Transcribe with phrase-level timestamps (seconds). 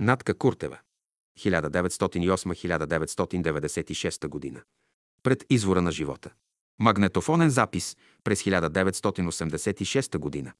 [0.00, 0.78] Натка Куртева.
[1.38, 4.62] 1908-1996 година.
[5.22, 6.30] Пред извора на живота.
[6.78, 10.52] Магнетофонен запис през 1986 година.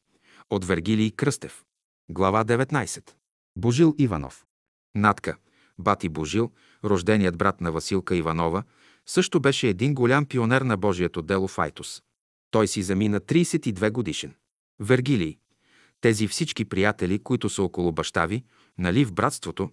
[0.51, 1.65] От Вергилий Кръстев.
[2.11, 3.11] Глава 19.
[3.57, 4.47] Божил Иванов.
[4.95, 5.37] Натка,
[5.79, 6.53] бати Божил,
[6.85, 8.63] рожденият брат на Василка Иванова,
[9.07, 12.03] също беше един голям пионер на Божието дело в Айтос.
[12.51, 14.35] Той си замина 32 годишен.
[14.81, 15.39] Вергилий.
[16.05, 18.45] Тези всички приятели, които са около баща ви,
[18.79, 19.71] нали в братството,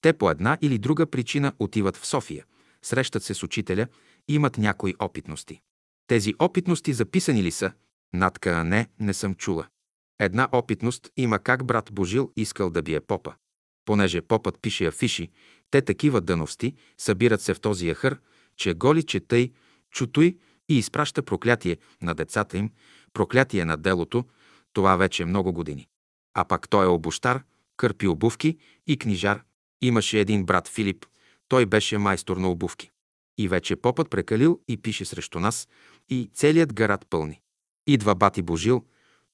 [0.00, 2.44] те по една или друга причина отиват в София,
[2.82, 3.86] срещат се с учителя
[4.28, 5.60] имат някои опитности.
[6.06, 7.72] Тези опитности записани ли са?
[8.12, 9.66] Натка, а не, не съм чула.
[10.20, 13.34] Една опитност има как брат Божил искал да бие попа.
[13.84, 15.30] Понеже попът пише афиши,
[15.70, 18.20] те такива дъновсти събират се в този яхър,
[18.56, 19.52] че голи, че тъй,
[19.90, 22.70] чутуй и изпраща проклятие на децата им,
[23.12, 24.24] проклятие на делото,
[24.74, 25.88] това вече много години.
[26.34, 27.42] А пак той е обощар,
[27.76, 29.42] кърпи обувки и книжар.
[29.82, 31.06] Имаше един брат Филип,
[31.48, 32.90] той беше майстор на обувки.
[33.38, 35.68] И вече попът прекалил и пише срещу нас,
[36.08, 37.40] и целият гарат пълни.
[37.86, 38.84] Идва бати Божил,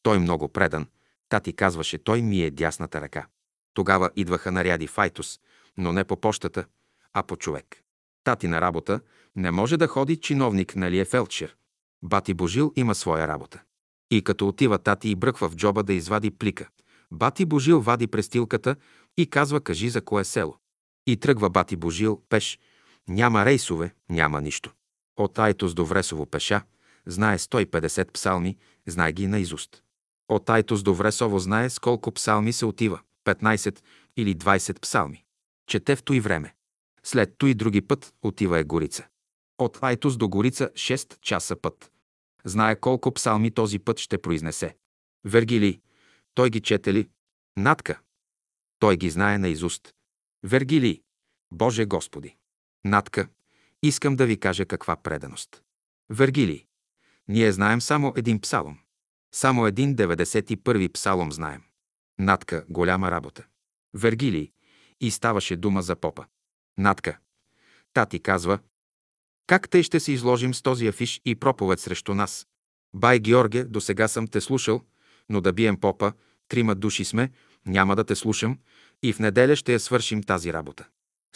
[0.02, 0.86] той много предан.
[1.28, 3.26] Тати казваше, той ми е дясната ръка.
[3.74, 5.40] Тогава идваха наряди Файтус,
[5.76, 6.64] но не по почтата,
[7.12, 7.82] а по човек.
[8.24, 9.00] Тати на работа
[9.36, 11.56] не може да ходи чиновник, нали е фелчер.
[12.02, 13.62] Бати Божил има своя работа.
[14.10, 16.68] И като отива тати и бръква в джоба да извади плика,
[17.10, 18.76] бати Божил вади престилката
[19.16, 20.56] и казва кажи за кое село.
[21.06, 22.58] И тръгва бати Божил пеш.
[23.08, 24.72] Няма рейсове, няма нищо.
[25.16, 26.62] От Айтос до Вресово пеша,
[27.06, 29.82] знае 150 псалми, знае ги наизуст.
[30.28, 33.00] От Айтос до Вресово знае с колко псалми се отива.
[33.24, 33.80] 15
[34.16, 35.24] или 20 псалми.
[35.66, 36.54] Чете в той време.
[37.02, 39.06] След той други път отива е Горица.
[39.58, 41.90] От Айтос до Горица 6 часа път.
[42.44, 44.76] Знае колко псалми този път ще произнесе.
[45.24, 45.80] Вергили,
[46.34, 47.08] той ги чете ли?
[47.56, 48.00] Натка.
[48.78, 49.94] Той ги знае наизуст.
[50.44, 51.02] Вергили,
[51.52, 52.36] Боже Господи.
[52.84, 53.28] Натка,
[53.82, 55.62] искам да ви кажа каква преданост.
[56.10, 56.66] Вергили,
[57.28, 58.78] ние знаем само един псалом.
[59.34, 61.62] Само един 91-и псалом знаем.
[62.18, 63.46] Натка, голяма работа.
[63.94, 64.52] Вергилий.
[65.00, 66.26] И ставаше дума за попа.
[66.78, 67.18] Натка.
[67.92, 68.58] Тати казва,
[69.50, 72.46] как тъй ще се изложим с този афиш и проповед срещу нас?
[72.94, 74.80] Бай Георге, до сега съм те слушал,
[75.28, 76.12] но да бием попа,
[76.48, 77.30] трима души сме,
[77.66, 78.58] няма да те слушам
[79.02, 80.86] и в неделя ще я свършим тази работа.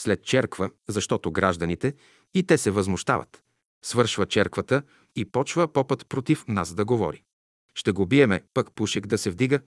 [0.00, 1.94] След черква, защото гражданите
[2.34, 3.42] и те се възмущават.
[3.84, 4.82] Свършва черквата
[5.16, 7.22] и почва попът против нас да говори.
[7.75, 9.60] Ще го биеме, пък пушек да се вдига.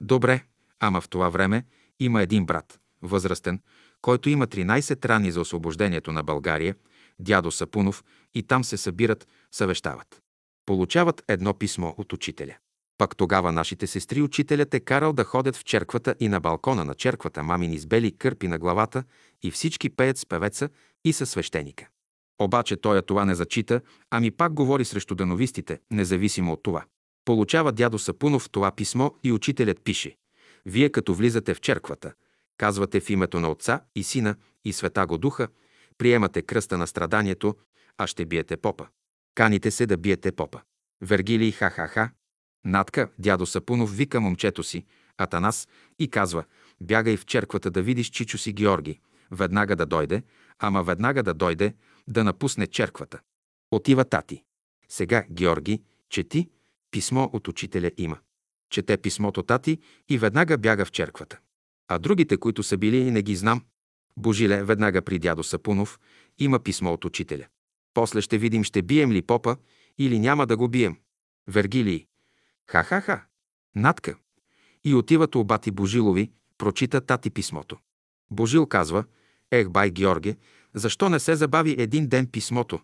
[0.00, 0.44] Добре,
[0.80, 1.64] ама в това време
[2.00, 3.60] има един брат, възрастен,
[4.00, 6.74] който има 13 рани за освобождението на България,
[7.18, 8.04] дядо Сапунов,
[8.34, 10.22] и там се събират, съвещават.
[10.66, 12.56] Получават едно писмо от учителя.
[12.98, 16.94] Пак тогава нашите сестри учителят е карал да ходят в черквата и на балкона на
[16.94, 19.04] черквата мамини с бели кърпи на главата
[19.42, 20.68] и всички пеят с певеца
[21.04, 21.88] и със свещеника.
[22.40, 26.84] Обаче той това не зачита, ами пак говори срещу дановистите, независимо от това.
[27.24, 30.16] Получава дядо Сапунов това писмо и учителят пише
[30.66, 32.12] вие като влизате в черквата,
[32.58, 35.48] казвате в името на Отца и Сина и Света го Духа,
[35.98, 37.56] приемате кръста на страданието,
[37.98, 38.88] а ще биете попа.
[39.34, 40.60] Каните се да биете попа.
[41.02, 42.10] Вергилий ха-ха-ха.
[42.64, 44.84] Натка, дядо Сапунов, вика момчето си,
[45.18, 45.68] Атанас,
[45.98, 46.44] и казва,
[46.80, 49.00] бягай в черквата да видиш чичо си Георги,
[49.30, 50.22] веднага да дойде,
[50.58, 51.74] ама веднага да дойде,
[52.08, 53.20] да напусне черквата.
[53.70, 54.42] Отива тати.
[54.88, 56.50] Сега, Георги, чети,
[56.90, 58.18] писмо от учителя има
[58.74, 59.78] чете писмото тати
[60.08, 61.38] и веднага бяга в черквата.
[61.88, 63.62] А другите, които са били не ги знам,
[64.16, 66.00] Божиле, веднага при дядо Сапунов,
[66.38, 67.46] има писмо от учителя.
[67.94, 69.56] После ще видим, ще бием ли попа
[69.98, 70.96] или няма да го бием.
[71.48, 72.06] Вергилий.
[72.70, 73.24] Ха-ха-ха.
[73.76, 74.16] Натка.
[74.84, 77.78] И отиват у бати Божилови, прочита тати писмото.
[78.30, 79.04] Божил казва,
[79.50, 80.36] ех, бай Георге,
[80.74, 82.80] защо не се забави един ден писмото?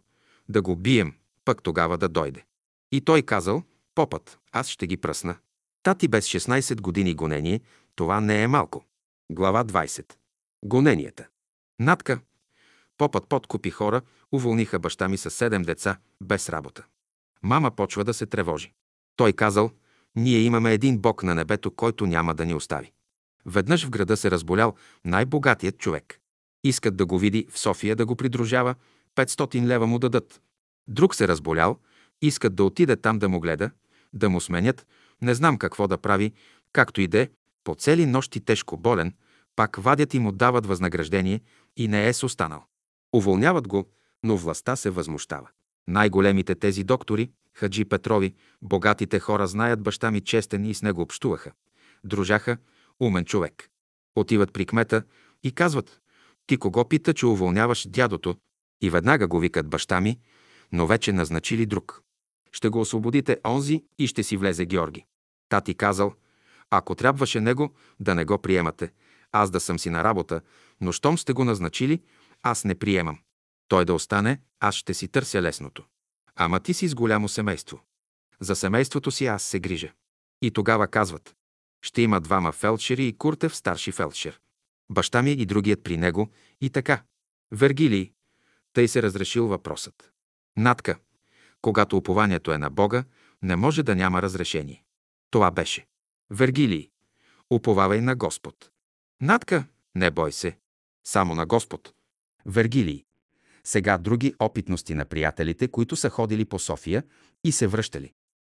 [0.48, 1.14] Да го бием,
[1.44, 2.44] пък тогава да дойде.
[2.92, 3.62] И той казал,
[3.94, 5.36] попът, аз ще ги пръсна.
[5.82, 7.60] Тати без 16 години гонение,
[7.94, 8.84] това не е малко.
[9.32, 10.12] Глава 20.
[10.64, 11.26] Гоненията.
[11.78, 12.20] Натка.
[12.98, 14.02] Попът подкупи хора,
[14.32, 16.84] уволниха баща ми с седем деца, без работа.
[17.42, 18.72] Мама почва да се тревожи.
[19.16, 19.70] Той казал,
[20.16, 22.92] ние имаме един бог на небето, който няма да ни остави.
[23.46, 24.74] Веднъж в града се разболял
[25.04, 26.20] най-богатият човек.
[26.64, 28.74] Искат да го види в София да го придружава,
[29.16, 30.40] 500 лева му дадат.
[30.88, 31.78] Друг се разболял,
[32.22, 33.70] искат да отиде там да му гледа,
[34.12, 34.86] да му сменят,
[35.22, 36.32] не знам какво да прави,
[36.72, 37.30] както и де,
[37.64, 39.14] по цели нощи тежко болен,
[39.60, 41.40] пак вадят и му дават възнаграждение
[41.76, 42.64] и не е с останал.
[43.12, 43.88] Уволняват го,
[44.24, 45.48] но властта се възмущава.
[45.88, 51.52] Най-големите тези доктори, Хаджи Петрови, богатите хора знаят баща ми честен и с него общуваха.
[52.04, 52.56] Дружаха,
[53.00, 53.70] умен човек.
[54.16, 55.02] Отиват при кмета,
[55.42, 56.00] и казват,
[56.46, 58.36] ти кого пита, че уволняваш дядото?
[58.82, 60.18] И веднага го викат баща ми,
[60.72, 62.02] но вече назначили друг.
[62.52, 65.04] Ще го освободите онзи и ще си влезе Георги.
[65.48, 66.14] Тати казал,
[66.70, 68.90] ако трябваше него, да не го приемате,
[69.32, 70.40] аз да съм си на работа,
[70.80, 72.02] но щом сте го назначили,
[72.42, 73.18] аз не приемам.
[73.68, 75.84] Той да остане, аз ще си търся лесното.
[76.36, 77.80] Ама ти си с голямо семейство.
[78.40, 79.92] За семейството си аз се грижа.
[80.42, 81.34] И тогава казват,
[81.82, 84.40] ще има двама фелдшери и Куртев старши фелдшер.
[84.90, 86.30] Баща ми и другият при него
[86.60, 87.02] и така.
[87.52, 88.12] Вергилий.
[88.72, 90.12] Тъй се разрешил въпросът.
[90.56, 90.98] Натка.
[91.62, 93.04] Когато упованието е на Бога,
[93.42, 94.84] не може да няма разрешение.
[95.30, 95.86] Това беше.
[96.30, 96.90] Вергилий.
[97.50, 98.70] Уповавай на Господ.
[99.20, 99.64] Натка.
[99.94, 100.58] Не бой се.
[101.04, 101.94] Само на Господ.
[102.46, 103.04] Вергилий.
[103.64, 107.02] Сега други опитности на приятелите, които са ходили по София
[107.44, 108.12] и се връщали.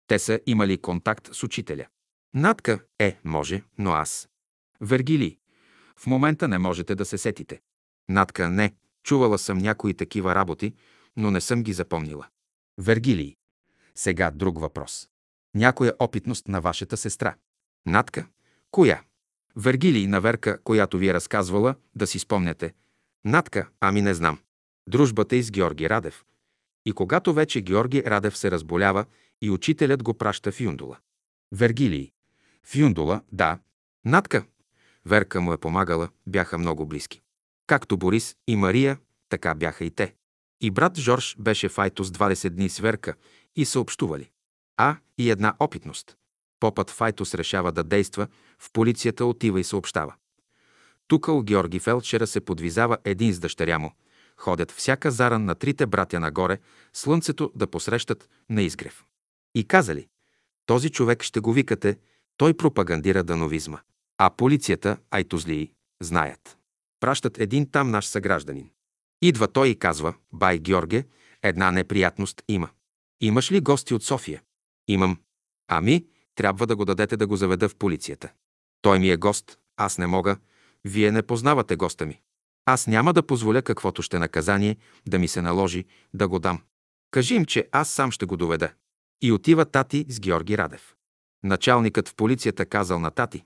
[0.07, 1.87] Те са имали контакт с учителя.
[2.35, 4.29] Натка е, може, но аз.
[4.81, 5.39] Вергили.
[5.97, 7.61] В момента не можете да се сетите.
[8.09, 8.75] Натка не.
[9.03, 10.75] Чувала съм някои такива работи,
[11.17, 12.27] но не съм ги запомнила.
[12.79, 13.37] Вергилий.
[13.95, 15.09] Сега друг въпрос.
[15.55, 17.35] Някоя опитност на вашата сестра.
[17.87, 18.27] Натка.
[18.71, 19.03] Коя?
[19.57, 22.75] Вергилий на Верка, която ви е разказвала, да си спомняте.
[23.25, 24.39] Натка, ами не знам.
[24.89, 26.25] Дружбата и с Георги Радев.
[26.87, 29.05] И когато вече Георги Радев се разболява
[29.43, 30.99] и учителят го праща в Юндула.
[31.53, 32.13] Вергилий.
[32.65, 33.59] В Юндула, да.
[34.05, 34.45] Натка.
[35.07, 37.23] Верка му е помагала, бяха много близки.
[37.67, 38.99] Както Борис и Мария,
[39.29, 40.15] така бяха и те.
[40.61, 43.15] И брат Жорж беше в Айтос 20 дни с Верка
[43.57, 44.31] и съобщували.
[44.77, 46.17] А, и една опитност.
[46.61, 48.27] Попът Файтус решава да действа,
[48.59, 50.15] в полицията отива и съобщава.
[51.09, 53.93] Тук у Георги Фелчера се подвизава един с дъщеря му.
[54.37, 56.59] Ходят всяка заран на трите братя нагоре,
[56.93, 59.05] слънцето да посрещат на изгрев.
[59.55, 60.09] И казали,
[60.67, 61.99] този човек ще го викате,
[62.37, 63.81] той пропагандира дановизма.
[64.19, 65.73] А полицията, айтозлии,
[66.03, 66.59] знаят.
[67.01, 68.71] Пращат един там наш съгражданин.
[69.23, 71.05] Идва той и казва, бай Георге,
[71.43, 72.69] една неприятност има.
[73.21, 74.43] Имаш ли гости от София?
[74.89, 75.19] Имам.
[75.69, 78.33] Ами, трябва да го дадете да го заведа в полицията.
[78.83, 80.37] Той ми е гост, аз не мога.
[80.85, 82.21] Вие не познавате госта ми.
[82.67, 84.77] Аз няма да позволя каквото ще наказание
[85.07, 85.85] да ми се наложи
[86.15, 86.63] да го дам.
[87.11, 88.73] Кажи им, че аз сам ще го доведа.
[89.23, 90.95] И отива тати с Георги Радев.
[91.43, 93.45] Началникът в полицията казал на тати.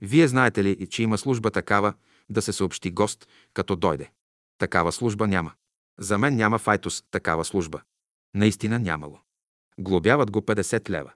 [0.00, 1.94] Вие знаете ли, че има служба такава,
[2.30, 4.10] да се съобщи гост, като дойде?
[4.58, 5.52] Такава служба няма.
[5.98, 7.80] За мен няма файтус такава служба.
[8.34, 9.20] Наистина нямало.
[9.78, 11.12] Глобяват го 50 лева.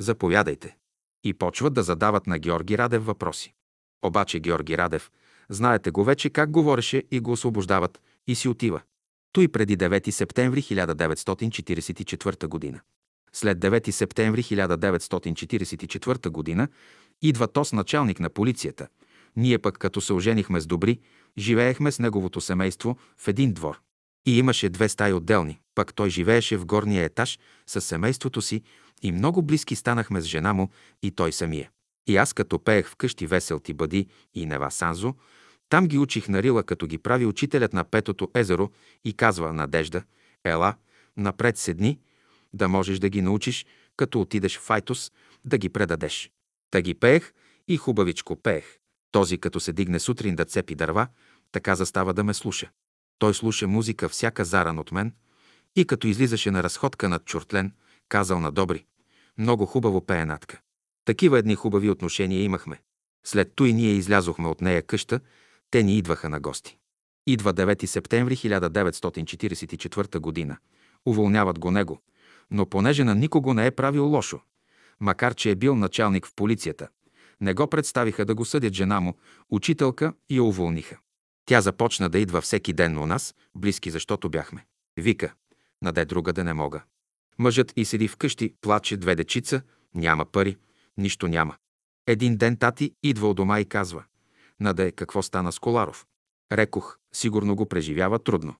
[0.00, 0.76] Заповядайте.
[1.24, 3.54] И почват да задават на Георги Радев въпроси.
[4.02, 5.10] Обаче Георги Радев,
[5.48, 8.80] знаете го вече как говореше и го освобождават и си отива.
[9.32, 12.80] Той преди 9 септември 1944 година.
[13.32, 16.68] След 9 септември 1944 г.
[17.22, 18.88] идва Тос началник на полицията.
[19.36, 21.00] Ние пък като се оженихме с Добри,
[21.38, 23.80] живеехме с неговото семейство в един двор.
[24.26, 28.62] И имаше две стаи отделни, пък той живееше в горния етаж с семейството си
[29.02, 30.68] и много близки станахме с жена му
[31.02, 31.70] и той самия.
[32.06, 35.14] И аз като пеех вкъщи весел ти бъди и Нева Санзо,
[35.68, 38.70] там ги учих на рила, като ги прави учителят на Петото езеро
[39.04, 40.02] и казва Надежда,
[40.44, 40.74] ела,
[41.16, 41.98] напред седни,
[42.52, 43.66] да можеш да ги научиш,
[43.96, 45.12] като отидеш в Файтус,
[45.44, 46.30] да ги предадеш.
[46.70, 47.32] Та ги пеех
[47.68, 48.78] и хубавичко пеех.
[49.12, 51.06] Този, като се дигне сутрин да цепи дърва,
[51.52, 52.70] така застава да ме слуша.
[53.18, 55.12] Той слуша музика всяка заран от мен
[55.76, 57.72] и като излизаше на разходка над Чортлен,
[58.10, 58.84] казал на Добри,
[59.38, 60.60] много хубаво пее Натка.
[61.04, 62.80] Такива едни хубави отношения имахме.
[63.26, 65.20] След той ние излязохме от нея къща,
[65.70, 66.78] те ни идваха на гости.
[67.26, 70.56] Идва 9 септември 1944 година.
[71.06, 72.02] Уволняват го него,
[72.50, 74.40] но понеже на никого не е правил лошо,
[75.00, 76.88] макар че е бил началник в полицията,
[77.40, 79.14] не го представиха да го съдят жена му,
[79.50, 80.98] учителка и я уволниха.
[81.44, 84.66] Тя започна да идва всеки ден у нас, близки защото бяхме.
[84.96, 85.32] Вика,
[85.82, 86.82] наде друга да не мога.
[87.40, 89.62] Мъжът и седи вкъщи, плаче две дечица,
[89.94, 90.56] няма пари,
[90.98, 91.56] нищо няма.
[92.06, 94.04] Един ден тати идва от дома и казва,
[94.60, 96.06] наде какво стана с Коларов.
[96.52, 98.54] Рекох, сигурно го преживява трудно.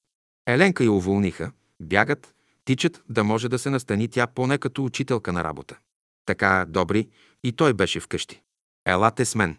[0.46, 2.34] Еленка я уволниха, бягат,
[2.64, 5.78] тичат да може да се настани тя поне като учителка на работа.
[6.26, 7.08] Така, добри,
[7.44, 8.42] и той беше вкъщи.
[8.86, 9.58] Елате с мен.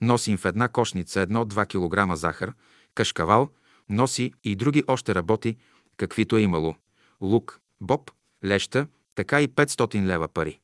[0.00, 2.52] Носим в една кошница едно-два килограма захар,
[2.94, 3.48] кашкавал,
[3.88, 5.56] носи и други още работи,
[5.96, 6.74] каквито е имало.
[7.20, 8.10] Лук, боб,
[8.44, 10.60] леща, така и 500 лева пари.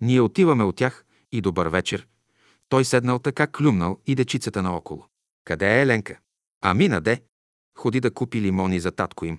[0.00, 2.06] Ние отиваме от тях и добър вечер.
[2.68, 5.06] Той седнал така клюмнал и дечицата наоколо.
[5.44, 6.18] Къде е Еленка?
[6.60, 7.22] Ами наде.
[7.78, 9.38] Ходи да купи лимони за татко им.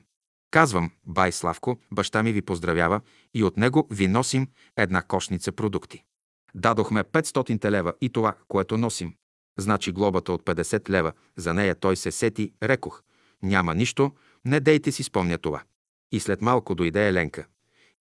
[0.51, 3.01] Казвам, бай Славко, баща ми ви поздравява
[3.34, 6.03] и от него ви носим една кошница продукти.
[6.55, 9.13] Дадохме 500 лева и това, което носим.
[9.60, 13.03] Значи глобата от 50 лева, за нея той се сети, рекох.
[13.43, 14.12] Няма нищо,
[14.46, 15.63] не дейте си спомня това.
[16.12, 17.48] И след малко дойде Еленка.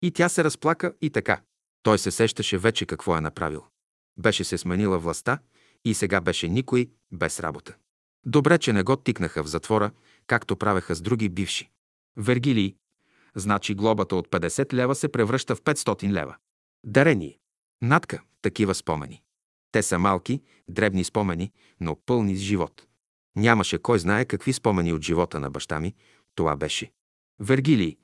[0.03, 1.41] И тя се разплака и така.
[1.83, 3.65] Той се сещаше вече какво е направил.
[4.19, 5.39] Беше се сменила властта
[5.85, 7.77] и сега беше никой без работа.
[8.27, 9.91] Добре, че не го тикнаха в затвора,
[10.27, 11.71] както правеха с други бивши.
[12.17, 12.75] Вергилий.
[13.35, 16.37] Значи глобата от 50 лева се превръща в 500 лева.
[16.85, 17.39] Дарение.
[17.83, 18.23] Надка.
[18.43, 19.23] Такива спомени.
[19.73, 22.87] Те са малки, дребни спомени, но пълни с живот.
[23.37, 25.95] Нямаше кой знае какви спомени от живота на баща ми.
[26.35, 26.93] Това беше.
[27.41, 27.97] Вергилий.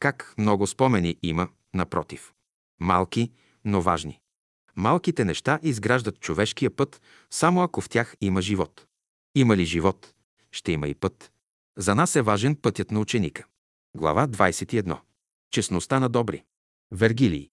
[0.00, 2.32] Как много спомени има, напротив.
[2.80, 3.32] Малки,
[3.64, 4.20] но важни.
[4.76, 8.86] Малките неща изграждат човешкия път, само ако в тях има живот.
[9.34, 10.14] Има ли живот,
[10.52, 11.32] ще има и път.
[11.78, 13.44] За нас е важен пътят на ученика.
[13.96, 14.98] Глава 21.
[15.50, 16.44] Честността на добри.
[16.92, 17.50] Вергилий.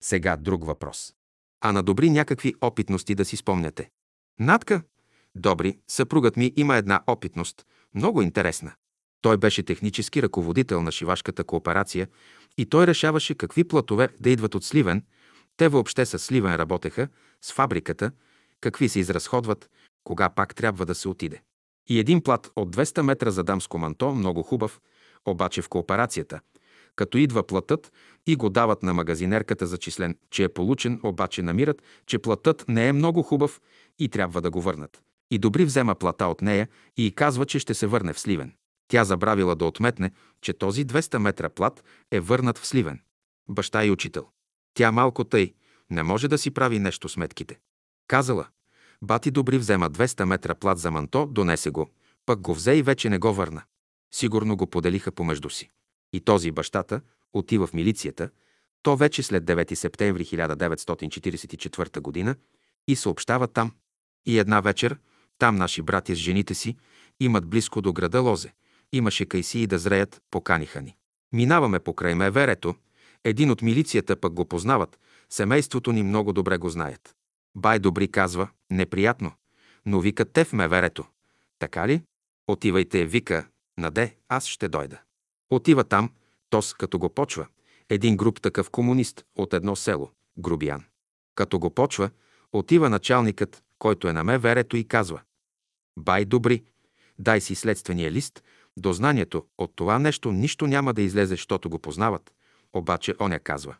[0.00, 1.14] Сега друг въпрос.
[1.60, 3.90] А на добри някакви опитности да си спомняте.
[4.40, 4.82] Надка,
[5.34, 8.72] добри, съпругът ми има една опитност, много интересна.
[9.22, 12.08] Той беше технически ръководител на шивашката кооперация
[12.58, 15.04] и той решаваше какви платове да идват от Сливен.
[15.56, 17.08] Те въобще с Сливен работеха,
[17.42, 18.10] с фабриката,
[18.60, 19.70] какви се изразходват,
[20.04, 21.42] кога пак трябва да се отиде.
[21.88, 24.80] И един плат от 200 метра за дамско манто, много хубав,
[25.26, 26.40] обаче в кооперацията.
[26.96, 27.92] Като идва платът
[28.26, 32.88] и го дават на магазинерката за член, че е получен, обаче намират, че платът не
[32.88, 33.60] е много хубав
[33.98, 35.02] и трябва да го върнат.
[35.30, 38.52] И Добри взема плата от нея и казва, че ще се върне в Сливен.
[38.88, 40.10] Тя забравила да отметне,
[40.40, 43.00] че този 200 метра плат е върнат в Сливен.
[43.48, 44.28] Баща и учител.
[44.74, 45.54] Тя малко тъй,
[45.90, 47.58] не може да си прави нещо сметките.
[48.06, 48.46] Казала,
[49.02, 51.90] бати Добри взема 200 метра плат за манто, донесе го,
[52.26, 53.62] пък го взе и вече не го върна.
[54.14, 55.70] Сигурно го поделиха помежду си.
[56.12, 57.00] И този бащата
[57.32, 58.30] отива в милицията,
[58.82, 62.36] то вече след 9 септември 1944 г.
[62.88, 63.72] и съобщава там.
[64.26, 64.98] И една вечер,
[65.38, 66.76] там наши братя с жените си
[67.20, 68.52] имат близко до града Лозе.
[68.92, 70.96] Имаше кайсии да зреят, поканиха ни.
[71.32, 72.74] Минаваме покрай Меверето,
[73.24, 74.98] един от милицията пък го познават,
[75.30, 77.16] семейството ни много добре го знаят.
[77.54, 79.32] Бай Добри казва, неприятно,
[79.86, 81.04] но вика те в Меверето.
[81.58, 82.02] Така ли?
[82.48, 85.00] Отивайте, вика, наде, аз ще дойда.
[85.50, 86.10] Отива там,
[86.50, 87.46] Тос като го почва,
[87.88, 90.84] един груп такъв комунист от едно село, Грубиян.
[91.34, 92.10] Като го почва,
[92.52, 95.20] отива началникът, който е на Меверето и казва
[95.98, 96.64] Бай добри,
[97.18, 98.42] дай си следствения лист,
[98.76, 102.32] до знанието от това нещо нищо няма да излезе, защото го познават.
[102.72, 103.76] Обаче оня казва.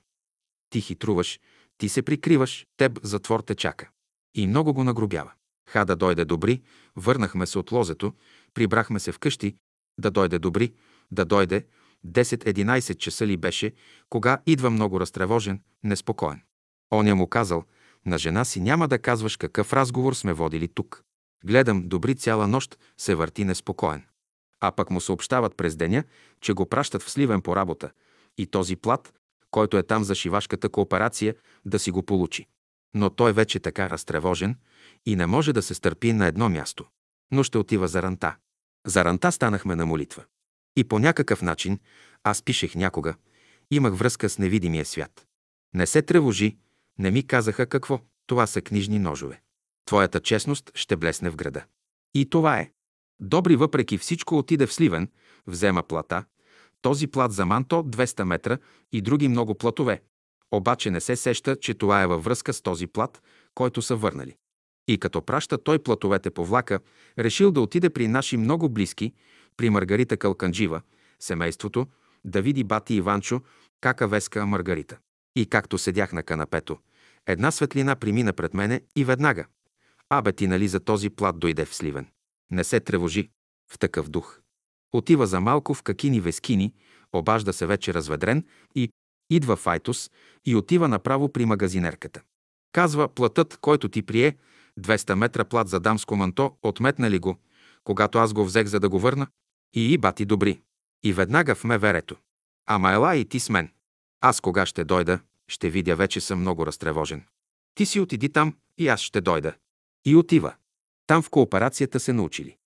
[0.70, 1.40] Ти хитруваш,
[1.78, 3.88] ти се прикриваш, теб затвор те чака.
[4.34, 5.32] И много го нагробява.
[5.68, 6.62] Ха да дойде добри,
[6.96, 8.12] върнахме се от лозето,
[8.54, 9.56] прибрахме се вкъщи,
[9.98, 10.72] да дойде добри,
[11.10, 11.66] да дойде,
[12.06, 13.72] 10-11 часа ли беше,
[14.10, 16.42] кога идва много разтревожен, неспокоен.
[16.92, 17.64] Оня му казал,
[18.06, 21.02] на жена си няма да казваш какъв разговор сме водили тук.
[21.44, 24.04] Гледам, добри цяла нощ се върти неспокоен.
[24.64, 26.04] А пък му съобщават през деня,
[26.40, 27.90] че го пращат в Сливен по работа
[28.38, 29.14] и този плат,
[29.50, 32.46] който е там за шивашката кооперация, да си го получи.
[32.94, 34.56] Но той вече така разтревожен
[35.06, 36.84] и не може да се стърпи на едно място.
[37.32, 38.36] Но ще отива за ранта.
[38.86, 40.24] За ранта станахме на молитва.
[40.76, 41.78] И по някакъв начин,
[42.24, 43.14] аз пишех някога,
[43.70, 45.26] имах връзка с невидимия свят.
[45.74, 46.56] Не се тревожи,
[46.98, 48.00] не ми казаха какво.
[48.26, 49.40] Това са книжни ножове.
[49.84, 51.64] Твоята честност ще блесне в града.
[52.14, 52.70] И това е.
[53.22, 55.08] Добри въпреки всичко отиде в Сливен,
[55.46, 56.24] взема плата,
[56.80, 58.58] този плат за манто 200 метра
[58.92, 60.02] и други много платове.
[60.52, 63.22] Обаче не се сеща, че това е във връзка с този плат,
[63.54, 64.36] който са върнали.
[64.88, 66.80] И като праща той платовете по влака,
[67.18, 69.12] решил да отиде при наши много близки,
[69.56, 70.80] при Маргарита Калканджива,
[71.20, 71.86] семейството,
[72.24, 73.40] да види бати Иванчо,
[73.80, 74.98] кака веска Маргарита.
[75.36, 76.78] И както седях на канапето,
[77.26, 79.46] една светлина примина пред мене и веднага.
[80.10, 82.06] Абе ти нали за този плат дойде в Сливен.
[82.52, 83.30] Не се тревожи.
[83.72, 84.40] В такъв дух.
[84.92, 86.74] Отива за малко в какини вескини,
[87.12, 88.90] обажда се вече разведрен и
[89.30, 90.10] идва в Айтос
[90.44, 92.22] и отива направо при магазинерката.
[92.72, 94.36] Казва, платът, който ти прие,
[94.80, 97.36] 200 метра плат за дамско манто, отметна ли го,
[97.84, 99.26] когато аз го взех за да го върна?
[99.74, 100.62] И и бати добри.
[101.04, 102.16] И веднага в меверето.
[102.66, 103.72] Ама ела и ти с мен.
[104.20, 107.24] Аз кога ще дойда, ще видя, вече съм много разтревожен.
[107.74, 109.54] Ти си отиди там и аз ще дойда.
[110.04, 110.54] И отива.
[111.06, 112.56] Там в кооперацията се научили.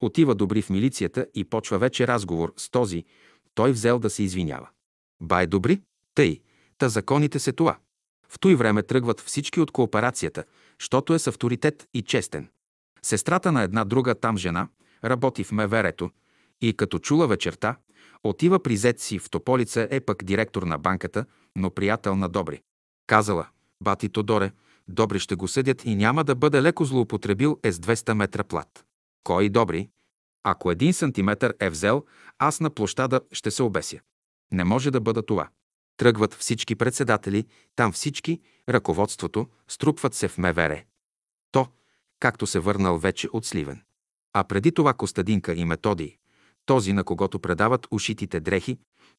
[0.00, 3.04] Отива Добри в милицията и почва вече разговор с този.
[3.54, 4.68] Той взел да се извинява.
[5.20, 5.80] Бай Добри,
[6.14, 6.40] тъй,
[6.78, 7.78] та законите се това.
[8.28, 10.44] В той време тръгват всички от кооперацията,
[10.78, 12.48] щото е с авторитет и честен.
[13.02, 14.68] Сестрата на една друга там жена
[15.04, 16.10] работи в Меверето
[16.60, 17.76] и като чула вечерта,
[18.24, 21.24] отива при зет си в Тополица е пък директор на банката,
[21.56, 22.62] но приятел на Добри.
[23.06, 23.46] Казала,
[23.82, 24.50] бати Тодоре,
[24.88, 28.84] Добри ще го съдят и няма да бъде леко злоупотребил е с 200 метра плат.
[29.24, 29.88] Кой добри?
[30.44, 32.04] Ако един сантиметър е взел,
[32.38, 34.00] аз на площада ще се обеся.
[34.52, 35.48] Не може да бъда това.
[35.96, 40.82] Тръгват всички председатели, там всички, ръководството, струпват се в МВР.
[41.52, 41.66] То,
[42.20, 43.82] както се върнал вече от Сливен.
[44.32, 46.16] А преди това Костадинка и Методий,
[46.66, 48.78] този на когото предават ушитите дрехи,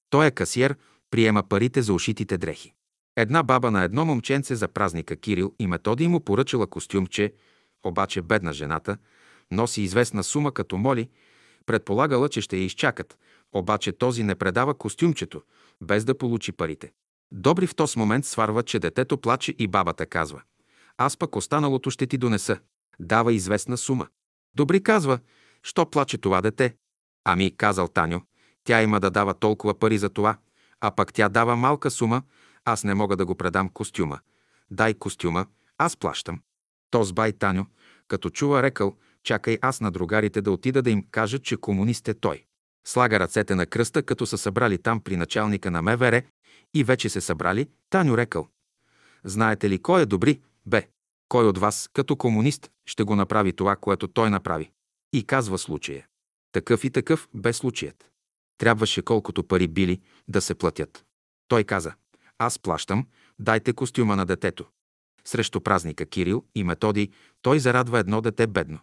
[0.10, 0.76] той е касиер,
[1.12, 2.74] приема парите за ушитите дрехи.
[3.18, 7.34] Една баба на едно момченце за празника Кирил и Методий му поръчала костюмче,
[7.84, 8.98] обаче бедна жената,
[9.52, 11.10] носи известна сума като моли,
[11.66, 13.18] предполагала, че ще я изчакат,
[13.54, 15.42] обаче този не предава костюмчето,
[15.82, 16.92] без да получи парите.
[17.32, 20.42] Добри в този момент сварва, че детето плаче и бабата казва
[20.98, 22.60] «Аз пък останалото ще ти донеса».
[23.00, 24.08] Дава известна сума.
[24.56, 25.20] Добри казва
[25.64, 26.76] «Що плаче това дете?»
[27.24, 28.20] Ами, казал Таню,
[28.64, 30.38] тя има да дава толкова пари за това,
[30.82, 32.22] а пък тя дава малка сума,
[32.68, 34.20] аз не мога да го предам костюма.
[34.72, 35.46] Дай костюма,
[35.78, 36.42] аз плащам.
[36.90, 37.66] То с бай Таню,
[38.08, 42.14] като чува рекал, чакай аз на другарите да отида да им кажа, че комунист е
[42.14, 42.44] той.
[42.88, 46.22] Слага ръцете на кръста, като са събрали там при началника на МВР
[46.74, 48.48] и вече се събрали, Таню рекал.
[49.24, 50.42] Знаете ли кой е добри?
[50.66, 50.88] Бе,
[51.30, 54.72] кой от вас, като комунист, ще го направи това, което той направи?
[55.14, 56.06] И казва случая.
[56.52, 58.12] Такъв и такъв бе случаят.
[58.58, 61.06] Трябваше колкото пари били да се платят.
[61.48, 61.94] Той каза,
[62.39, 63.08] аз плащам,
[63.39, 64.65] дайте костюма на детето.
[65.25, 67.10] Срещу празника Кирил и Методий
[67.41, 68.79] той зарадва едно дете бедно.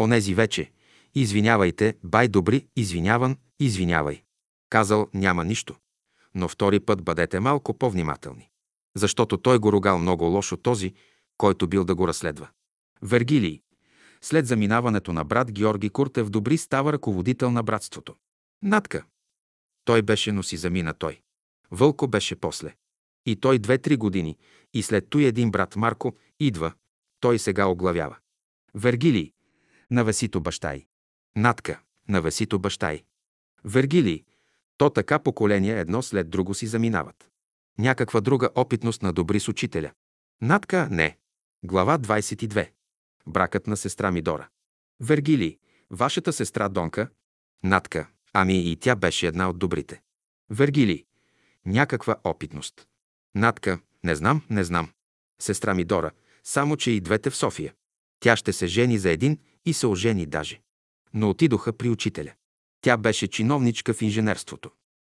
[0.00, 0.72] Онези вече,
[1.14, 4.22] извинявайте, бай добри, извиняван, извинявай.
[4.70, 5.76] Казал, няма нищо.
[6.34, 8.50] Но втори път бъдете малко по-внимателни.
[8.96, 10.94] Защото той го ругал много лошо този,
[11.38, 12.50] който бил да го разследва.
[13.02, 13.60] Вергилий.
[14.20, 18.14] След заминаването на брат Георги Куртев добри става ръководител на братството.
[18.62, 19.04] Натка.
[19.84, 21.20] Той беше, но си замина той.
[21.70, 22.74] Вълко беше после.
[23.26, 24.38] И той две-три години,
[24.72, 26.72] и след той един брат Марко идва,
[27.20, 28.16] той сега оглавява.
[28.74, 29.32] Вергилий,
[29.90, 30.86] на Весито баща й.
[31.36, 33.04] Натка, на Весито баща й.
[33.64, 34.24] Вергилий,
[34.76, 37.30] то така поколения едно след друго си заминават.
[37.78, 39.92] Някаква друга опитност на добри с учителя.
[40.42, 41.18] Натка– не.
[41.64, 42.70] Глава 22.
[43.26, 44.48] Бракът на сестра Мидора.
[45.00, 45.58] Вергилий,
[45.90, 47.08] вашата сестра Донка.
[47.62, 50.02] Натка, ами и тя беше една от добрите.
[50.50, 51.04] Вергилий,
[51.66, 52.86] някаква опитност.
[53.34, 54.90] Натка, не знам, не знам.
[55.40, 56.10] Сестра ми Дора,
[56.44, 57.74] само че и двете в София.
[58.20, 60.60] Тя ще се жени за един и се ожени даже.
[61.14, 62.32] Но отидоха при учителя.
[62.80, 64.70] Тя беше чиновничка в инженерството.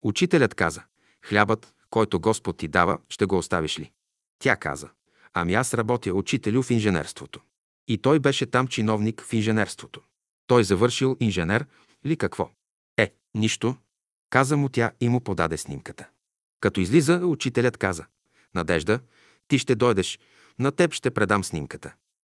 [0.01, 0.83] Учителят каза,
[1.25, 3.91] хлябът, който Господ ти дава, ще го оставиш ли?
[4.39, 4.89] Тя каза,
[5.33, 7.41] ами аз работя учителю в инженерството.
[7.87, 10.01] И той беше там чиновник в инженерството.
[10.47, 11.65] Той завършил инженер
[12.05, 12.49] ли какво?
[12.97, 13.75] Е, нищо.
[14.29, 16.07] Каза му тя и му подаде снимката.
[16.59, 18.05] Като излиза, учителят каза
[18.55, 18.99] Надежда,
[19.47, 20.19] ти ще дойдеш,
[20.59, 21.93] на теб ще предам снимката.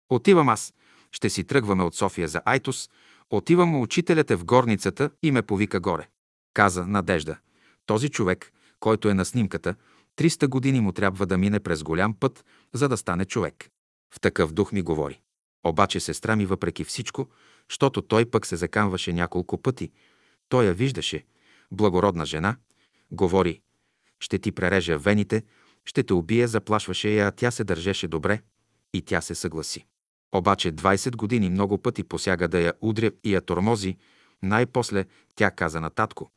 [0.09, 0.73] Отивам аз,
[1.11, 2.89] ще си тръгваме от София за Айтос,
[3.29, 6.07] отивам, учителят е в горницата и ме повика горе.
[6.53, 7.37] Каза Надежда,
[7.85, 9.75] този човек, който е на снимката,
[10.17, 13.69] 300 години му трябва да мине през голям път, за да стане човек.
[14.13, 15.21] В такъв дух ми говори.
[15.63, 17.27] Обаче сестра ми въпреки всичко,
[17.69, 19.91] защото той пък се закамваше няколко пъти,
[20.49, 21.25] той я виждаше,
[21.71, 22.57] благородна жена,
[23.11, 23.61] говори,
[24.19, 25.43] ще ти прережа вените,
[25.85, 28.41] ще те убие, заплашваше я, а тя се държеше добре
[28.93, 29.85] и тя се съгласи.
[30.35, 33.97] Обаче 20 години много пъти посяга да я удря и я тормози,
[34.43, 35.05] най-после
[35.35, 36.31] тя каза на татко,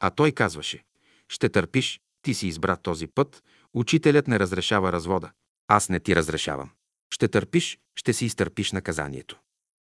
[0.00, 0.84] а той казваше,
[1.28, 3.42] ще търпиш, ти си избра този път,
[3.74, 5.30] учителят не разрешава развода.
[5.68, 6.70] Аз не ти разрешавам.
[7.14, 9.40] Ще търпиш, ще си изтърпиш наказанието.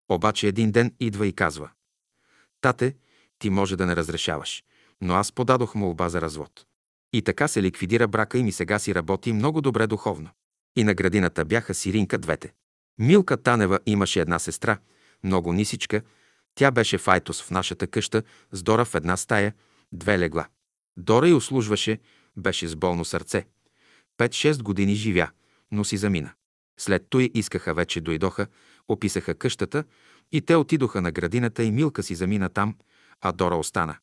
[0.08, 1.70] Обаче един ден идва и казва,
[2.60, 2.96] тате,
[3.38, 4.64] ти може да не разрешаваш,
[5.00, 6.66] но аз подадох молба за развод.
[7.12, 10.30] И така се ликвидира брака им и сега си работи много добре духовно.
[10.76, 12.52] И на градината бяха сиринка двете.
[12.98, 14.78] Милка Танева имаше една сестра,
[15.24, 16.02] много нисичка.
[16.54, 18.22] Тя беше файтос в нашата къща,
[18.52, 19.54] с Дора в една стая,
[19.92, 20.48] две легла.
[20.96, 21.98] Дора й услужваше,
[22.36, 23.46] беше с болно сърце.
[24.18, 25.30] Пет-шест години живя,
[25.70, 26.32] но си замина.
[26.78, 28.46] След той искаха вече дойдоха,
[28.88, 29.84] описаха къщата
[30.32, 32.76] и те отидоха на градината и Милка си замина там,
[33.20, 33.96] а Дора остана.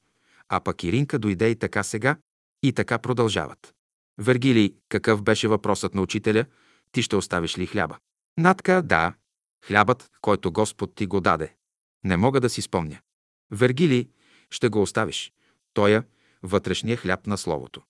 [0.49, 2.17] А пък Иринка дойде и така сега,
[2.63, 3.73] и така продължават.
[4.17, 6.45] Вергилий, какъв беше въпросът на учителя?
[6.91, 7.97] Ти ще оставиш ли хляба?
[8.37, 9.13] Натка, да.
[9.65, 11.53] Хлябът, който Господ ти го даде.
[12.03, 12.99] Не мога да си спомня.
[13.51, 14.09] Вергилий,
[14.49, 15.33] ще го оставиш.
[15.73, 16.03] Тоя,
[16.43, 17.81] вътрешния хляб на Словото.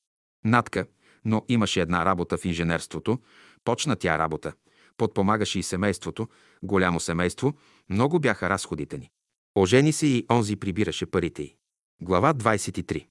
[0.45, 0.85] Натка,
[1.25, 3.19] но имаше една работа в инженерството.
[3.63, 4.53] Почна тя работа.
[4.97, 6.27] Подпомагаше и семейството.
[6.63, 7.53] Голямо семейство.
[7.89, 9.09] Много бяха разходите ни.
[9.55, 11.55] Ожени се и онзи прибираше парите й.
[12.01, 13.07] Глава 23.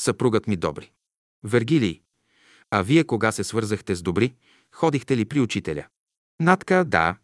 [0.00, 0.90] Съпругът ми добри.
[1.44, 2.02] Вергилий,
[2.70, 4.34] а вие кога се свързахте с добри,
[4.74, 5.86] ходихте ли при учителя?
[6.40, 7.16] Натка, да.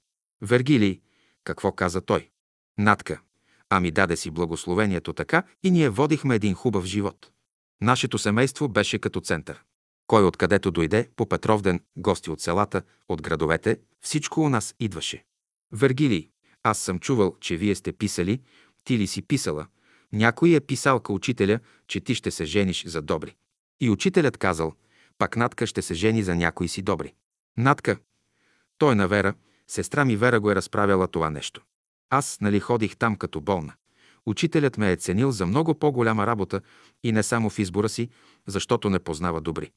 [0.43, 1.01] Вергилий,
[1.45, 2.31] какво каза той?
[2.79, 3.21] Натка,
[3.71, 7.31] ами даде си благословението така и ние водихме един хубав живот.
[7.81, 9.63] Нашето семейство беше като център.
[10.07, 15.25] Кой откъдето дойде, по Петровден, гости от селата, от градовете, всичко у нас идваше.
[15.73, 16.31] Вергилий,
[16.63, 18.41] аз съм чувал, че вие сте писали,
[18.85, 19.67] ти ли си писала,
[20.13, 23.37] някой е писал ка учителя, че ти ще се жениш за добри.
[23.81, 24.73] И учителят казал,
[25.19, 27.15] пак Натка ще се жени за някой си добри.
[27.57, 27.99] Натка,
[28.79, 29.35] той на Вера,
[29.67, 31.63] сестра ми Вера го е разправяла това нещо.
[32.11, 33.73] Аз, нали, ходих там като болна.
[34.27, 36.61] Учителят ме е ценил за много по-голяма работа
[37.03, 38.09] и не само в избора си,
[38.47, 39.71] защото не познава добри.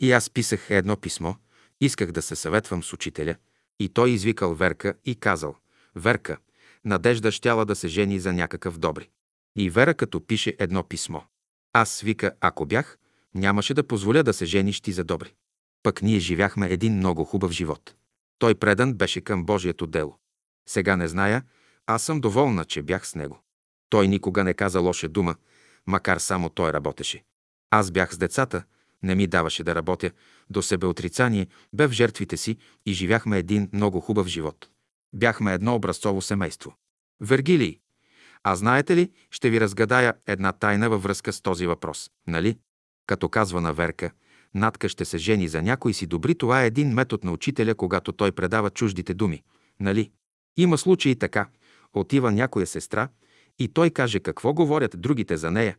[0.00, 1.34] И аз писах едно писмо,
[1.80, 3.36] исках да се съветвам с учителя,
[3.80, 5.56] и той извикал Верка и казал,
[5.94, 6.36] Верка,
[6.84, 9.10] Надежда щяла да се жени за някакъв добри.
[9.56, 11.20] И Вера като пише едно писмо.
[11.72, 12.98] Аз вика, ако бях,
[13.34, 15.34] нямаше да позволя да се жениш ти за добри.
[15.82, 17.94] Пък ние живяхме един много хубав живот.
[18.38, 20.18] Той предан беше към Божието дело.
[20.68, 21.42] Сега не зная,
[21.86, 23.42] аз съм доволна, че бях с него.
[23.90, 25.34] Той никога не каза лоша дума,
[25.86, 27.24] макар само той работеше.
[27.70, 28.62] Аз бях с децата,
[29.02, 30.10] не ми даваше да работя,
[30.50, 34.68] до себеотрицание, бе в жертвите си и живяхме един много хубав живот.
[35.12, 36.74] Бяхме едно образцово семейство.
[37.20, 37.80] Вергилий,
[38.42, 42.58] а знаете ли, ще ви разгадая една тайна във връзка с този въпрос, нали?
[43.08, 44.10] Като казва на Верка,
[44.54, 48.12] Натка ще се жени за някой си добри, това е един метод на учителя, когато
[48.12, 49.42] той предава чуждите думи,
[49.80, 50.10] нали?
[50.56, 51.48] Има случаи така.
[51.92, 53.08] Отива някоя сестра
[53.58, 55.76] и той каже какво говорят другите за нея,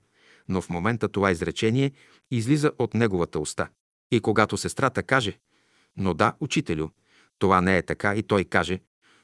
[0.48, 1.92] но в момента това изречение
[2.32, 3.68] излиза от неговата уста.
[4.12, 5.40] И когато сестрата каже,
[5.98, 6.90] но да, учителю,
[7.40, 8.80] това не е така, и той каже,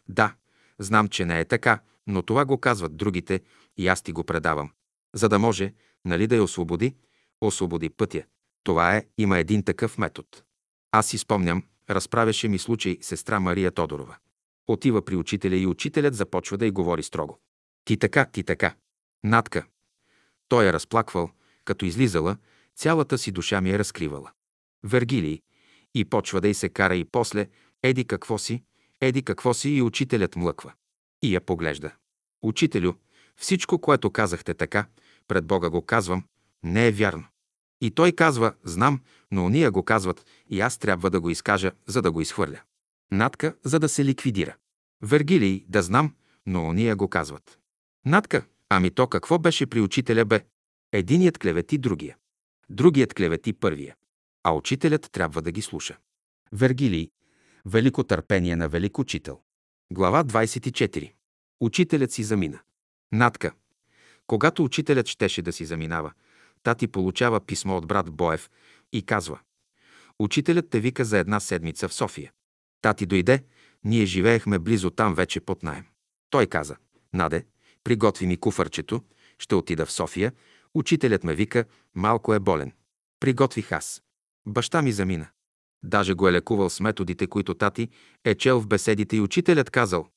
[0.09, 0.33] да,
[0.79, 3.39] знам, че не е така, но това го казват другите
[3.77, 4.71] и аз ти го предавам.
[5.13, 5.73] За да може,
[6.05, 6.95] нали да я освободи,
[7.41, 8.23] освободи пътя.
[8.63, 10.27] Това е, има един такъв метод.
[10.91, 14.17] Аз си спомням, разправяше ми случай сестра Мария Тодорова.
[14.67, 17.39] Отива при учителя и учителят започва да й говори строго.
[17.85, 18.75] Ти така, ти така.
[19.23, 19.65] Натка.
[20.47, 21.29] Той е разплаквал,
[21.65, 22.37] като излизала,
[22.75, 24.31] цялата си душа ми е разкривала.
[24.83, 25.41] Вергилий.
[25.93, 27.47] И почва да й се кара и после,
[27.83, 28.63] еди какво си,
[29.01, 30.73] еди какво си и учителят млъква.
[31.21, 31.91] И я поглежда.
[32.41, 32.93] Учителю,
[33.35, 34.85] всичко, което казахте така,
[35.27, 36.23] пред Бога го казвам,
[36.65, 37.25] не е вярно.
[37.81, 39.01] И той казва, знам,
[39.31, 42.61] но уния го казват и аз трябва да го изкажа, за да го изхвърля.
[43.11, 44.55] Натка, за да се ликвидира.
[45.01, 47.59] Вергилий, да знам, но уния го казват.
[48.05, 50.45] Натка, ами то какво беше при учителя бе?
[50.91, 52.17] Единият клевети другия.
[52.69, 53.95] Другият клевети първия.
[54.43, 55.97] А учителят трябва да ги слуша.
[56.51, 57.09] Вергилий,
[57.65, 59.39] Велико търпение на велик учител.
[59.91, 61.13] Глава 24.
[61.59, 62.59] Учителят си замина.
[63.11, 63.51] Натка.
[64.27, 66.13] Когато учителят щеше да си заминава,
[66.65, 68.49] тати получава писмо от брат Боев
[68.93, 69.39] и казва
[70.19, 72.31] Учителят те вика за една седмица в София.
[72.81, 73.43] Тати дойде,
[73.83, 75.85] ние живеехме близо там вече под найем.
[76.29, 76.75] Той каза
[77.13, 77.45] Наде,
[77.83, 79.01] приготви ми куфърчето,
[79.39, 80.31] ще отида в София,
[80.73, 82.71] учителят ме вика, малко е болен.
[83.19, 84.03] Приготвих аз.
[84.47, 85.27] Баща ми замина.
[85.83, 87.89] Даже го е лекувал с методите, които тати
[88.23, 90.07] е чел в беседите и учителят казал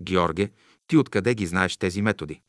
[0.00, 0.50] «Георге,
[0.86, 2.40] ти откъде ги знаеш тези методи?»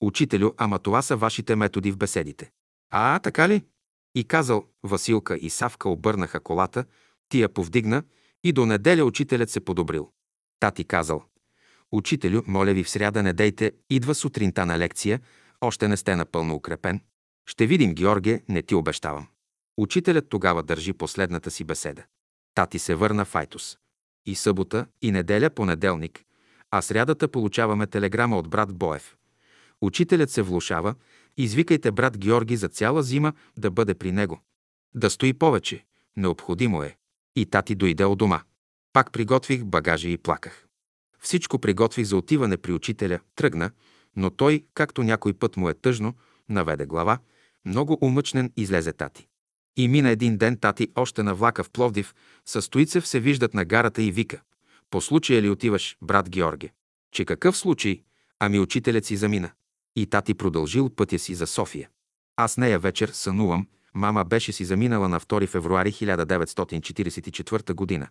[0.00, 2.50] Учителю, ама това са вашите методи в беседите.
[2.90, 3.64] А, така ли?
[4.14, 6.84] И казал, Василка и Савка обърнаха колата,
[7.28, 8.02] тия повдигна
[8.44, 10.12] и до неделя учителят се подобрил.
[10.60, 11.24] Тати казал,
[11.92, 15.20] Учителю, моля ви в сряда не дейте, идва сутринта на лекция,
[15.60, 17.00] още не сте напълно укрепен.
[17.46, 19.26] Ще видим, Георге, не ти обещавам.
[19.76, 22.02] Учителят тогава държи последната си беседа.
[22.54, 23.78] Тати се върна в Айтос.
[24.26, 26.24] И събота, и неделя, понеделник,
[26.70, 29.16] а срядата получаваме телеграма от брат Боев.
[29.80, 30.94] Учителят се влушава,
[31.38, 34.40] извикайте брат Георги за цяла зима да бъде при него.
[34.94, 35.84] Да стои повече,
[36.16, 36.96] необходимо е.
[37.36, 38.42] И тати дойде от дома.
[38.92, 40.66] Пак приготвих багажа и плаках.
[41.20, 43.70] Всичко приготвих за отиване при учителя, тръгна,
[44.16, 46.14] но той, както някой път му е тъжно,
[46.48, 47.18] наведе глава,
[47.64, 49.26] много умъчнен излезе тати.
[49.76, 52.14] И мина един ден тати още на влака в Пловдив,
[52.46, 54.40] със Стоицев се виждат на гарата и вика.
[54.90, 56.72] По случая ли отиваш, брат Георге?
[57.12, 58.02] Че какъв случай?
[58.38, 59.50] Ами учителят си замина.
[59.98, 61.88] И тати продължил пътя си за София.
[62.36, 68.08] Аз нея вечер сънувам, мама беше си заминала на 2 февруари 1944 година.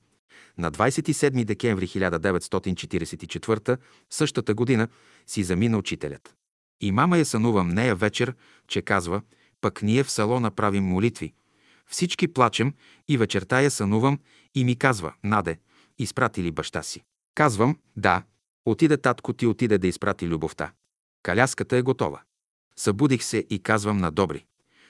[0.58, 3.78] На 27 декември 1944
[4.10, 4.88] същата година
[5.28, 6.36] си замина учителят.
[6.82, 8.36] И мама я сънувам нея вечер,
[8.68, 9.22] че казва,
[9.62, 11.34] пък ние в салона правим молитви–
[11.88, 12.74] всички плачем
[13.08, 14.20] и вечерта я сънувам
[14.56, 15.60] и ми казва, Наде,
[15.98, 17.04] изпрати ли баща си?
[17.36, 18.24] Казвам, да.
[18.66, 20.72] Отиде татко ти, отиде да изпрати любовта.
[21.28, 22.22] Каляската е готова.
[22.76, 24.46] Събудих се и казвам на Добри.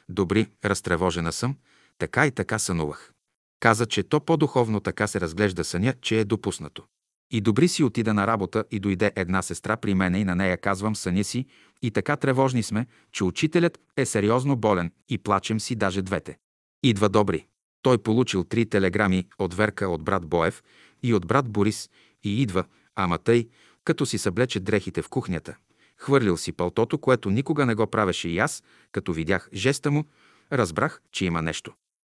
[0.10, 1.56] Добри, разтревожена съм,
[1.98, 3.14] така и така сънувах.
[3.60, 6.84] Каза, че то по-духовно така се разглежда съня, че е допуснато.
[7.32, 10.58] И добри си отида на работа и дойде една сестра при мене и на нея
[10.58, 11.46] казвам съня си
[11.82, 16.38] и така тревожни сме, че учителят е сериозно болен и плачем си даже двете.
[16.84, 17.48] Идва Добри.
[17.82, 20.64] Той получил три телеграми от Верка от брат Боев
[21.04, 21.90] и от брат Борис
[22.24, 22.64] и идва,
[22.96, 23.50] ама тъй,
[23.84, 25.56] като си съблече дрехите в кухнята.
[25.98, 30.06] Хвърлил си пълтото, което никога не го правеше и аз, като видях жеста му,
[30.52, 31.74] разбрах, че има нещо.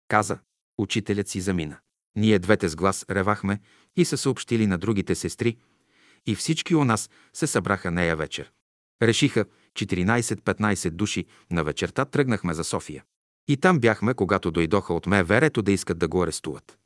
[0.08, 0.40] Каза,
[0.78, 1.78] учителят си замина.
[2.16, 3.60] Ние двете с глас ревахме
[3.96, 5.58] и се съобщили на другите сестри,
[6.26, 8.52] и всички у нас се събраха нея вечер.
[9.02, 13.04] Решиха 14-15 души на вечерта тръгнахме за София.
[13.48, 16.78] И там бяхме, когато дойдоха от верето да искат да го арестуват.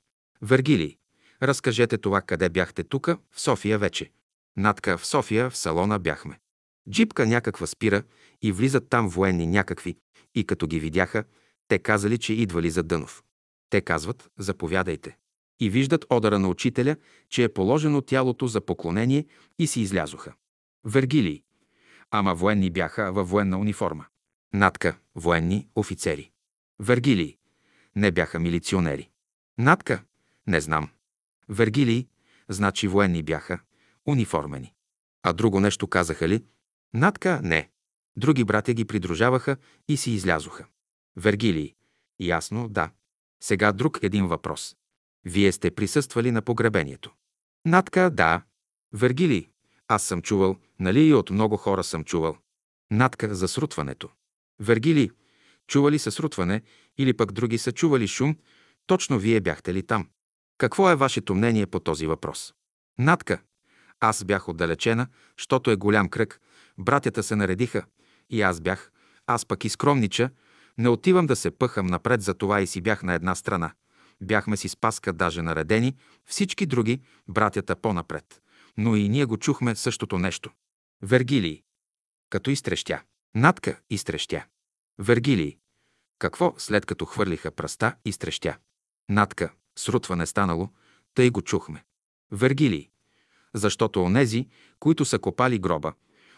[0.42, 0.98] Вергилий,
[1.44, 4.12] разкажете това къде бяхте тука, в София вече.
[4.58, 6.40] Надка в София, в салона бяхме.
[6.90, 8.04] Джипка някаква спира
[8.42, 9.98] и влизат там военни някакви,
[10.36, 11.24] и като ги видяха,
[11.68, 13.24] те казали, че идвали за Дънов.
[13.70, 15.18] Те казват, заповядайте.
[15.60, 16.96] И виждат одара на учителя,
[17.30, 19.26] че е положено тялото за поклонение
[19.60, 20.34] и си излязоха.
[20.86, 21.44] Вергилий.
[22.12, 24.06] Ама военни бяха във военна униформа.
[24.54, 24.98] Надка.
[25.16, 26.32] Военни офицери.
[26.80, 27.38] Вергилий.
[27.96, 29.10] Не бяха милиционери.
[29.58, 30.04] Надка.
[30.48, 30.90] Не знам.
[31.50, 32.08] Вергилий.
[32.50, 33.60] Значи военни бяха.
[34.06, 34.74] Униформени.
[35.24, 36.44] А друго нещо казаха ли?
[36.96, 37.42] Надка.
[37.44, 37.70] Не.
[38.18, 40.66] Други братя ги придружаваха и си излязоха.
[41.16, 41.76] Вергилий.
[42.20, 42.92] Ясно, да.
[43.44, 44.76] Сега друг един въпрос.
[45.26, 47.14] Вие сте присъствали на погребението.
[47.66, 48.42] Надка, да.
[48.94, 49.50] Вергилий,
[49.88, 52.38] аз съм чувал, нали и от много хора съм чувал.
[52.92, 54.10] Надка за срутването.
[54.60, 55.10] Вергилий,
[55.68, 56.62] чували са срутване
[56.98, 58.38] или пък други са чували шум,
[58.86, 60.10] точно вие бяхте ли там?
[60.58, 62.54] Какво е вашето мнение по този въпрос?
[63.00, 63.42] Надка,
[64.00, 66.42] аз бях отдалечена, защото е голям кръг,
[66.78, 67.86] братята се наредиха
[68.30, 68.92] и аз бях,
[69.28, 70.30] аз пък изкромнича,
[70.78, 73.74] не отивам да се пъхам напред за това и си бях на една страна.
[74.22, 78.42] Бяхме си с Паска даже наредени, всички други, братята по-напред.
[78.78, 80.52] Но и ние го чухме същото нещо.
[81.02, 81.64] Вергилий.
[82.30, 83.02] Като изтрещя.
[83.36, 84.46] Надка изтрещя.
[85.00, 85.58] Вергилий.
[86.20, 88.58] Какво след като хвърлиха пръста изтрещя?
[89.10, 89.54] Надка.
[89.78, 90.70] Срутване станало,
[91.14, 91.84] тъй го чухме.
[92.32, 92.90] Вергилий.
[93.54, 94.48] Защото онези,
[94.80, 95.94] които са копали гроба,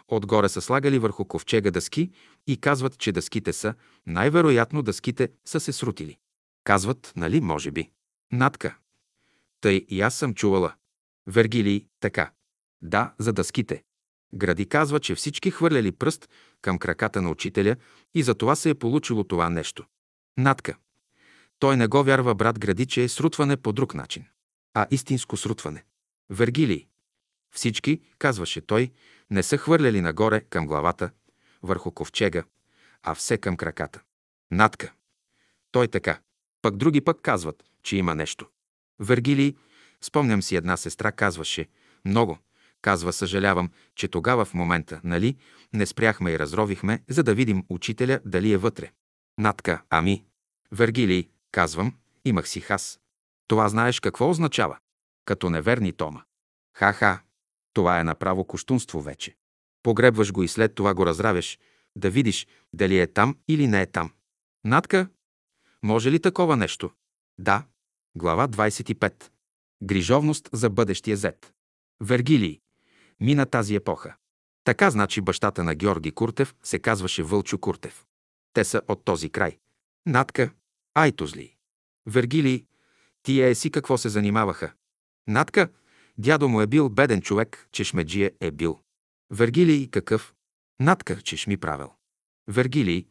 [0.08, 2.12] Отгоре са слагали върху ковчега дъски
[2.48, 3.74] и казват, че дъските са,
[4.06, 6.18] най-вероятно дъските са се срутили.
[6.64, 7.90] Казват, нали, може би.
[8.32, 8.78] Надка.
[9.62, 10.74] Тъй и аз съм чувала.
[11.28, 12.32] Вергилий, така.
[12.82, 13.84] Да, за дъските.
[14.34, 16.30] Гради казва, че всички хвърляли пръст
[16.62, 17.76] към краката на учителя
[18.14, 19.86] и за това се е получило това нещо.
[20.38, 20.78] Надка.
[21.60, 24.26] Той не го вярва, брат Гради, че е срутване по друг начин,
[24.74, 25.84] а истинско срутване.
[26.30, 26.88] Вергилий.
[27.52, 28.92] Всички, казваше той,
[29.30, 31.12] не са хвърляли нагоре към главата,
[31.64, 32.44] върху ковчега,
[33.04, 34.02] а все към краката.
[34.52, 34.94] Надка.
[35.72, 36.20] Той така.
[36.62, 38.48] Пък други пък казват, че има нещо.
[39.00, 39.56] Вергилий,
[40.02, 41.68] спомням си една сестра, казваше,
[42.06, 42.38] много.
[42.82, 45.38] Казва, съжалявам, че тогава в момента, нали,
[45.74, 48.92] не спряхме и разровихме, за да видим учителя дали е вътре.
[49.38, 50.26] Надка, ами.
[50.72, 51.94] Вергилий, казвам,
[52.26, 53.00] имах си хас.
[53.48, 54.78] Това знаеш какво означава?
[55.26, 56.24] Като неверни Тома.
[56.74, 57.20] Ха-ха,
[57.78, 59.36] това е направо коштунство вече.
[59.84, 61.60] Погребваш го и след това го разравяш,
[61.96, 64.12] да видиш дали е там или не е там.
[64.66, 65.10] Надка,
[65.84, 66.92] може ли такова нещо?
[67.40, 67.66] Да.
[68.16, 69.30] Глава 25.
[69.84, 71.54] Грижовност за бъдещия зет.
[72.02, 72.62] Вергилий.
[73.20, 74.16] Мина тази епоха.
[74.64, 78.06] Така значи бащата на Георги Куртев се казваше Вълчо Куртев.
[78.54, 79.58] Те са от този край.
[80.06, 80.52] Надка.
[80.94, 81.56] Айтозли.
[82.06, 82.66] Вергилий.
[83.24, 84.74] Тия си какво се занимаваха.
[85.28, 85.70] Надка.
[86.18, 88.80] Дядо му е бил беден човек, чешмеджия е бил.
[89.32, 90.34] Вергилий какъв?
[90.80, 91.94] Надка, чешми правил.
[92.48, 93.08] Вергилий,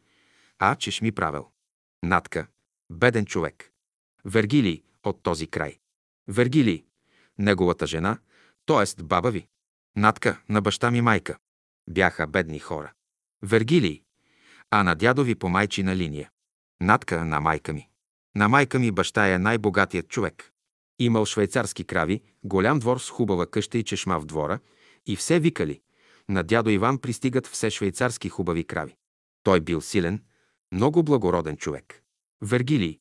[0.58, 1.50] а чешми правил.
[2.02, 2.46] Надка,
[2.90, 3.72] беден човек.
[4.24, 5.78] Вергилий от този край.
[6.28, 6.84] Вергилий,
[7.38, 8.18] неговата жена,
[8.66, 9.02] т.е.
[9.02, 9.46] баба ви.
[9.96, 11.38] Надка на баща ми майка.
[11.88, 12.92] Бяха бедни хора.
[13.42, 14.02] Вергилий,
[14.70, 16.30] а на дядо ви по майчина линия.
[16.80, 17.88] Надка на майка ми.
[18.34, 20.52] На майка ми баща е най-богатият човек.
[20.98, 24.58] Имал швейцарски крави, голям двор с хубава къща и чешма в двора,
[25.06, 25.80] и все викали.
[26.28, 28.96] На дядо Иван пристигат все швейцарски хубави крави.
[29.42, 30.22] Той бил силен,
[30.72, 32.02] много благороден човек.
[32.42, 32.98] Вергилий.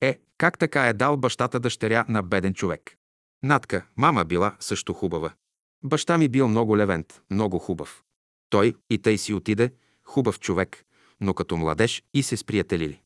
[0.00, 2.96] Е, как така е дал бащата дъщеря на беден човек?
[3.42, 5.32] Натка, мама била също хубава.
[5.84, 8.02] Баща ми бил много левент, много хубав.
[8.50, 9.72] Той и тъй си отиде,
[10.04, 10.84] хубав човек,
[11.20, 13.00] но като младеж и се сприятелили.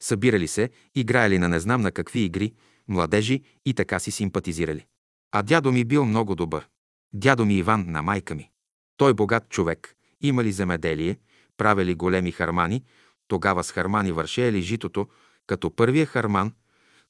[0.00, 2.54] Събирали се, играели на не знам на какви игри,
[2.90, 4.86] младежи и така си симпатизирали.
[5.32, 6.68] А дядо ми бил много добър.
[7.12, 8.50] Дядо ми Иван на майка ми.
[8.96, 11.18] Той богат човек, имали земеделие,
[11.56, 12.84] правили големи хармани,
[13.28, 15.08] тогава с хармани вършеели житото,
[15.46, 16.52] като първия харман,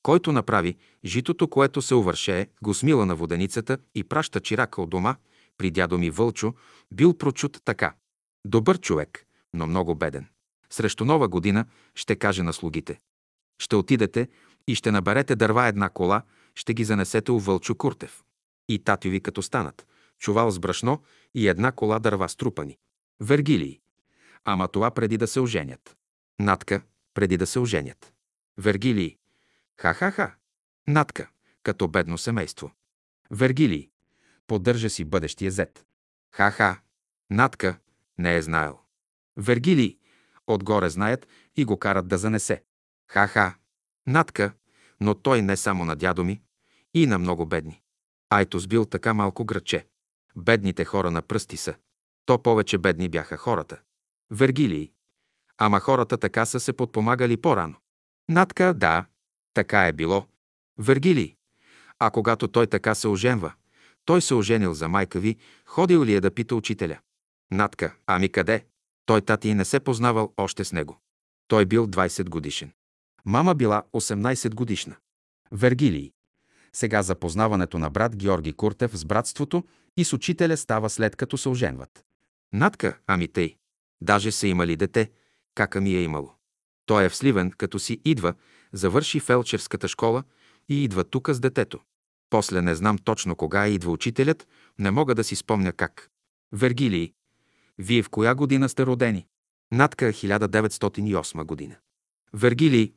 [0.02, 5.16] Който направи житото, което се увършее, го смила на воденицата и праща чирака от дома,
[5.58, 6.54] при дядо ми Вълчо,
[6.94, 7.94] бил прочут така.
[8.44, 10.26] Добър човек, но много беден.
[10.70, 13.00] Срещу нова година ще каже на слугите.
[13.58, 14.28] Ще отидете
[14.70, 16.22] и ще наберете дърва една кола,
[16.54, 18.24] ще ги занесете у Вълчо Куртев.
[18.68, 19.86] И татю ви като станат.
[20.18, 21.02] Чувал с брашно
[21.34, 22.78] и една кола дърва струпани.
[23.20, 23.80] Вергилий.
[24.44, 25.96] Ама това преди да се оженят.
[26.38, 26.82] Натка,
[27.14, 28.12] преди да се оженят.
[28.58, 29.16] Вергилий.
[29.80, 30.34] Ха-ха-ха.
[30.88, 31.28] Натка,
[31.62, 32.72] като бедно семейство.
[33.30, 33.90] Вергилий.
[34.46, 35.86] Поддържа си бъдещия зет.
[36.32, 36.80] Ха-ха.
[37.30, 37.78] Натка,
[38.18, 38.78] не е знаел.
[39.36, 39.98] Вергилий.
[40.46, 42.62] Отгоре знаят и го карат да занесе.
[43.08, 43.54] Ха-ха.
[44.06, 44.52] Натка,
[45.00, 46.40] но той не само на дядо ми,
[46.94, 47.80] и на много бедни.
[48.30, 49.86] Айтос бил така малко граче.
[50.36, 51.74] Бедните хора на пръсти са.
[52.26, 53.80] То повече бедни бяха хората.
[54.30, 54.92] Вергилии.
[55.58, 57.74] Ама хората така са се подпомагали по-рано.
[58.28, 59.06] Натка, да,
[59.54, 60.26] така е било.
[60.78, 61.36] Вергилий.
[61.98, 63.52] А когато той така се оженва,
[64.04, 65.36] той се оженил за майка ви,
[65.66, 66.98] ходил ли е да пита учителя?
[67.50, 68.64] Натка, ами къде?
[69.06, 71.00] Той тати не се познавал още с него.
[71.48, 72.72] Той бил 20 годишен.
[73.24, 74.96] Мама била 18 годишна.
[75.52, 76.12] Вергилий.
[76.72, 79.64] Сега запознаването на брат Георги Куртев с братството
[79.96, 82.04] и с учителя става след като се оженват.
[82.52, 83.56] Натка, ами тъй.
[84.00, 85.10] Даже са имали дете,
[85.54, 86.34] кака ми е имало.
[86.86, 88.34] Той е в Сливен, като си идва,
[88.72, 90.24] завърши фелчерската школа
[90.68, 91.80] и идва тука с детето.
[92.30, 96.10] После не знам точно кога идва учителят, не мога да си спомня как.
[96.52, 97.12] Вергилий.
[97.78, 99.26] Вие в коя година сте родени?
[99.72, 101.76] Натка 1908 година.
[102.34, 102.92] Вергилий.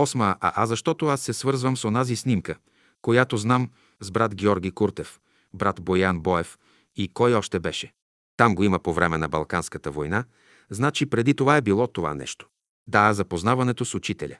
[0.00, 2.56] Осма, а, а защото аз се свързвам с онази снимка,
[3.02, 5.20] която знам с брат Георги Куртев,
[5.54, 6.58] брат Боян Боев
[6.96, 7.92] и кой още беше.
[8.36, 10.24] Там го има по време на Балканската война,
[10.70, 12.46] значи преди това е било това нещо.
[12.86, 14.36] Да, запознаването с учителя.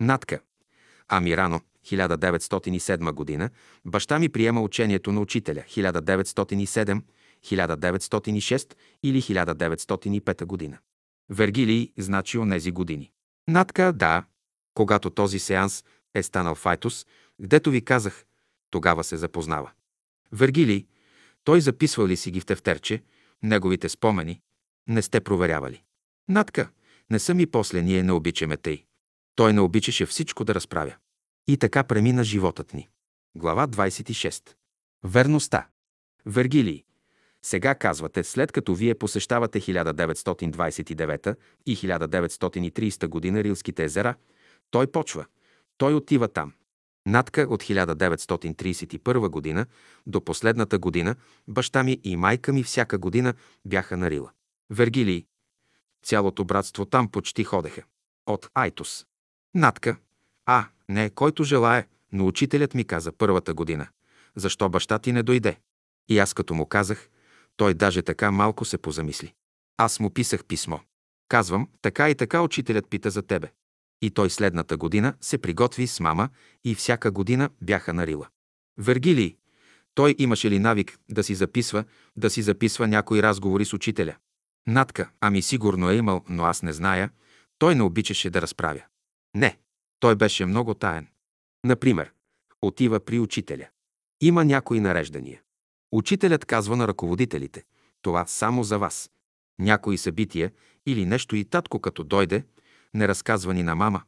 [0.00, 0.40] Натка.
[1.08, 3.50] Амирано, 1907 година,
[3.84, 7.02] баща ми приема учението на учителя 1907,
[7.44, 10.78] 1906 или 1905 година.
[11.30, 13.10] Вергилий значи онези години.
[13.48, 14.24] Натка, да,
[14.74, 17.06] когато този сеанс е станал Файтус,
[17.40, 18.24] гдето ви казах,
[18.70, 19.70] тогава се запознава.
[20.32, 20.86] Вергилий,
[21.44, 23.02] той записвал ли си ги в тефтерче,
[23.42, 24.40] неговите спомени,
[24.86, 25.82] не сте проверявали.
[26.28, 26.70] Натка,
[27.10, 28.84] не съм и после ние не обичаме тъй.
[29.34, 30.94] Той не обичаше всичко да разправя.
[31.48, 32.88] И така премина животът ни.
[33.36, 34.54] Глава 26.
[35.04, 35.68] Верността.
[36.26, 36.84] Вергилий.
[37.42, 44.14] Сега казвате, след като вие посещавате 1929 и 1930 година Рилските езера,
[44.70, 45.26] той почва.
[45.78, 46.52] Той отива там.
[47.06, 49.66] Натка от 1931 година
[50.06, 51.16] до последната година
[51.48, 54.30] баща ми и майка ми всяка година бяха на Рила.
[54.70, 55.26] Вергилий.
[56.02, 57.82] Цялото братство там почти ходеха.
[58.26, 59.06] От Айтос.
[59.54, 59.96] Натка.
[60.46, 63.88] А, не, който желае, но учителят ми каза първата година.
[64.36, 65.58] Защо баща ти не дойде?
[66.08, 67.08] И аз като му казах,
[67.56, 69.32] той даже така малко се позамисли.
[69.76, 70.78] Аз му писах писмо.
[71.28, 73.48] Казвам, така и така учителят пита за тебе.
[74.02, 76.28] И той следната година се приготви с мама
[76.64, 78.28] и всяка година бяха на Рила.
[78.78, 79.36] Вергилий,
[79.94, 81.84] той имаше ли навик да си записва,
[82.16, 84.16] да си записва някои разговори с учителя?
[84.66, 87.10] Натка, ами сигурно е имал, но аз не зная.
[87.58, 88.82] Той не обичаше да разправя.
[89.34, 89.58] Не,
[90.00, 91.08] той беше много таен.
[91.64, 92.12] Например,
[92.62, 93.68] отива при учителя.
[94.20, 95.40] Има някои нареждания.
[95.92, 97.64] Учителят казва на ръководителите,
[98.02, 99.10] това само за вас.
[99.58, 100.52] Някои събития
[100.86, 102.44] или нещо и татко като дойде,
[102.94, 104.02] не разказва ни на мама,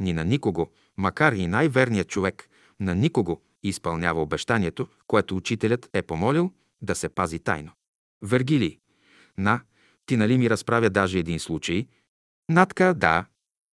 [0.00, 2.48] ни на никого, макар и най-верният човек,
[2.80, 7.72] на никого изпълнява обещанието, което учителят е помолил да се пази тайно.
[8.22, 8.78] Вергилий.
[9.38, 9.60] На,
[10.06, 11.86] ти нали ми разправя даже един случай?
[12.48, 13.26] Натка, да.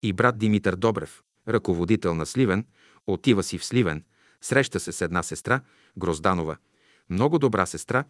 [0.03, 2.65] И брат Димитър Добрев, ръководител на Сливен,
[3.07, 4.03] отива си в Сливен,
[4.41, 5.61] среща се с една сестра,
[5.97, 6.57] Грозданова,
[7.09, 8.03] много добра сестра,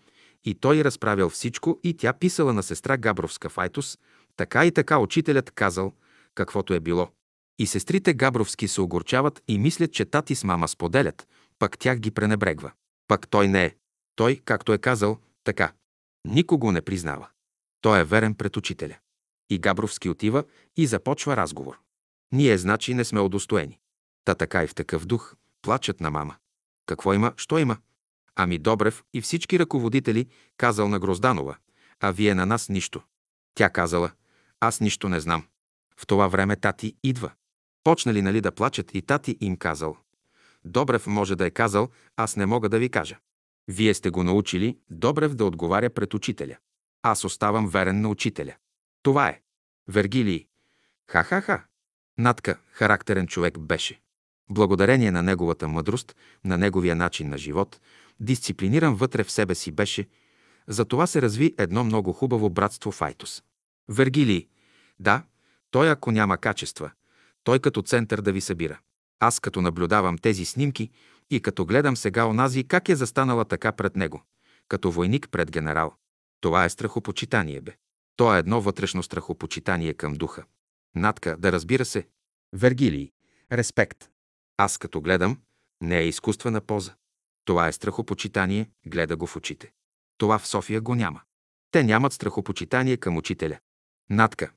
[0.45, 3.97] и той разправял всичко и тя писала на сестра Габровска Файтус,
[4.37, 5.93] така и така учителят казал,
[6.35, 7.09] каквото е било.
[7.59, 11.27] И сестрите Габровски се огорчават и мислят, че тати с мама споделят,
[11.59, 12.71] пък тях ги пренебрегва.
[13.07, 13.75] Пък той не е.
[14.15, 15.73] Той, както е казал, така.
[16.25, 17.27] Никого не признава.
[17.81, 18.97] Той е верен пред учителя.
[19.49, 20.43] И Габровски отива
[20.77, 21.79] и започва разговор.
[22.31, 23.79] Ние, значи, не сме удостоени.
[24.25, 26.35] Та така и в такъв дух плачат на мама.
[26.85, 27.77] Какво има, що има?
[28.35, 30.27] Ами Добрев и всички ръководители
[30.57, 31.57] казал на Грозданова,
[31.99, 33.01] а вие на нас нищо.
[33.55, 34.11] Тя казала,
[34.59, 35.43] аз нищо не знам.
[36.01, 37.31] В това време тати идва.
[37.83, 39.97] Почнали нали да плачат и тати им казал.
[40.65, 43.17] Добрев може да е казал, аз не мога да ви кажа.
[43.67, 46.57] Вие сте го научили Добрев да отговаря пред учителя.
[47.01, 48.55] Аз оставам верен на учителя.
[49.03, 49.41] Това е.
[49.87, 50.47] Вергилий.
[51.11, 51.63] Ха-ха-ха.
[52.17, 54.01] Натка, характерен човек беше.
[54.51, 57.81] Благодарение на неговата мъдрост, на неговия начин на живот,
[58.19, 60.07] дисциплиниран вътре в себе си беше,
[60.67, 63.43] за това се разви едно много хубаво братство в Айтос.
[63.89, 64.47] Вергилий.
[64.99, 65.23] Да,
[65.71, 66.91] той ако няма качества,
[67.43, 68.79] той като център да ви събира.
[69.19, 70.89] Аз като наблюдавам тези снимки
[71.29, 74.23] и като гледам сега онази как е застанала така пред него,
[74.67, 75.93] като войник пред генерал.
[76.41, 77.75] Това е страхопочитание, бе.
[78.15, 80.43] То е едно вътрешно страхопочитание към духа.
[80.95, 82.07] Натка, да разбира се.
[82.53, 83.11] Вергилий.
[83.51, 84.09] Респект.
[84.57, 85.37] Аз като гледам,
[85.81, 86.93] не е изкуствена поза.
[87.45, 89.71] Това е страхопочитание, гледа го в очите.
[90.17, 91.21] Това в София го няма.
[91.71, 93.59] Те нямат страхопочитание към учителя.
[94.09, 94.51] Натка.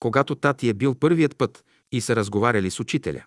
[0.00, 3.24] Когато тати е бил първият път и са разговаряли с учителя,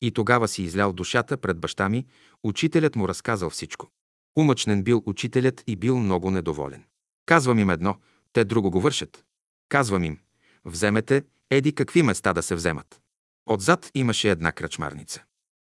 [0.00, 2.06] и тогава си излял душата пред баща ми,
[2.42, 3.90] учителят му разказал всичко.
[4.38, 6.84] Умъчнен бил учителят и бил много недоволен.
[7.26, 7.96] Казвам им едно,
[8.32, 9.24] те друго го вършат.
[9.68, 10.18] Казвам им,
[10.64, 13.00] вземете еди какви места да се вземат.
[13.46, 15.22] Отзад имаше една кръчмарница.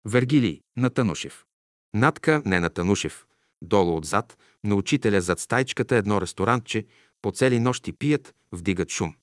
[0.04, 1.44] Вергилий на Танушев.
[1.94, 3.26] Натка не на Танушев.
[3.62, 6.86] Долу отзад, на учителя зад стайчката едно ресторантче,
[7.22, 9.14] по цели нощи пият, вдигат шум.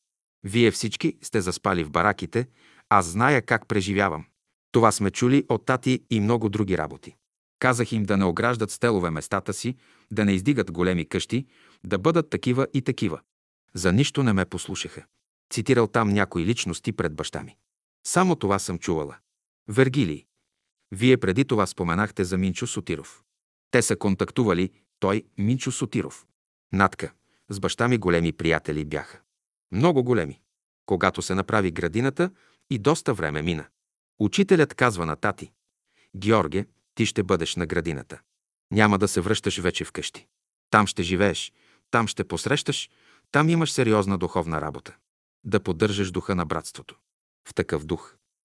[0.46, 2.48] Вие всички сте заспали в бараките,
[2.90, 4.26] аз зная как преживявам.
[4.72, 7.16] Това сме чули от тати и много други работи.
[7.60, 9.76] Казах им да не ограждат стелове местата си,
[10.12, 11.46] да не издигат големи къщи,
[11.84, 13.20] да бъдат такива и такива.
[13.74, 15.06] За нищо не ме послушаха.
[15.54, 17.56] Цитирал там някои личности пред баща ми.
[18.08, 19.16] Само това съм чувала.
[19.68, 20.26] Вергилий.
[20.92, 23.24] Вие преди това споменахте за Минчо Сотиров.
[23.72, 24.70] Те са контактували,
[25.00, 26.26] той, Минчо Сотиров.
[26.74, 27.14] Натка.
[27.50, 29.20] С баща ми големи приятели бяха.
[29.76, 30.40] Много големи.
[30.86, 32.32] Когато се направи градината
[32.70, 33.66] и доста време мина.
[34.20, 35.52] Учителят казва на тати.
[36.16, 36.66] Георге,
[36.96, 38.20] ти ще бъдеш на градината.
[38.72, 40.28] Няма да се връщаш вече вкъщи.
[40.70, 41.54] Там ще живееш,
[41.92, 42.90] там ще посрещаш,
[43.32, 44.96] там имаш сериозна духовна работа.
[45.44, 46.96] Да поддържаш духа на братството.
[47.50, 48.16] В такъв дух.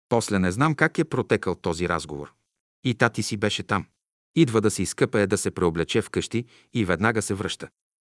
[0.09, 2.34] После не знам как е протекал този разговор.
[2.84, 3.86] И тати си беше там.
[4.36, 7.70] Идва да се изкъпе да се преоблече вкъщи и веднага се връща.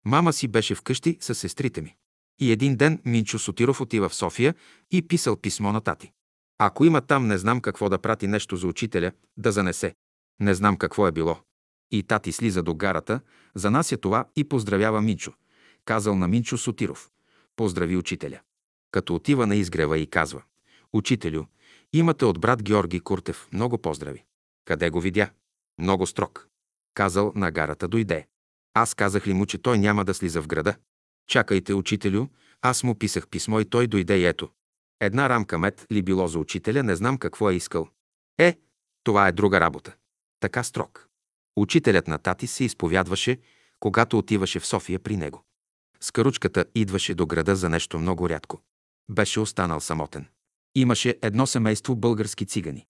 [0.05, 1.95] Мама си беше вкъщи с сестрите ми.
[2.39, 4.55] И един ден Минчо Сотиров отива в София
[4.91, 6.11] и писал писмо на тати.
[6.57, 9.95] Ако има там, не знам какво да прати нещо за учителя, да занесе.
[10.39, 11.39] Не знам какво е било.
[11.91, 13.19] И тати слиза до гарата,
[13.55, 15.33] занася това и поздравява Минчо.
[15.85, 17.09] Казал на Минчо Сотиров.
[17.55, 18.39] Поздрави учителя.
[18.91, 20.41] Като отива на изгрева и казва.
[20.93, 21.43] Учителю,
[21.93, 24.23] имате от брат Георги Куртев много поздрави.
[24.65, 25.29] Къде го видя?
[25.79, 26.47] Много строг.
[26.93, 28.27] Казал на гарата дойде.
[28.73, 30.75] Аз казах ли му, че той няма да слиза в града?
[31.27, 32.27] Чакайте, учителю,
[32.61, 34.49] аз му писах писмо и той дойде и ето.
[34.99, 37.87] Една рамка мед ли било за учителя, не знам какво е искал.
[38.37, 38.57] Е,
[39.03, 39.95] това е друга работа.
[40.39, 41.07] Така строг.
[41.55, 43.37] Учителят на тати се изповядваше,
[43.79, 45.43] когато отиваше в София при него.
[45.99, 48.61] С каручката идваше до града за нещо много рядко.
[49.09, 50.25] Беше останал самотен.
[50.75, 52.87] Имаше едно семейство български цигани.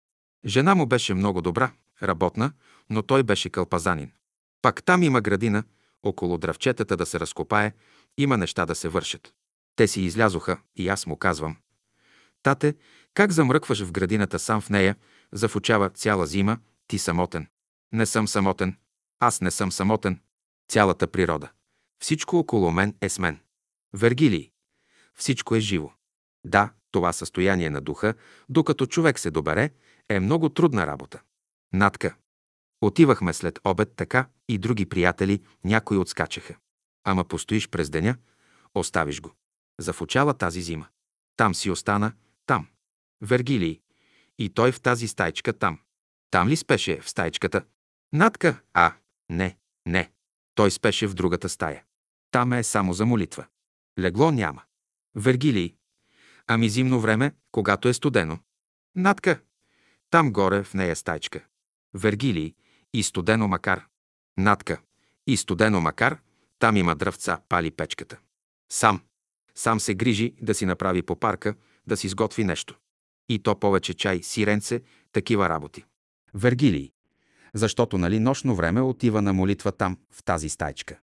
[0.45, 1.71] Жена му беше много добра,
[2.03, 2.51] работна,
[2.89, 4.11] но той беше кълпазанин.
[4.61, 5.63] Пак там има градина,
[6.03, 7.73] около дравчетата да се разкопае,
[8.17, 9.33] има неща да се вършат.
[9.75, 11.57] Те си излязоха и аз му казвам.
[12.43, 12.75] Тате,
[13.13, 14.95] как замръкваш в градината сам в нея,
[15.31, 17.47] зафучава цяла зима, ти самотен.
[17.91, 18.77] Не съм самотен.
[19.19, 20.19] Аз не съм самотен.
[20.67, 21.51] Цялата природа.
[21.99, 23.39] Всичко около мен е с мен.
[23.93, 24.51] Вергилий.
[25.15, 25.91] Всичко е живо.
[26.45, 28.13] Да, това състояние на духа,
[28.49, 29.69] докато човек се добере,
[30.09, 31.21] е много трудна работа.
[31.73, 32.15] Натка.
[32.81, 36.55] Отивахме след обед така и други приятели, някои отскачаха.
[37.03, 38.17] Ама постоиш през деня,
[38.75, 39.31] оставиш го.
[39.79, 40.87] Зафучала тази зима.
[41.37, 42.13] Там си остана,
[42.45, 42.67] там.
[43.21, 43.81] Вергилий.
[44.37, 45.79] И той в тази стайчка там.
[46.31, 47.65] Там ли спеше в стайчката?
[48.13, 48.61] Натка?
[48.73, 48.93] А,
[49.29, 50.11] не, не.
[50.55, 51.83] Той спеше в другата стая.
[52.31, 53.45] Там е само за молитва.
[53.99, 54.61] Легло няма.
[55.15, 55.75] Вергилий.
[56.47, 58.39] Ами зимно време, когато е студено.
[58.95, 59.41] Натка.
[60.09, 61.45] Там горе в нея стайчка.
[61.93, 62.55] Вергилий.
[62.93, 63.85] И студено макар.
[64.37, 64.81] Натка.
[65.27, 66.19] И студено макар.
[66.59, 68.19] Там има дръвца, пали печката.
[68.71, 69.01] Сам.
[69.55, 71.55] Сам се грижи да си направи по парка,
[71.87, 72.77] да си сготви нещо.
[73.29, 74.81] И то повече чай, сиренце,
[75.11, 75.85] такива работи.
[76.33, 76.91] Вергилий.
[77.53, 80.99] Защото нали нощно време отива на молитва там, в тази стайчка.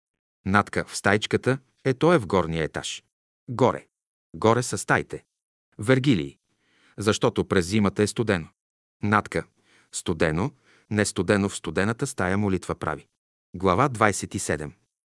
[0.46, 3.04] Надка в стайчката е то е в горния етаж.
[3.50, 3.88] Горе.
[4.36, 5.24] Горе са стаите.
[5.80, 6.38] Вергилий.
[6.98, 8.48] Защото през зимата е студено.
[9.04, 9.44] Надка.
[9.92, 10.52] Студено,
[10.90, 13.08] не студено в студената стая молитва прави.
[13.56, 14.72] Глава 27.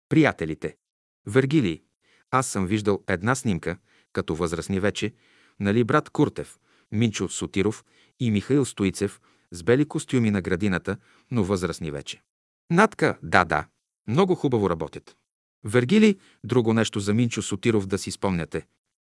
[0.08, 0.76] Приятелите.
[1.26, 1.82] Вергилий.
[2.30, 3.76] Аз съм виждал една снимка,
[4.12, 5.14] като възрастни вече,
[5.60, 6.58] нали брат Куртев,
[6.92, 7.84] Минчо Сотиров
[8.20, 9.20] и Михаил Стоицев
[9.50, 10.96] с бели костюми на градината,
[11.30, 12.22] но възрастни вече.
[12.70, 13.66] Натка, да, да,
[14.08, 15.16] много хубаво работят.
[15.64, 18.66] Вергили, друго нещо за Минчо Сотиров да си спомняте.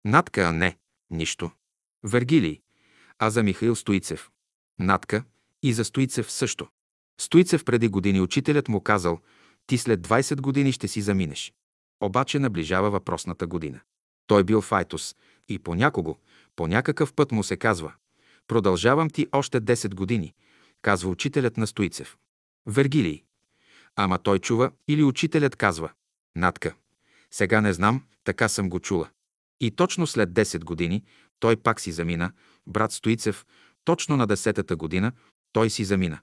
[0.06, 0.78] Натка, не,
[1.10, 1.52] нищо.
[2.04, 2.62] Вергили,
[3.20, 4.32] а за Михаил Стоицев.
[4.80, 5.24] Натка,
[5.64, 6.68] И за Стоицев също.
[7.20, 9.20] Стоицев преди години учителят му казал,
[9.68, 11.54] ти след 20 години ще си заминеш.
[12.00, 13.80] Обаче наближава въпросната година.
[14.28, 15.16] Той бил в Айтос
[15.50, 16.18] и по някого,
[16.56, 17.94] по някакъв път му се казва
[18.48, 20.34] «Продължавам ти още 10 години»,
[20.82, 22.18] казва учителят на Стоицев.
[22.66, 23.24] Вергилий.
[23.96, 25.90] Ама той чува или учителят казва
[26.36, 26.76] «Натка,
[27.32, 29.10] сега не знам, така съм го чула».
[29.60, 31.04] И точно след 10 години
[31.40, 32.32] той пак си замина,
[32.68, 33.46] брат Стоицев,
[33.84, 35.12] точно на 10-та година
[35.54, 36.20] той си замина.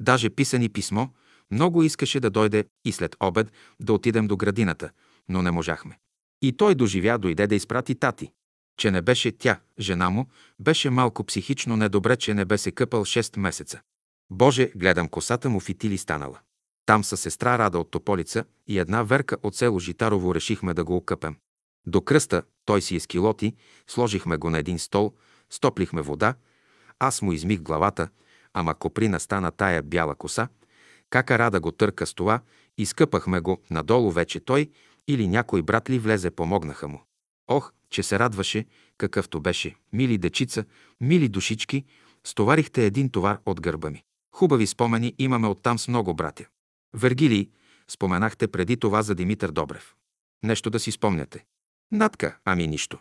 [0.00, 1.06] Даже писани писмо,
[1.50, 4.90] много искаше да дойде и след обед да отидем до градината,
[5.28, 5.98] но не можахме.
[6.42, 8.32] И той доживя, дойде да изпрати тати.
[8.78, 10.26] Че не беше тя, жена му,
[10.58, 13.80] беше малко психично недобре, че не бе се къпал 6 месеца.
[14.30, 16.38] Боже, гледам косата му фитили станала.
[16.86, 20.96] Там са сестра Рада от Тополица и една верка от село Житарово решихме да го
[20.96, 21.36] окъпем.
[21.86, 23.54] До кръста той си изкилоти,
[23.86, 25.12] сложихме го на един стол,
[25.50, 26.34] стоплихме вода,
[26.98, 28.08] аз му измих главата,
[28.54, 30.48] ама коприна стана тая бяла коса,
[31.10, 32.40] кака Рада го търка с това,
[32.78, 34.70] изкъпахме го, надолу вече той
[35.08, 37.02] или някой брат ли влезе, помогнаха му.
[37.48, 38.66] Ох, че се радваше,
[38.98, 39.74] какъвто беше.
[39.92, 40.64] Мили дечица,
[41.00, 41.84] мили душички,
[42.24, 44.02] стоварихте един товар от гърба ми.
[44.34, 46.46] Хубави спомени имаме оттам с много братя.
[46.94, 47.50] Вергилий,
[47.88, 49.94] споменахте преди това за Димитър Добрев.
[50.42, 51.44] Нещо да си спомняте.
[51.92, 52.98] Натка, ами нищо.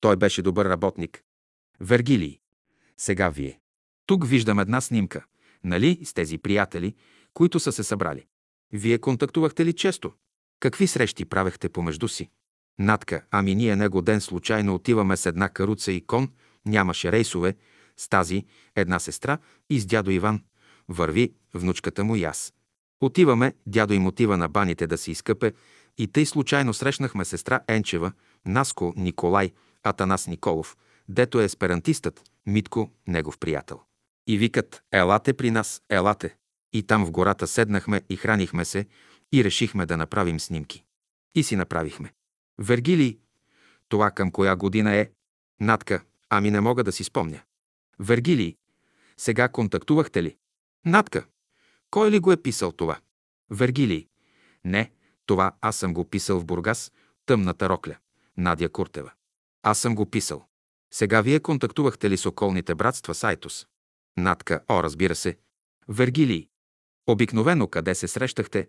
[0.00, 1.22] Той беше добър работник.
[1.80, 2.38] Вергилий.
[2.96, 3.59] Сега вие.
[4.10, 5.24] Тук виждам една снимка.
[5.64, 6.94] Нали, с тези приятели,
[7.34, 8.26] които са се събрали.
[8.72, 10.12] Вие контактувахте ли често?
[10.60, 12.30] Какви срещи правехте помежду си?
[12.78, 16.28] Натка, ами ние него ден случайно отиваме с една каруца и кон,
[16.66, 17.56] нямаше рейсове,
[17.96, 18.44] с тази,
[18.76, 19.38] една сестра
[19.70, 20.42] и с дядо Иван.
[20.88, 22.54] Върви внучката му и аз.
[23.00, 25.52] Отиваме, дядо им отива на баните да се изкъпе
[25.98, 28.12] и тъй случайно срещнахме сестра Енчева,
[28.46, 29.52] Наско Николай,
[29.82, 30.76] Атанас Николов,
[31.08, 33.80] дето е есперантистът, Митко, негов приятел.
[34.26, 36.36] И викат, елате при нас, елате.
[36.72, 38.86] И там в гората седнахме и хранихме се
[39.32, 40.84] и решихме да направим снимки.
[41.34, 42.12] И си направихме.
[42.58, 43.18] Вергилий,
[43.88, 45.10] това към коя година е?
[45.60, 47.40] Натка, ами не мога да си спомня.
[47.98, 48.56] Вергилий,
[49.16, 50.36] сега контактувахте ли?
[50.86, 51.26] Натка,
[51.90, 53.00] кой ли го е писал това?
[53.50, 54.08] Вергилий,
[54.64, 54.92] не,
[55.26, 56.92] това аз съм го писал в Бургас,
[57.26, 57.96] тъмната рокля.
[58.36, 59.12] Надя Куртева.
[59.62, 60.46] Аз съм го писал.
[60.92, 63.66] Сега вие контактувахте ли с околните братства Сайтос?
[64.16, 65.38] Натка, о, разбира се.
[65.88, 66.48] Вергилий.
[67.06, 68.68] Обикновено къде се срещахте?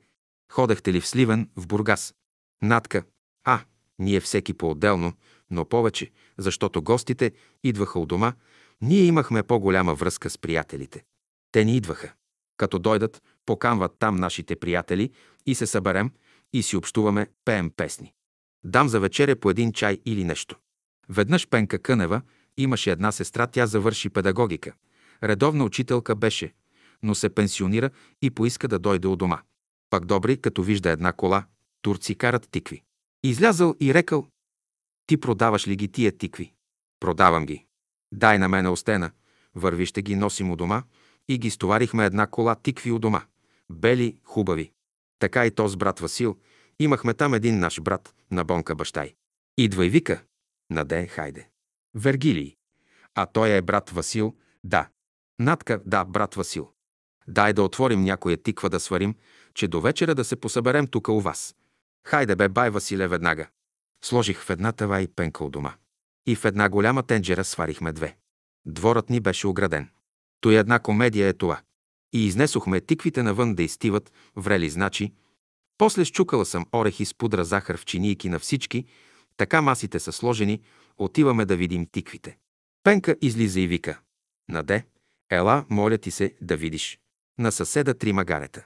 [0.51, 2.15] Ходехте ли в Сливен, в Бургас?
[2.61, 3.03] Натка.
[3.43, 3.59] А,
[3.99, 5.13] ние всеки по-отделно,
[5.49, 7.31] но повече, защото гостите
[7.63, 8.33] идваха у дома,
[8.81, 11.03] ние имахме по-голяма връзка с приятелите.
[11.51, 12.13] Те ни идваха.
[12.57, 15.11] Като дойдат, поканват там нашите приятели
[15.45, 16.11] и се съберем
[16.53, 18.13] и си общуваме, пеем песни.
[18.63, 20.59] Дам за вечеря по един чай или нещо.
[21.09, 22.21] Веднъж Пенка Кънева
[22.57, 24.73] имаше една сестра, тя завърши педагогика.
[25.24, 26.53] Редовна учителка беше,
[27.03, 27.89] но се пенсионира
[28.22, 29.41] и поиска да дойде у дома.
[29.89, 31.45] Пак добри, като вижда една кола,
[31.82, 32.84] турци карат тикви.
[33.24, 34.28] Излязъл и рекал,
[35.07, 36.53] ти продаваш ли ги тия тикви?
[36.99, 37.65] Продавам ги.
[38.13, 39.11] Дай на мене остена.
[39.55, 40.84] Върви ще ги носим у дома
[41.28, 43.22] и ги стоварихме една кола тикви у дома.
[43.72, 44.72] Бели, хубави.
[45.19, 46.38] Така и то с брат Васил.
[46.80, 49.13] Имахме там един наш брат, на Бонка бащай.
[49.57, 50.24] Идва и вика.
[50.69, 51.49] Наде, хайде.
[51.95, 52.55] Вергилий.
[53.15, 54.89] А той е брат Васил, да.
[55.41, 56.69] Натка, да, брат Васил.
[57.27, 59.15] Дай да отворим някоя тиква да сварим,
[59.53, 61.55] че до вечера да се посъберем тук у вас.
[62.07, 63.47] Хайде бе, бай Василе, веднага.
[64.03, 65.73] Сложих в една тава и пенка у дома.
[66.25, 68.17] И в една голяма тенджера сварихме две.
[68.65, 69.89] Дворът ни беше ограден.
[70.41, 71.61] Той една комедия е това.
[72.13, 75.13] И изнесохме тиквите навън да изтиват, врели значи.
[75.77, 78.85] После щукала съм орехи с пудра захар в чинийки на всички,
[79.37, 80.61] така масите са сложени,
[80.97, 82.37] отиваме да видим тиквите.
[82.83, 83.99] Пенка излиза и вика.
[84.49, 84.85] Наде,
[85.32, 86.99] ела, моля ти се, да видиш.
[87.39, 88.65] На съседа три магарета.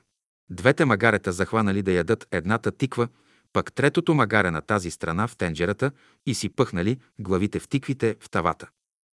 [0.49, 3.07] Двете магарета захванали да ядат едната тиква,
[3.53, 5.91] пък третото магаре на тази страна в тенджерата
[6.25, 8.69] и си пъхнали главите в тиквите в тавата.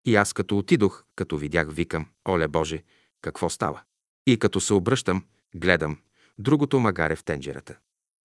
[0.04, 2.82] И аз като отидох, като видях, викам, оле Боже,
[3.22, 3.82] какво става?
[4.26, 5.24] И като се обръщам,
[5.54, 5.98] гледам,
[6.38, 7.78] другото магаре в тенджерата.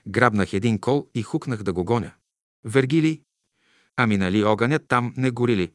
[0.08, 2.12] Грабнах един кол и хукнах да го гоня.
[2.64, 3.22] Вергили,
[3.96, 5.72] ами нали огънят там не горили?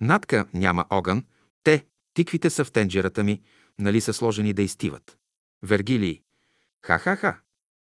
[0.00, 1.24] Надка няма огън,
[1.62, 1.84] те,
[2.14, 3.42] тиквите са в тенджерата ми,
[3.78, 5.18] нали са сложени да изтиват.
[5.62, 6.22] Вергилий,
[6.86, 7.38] ха-ха-ха,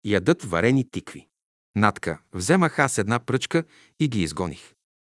[0.05, 1.27] ядат варени тикви.
[1.75, 3.63] Натка, вземах аз една пръчка
[3.99, 4.73] и ги изгоних.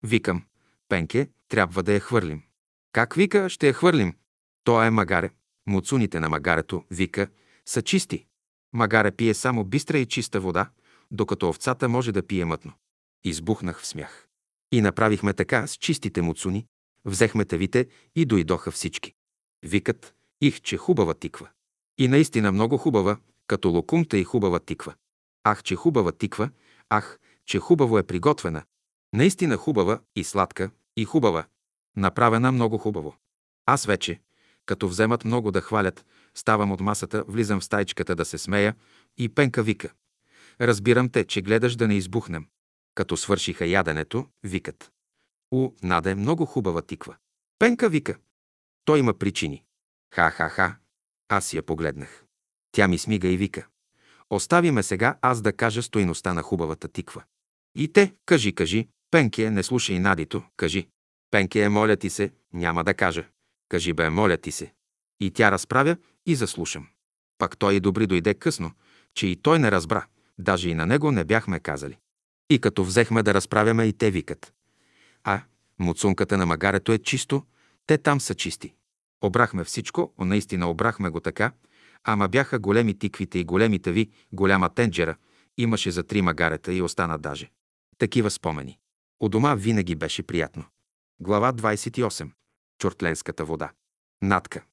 [0.03, 0.43] Викам,
[0.89, 2.43] Пенке, трябва да я хвърлим.
[2.91, 4.15] Как вика, ще я хвърлим?
[4.63, 5.29] То е магаре.
[5.67, 7.27] Муцуните на магарето, вика,
[7.65, 8.25] са чисти.
[8.73, 10.69] Магаре пие само бистра и чиста вода,
[11.11, 12.73] докато овцата може да пие мътно.
[13.23, 14.27] Избухнах в смях.
[14.71, 16.67] И направихме така с чистите муцуни,
[17.05, 19.13] взехме тавите и дойдоха всички.
[19.63, 21.49] Викат, Их, че хубава тиква.
[21.97, 24.93] И наистина много хубава, като локумта и хубава тиква.
[25.43, 26.49] Ах, че хубава тиква,
[26.89, 28.63] ах, че хубаво е приготвена.
[29.13, 31.45] Наистина хубава и сладка, и хубава.
[31.97, 33.15] Направена много хубаво.
[33.65, 34.21] Аз вече,
[34.65, 38.75] като вземат много да хвалят, ставам от масата, влизам в стайчката да се смея
[39.17, 39.93] и Пенка вика.
[40.61, 42.47] Разбирам те, че гледаш да не избухнем.
[42.95, 44.91] Като свършиха яденето, викат.
[45.51, 47.15] У, Наде, много хубава тиква.
[47.59, 48.17] Пенка вика.
[48.85, 49.63] Той има причини.
[50.13, 50.75] Ха-ха-ха.
[51.29, 52.25] Аз я погледнах.
[52.71, 53.67] Тя ми смига и вика.
[54.29, 57.23] Остави ме сега аз да кажа стоиността на хубавата тиква.
[57.75, 60.87] И те, кажи, кажи, Пенке, не слушай Надито, кажи.
[61.31, 63.27] Пенке, моля ти се, няма да кажа.
[63.69, 64.73] Кажи бе, моля ти се.
[65.19, 66.87] И тя разправя и заслушам.
[67.37, 68.71] Пак той и добри дойде късно,
[69.13, 70.05] че и той не разбра.
[70.39, 71.97] Даже и на него не бяхме казали.
[72.49, 74.53] И като взехме да разправяме и те викат.
[75.23, 75.41] А,
[75.79, 77.45] муцунката на магарето е чисто,
[77.85, 78.73] те там са чисти.
[79.21, 81.51] Обрахме всичко, наистина обрахме го така,
[82.03, 85.15] ама бяха големи тиквите и големи тави, голяма тенджера,
[85.57, 87.51] имаше за три магарета и остана даже.
[87.97, 88.79] Такива спомени.
[89.19, 90.65] У дома винаги беше приятно.
[91.19, 92.31] Глава 28.
[92.79, 93.71] Чортленската вода.
[94.21, 94.63] Натка.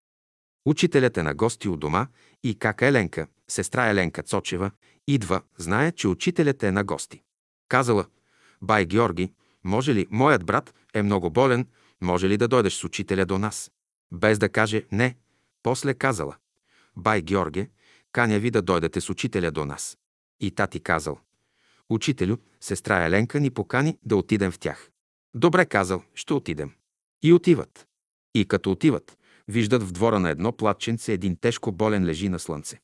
[0.66, 2.06] Учителят е на гости у дома
[2.44, 4.70] и кака Еленка, сестра Еленка Цочева,
[5.06, 7.22] идва, знае, че учителят е на гости.
[7.68, 8.06] Казала,
[8.62, 9.32] бай Георги,
[9.66, 11.66] може ли, моят брат е много болен,
[12.00, 13.70] може ли да дойдеш с учителя до нас?
[14.12, 15.16] Без да каже не,
[15.62, 16.36] после казала,
[16.96, 17.68] бай Георге,
[18.12, 19.98] каня ви да дойдете с учителя до нас.
[20.40, 21.18] И тати казал,
[21.90, 24.90] учителю, сестра Еленка ни покани да отидем в тях.
[25.34, 26.72] Добре казал, ще отидем.
[27.22, 27.86] И отиват.
[28.34, 32.80] И като отиват, виждат в двора на едно платченце един тежко болен лежи на слънце.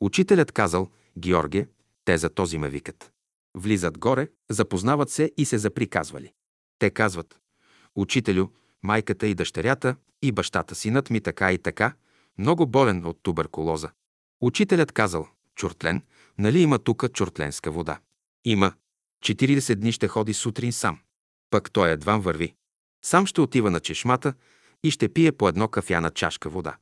[0.00, 1.66] Учителят казал, Георге,
[2.04, 3.12] те за този ме викат.
[3.56, 6.32] Влизат горе, запознават се и се заприказвали.
[6.78, 7.38] Те казват,
[7.94, 8.46] Учителю,
[8.82, 11.94] майката и дъщерята и бащата синът ми така и така,
[12.38, 13.90] много болен от туберкулоза.
[14.40, 16.02] Учителят казал, Чортлен,
[16.38, 18.00] нали има тука чортленска вода?
[18.44, 18.72] Има.
[19.24, 20.98] 40 дни ще ходи сутрин сам.
[21.50, 22.54] Пък той едва върви.
[23.04, 24.34] Сам ще отива на чешмата
[24.84, 26.76] и ще пие по едно кафяна чашка вода.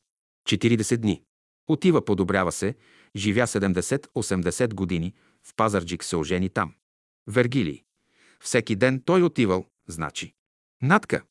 [0.48, 1.22] 40 дни.
[1.68, 2.74] Отива, подобрява се,
[3.16, 5.14] живя 70-80 години,
[5.46, 6.74] в Пазарджик се ожени там.
[7.26, 7.84] Вергилий.
[8.40, 10.34] Всеки ден той отивал, значи.
[10.82, 11.22] Натка.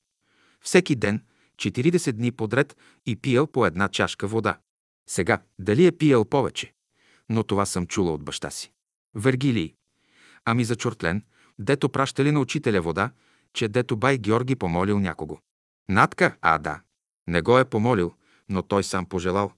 [0.61, 4.59] Всеки ден, 40 дни подред и пиял по една чашка вода.
[5.07, 6.73] Сега, дали е пиял повече?
[7.29, 8.71] Но това съм чула от баща си.
[9.15, 9.75] Вергилий.
[10.45, 11.23] Ами за Чортлен,
[11.59, 13.11] дето пращали на учителя вода,
[13.53, 15.39] че дето бай Георги помолил някого.
[15.89, 16.81] Натка, а да.
[17.27, 18.13] Не го е помолил,
[18.49, 19.51] но той сам пожелал.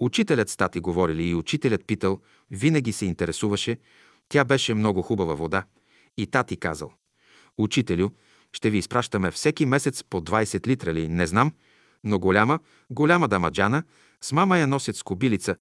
[0.00, 2.20] Учителят стати говорили и учителят питал,
[2.50, 3.78] винаги се интересуваше,
[4.28, 5.64] тя беше много хубава вода.
[6.16, 6.92] И тати казал,
[7.58, 8.10] учителю,
[8.52, 11.52] ще ви изпращаме всеки месец по 20 литра ли, не знам,
[12.04, 12.58] но голяма,
[12.90, 13.82] голяма дамаджана,
[14.20, 15.56] с мама я носят с кобилица.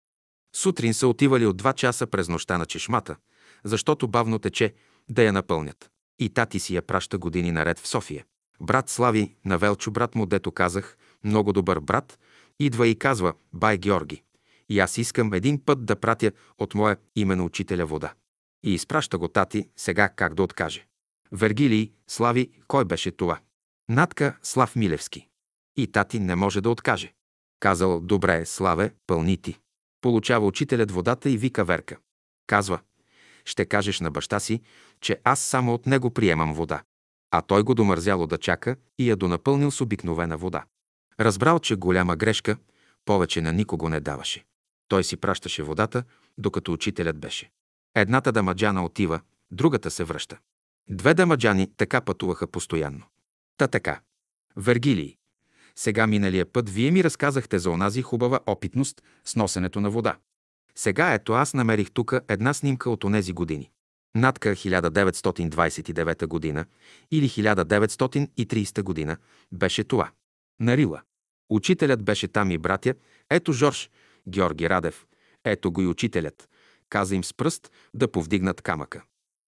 [0.56, 3.16] Сутрин са отивали от 2 часа през нощта на чешмата,
[3.64, 4.74] защото бавно тече,
[5.10, 5.90] да я напълнят.
[6.20, 8.26] И тати си я праща години наред в София.
[8.62, 12.20] Брат Слави, на Велчо брат му, дето казах, много добър брат,
[12.60, 14.24] идва и казва, бай Георги,
[14.70, 18.14] и аз искам един път да пратя от моя име на учителя вода.
[18.64, 20.88] И изпраща го тати, сега как да откаже.
[21.32, 23.40] Вергилий, Слави, кой беше това?
[23.90, 25.28] Натка Слав Милевски.
[25.78, 27.14] И тати не може да откаже.
[27.60, 29.60] Казал, добре, Славе, пълни ти.
[30.02, 31.98] Получава учителят водата и вика Верка.
[32.48, 32.80] Казва,
[33.46, 34.62] ще кажеш на баща си,
[35.02, 36.84] че аз само от него приемам вода.
[37.32, 40.64] А той го домързяло да чака и я донапълнил с обикновена вода.
[41.20, 42.58] Разбрал, че голяма грешка,
[43.06, 44.46] повече на никого не даваше.
[44.88, 46.04] Той си пращаше водата,
[46.38, 47.52] докато учителят беше.
[47.96, 49.20] Едната дамаджана отива,
[49.52, 50.38] другата се връща.
[50.90, 53.04] Две дамаджани така пътуваха постоянно.
[53.58, 54.00] Та така.
[54.56, 55.16] Вергилий.
[55.76, 60.18] Сега миналия път вие ми разказахте за онази хубава опитност с носенето на вода.
[60.76, 63.72] Сега ето аз намерих тук една снимка от онези години.
[64.16, 66.66] Надка 1929 година
[67.12, 69.18] или 1930 година
[69.52, 70.12] беше това.
[70.60, 71.02] Нарила.
[71.50, 72.94] Учителят беше там и братя.
[73.30, 73.90] Ето Жорж,
[74.30, 75.06] Георги Радев.
[75.44, 76.50] Ето го и учителят.
[76.90, 79.04] Каза им с пръст да повдигнат камъка.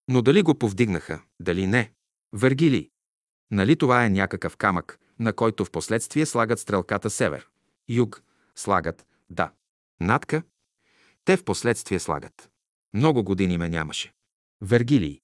[0.08, 1.94] Но дали го повдигнаха, дали не?
[2.34, 2.90] Вергилий.
[3.52, 7.48] Нали това е някакъв камък, на който в последствие слагат стрелката север?
[7.90, 8.24] Юг.
[8.56, 9.52] Слагат, да.
[10.02, 10.44] Надка.
[11.26, 12.50] Те в последствие слагат.
[12.94, 14.14] Много години ме нямаше.
[14.62, 15.22] Вергилий.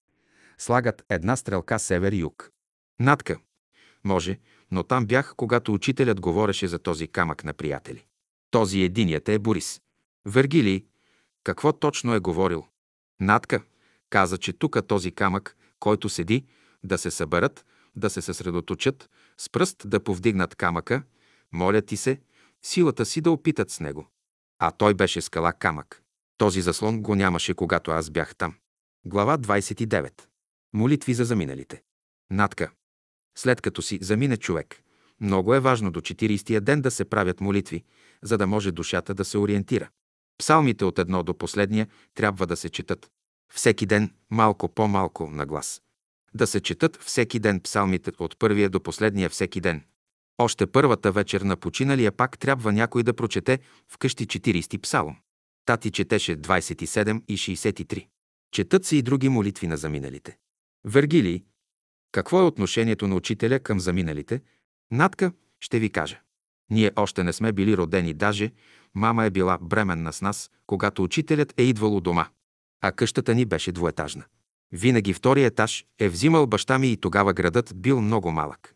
[0.57, 2.51] Слагат една стрелка север-юг.
[2.99, 3.39] Надка.
[4.03, 4.39] Може,
[4.71, 8.05] но там бях, когато учителят говореше за този камък на приятели.
[8.53, 9.81] Този единият е Борис.
[10.25, 10.85] Вергилий.
[11.43, 12.65] Какво точно е говорил?
[13.19, 13.63] Надка.
[14.09, 16.45] Каза, че тук този камък, който седи,
[16.83, 21.03] да се съберат, да се съсредоточат, с пръст да повдигнат камъка,
[21.51, 22.21] моля ти се,
[22.61, 24.07] силата си да опитат с него.
[24.59, 26.03] А той беше скала камък.
[26.37, 28.55] Този заслон го нямаше, когато аз бях там.
[29.05, 30.11] Глава 29.
[30.73, 31.83] Молитви за заминалите.
[32.31, 32.71] Натка.
[33.37, 34.83] След като си замине човек,
[35.23, 37.83] много е важно до 40-я ден да се правят молитви,
[38.23, 39.89] за да може душата да се ориентира.
[40.37, 43.11] Псалмите от едно до последния трябва да се четат.
[43.53, 45.81] Всеки ден, малко по-малко на глас.
[46.33, 49.83] Да се четат всеки ден псалмите от първия до последния всеки ден.
[50.37, 55.15] Още първата вечер на починалия пак трябва някой да прочете вкъщи 40 псалом.
[55.65, 58.07] Тати четеше 27 и 63.
[58.51, 60.37] Четат се и други молитви на заминалите.
[60.85, 61.43] Вергилий.
[62.11, 64.41] Какво е отношението на учителя към заминалите?
[64.91, 66.21] Натка, ще ви кажа.
[66.69, 68.51] Ние още не сме били родени, даже
[68.95, 72.27] мама е била бременна с нас, когато учителят е идвал у дома.
[72.81, 74.23] А къщата ни беше двуетажна.
[74.71, 78.75] Винаги втори етаж е взимал баща ми и тогава градът бил много малък.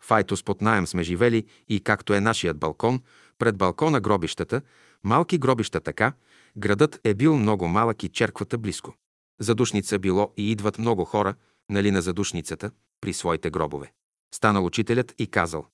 [0.00, 3.00] Файтос под наем сме живели и както е нашият балкон,
[3.38, 4.62] пред балкона гробищата,
[5.04, 6.12] малки гробища така,
[6.56, 8.94] градът е бил много малък и черквата близко.
[9.40, 11.34] Задушница било и идват много хора,
[11.70, 12.70] нали на задушницата,
[13.00, 13.92] при своите гробове.
[14.34, 15.66] Станал учителят и казал,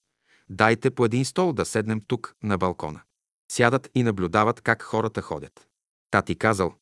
[0.53, 3.01] дайте по един стол да седнем тук на балкона.
[3.53, 5.69] Сядат и наблюдават как хората ходят.
[6.11, 6.75] Тати казал,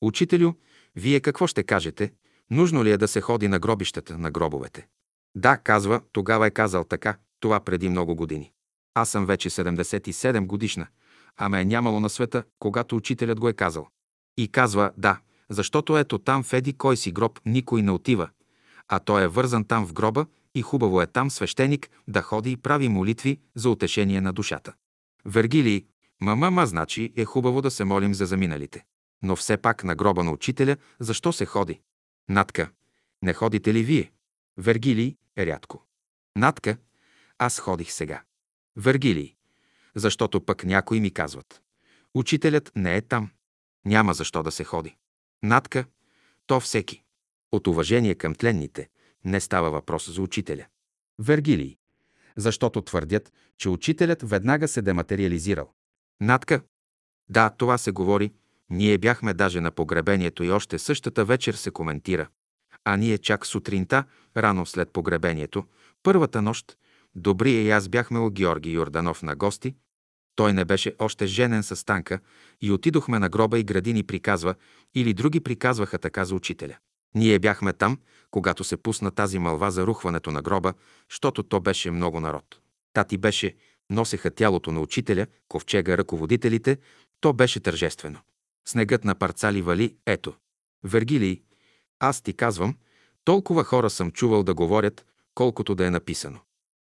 [0.00, 0.52] учителю,
[0.96, 2.12] вие какво ще кажете?
[2.50, 4.86] Нужно ли е да се ходи на гробищата, на гробовете?
[5.34, 8.52] Да, казва, тогава е казал така, това преди много години.
[8.94, 10.86] Аз съм вече 77 годишна,
[11.36, 13.88] а ме е нямало на света, когато учителят го е казал.
[14.36, 18.28] И казва, да, защото ето там в еди кой си гроб никой не отива,
[18.88, 22.56] а той е вързан там в гроба и хубаво е там свещеник да ходи и
[22.56, 24.74] прави молитви за утешение на душата.
[25.24, 25.86] Вергилий,
[26.20, 28.84] мама, ма значи е хубаво да се молим за заминалите.
[29.22, 31.80] Но все пак на гроба на учителя, защо се ходи?
[32.28, 32.70] Натка,
[33.22, 34.12] не ходите ли вие?
[34.56, 35.86] Вергилий, рядко.
[36.36, 36.76] Натка,
[37.38, 38.22] аз ходих сега.
[38.76, 39.34] Вергилий,
[39.94, 41.62] защото пък някои ми казват.
[42.14, 43.30] Учителят не е там.
[43.84, 44.96] Няма защо да се ходи.
[45.42, 45.84] Натка,
[46.46, 47.02] то всеки.
[47.52, 48.88] От уважение към тленните
[49.24, 50.66] не става въпрос за учителя.
[51.18, 51.76] Вергилий,
[52.36, 55.72] защото твърдят, че учителят веднага се дематериализирал.
[56.20, 56.60] Натка,
[57.28, 58.32] да, това се говори.
[58.70, 62.28] Ние бяхме даже на погребението и още същата вечер се коментира.
[62.84, 64.04] А ние чак сутринта,
[64.36, 65.64] рано след погребението,
[66.02, 66.76] първата нощ,
[67.14, 69.74] Добрия и аз бяхме у Георги Йорданов на гости.
[70.34, 72.20] Той не беше още женен с танка
[72.60, 74.54] и отидохме на гроба и градини приказва,
[74.94, 76.76] или други приказваха така за учителя.
[77.14, 77.98] Ние бяхме там,
[78.30, 80.74] когато се пусна тази мълва за рухването на гроба,
[81.10, 82.60] защото то беше много народ.
[82.92, 83.56] Тати беше,
[83.90, 86.78] носеха тялото на учителя, ковчега, ръководителите,
[87.20, 88.18] то беше тържествено.
[88.68, 90.34] Снегът на парцали вали, ето.
[90.84, 91.42] Вергилий,
[91.98, 92.76] аз ти казвам,
[93.24, 96.40] толкова хора съм чувал да говорят, колкото да е написано.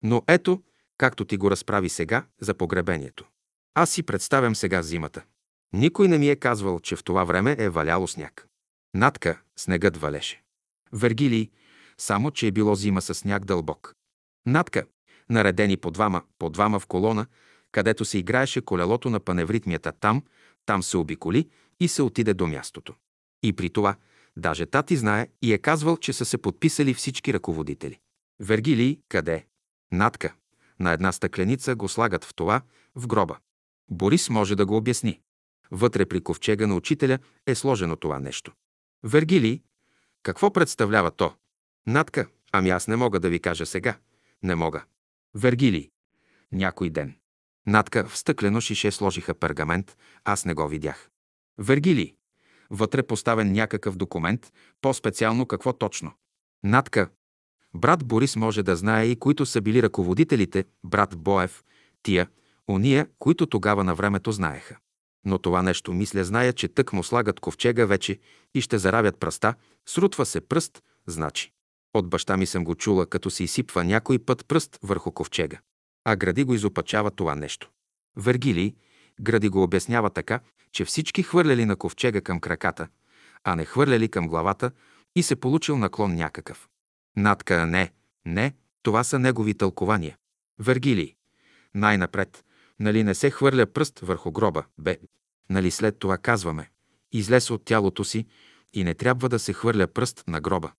[0.04, 0.64] Но ето,
[0.98, 3.26] както ти го разправи сега за погребението.
[3.74, 5.24] Аз си представям сега зимата.
[5.74, 8.49] Никой не ми е казвал, че в това време е валяло сняг.
[8.94, 10.44] Надка снегът валеше.
[10.94, 11.50] Вергилий,
[11.98, 13.94] само че е било зима с сняг дълбок.
[14.46, 14.86] Надка,
[15.30, 17.26] наредени по двама, по двама в колона,
[17.72, 20.24] където се играеше колелото на паневритмията там,
[20.66, 22.96] там се обиколи и се отиде до мястото.
[23.44, 23.96] И при това,
[24.38, 28.00] даже тати знае и е казвал, че са се подписали всички ръководители.
[28.40, 29.46] Вергилий, къде?
[29.92, 30.34] Надка.
[30.80, 32.62] На една стъкленица го слагат в това,
[32.96, 33.38] в гроба.
[33.92, 35.20] Борис може да го обясни.
[35.72, 38.54] Вътре при ковчега на учителя е сложено това нещо.
[39.04, 39.62] Вергилий,
[40.24, 41.36] какво представлява то?
[41.88, 43.98] Надка, ами аз не мога да ви кажа сега.
[44.44, 44.84] Не мога.
[45.36, 45.92] Вергилий,
[46.52, 47.16] някой ден.
[47.68, 51.10] Надка в стъклено шише сложиха пергамент, аз не го видях.
[51.58, 52.16] Вергилий,
[52.70, 56.12] вътре поставен някакъв документ, по-специално какво точно.
[56.64, 57.10] Надка,
[57.74, 61.64] Брат Борис може да знае и които са били ръководителите, брат Боев,
[62.04, 62.28] тия,
[62.68, 64.78] уния, които тогава на времето знаеха.
[65.26, 68.20] Но това нещо, мисля, зная, че тък му слагат ковчега вече
[68.54, 69.54] и ще заравят пръста,
[69.86, 71.52] срутва се пръст, значи.
[71.94, 75.60] От баща ми съм го чула, като се изсипва някой път пръст върху ковчега.
[76.06, 77.70] А Гради го изопачава това нещо.
[78.16, 78.76] Вергилий,
[79.22, 80.40] Гради го обяснява така,
[80.72, 82.88] че всички хвърляли на ковчега към краката,
[83.44, 84.72] а не хвърляли към главата
[85.16, 86.70] и се получил наклон някакъв.
[87.18, 87.92] Натка не,
[88.26, 88.54] не,
[88.84, 90.18] това са негови тълкования.
[90.60, 91.16] Вергилий.
[91.76, 92.46] Най-напред,
[92.80, 94.98] нали не се хвърля пръст върху гроба, бе,
[95.50, 96.70] нали след това казваме,
[97.12, 98.28] излез от тялото си
[98.74, 100.72] и не трябва да се хвърля пръст на гроба.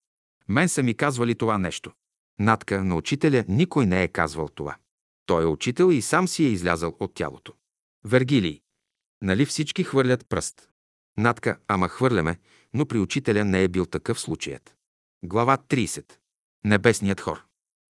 [0.48, 1.92] Мен са ми казвали това нещо.
[2.38, 4.76] Натка на учителя никой не е казвал това.
[5.26, 7.52] Той е учител и сам си е излязал от тялото.
[8.04, 8.60] Вергилий.
[9.22, 10.68] Нали всички хвърлят пръст?
[11.18, 12.38] Натка, ама хвърляме,
[12.74, 14.74] но при учителя не е бил такъв случаят.
[15.24, 16.12] Глава 30.
[16.64, 17.44] Небесният хор.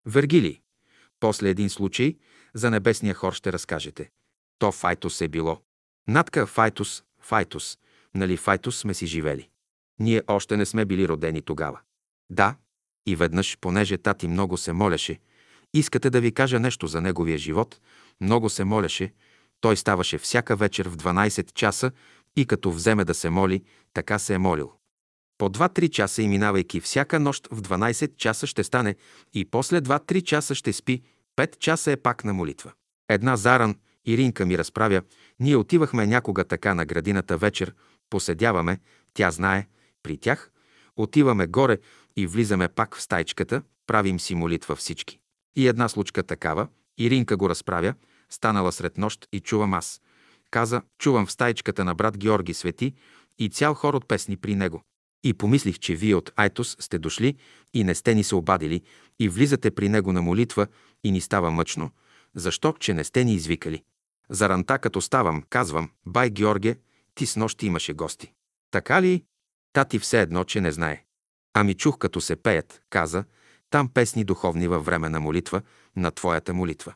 [0.06, 0.62] Вергилий.
[1.20, 2.18] После един случай
[2.54, 4.10] за небесния хор ще разкажете.
[4.60, 5.62] То Файтус е било.
[6.08, 7.78] Натка Файтус, Файтус,
[8.16, 9.50] нали Файтус сме си живели.
[10.00, 11.80] Ние още не сме били родени тогава.
[12.30, 12.56] Да,
[13.06, 15.20] и веднъж, понеже тати много се молеше,
[15.74, 17.80] искате да ви кажа нещо за неговия живот,
[18.22, 19.14] много се молеше,
[19.62, 21.92] той ставаше всяка вечер в 12 часа
[22.36, 24.72] и като вземе да се моли, така се е молил.
[25.38, 28.96] По 2-3 часа и минавайки всяка нощ в 12 часа ще стане
[29.34, 31.02] и после 2-3 часа ще спи,
[31.40, 32.72] 5 часа е пак на молитва.
[33.10, 33.76] Една заран,
[34.06, 35.02] Иринка ми разправя,
[35.40, 37.74] ние отивахме някога така на градината вечер,
[38.10, 38.80] поседяваме,
[39.14, 39.68] тя знае,
[40.04, 40.52] при тях,
[40.96, 41.78] отиваме горе
[42.16, 45.20] и влизаме пак в стайчката, правим си молитва всички.
[45.56, 46.68] И една случка такава,
[46.98, 47.94] Иринка го разправя,
[48.30, 50.02] станала сред нощ и чувам аз.
[50.52, 52.94] Каза, чувам в стайчката на брат Георги Свети
[53.38, 54.82] и цял хор от песни при него.
[55.24, 57.36] И помислих, че вие от Айтос сте дошли
[57.74, 58.82] и не сте ни се обадили
[59.20, 60.68] и влизате при него на молитва
[61.04, 61.92] и ни става мъчно.
[62.36, 63.84] Защо, че не сте ни извикали?
[64.30, 66.78] За ранта, като ставам, казвам, бай Георге,
[67.16, 68.34] ти с нощи имаше гости.
[68.72, 69.24] Така ли?
[69.74, 71.04] Тати все едно, че не знае.
[71.54, 73.24] Ами чух, като се пеят, каза,
[73.70, 75.62] там песни духовни във време на молитва,
[75.96, 76.94] на твоята молитва.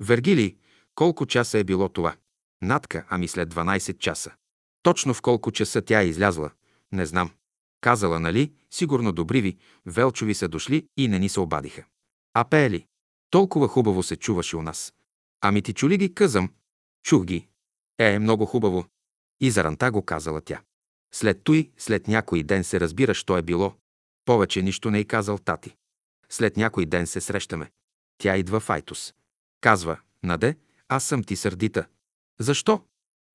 [0.00, 0.56] Вергили,
[0.94, 2.14] колко часа е било това?
[2.62, 4.32] Натка, ами след 12 часа.
[4.82, 6.50] Точно в колко часа тя е излязла?
[6.92, 7.30] Не знам.
[7.84, 9.56] Казала, нали, сигурно добри ви,
[9.86, 11.84] Велчови са дошли и не ни се обадиха.
[12.34, 12.86] А пеели?
[13.30, 14.94] Толкова хубаво се чуваше у нас.
[15.40, 16.52] Ами ти чули ги, къзам?
[17.02, 17.48] Чух ги.
[17.98, 18.84] Е, много хубаво.
[19.40, 20.62] И заранта го казала тя.
[21.14, 23.74] След той, след някой ден се разбира, що е било.
[24.24, 25.76] Повече нищо не й казал тати.
[26.28, 27.70] След някой ден се срещаме.
[28.18, 29.14] Тя идва в Айтос.
[29.60, 30.56] Казва, Наде,
[30.88, 31.86] аз съм ти сърдита.
[32.40, 32.84] Защо?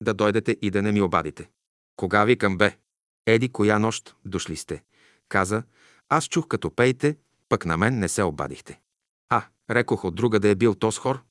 [0.02, 1.50] Да дойдете и да не ми обадите.
[1.96, 2.76] Кога викам бе?
[3.30, 4.82] Еди, коя нощ дошли сте?
[5.28, 5.62] Каза,
[6.08, 7.16] аз чух като пейте,
[7.48, 8.80] пък на мен не се обадихте.
[9.28, 11.22] А, рекох от друга да е бил тос хор.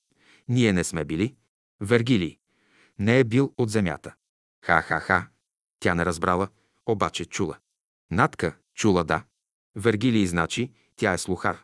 [0.48, 1.36] Ние не сме били.
[1.82, 2.38] Вергилий.
[3.00, 4.16] Не е бил от земята.
[4.66, 5.28] Ха-ха-ха.
[5.80, 6.48] Тя не разбрала,
[6.86, 7.58] обаче чула.
[8.12, 9.24] Натка чула да.
[9.76, 11.64] Вергилий значи, тя е слухар.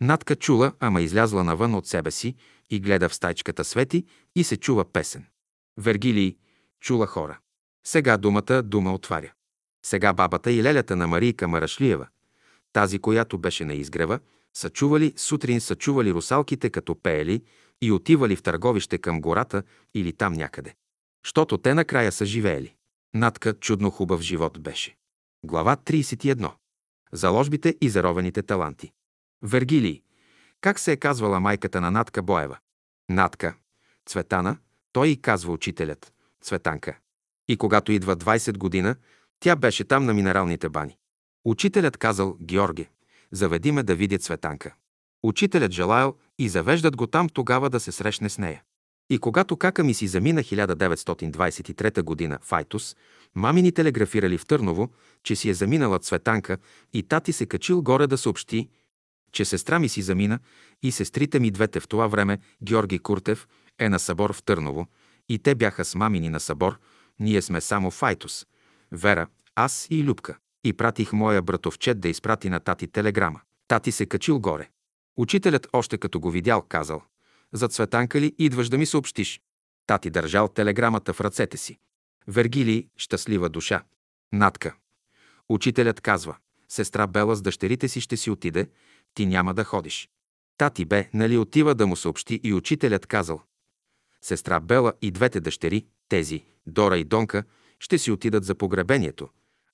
[0.00, 2.36] Натка чула, ама излязла навън от себе си
[2.70, 4.06] и гледа в стайчката свети
[4.36, 5.26] и се чува песен.
[5.76, 6.36] Вергилий
[6.80, 7.38] чула хора.
[7.86, 9.32] Сега думата дума отваря.
[9.84, 12.06] Сега бабата и лелята на Марийка Марашлиева,
[12.72, 14.20] тази, която беше на изгрева,
[14.54, 17.42] са чували, сутрин са чували русалките като пеели
[17.82, 19.62] и отивали в търговище към гората
[19.94, 20.74] или там някъде.
[21.26, 22.74] Щото те накрая са живеели.
[23.14, 24.96] Натка чудно хубав живот беше.
[25.44, 26.52] Глава 31.
[27.12, 28.92] Заложбите и заровените таланти.
[29.42, 30.02] Вергилий.
[30.60, 32.58] Как се е казвала майката на Натка Боева?
[33.08, 33.54] Натка.
[34.06, 34.56] Цветана.
[34.92, 36.12] Той и казва учителят.
[36.42, 36.98] Цветанка.
[37.48, 38.96] И когато идва 20 година,
[39.40, 40.96] тя беше там на минералните бани.
[41.44, 42.88] Учителят казал, Георге,
[43.32, 44.74] заведи ме да видя Цветанка.
[45.22, 48.62] Учителят желаял и завеждат го там тогава да се срещне с нея.
[49.10, 52.96] И когато кака ми си замина 1923 година в Айтос,
[53.34, 54.88] мами ни телеграфирали в Търново,
[55.22, 56.58] че си е заминала Цветанка
[56.92, 58.68] и тати се качил горе да съобщи,
[59.32, 60.38] че сестра ми си замина
[60.82, 64.86] и сестрите ми двете в това време, Георги Куртев, е на събор в Търново
[65.28, 66.78] и те бяха с мамини на събор,
[67.20, 68.46] ние сме само в Айтос.
[68.92, 70.38] Вера, аз и Любка.
[70.64, 73.40] И пратих моя братовчет да изпрати на тати телеграма.
[73.68, 74.68] Тати се качил горе.
[75.16, 77.02] Учителят още като го видял, казал
[77.52, 79.40] «За Цветанка ли идваш да ми съобщиш?»
[79.86, 81.78] Тати държал телеграмата в ръцете си.
[82.28, 83.82] Вергилий, щастлива душа.
[84.32, 84.76] Натка.
[85.48, 86.36] Учителят казва
[86.68, 88.70] «Сестра Бела с дъщерите си ще си отиде,
[89.14, 90.08] ти няма да ходиш».
[90.58, 93.42] Тати бе, нали отива да му съобщи и учителят казал
[94.22, 97.44] Сестра Бела и двете дъщери, тези, Дора и Донка,
[97.80, 99.28] ще си отидат за погребението,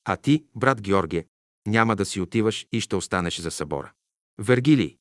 [0.04, 1.26] а ти, брат Георгие,
[1.66, 3.92] няма да си отиваш и ще останеш за събора.
[4.38, 4.96] Вергилий.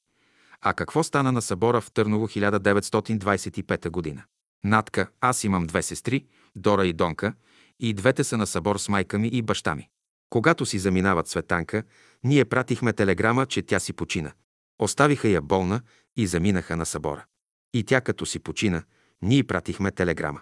[0.61, 4.23] А какво стана на събора в Търново 1925 година?
[4.63, 6.25] Натка, аз имам две сестри,
[6.55, 7.33] Дора и Донка,
[7.79, 9.89] и двете са на събор с майка ми и баща ми.
[10.29, 11.83] Когато си заминава Цветанка,
[12.23, 14.31] ние пратихме телеграма, че тя си почина.
[14.79, 15.81] Оставиха я болна
[16.17, 17.25] и заминаха на събора.
[17.73, 18.83] И тя като си почина,
[19.21, 20.41] ние пратихме телеграма.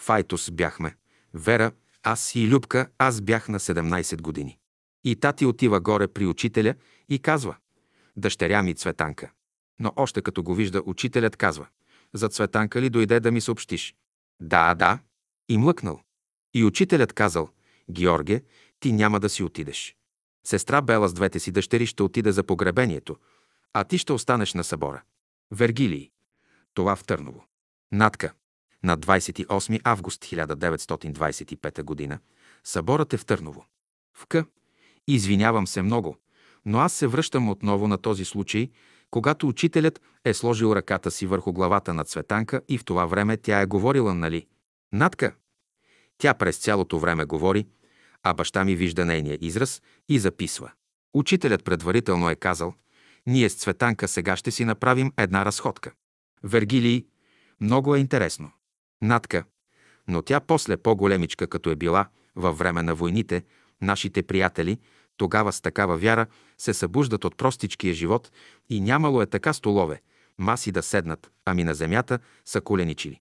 [0.00, 0.96] Файтос бяхме.
[1.34, 1.72] Вера,
[2.08, 4.58] аз и Любка, аз бях на 17 години.
[5.04, 6.74] И тати отива горе при учителя
[7.08, 7.56] и казва
[8.16, 9.30] «Дъщеря ми Цветанка».
[9.78, 11.66] Но още като го вижда, учителят казва
[12.14, 13.94] «За Цветанка ли дойде да ми съобщиш?»
[14.40, 14.98] «Да, да».
[15.48, 16.00] И млъкнал.
[16.54, 17.48] И учителят казал
[17.90, 18.42] «Георге,
[18.80, 19.96] ти няма да си отидеш.
[20.46, 23.16] Сестра Бела с двете си дъщери ще отиде за погребението,
[23.72, 25.02] а ти ще останеш на събора.
[25.50, 26.10] Вергилий.
[26.74, 27.44] Това в Търново.
[27.92, 28.32] Натка.
[28.84, 32.18] На 28 август 1925 г.
[32.64, 33.66] съборът е в Търново.
[34.14, 34.44] В К.
[35.06, 36.16] Извинявам се много,
[36.64, 38.70] но аз се връщам отново на този случай,
[39.10, 43.60] когато учителят е сложил ръката си върху главата на Цветанка и в това време тя
[43.60, 44.46] е говорила, нали,
[44.92, 45.34] Натка.
[46.18, 47.66] Тя през цялото време говори,
[48.22, 50.72] а баща ми вижда нейния израз и записва.
[51.14, 52.74] Учителят предварително е казал,
[53.26, 55.92] ние с Цветанка сега ще си направим една разходка.
[56.42, 57.06] Вергилий,
[57.60, 58.50] много е интересно.
[59.02, 59.44] Натка,
[60.08, 63.44] но тя после по-големичка, като е била, във време на войните,
[63.82, 64.78] нашите приятели,
[65.16, 66.26] тогава с такава вяра,
[66.58, 68.32] се събуждат от простичкия живот
[68.68, 70.00] и нямало е така столове,
[70.38, 73.20] маси да седнат, ами на земята са коленичили.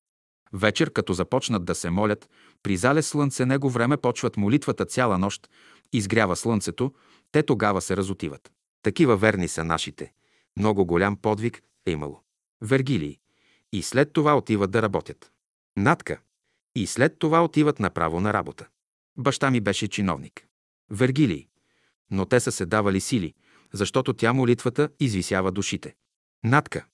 [0.53, 2.29] Вечер, като започнат да се молят,
[2.63, 5.49] при зале слънце него време почват молитвата цяла нощ,
[5.93, 6.93] изгрява слънцето,
[7.31, 8.51] те тогава се разотиват.
[8.83, 10.11] Такива верни са нашите.
[10.57, 12.21] Много голям подвиг е имало.
[12.61, 13.19] Вергилии.
[13.73, 15.31] И след това отиват да работят.
[15.77, 16.19] Натка.
[16.75, 18.67] И след това отиват направо на работа.
[19.17, 20.47] Баща ми беше чиновник.
[20.89, 21.47] Вергилий.
[22.11, 23.33] Но те са се давали сили,
[23.73, 25.95] защото тя молитвата извисява душите.
[26.43, 26.85] Натка.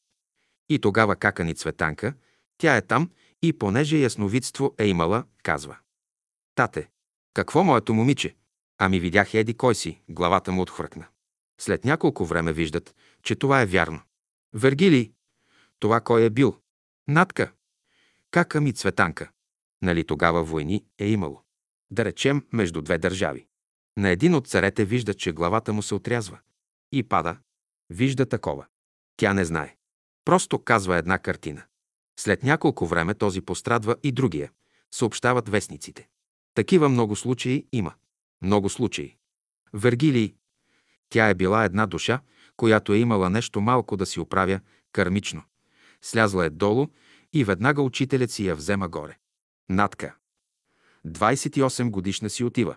[0.70, 2.14] И тогава какани Цветанка,
[2.58, 3.12] тя е там
[3.42, 5.78] и понеже ясновидство е имала, казва.
[6.56, 6.90] Тате,
[7.34, 8.36] какво моето момиче?
[8.78, 11.08] Ами видях еди кой си, главата му отхвъркна.
[11.60, 14.02] След няколко време виждат, че това е вярно.
[14.54, 15.12] Вергилий,
[15.80, 16.58] това кой е бил?
[17.08, 17.52] Натка.
[18.32, 19.32] Кака ми Цветанка.
[19.82, 21.42] Нали тогава войни е имало?
[21.92, 23.48] Да речем между две държави.
[23.98, 26.40] На един от царете вижда, че главата му се отрязва.
[26.92, 27.38] И пада.
[27.90, 28.66] Вижда такова.
[29.18, 29.76] Тя не знае.
[30.26, 31.64] Просто казва една картина.
[32.20, 34.52] След няколко време този пострадва и другия,
[34.92, 36.08] съобщават вестниците.
[36.54, 37.94] Такива много случаи има.
[38.42, 39.18] Много случаи.
[39.74, 40.36] Вергилий.
[41.10, 42.22] Тя е била една душа,
[42.58, 44.60] която е имала нещо малко да си оправя
[44.92, 45.44] кармично.
[46.02, 46.88] Слязла е долу
[47.34, 49.18] и веднага учителят си я взема горе.
[49.70, 50.16] Натка.
[51.08, 52.76] 28 годишна си отива.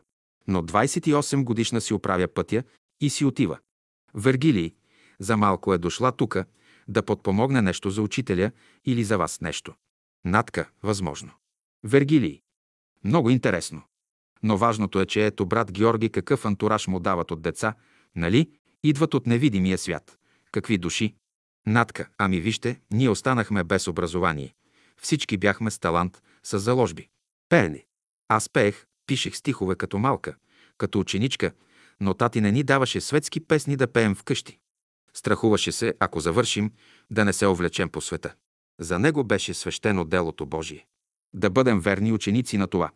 [0.49, 2.63] Но 28 годишна си оправя пътя
[3.01, 3.59] и си отива.
[4.15, 4.75] Вергилий.
[5.19, 6.45] За малко е дошла тука,
[6.89, 8.51] да подпомогне нещо за учителя
[8.85, 9.75] или за вас нещо.
[10.25, 11.31] Натка, възможно.
[11.85, 12.41] Вергилий.
[13.05, 13.83] Много интересно.
[14.43, 17.75] Но важното е, че ето брат Георги какъв антураж му дават от деца,
[18.17, 18.51] нали?
[18.83, 20.19] Идват от невидимия свят.
[20.53, 21.15] Какви души?
[21.67, 24.55] Натка, ами вижте, ние останахме без образование.
[25.01, 27.09] Всички бяхме с талант, с заложби.
[27.49, 27.87] Пеене.
[28.29, 30.35] Аз пеех, пишех стихове като малка,
[30.79, 31.53] като ученичка,
[32.01, 34.59] но тати не ни даваше светски песни да пеем вкъщи.
[35.15, 36.73] Страхуваше се, ако завършим,
[37.11, 38.35] да не се овлечем по света.
[38.81, 40.87] За него беше свещено делото Божие.
[41.35, 42.91] Да бъдем верни ученици на това.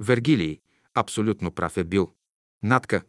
[0.00, 0.60] Вергилий
[0.94, 2.14] абсолютно прав е бил.
[2.62, 3.02] Натка,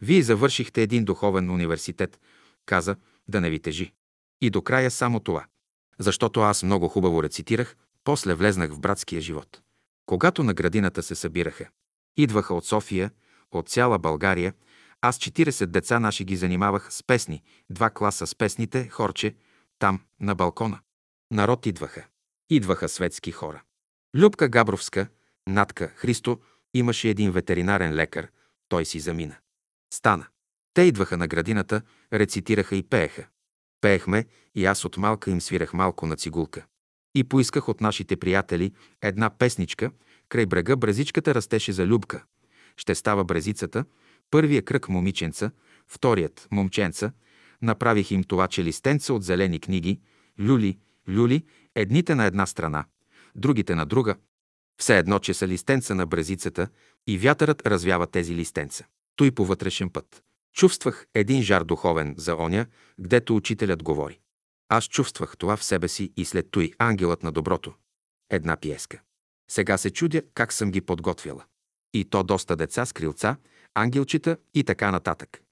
[0.00, 2.20] вие завършихте един духовен университет,
[2.66, 2.96] каза,
[3.28, 3.92] да не ви тежи.
[4.42, 5.44] И до края само това.
[5.98, 9.62] Защото аз много хубаво рецитирах, после влезнах в братския живот.
[10.06, 11.68] Когато на градината се събираха,
[12.16, 13.10] идваха от София,
[13.52, 14.54] от цяла България,
[15.00, 19.34] аз 40 деца наши ги занимавах с песни, два класа с песните, хорче,
[19.78, 20.78] там, на балкона.
[21.30, 22.06] Народ идваха.
[22.50, 23.62] Идваха светски хора.
[24.16, 25.06] Любка Габровска,
[25.46, 26.40] Натка, Христо,
[26.74, 28.28] имаше един ветеринарен лекар,
[28.68, 29.36] той си замина.
[29.94, 30.26] Стана.
[30.74, 31.82] Те идваха на градината,
[32.12, 33.26] рецитираха и пееха.
[33.82, 36.64] Пеехме и аз от малка им свирах малко на цигулка.
[37.14, 38.72] И поисках от нашите приятели
[39.02, 39.90] една песничка,
[40.28, 42.24] край брега брезичката растеше за Любка.
[42.76, 43.84] Ще става брезицата,
[44.30, 45.50] Първия кръг момиченца,
[45.86, 47.12] вторият момченца,
[47.62, 50.00] направих им това челистенца от зелени книги,
[50.40, 50.78] люли,
[51.08, 52.84] люли, едните на една страна,
[53.34, 54.16] другите на друга,
[54.80, 56.68] все едно, че са листенца на брезицата
[57.06, 58.84] и вятърът развява тези листенца.
[59.16, 60.22] Той по вътрешен път.
[60.52, 62.66] Чувствах един жар духовен за оня,
[63.00, 64.18] гдето учителят говори.
[64.68, 67.74] Аз чувствах това в себе си и след той ангелът на доброто.
[68.30, 69.00] Една пиеска.
[69.50, 71.44] Сега се чудя как съм ги подготвяла.
[71.94, 73.36] И то доста деца с крилца,
[73.74, 75.42] ангелчета и така нататък.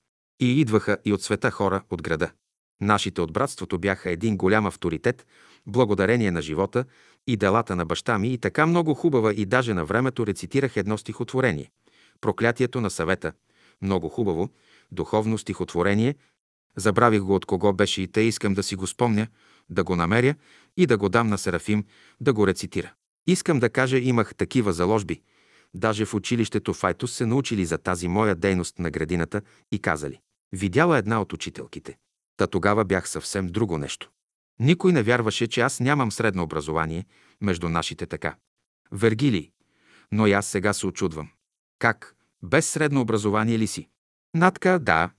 [0.41, 2.31] И идваха и от света хора от града.
[2.81, 5.27] Нашите от братството бяха един голям авторитет,
[5.67, 6.85] благодарение на живота
[7.27, 10.99] и делата на баща ми и така много хубава и даже на времето рецитирах едно
[10.99, 11.71] стихотворение.
[12.21, 13.33] Проклятието на съвета.
[13.83, 14.51] Много хубаво,
[14.93, 16.15] духовно стихотворение.
[16.77, 19.27] Забравих го от кого беше и те искам да си го спомня,
[19.71, 20.35] да го намеря
[20.77, 21.85] и да го дам на Серафим
[22.21, 22.93] да го рецитира.
[23.27, 25.23] Искам да кажа, имах такива заложби,
[25.75, 30.21] Даже в училището Файтус се научили за тази моя дейност на градината и казали.
[30.53, 31.97] Видяла една от учителките.
[32.37, 34.11] Та тогава бях съвсем друго нещо.
[34.59, 37.07] Никой не вярваше, че аз нямам средно образование,
[37.41, 38.37] между нашите така.
[38.93, 39.51] Вергилий.
[40.13, 41.31] Но и аз сега се очудвам.
[41.79, 42.17] Как?
[42.43, 43.89] Без средно образование ли си?
[44.35, 45.11] Натка, да.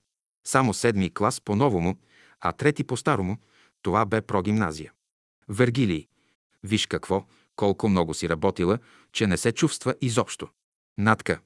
[0.44, 1.98] Само седми клас по-новому,
[2.40, 3.36] а трети по-старому.
[3.82, 4.92] Това бе прогимназия.
[5.48, 6.08] Вергилий.
[6.62, 8.78] Виж какво, колко много си работила,
[9.12, 10.48] че не се чувства изобщо.
[10.98, 11.40] Натка.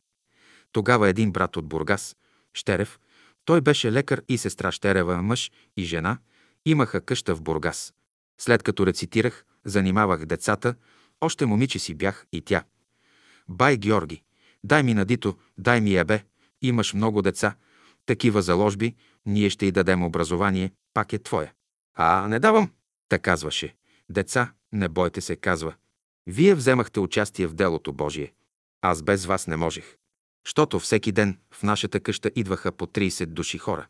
[0.73, 2.17] Тогава един брат от Бургас,
[2.55, 2.99] Щерев,
[3.45, 6.19] той беше лекар и сестра Щерева, мъж и жена,
[6.65, 7.95] имаха къща в Бургас.
[8.39, 10.75] След като рецитирах, занимавах децата,
[11.21, 12.65] Още момиче си бях и тя.
[13.49, 14.23] Бай Георги,
[14.65, 16.25] дай ми надито, дай ми ебе,
[16.63, 17.55] имаш много деца,
[18.07, 18.95] такива заложби,
[19.27, 21.53] ние ще й дадем образование, пак е твоя.
[21.95, 22.71] А, не давам,
[23.09, 23.75] та казваше.
[24.09, 25.75] Деца, не бойте се, казва.
[26.27, 28.33] Вие вземахте участие в делото Божие.
[28.83, 29.97] Аз без вас не можех.
[30.45, 33.87] Щото всеки ден в нашата къща идваха по 30 души хора.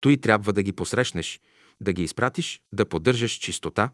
[0.00, 1.40] Той трябва да ги посрещнеш,
[1.80, 3.90] да ги изпратиш, да поддържаш чистота,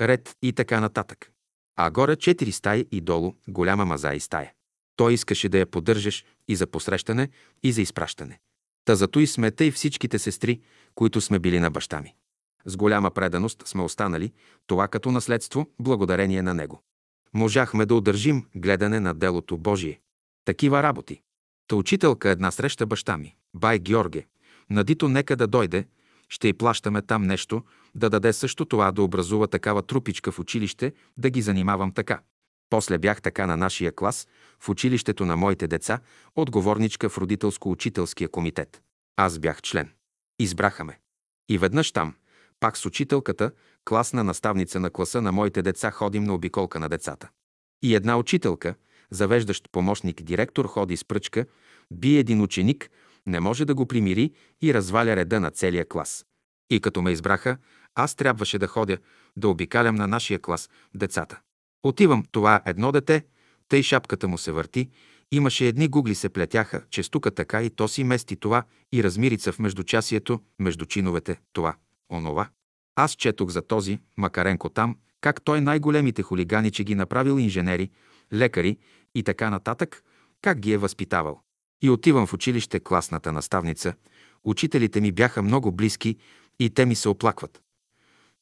[0.00, 1.32] ред и така нататък.
[1.76, 4.52] А горе четири стаи и долу голяма маза и стая.
[5.00, 7.28] Той искаше да я поддържаш и за посрещане,
[7.62, 8.38] и за изпращане.
[8.84, 10.60] Та зато и смета и всичките сестри,
[10.94, 12.14] които сме били на баща ми.
[12.64, 14.32] С голяма преданост сме останали,
[14.66, 16.82] това като наследство, благодарение на него.
[17.34, 20.00] Можахме да удържим гледане на делото Божие.
[20.44, 21.22] Такива работи.
[21.68, 24.26] Та учителка една среща баща ми, бай Георге.
[24.70, 25.86] Надито нека да дойде,
[26.28, 27.62] ще й плащаме там нещо,
[27.94, 32.20] да даде също това да образува такава трупичка в училище, да ги занимавам така.
[32.70, 34.28] После бях така на нашия клас,
[34.60, 36.00] в училището на моите деца,
[36.36, 38.82] отговорничка в родителско-учителския комитет.
[39.16, 39.90] Аз бях член.
[40.38, 40.98] Избраха ме.
[41.48, 42.14] И веднъж там,
[42.60, 43.50] пак с учителката,
[43.84, 47.28] класна наставница на класа на моите деца, ходим на обиколка на децата.
[47.82, 48.74] И една учителка,
[49.10, 51.46] завеждащ помощник директор, ходи с пръчка,
[51.92, 52.90] би един ученик,
[53.26, 56.26] не може да го примири и разваля реда на целия клас.
[56.70, 57.58] И като ме избраха,
[57.94, 58.98] аз трябваше да ходя,
[59.36, 61.40] да обикалям на нашия клас децата.
[61.82, 63.24] Отивам, това едно дете,
[63.68, 64.90] тъй шапката му се върти,
[65.32, 68.62] имаше едни гугли се плетяха, че стука така и то си мести това
[68.92, 71.74] и размирица в междучасието, между чиновете, това,
[72.10, 72.48] онова.
[72.96, 77.90] Аз четох за този Макаренко там, как той най-големите хулигани, че ги направил инженери,
[78.32, 78.78] лекари
[79.14, 80.04] и така нататък,
[80.42, 81.40] как ги е възпитавал.
[81.82, 83.94] И отивам в училище класната наставница.
[84.44, 86.16] Учителите ми бяха много близки
[86.58, 87.62] и те ми се оплакват.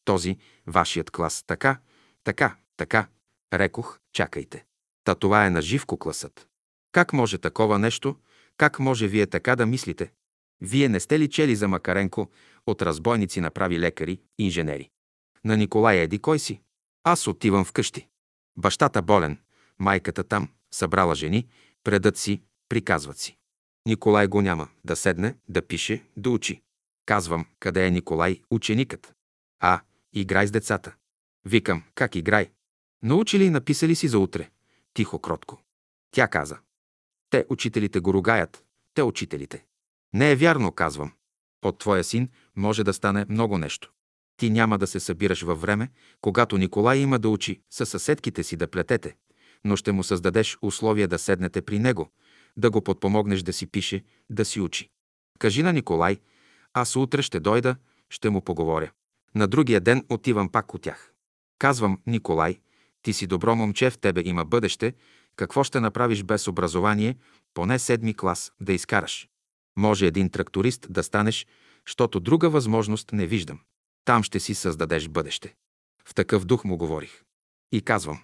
[0.05, 0.37] Този,
[0.67, 1.79] вашият клас, така,
[2.25, 3.07] така, така.
[3.53, 4.65] Рекох, чакайте.
[5.05, 6.49] Та това е на живко класът.
[6.93, 8.17] Как може такова нещо?
[8.57, 10.13] Как може вие така да мислите?
[10.61, 12.31] Вие не сте ли чели за Макаренко
[12.67, 14.91] от разбойници направи лекари, инженери?
[15.45, 16.61] На Николай еди кой си?
[17.05, 18.09] Аз отивам вкъщи.
[18.57, 19.39] Бащата болен,
[19.79, 21.47] майката там, събрала жени,
[21.85, 23.37] предът си, приказват си.
[23.87, 26.63] Николай го няма, да седне, да пише, да учи.
[27.07, 29.15] Казвам, къде е Николай, ученикът?
[29.61, 29.81] А,
[30.13, 30.95] играй с децата.
[31.45, 32.51] Викам, как играй?
[33.03, 34.51] Научили и написали си за утре.
[34.95, 35.63] Тихо, кротко.
[36.11, 36.59] Тя каза.
[37.31, 38.65] Те, учителите, го ругаят.
[38.95, 39.65] Те, учителите.
[40.15, 41.13] Не е вярно, казвам.
[41.65, 43.93] От твоя син може да стане много нещо.
[44.37, 45.91] Ти няма да се събираш във време,
[46.21, 49.17] когато Николай има да учи със съседките си да плетете,
[49.65, 52.11] но ще му създадеш условия да седнете при него,
[52.57, 54.91] да го подпомогнеш да си пише, да си учи.
[55.39, 56.19] Кажи на Николай,
[56.75, 57.77] аз утре ще дойда,
[58.11, 58.91] ще му поговоря.
[59.35, 61.13] На другия ден отивам пак от тях.
[61.59, 62.61] Казвам, Николай,
[63.03, 64.95] ти си добро момче, в тебе има бъдеще,
[65.37, 67.17] какво ще направиш без образование,
[67.55, 69.29] поне седми клас да изкараш.
[69.77, 71.47] Може един тракторист да станеш,
[71.87, 73.61] защото друга възможност не виждам.
[74.05, 75.55] Там ще си създадеш бъдеще.
[76.05, 77.23] В такъв дух му говорих.
[77.73, 78.21] И казвам,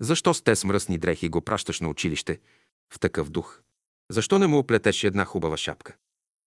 [0.00, 2.40] защо с те смръсни дрехи го пращаш на училище?
[2.92, 3.60] В такъв дух.
[4.10, 5.96] Защо не му оплетеш една хубава шапка?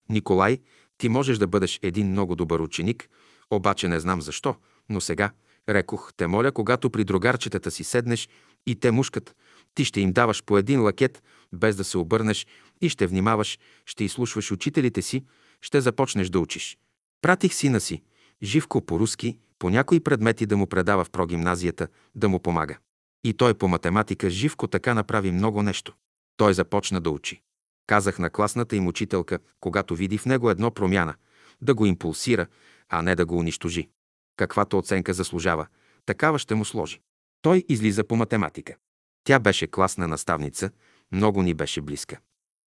[0.08, 0.60] Николай,
[0.98, 3.08] ти можеш да бъдеш един много добър ученик,
[3.50, 4.56] обаче не знам защо,
[4.88, 5.30] но сега,
[5.68, 8.28] рекох, те моля, когато при другарчетата си седнеш
[8.66, 9.36] и те мушкат,
[9.74, 11.22] ти ще им даваш по един лакет,
[11.52, 12.47] без да се обърнеш
[12.80, 15.24] и ще внимаваш, ще изслушваш учителите си,
[15.60, 16.78] ще започнеш да учиш.
[17.22, 18.02] Пратих сина си,
[18.43, 22.78] Живко по-руски, по някои предмети да му предава в прогимназията, да му помага.
[23.24, 25.94] И той по математика Живко така направи много нещо.
[26.36, 27.43] Той започна да учи.
[27.86, 31.14] Казах на класната им учителка, когато види в него едно промяна,
[31.62, 32.47] да го импулсира,
[32.89, 33.89] а не да го унищожи.
[34.36, 35.66] Каквато оценка заслужава,
[36.06, 37.01] такава ще му сложи.
[37.43, 38.77] Той излиза по математика.
[39.24, 40.70] Тя беше класна наставница,
[41.12, 42.19] много ни беше близка.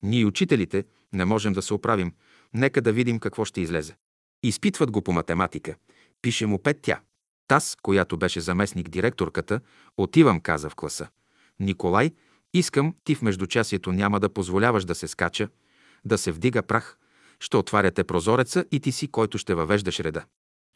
[0.02, 2.12] Ние, учителите, не можем да се оправим,
[2.54, 3.96] нека да видим какво ще излезе.
[4.42, 5.74] Изпитват го по математика.
[6.22, 7.00] Пише му пет тя.
[7.48, 9.60] Таз, която беше заместник директорката,
[9.96, 11.08] отивам, каза в класа.
[11.60, 12.10] Николай,
[12.54, 15.48] искам, ти в междучасието няма да позволяваш да се скача,
[16.04, 16.98] да се вдига прах,
[17.40, 20.24] ще отваряте прозореца и ти си, който ще въвеждаш реда.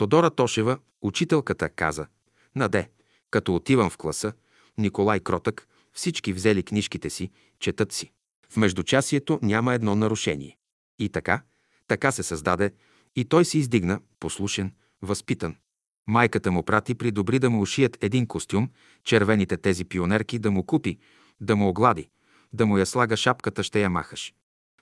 [0.00, 2.06] Тодора Тошева, учителката, каза.
[2.54, 2.90] Наде,
[3.30, 4.32] като отивам в класа,
[4.78, 8.10] Николай Кротък, всички взели книжките си, четат си.
[8.50, 10.56] В междучасието няма едно нарушение.
[10.98, 11.42] И така,
[11.88, 12.72] така се създаде,
[13.16, 14.72] и той се издигна, послушен,
[15.02, 15.56] възпитан.
[16.06, 18.70] Майката му прати при добри да му ушият един костюм,
[19.04, 20.98] червените тези пионерки да му купи,
[21.40, 22.08] да му оглади,
[22.52, 24.34] да му я слага шапката, ще я махаш.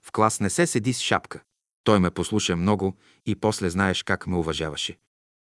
[0.03, 1.41] В клас не се седи с шапка.
[1.83, 4.97] Той ме послуша много и после знаеш как ме уважаваше.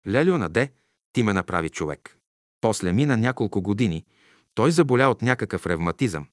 [0.06, 0.72] Лелю наде,
[1.12, 2.18] ти ме направи човек.
[2.60, 4.04] После мина няколко години,
[4.54, 6.26] Той заболя от някакъв ревматизъм,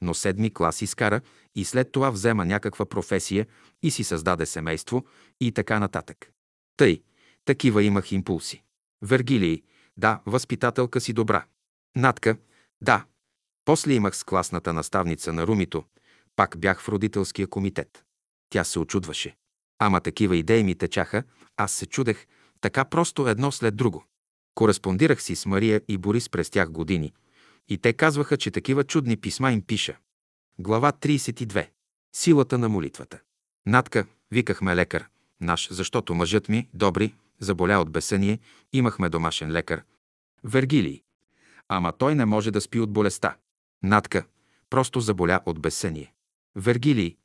[0.00, 1.20] но седми клас изкара
[1.54, 3.46] и след това взема някаква професия
[3.82, 5.04] и си създаде семейство
[5.40, 6.32] и така нататък.
[6.76, 7.02] Тъй,
[7.44, 8.62] такива имах импулси.
[9.02, 9.62] Вергилий,
[9.96, 11.44] да, възпитателка си добра.
[11.96, 12.36] Натка,
[12.80, 13.04] да.
[13.64, 15.84] После имах с класната наставница на Румито,
[16.36, 18.04] пак бях в родителския комитет.
[18.50, 19.36] Тя се очудваше.
[19.78, 21.22] Ама такива идеи ми течаха,
[21.56, 22.26] аз се чудех,
[22.62, 24.04] така просто едно след друго.
[24.54, 27.12] Кореспондирах си с Мария и Борис през тях години
[27.68, 29.96] и те казваха, че такива чудни писма им пиша.
[30.58, 31.68] Глава 32.
[32.16, 33.20] Силата на молитвата.
[33.66, 35.08] Натка, викахме лекар,
[35.40, 38.38] наш, защото мъжът ми, добри, заболя от бесъние,
[38.72, 39.82] имахме домашен лекар.
[40.44, 41.02] Вергилий.
[41.68, 43.36] Ама той не може да спи от болестта.
[43.82, 44.24] Натка,
[44.70, 46.14] просто заболя от безсъние.
[46.56, 47.16] Вергилий.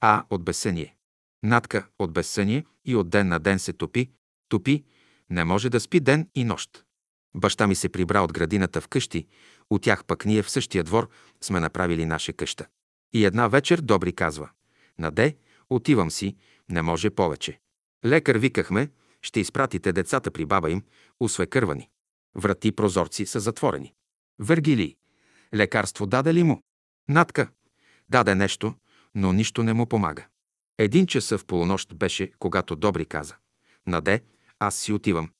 [0.00, 0.96] А, от безсъние.
[1.42, 4.10] Натка, от безсъние и от ден на ден се топи,
[4.48, 4.84] топи,
[5.30, 6.84] не може да спи ден и нощ.
[7.34, 9.26] Баща ми се прибра от градината в къщи,
[9.70, 11.08] от тях пък ние в същия двор
[11.40, 12.66] сме направили наша къща.
[13.12, 14.50] И една вечер Добри казва,
[14.98, 15.36] Наде,
[15.70, 16.36] отивам си,
[16.68, 17.60] не може повече.
[18.04, 18.90] Лекар викахме,
[19.22, 20.82] ще изпратите децата при баба им,
[21.20, 21.88] усвекървани.
[22.34, 23.94] Врати прозорци са затворени.
[24.38, 24.96] Вергилий.
[25.54, 26.62] Лекарство даде ли му?
[27.08, 27.48] Натка.
[28.08, 28.74] Даде нещо,
[29.14, 30.26] но нищо не му помага.
[30.78, 33.36] Един часа в полунощ беше, когато Добри каза.
[33.86, 34.22] Наде,
[34.58, 35.30] аз си отивам.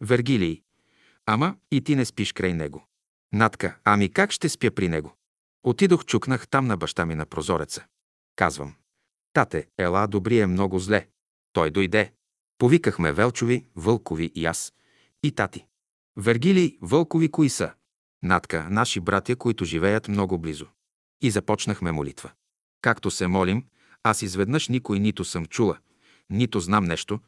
[0.00, 0.62] Вергилий.
[1.26, 2.86] Ама и ти не спиш край него.
[3.32, 5.16] Натка, ами как ще спя при него?
[5.62, 7.86] Отидох, чукнах там на баща ми на прозореца.
[8.36, 8.74] Казвам.
[9.32, 11.08] Тате, ела, добри е много зле.
[11.52, 12.12] Той дойде.
[12.58, 14.72] Повикахме Велчови, Вълкови и аз.
[15.22, 15.66] И тати.
[16.16, 17.72] Вергили, Вълкови кои са?
[18.22, 20.66] Натка, наши братя, които живеят много близо.
[21.20, 22.30] И започнахме молитва.
[22.82, 23.64] Както се молим,
[24.02, 25.78] аз изведнъж никой нито съм чула,
[26.30, 27.20] нито знам нещо,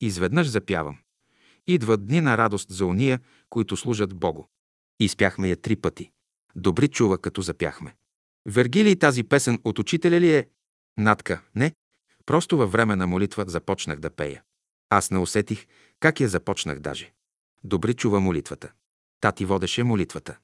[0.00, 0.98] изведнъж запявам.
[1.66, 3.20] Идват дни на радост за уния,
[3.50, 4.44] които служат Богу.
[5.00, 6.10] Изпяхме я три пъти.
[6.56, 7.94] Добри чува, като запяхме.
[8.46, 10.48] Вергилий тази песен от учителя ли е?
[10.98, 11.72] Натка, не.
[12.26, 14.42] Просто във време на молитва започнах да пея.
[14.90, 15.66] Аз не усетих
[16.00, 17.12] как я започнах даже.
[17.64, 18.72] Добри чува молитвата.
[19.20, 20.38] Тати водеше молитвата.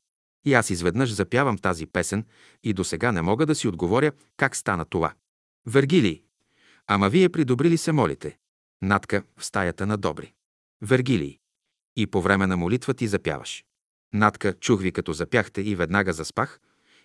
[0.44, 2.24] И аз изведнъж запявам тази песен
[2.62, 5.14] и до сега не мога да си отговоря как стана това.
[5.66, 6.22] Вергилий.
[6.86, 8.38] Ама вие при добри ли се молите?
[8.82, 10.34] Натка в стаята на Добри.
[10.82, 11.38] Вергилий.
[11.96, 13.64] И по време на молитва ти запяваш.
[14.12, 16.60] Натка, чух ви като запяхте и веднага заспах,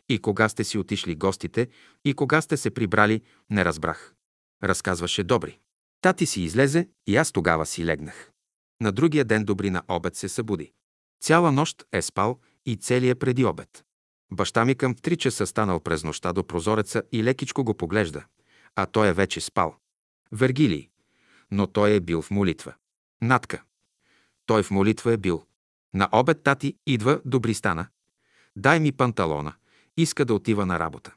[0.10, 1.68] и кога сте си отишли гостите,
[2.06, 4.16] и кога сте се прибрали, не разбрах.
[4.64, 5.60] Разказваше Добри.
[6.02, 8.32] Тати си излезе и аз тогава си легнах.
[8.82, 10.72] На другия ден Добри на обед се събуди.
[11.22, 13.86] Цяла нощ е спал и целия преди обед.
[14.32, 18.26] Баща ми към три часа станал през нощта до прозореца и лекичко го поглежда,
[18.76, 19.76] а той е вече спал.
[20.32, 20.90] Вергилий.
[21.52, 22.74] Но той е бил в молитва.
[23.22, 23.64] Натка.
[24.46, 25.46] Той в молитва е бил.
[25.94, 27.88] На обед тати идва, добри стана.
[28.56, 29.54] Дай ми панталона.
[29.98, 31.14] Иска да отива на работа.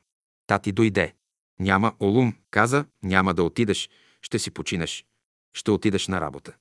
[0.47, 1.15] Тати дойде.
[1.61, 3.91] Няма олум, каза, няма да отидеш,
[4.23, 5.07] ще си починеш.
[5.55, 6.53] Ще отидеш на работа.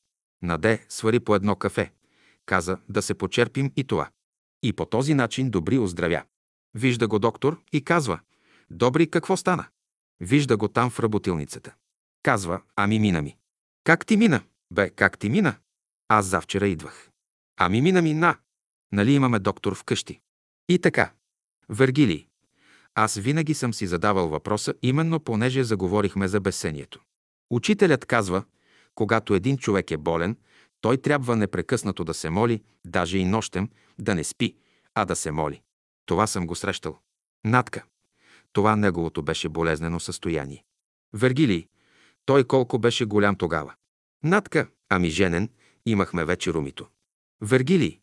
[0.42, 1.92] Наде, свари по едно кафе.
[2.46, 4.10] Каза, да се почерпим и това.
[4.64, 6.24] И по този начин Добри оздравя.
[6.74, 8.20] Вижда го доктор и казва,
[8.70, 9.66] Добри, какво стана?
[10.20, 11.74] Вижда го там в работилницата.
[12.24, 13.38] Казва, ами мина ми.
[13.84, 14.42] Как ти мина?
[14.74, 15.56] Бе, как ти мина?
[16.08, 17.10] Аз завчера идвах.
[17.58, 18.38] Ами мина ми на.
[18.92, 20.20] Нали имаме доктор вкъщи?
[20.70, 21.12] И така.
[21.70, 22.28] Вергилий.
[22.96, 27.02] Аз винаги съм си задавал въпроса, именно понеже заговорихме за бесението.
[27.50, 28.44] Учителят казва,
[28.96, 30.38] когато един човек е болен,
[30.82, 34.56] той трябва непрекъснато да се моли, даже и нощем, да не спи,
[34.96, 35.62] а да се моли.
[36.06, 37.00] Това съм го срещал.
[37.46, 37.84] Натка.
[38.54, 40.64] Това неговото беше болезнено състояние.
[41.14, 41.68] Вергилий.
[42.26, 43.74] Той колко беше голям тогава.
[44.24, 45.50] Натка, ами женен,
[45.86, 46.88] имахме вече румито.
[47.42, 48.00] Вергилий.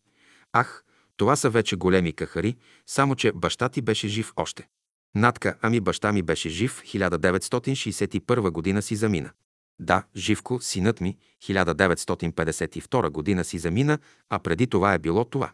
[0.53, 0.83] Ах,
[1.17, 4.67] това са вече големи кахари, само че баща ти беше жив още.
[5.15, 9.31] Натка, ами баща ми беше жив, 1961 година си замина.
[9.79, 15.51] Да, Живко, синът ми, 1952 година си замина, а преди това е било това.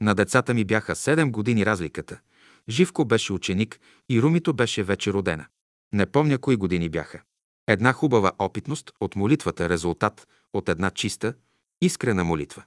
[0.00, 2.20] На децата ми бяха 7 години разликата.
[2.68, 5.46] Живко беше ученик и Румито беше вече родена.
[5.92, 7.22] Не помня кои години бяха.
[7.68, 11.34] Една хубава опитност от молитвата, резултат от една чиста,
[11.80, 12.64] искрена молитва.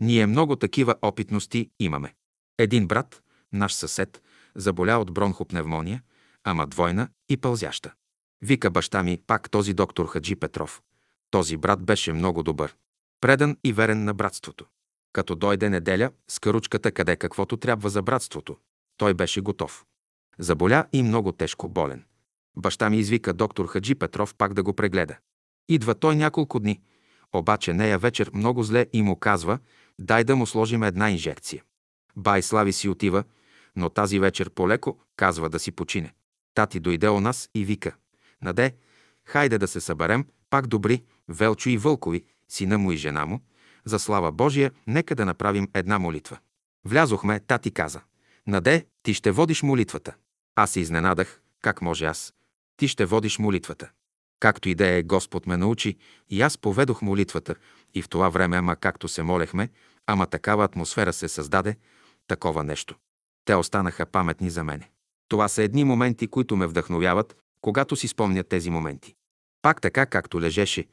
[0.00, 2.14] Ние много такива опитности имаме.
[2.58, 3.22] Един брат,
[3.52, 4.22] наш съсед,
[4.54, 6.02] заболя от бронхопневмония,
[6.44, 7.92] ама двойна и пълзяща.
[8.42, 10.82] Вика баща ми, пак този доктор Хаджи Петров.
[11.30, 12.76] Този брат беше много добър.
[13.20, 14.66] Предан и верен на братството.
[15.12, 18.56] Като дойде неделя, с каручката къде каквото трябва за братството.
[18.96, 19.84] Той беше готов.
[20.38, 22.04] Заболя и много тежко болен.
[22.56, 25.16] Баща ми извика доктор Хаджи Петров пак да го прегледа.
[25.68, 26.80] Идва той няколко дни,
[27.32, 29.58] обаче нея вечер много зле и му казва,
[29.98, 31.62] дай да му сложим една инжекция.
[32.16, 33.24] Бай Слави си отива,
[33.76, 36.14] но тази вечер полеко казва да си почине.
[36.54, 37.96] Тати дойде у нас и вика.
[38.42, 38.74] Наде,
[39.24, 43.40] хайде да се съберем, пак добри, Велчо и Вълкови, сина му и жена му,
[43.84, 46.38] за слава Божия, нека да направим една молитва.
[46.84, 48.00] Влязохме, тати каза.
[48.46, 50.14] Наде, ти ще водиш молитвата.
[50.56, 52.34] Аз се изненадах, как може аз?
[52.80, 53.90] Ти ще водиш молитвата.
[54.40, 55.96] Както и да е, Господ ме научи
[56.28, 57.54] и аз поведох молитвата
[57.94, 59.68] и в това време, ама както се молехме,
[60.06, 61.76] ама такава атмосфера се създаде,
[62.26, 62.94] такова нещо.
[63.44, 64.90] Те останаха паметни за мене.
[65.28, 69.14] Това са едни моменти, които ме вдъхновяват, когато си спомня тези моменти.
[69.62, 70.86] Пак така, както лежеше,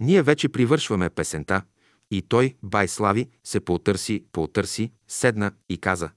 [0.00, 1.62] ние вече привършваме песента
[2.10, 6.10] и той, бай Слави, се поотърси, поотърси, седна и каза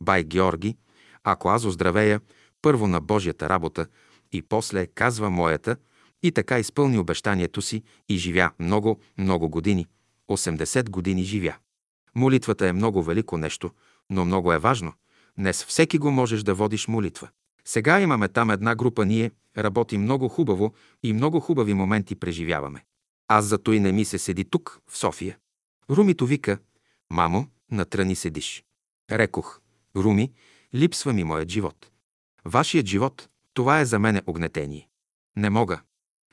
[0.00, 0.76] Бай Георги,
[1.24, 2.20] ако аз оздравея,
[2.62, 3.86] първо на Божията работа
[4.32, 5.76] и после казва моята,
[6.22, 9.86] и така изпълни обещанието си и живя много, много години.
[10.30, 11.54] 80 години живя.
[12.14, 13.70] Молитвата е много велико нещо,
[14.10, 14.92] но много е важно.
[15.38, 17.28] Днес всеки го можеш да водиш молитва.
[17.64, 22.84] Сега имаме там една група ние, работим много хубаво и много хубави моменти преживяваме.
[23.28, 25.38] Аз зато и не ми се седи тук, в София.
[25.90, 26.58] Румито вика,
[27.10, 28.64] мамо, натрани седиш.
[29.10, 29.60] Рекох,
[29.96, 30.32] Руми,
[30.74, 31.90] липсва ми моят живот.
[32.44, 34.88] Вашият живот, това е за мене огнетение.
[35.36, 35.80] Не мога.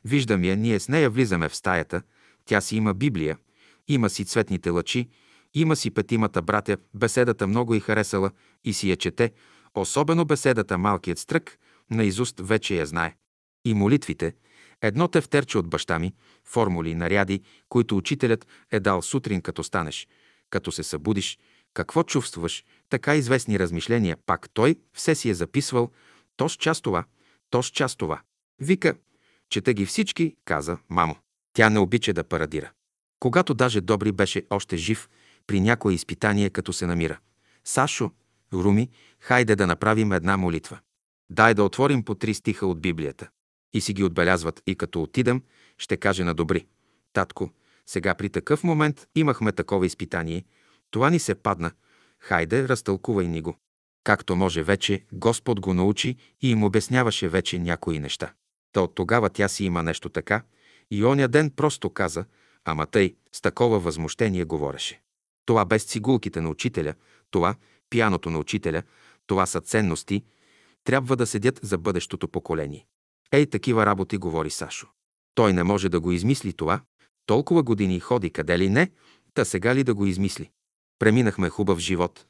[0.06, 2.02] Виждам я, ние с нея влизаме в стаята,
[2.46, 3.38] тя си има Библия,
[3.88, 5.10] има си цветните лъчи,
[5.54, 8.32] има си петимата братя, беседата много и харесала
[8.64, 9.32] и си я чете,
[9.76, 11.60] особено беседата Малкият стрък,
[11.92, 13.16] наизуст вече я знае.
[13.66, 14.36] И молитвите,
[14.82, 16.14] едно тефтерче от баща ми,
[16.46, 20.08] формули, наряди, които учителят е дал сутрин като станеш,
[20.50, 21.40] като се събудиш,
[21.74, 25.92] какво чувстваш, така известни размишления, пак той все си е записвал,
[26.40, 27.04] то с час това,
[27.50, 28.22] то с час това.
[28.60, 28.96] Вика,
[29.50, 31.16] чете ги всички, каза мамо.
[31.54, 32.72] Тя не обича да парадира.
[33.20, 35.10] Когато даже Добри беше още жив,
[35.48, 37.20] при някое изпитание, като се намира.
[37.66, 38.12] Сашо,
[38.54, 38.90] Руми,
[39.20, 40.80] хайде да направим една молитва.
[41.30, 43.30] Дай да отворим по три стиха от Библията.
[43.74, 45.44] И си ги отбелязват и като отидем,
[45.78, 46.66] ще каже на Добри.
[47.14, 47.50] Татко,
[47.86, 50.46] сега при такъв момент имахме такова изпитание,
[50.92, 51.72] това ни се падна,
[52.20, 53.58] хайде, разтълкувай ни го.
[54.10, 58.34] Както може вече, Господ го научи и им обясняваше вече някои неща.
[58.72, 60.42] Та от тогава тя си има нещо така
[60.92, 62.26] и оня ден просто каза,
[62.66, 65.02] ама тъй, с такова възмущение говореше.
[65.46, 66.94] Това без цигулките на учителя,
[67.32, 67.56] това,
[67.90, 68.84] пияното на учителя,
[69.28, 70.24] това са ценности,
[70.84, 72.86] трябва да седят за бъдещото поколение.
[73.32, 74.88] Ей, такива работи говори Сашо.
[75.36, 76.82] Той не може да го измисли това,
[77.26, 78.92] толкова години ходи къде ли не,
[79.34, 80.50] та сега ли да го измисли.
[81.00, 82.26] Преминахме хубав живот.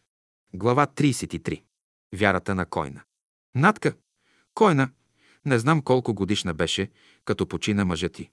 [0.53, 1.61] Глава 33.
[2.15, 3.01] Вярата на Койна.
[3.55, 3.93] Натка,
[4.53, 4.89] Койна,
[5.45, 6.89] не знам колко годишна беше,
[7.25, 8.29] като почина мъжът ти.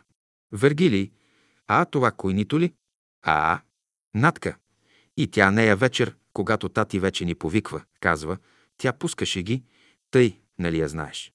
[0.52, 1.10] Вергилий,
[1.66, 2.74] а това койнито ли?
[3.22, 3.60] А,
[4.14, 4.56] Натка.
[5.16, 8.38] И тя нея вечер, когато тати вече ни повиква, казва,
[8.76, 9.62] тя пускаше ги,
[10.10, 11.32] тъй, нали я знаеш.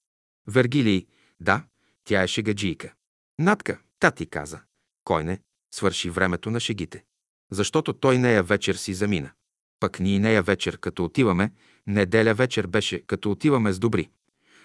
[0.48, 1.08] Вергилий,
[1.40, 1.64] да,
[2.04, 2.94] тя е шегаджийка.
[3.40, 4.60] Натка, тати каза.
[5.04, 5.40] Кой не?
[5.76, 7.04] Свърши времето на шегите.
[7.52, 9.32] Защото той нея вечер си замина.
[9.80, 11.52] Пък ние нея вечер, като отиваме,
[11.88, 14.10] неделя вечер беше, като отиваме с добри.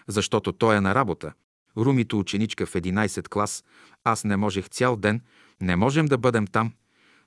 [0.08, 1.32] Защото той е на работа.
[1.76, 3.64] Румито ученичка в 11 клас,
[4.04, 5.20] аз не можех цял ден,
[5.60, 6.72] не можем да бъдем там.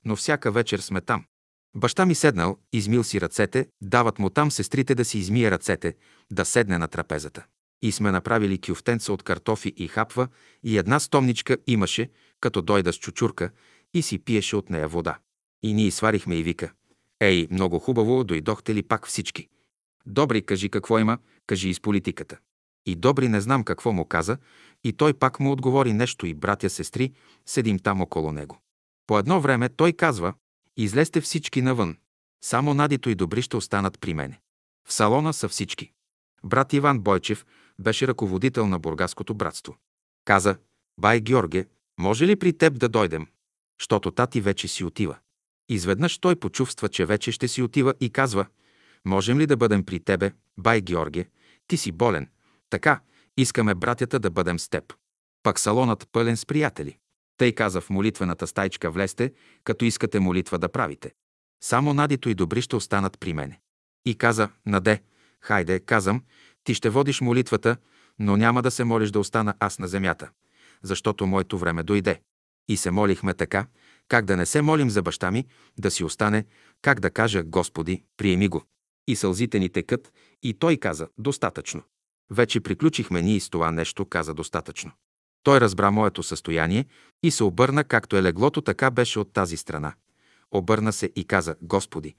[0.04, 1.24] но всяка вечер сме там.
[1.74, 5.94] Баща ми седнал, измил си ръцете, дават му там сестрите да си измие ръцете,
[6.32, 7.46] да седне на трапезата.
[7.82, 10.28] И сме направили кюфтенца от картофи и хапва
[10.62, 13.50] и една стомничка имаше, като дойда с чучурка
[13.94, 15.18] и си пиеше от нея вода.
[15.62, 16.72] И ние сварихме и вика.
[17.20, 19.48] Ей, много хубаво, дойдохте ли пак всички?
[20.06, 22.38] Добри, кажи какво има, кажи из политиката.
[22.86, 24.38] И Добри не знам какво му каза,
[24.84, 27.12] и той пак му отговори нещо и братя, сестри,
[27.46, 28.60] седим там около него.
[29.06, 30.34] По едно време той казва,
[30.76, 31.96] излезте всички навън,
[32.44, 34.40] само Надито и Добри ще останат при мене.
[34.88, 35.92] В салона са всички.
[36.44, 37.46] Брат Иван Бойчев
[37.78, 39.76] беше ръководител на Бургаското братство.
[40.24, 40.56] Каза,
[40.98, 41.66] бай Георге,
[41.98, 43.26] може ли при теб да дойдем?
[43.78, 45.18] Щото тати вече си отива.
[45.68, 48.46] Изведнъж той почувства, че вече ще си отива и казва,
[49.04, 51.28] можем ли да бъдем при тебе, бай Георге?
[51.66, 52.28] Ти си болен.
[52.70, 53.00] Така,
[53.36, 54.94] искаме братята да бъдем с теб.
[55.42, 56.98] Пак салонът пълен с приятели.
[57.36, 59.32] Тъй каза в молитвената стайчка влезте,
[59.64, 61.14] като искате молитва да правите.
[61.62, 63.60] Само Надито и Добри ще останат при мене.
[64.04, 65.02] И каза, Наде,
[65.40, 66.22] хайде, казам,
[66.66, 67.76] ти ще водиш молитвата,
[68.18, 70.30] но няма да се молиш да остана аз на земята,
[70.82, 72.20] защото моето време дойде.
[72.68, 73.66] И се молихме така,
[74.08, 75.46] как да не се молим за баща ми,
[75.78, 76.44] да си остане,
[76.82, 78.64] как да кажа, Господи, приеми го.
[79.08, 80.12] И сълзите ни текат,
[80.42, 81.82] и той каза, достатъчно.
[82.30, 84.92] Вече приключихме ние с това нещо, каза достатъчно.
[85.42, 86.84] Той разбра моето състояние
[87.22, 89.94] и се обърна, както е леглото, така беше от тази страна.
[90.50, 92.14] Обърна се и каза, Господи,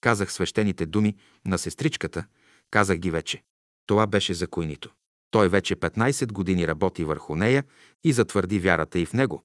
[0.00, 2.24] казах свещените думи на сестричката,
[2.70, 3.42] казах ги вече.
[3.86, 4.90] Това беше за койнито.
[5.30, 7.64] Той вече 15 години работи върху нея
[8.04, 9.44] и затвърди вярата и в него,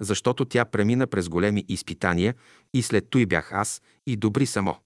[0.00, 2.34] защото тя премина през големи изпитания
[2.74, 4.76] и след той бях аз и добри само.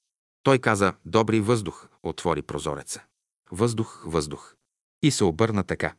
[0.43, 3.03] Той каза, добри въздух, отвори прозореца.
[3.51, 4.55] Въздух, въздух.
[5.03, 5.95] И се обърна така.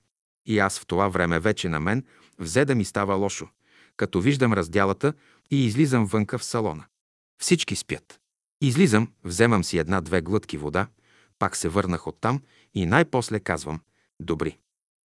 [0.45, 2.05] И аз в това време вече на мен
[2.39, 3.47] взе да ми става лошо,
[3.97, 5.13] като виждам раздялата
[5.51, 6.85] и излизам вънка в салона.
[7.41, 8.19] Всички спят.
[8.61, 10.87] Излизам, вземам си една-две глътки вода,
[11.39, 12.41] пак се върнах оттам
[12.77, 13.79] и най-после казвам
[14.19, 14.57] «Добри».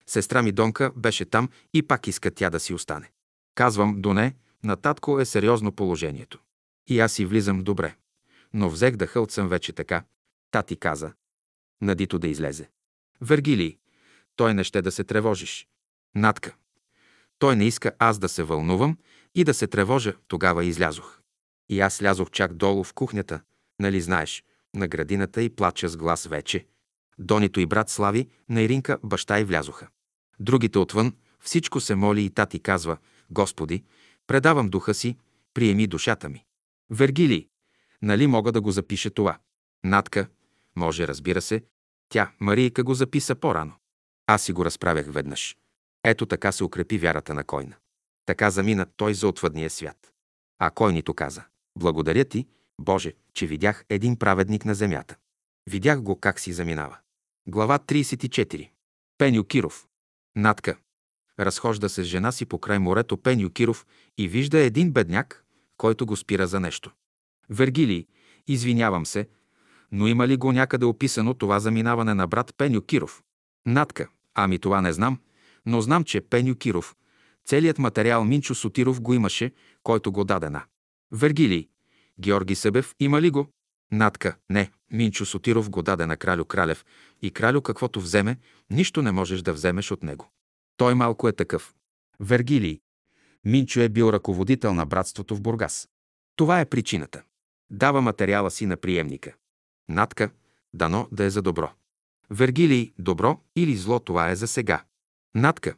[0.07, 3.11] Сестра ми Донка беше там и пак иска тя да си остане.
[3.55, 4.35] Казвам «До не,
[4.65, 6.39] на татко е сериозно положението».
[6.87, 7.97] И аз си влизам добре.
[8.55, 10.05] Но взех да хълцам вече така.
[10.51, 11.13] Тати каза.
[11.81, 12.71] Надито да излезе.
[13.21, 13.79] Вергилий,
[14.37, 15.69] той не ще да се тревожиш.
[16.15, 16.55] Натка.
[17.39, 18.99] Той не иска аз да се вълнувам
[19.35, 21.21] и да се тревожа, тогава излязох.
[21.69, 23.41] И аз слязох чак долу в кухнята,
[23.81, 24.45] нали знаеш,
[24.75, 26.67] на градината и плача с глас вече.
[27.19, 29.89] Донито и брат Слави, на Иринка, баща и влязоха.
[30.41, 32.97] Другите отвън, всичко се моли и тати казва,
[33.31, 33.85] Господи,
[34.27, 35.17] предавам духа си,
[35.55, 36.45] приеми душата ми.
[36.91, 37.49] Вергили,
[38.03, 39.39] нали мога да го запише това?
[39.85, 40.29] Натка,
[40.77, 41.65] може, разбира се,
[42.09, 43.73] тя, Марийка, го записа по-рано.
[44.27, 45.57] Аз си го разправях веднъж.
[46.05, 47.75] Ето така се укрепи вярата на Койна.
[48.27, 50.13] Така замина той за отвъдния свят.
[50.59, 51.45] А Койнито каза,
[51.79, 52.47] благодаря ти,
[52.81, 55.17] Боже, че видях един праведник на земята.
[55.71, 56.99] Видях го как си заминава.
[57.47, 58.71] Глава 34.
[59.19, 59.87] Пеню Киров.
[60.37, 60.77] Натка.
[61.41, 63.87] Разхожда се с жена си покрай морето Пеню Киров
[64.19, 65.45] и вижда един бедняк,
[65.77, 66.93] който го спира за нещо.
[67.51, 68.07] Вергилий,
[68.47, 69.29] извинявам се,
[69.93, 73.23] но има ли го някъде описано това заминаване на брат Пеню Киров?
[73.67, 74.09] Натка.
[74.35, 75.19] Ами това не знам,
[75.67, 76.97] но знам, че Пеню Киров,
[77.45, 79.53] целият материал Минчо Сотиров го имаше,
[79.83, 80.65] който го даде на.
[81.13, 81.69] Вергилий.
[82.21, 83.49] Георги Събев има ли го?
[83.93, 84.37] Натка.
[84.51, 84.71] Не.
[84.91, 86.85] Минчо Сотиров го даде на кралю Кралев
[87.23, 88.39] и кралю каквото вземе,
[88.71, 90.31] нищо не можеш да вземеш от него.
[90.77, 91.75] Той малко е такъв.
[92.21, 92.81] Вергилий.
[93.45, 95.89] Минчо е бил ръководител на братството в Бургас.
[96.37, 97.23] Това е причината.
[97.71, 99.35] Дава материала си на приемника.
[99.89, 100.31] Натка.
[100.75, 101.71] Дано да е за добро.
[102.31, 104.85] Вергилий, добро или зло, това е за сега.
[105.35, 105.75] Натка.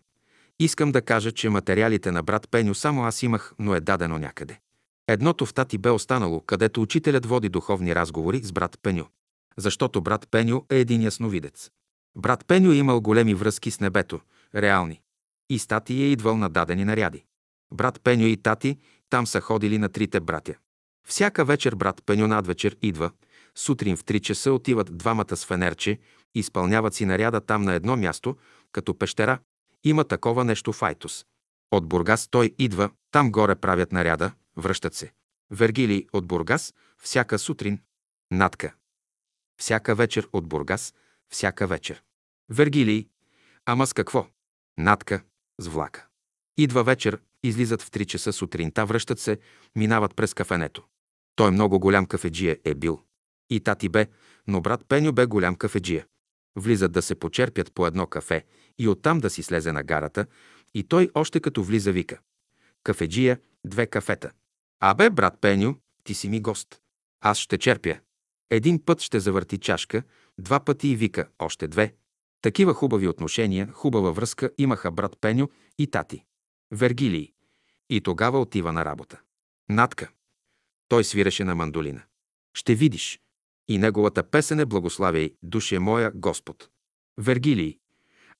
[0.59, 4.61] Искам да кажа, че материалите на брат Пеню само аз имах, но е дадено някъде.
[5.09, 9.07] Едното в тати бе останало, където учителят води духовни разговори с брат Пеню.
[9.57, 11.71] Защото брат Пеню е един ясновидец.
[12.17, 14.21] Брат Пеню е имал големи връзки с небето,
[14.55, 15.01] реални.
[15.51, 17.25] И с тати е идвал на дадени наряди.
[17.73, 18.79] Брат Пеню и тати
[19.11, 20.55] там са ходили на трите братя.
[21.07, 23.11] Всяка вечер брат Пеню надвечер идва,
[23.55, 25.99] сутрин в 3 часа отиват двамата с фенерче,
[26.35, 28.37] изпълняват си наряда там на едно място,
[28.73, 29.39] като пещера.
[29.85, 31.27] Има такова нещо в Айтос.
[31.71, 35.13] От Бургас той идва, там горе правят наряда, връщат се.
[35.51, 37.83] Вергилий от Бургас, всяка сутрин.
[38.31, 38.75] Натка.
[39.59, 40.95] Всяка вечер от Бургас,
[41.29, 42.03] всяка вечер.
[42.49, 43.09] Вергилий.
[43.67, 44.27] Ама с какво?
[44.79, 45.23] Натка.
[45.61, 46.07] С влака.
[46.57, 49.39] Идва вечер, излизат в 3 часа сутринта, връщат се,
[49.77, 50.85] минават през кафенето.
[51.37, 53.03] Той много голям кафеджия е бил.
[53.51, 54.07] И тати бе,
[54.47, 56.07] но брат Пеню бе голям кафеджия.
[56.57, 58.45] Влизат да се почерпят по едно кафе
[58.79, 60.27] и оттам да си слезе на гарата,
[60.75, 62.19] и той още като влиза вика.
[62.83, 64.31] Кафеджия, две кафета.
[64.87, 65.75] Абе, брат Пеню,
[66.05, 66.81] ти си ми гост.
[67.21, 67.99] Аз ще черпя.
[68.51, 70.03] Един път ще завърти чашка,
[70.39, 71.95] два пъти и вика, още две.
[72.43, 75.49] Такива хубави отношения, хубава връзка имаха брат Пеню
[75.79, 76.25] и тати.
[76.71, 77.33] Вергилий.
[77.91, 79.21] И тогава отива на работа.
[79.69, 80.11] Натка.
[80.89, 82.03] Той свиреше на мандолина.
[82.55, 83.21] Ще видиш.
[83.69, 86.69] И неговата песен е Благославяй, душе моя Господ.
[87.19, 87.79] Вергилий.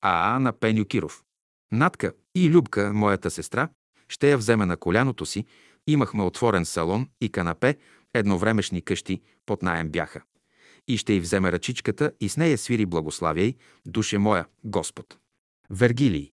[0.01, 1.23] А на Пеню Киров.
[1.71, 3.69] Натка и Любка, моята сестра,
[4.09, 5.45] ще я вземе на коляното си.
[5.87, 7.77] Имахме отворен салон и канапе,
[8.13, 10.21] едновремешни къщи, под наем бяха.
[10.87, 13.55] И ще й вземе ръчичката и с нея свири Благославяй,
[13.85, 15.17] душе моя, Господ.
[15.69, 16.31] Вергилий.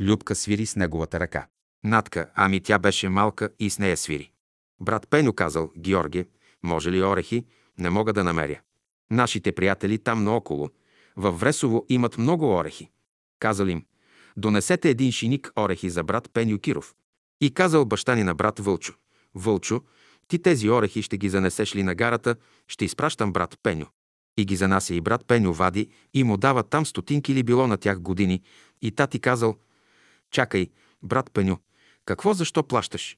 [0.00, 1.46] Любка свири с неговата ръка.
[1.84, 4.32] Натка, ами тя беше малка и с нея свири.
[4.80, 6.24] Брат Пеню казал, Георги,
[6.62, 7.44] може ли орехи?
[7.78, 8.60] Не мога да намеря.
[9.10, 10.70] Нашите приятели там наоколо,
[11.16, 12.90] във Вресово имат много орехи.
[13.38, 13.84] Казал им,
[14.36, 16.94] донесете един шиник орехи за брат Пеню Киров.
[17.42, 18.94] И казал баща ни на брат Вълчо,
[19.34, 19.82] Вълчо,
[20.28, 22.36] ти тези орехи ще ги занесеш ли на гарата,
[22.68, 23.86] ще изпращам брат Пеню.
[24.36, 27.76] И ги занася и брат Пеню вади и му дава там стотинки ли било на
[27.76, 28.42] тях години.
[28.82, 29.56] И тати казал,
[30.30, 30.70] чакай,
[31.02, 31.58] брат Пеню,
[32.04, 33.16] какво защо плащаш?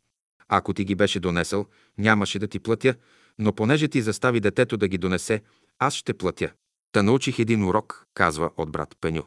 [0.49, 1.67] Ако ти ги беше донесъл,
[1.99, 2.95] нямаше да ти платя,
[3.39, 5.43] но понеже ти застави детето да ги донесе,
[5.79, 6.53] аз ще платя.
[6.93, 9.23] Та научих един урок, казва от брат Пеню.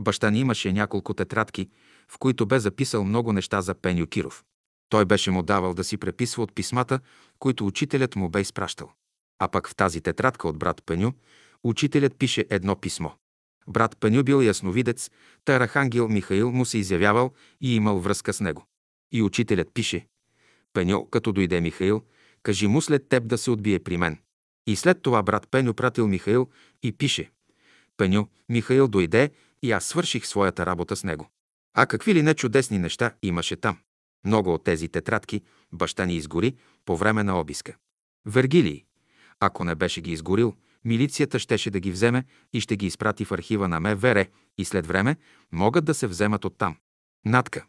[0.00, 1.68] Баща ни имаше няколко тетрадки,
[2.08, 4.44] в които бе записал много неща за Пеню Киров.
[4.88, 7.00] Той беше му давал да си преписва от писмата,
[7.38, 8.92] които учителят му бе изпращал.
[9.38, 11.12] А пък в тази тетрадка от брат Пеню,
[11.64, 13.10] учителят пише едно писмо.
[13.68, 15.10] Брат Пеню бил ясновидец,
[15.44, 18.64] та Михаил му се изявявал и имал връзка с него.
[19.12, 20.06] И учителят пише,
[20.72, 22.02] Пеню, като дойде Михаил,
[22.42, 24.18] кажи му след теб да се отбие при мен.
[24.66, 26.48] И след това брат Пеню пратил Михаил
[26.82, 27.30] и пише,
[27.96, 29.30] Пеню, Михаил дойде
[29.62, 31.28] и аз свърших своята работа с него.
[31.74, 33.78] А какви ли не чудесни неща имаше там.
[34.24, 35.42] Много от тези тетрадки
[35.72, 37.76] баща ни изгори по време на обиска.
[38.26, 38.84] Вергилий,
[39.40, 40.54] ако не беше ги изгорил,
[40.84, 44.26] милицията щеше да ги вземе и ще ги изпрати в архива на МВР
[44.58, 45.16] и след време
[45.52, 46.76] могат да се вземат оттам.
[47.24, 47.64] Натка.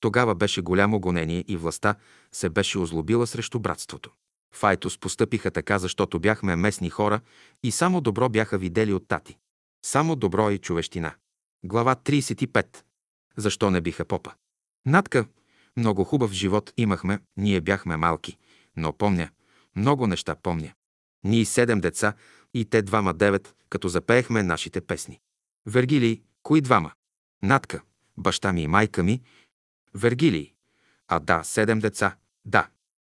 [0.00, 1.94] Тогава беше голямо гонение и властта
[2.32, 4.10] се беше озлобила срещу братството.
[4.54, 7.20] Файтос постъпиха така, защото бяхме местни хора
[7.62, 9.38] и само добро бяха видели от тати.
[9.84, 11.14] Само добро и човещина.
[11.64, 12.82] Глава 35.
[13.36, 14.34] Защо не биха попа?
[14.86, 15.26] Натка,
[15.76, 18.38] много хубав живот имахме, ние бяхме малки,
[18.76, 19.30] но помня,
[19.76, 20.72] много неща помня.
[21.24, 22.14] Ние седем деца
[22.54, 25.20] и те двама девет, като запеехме нашите песни.
[25.66, 26.92] Вергилий, кои двама?
[27.42, 27.82] Натка,
[28.16, 29.22] баща ми и майка ми.
[29.94, 30.54] Вергилий.
[31.08, 32.16] А да, седем деца.
[32.44, 32.68] Да.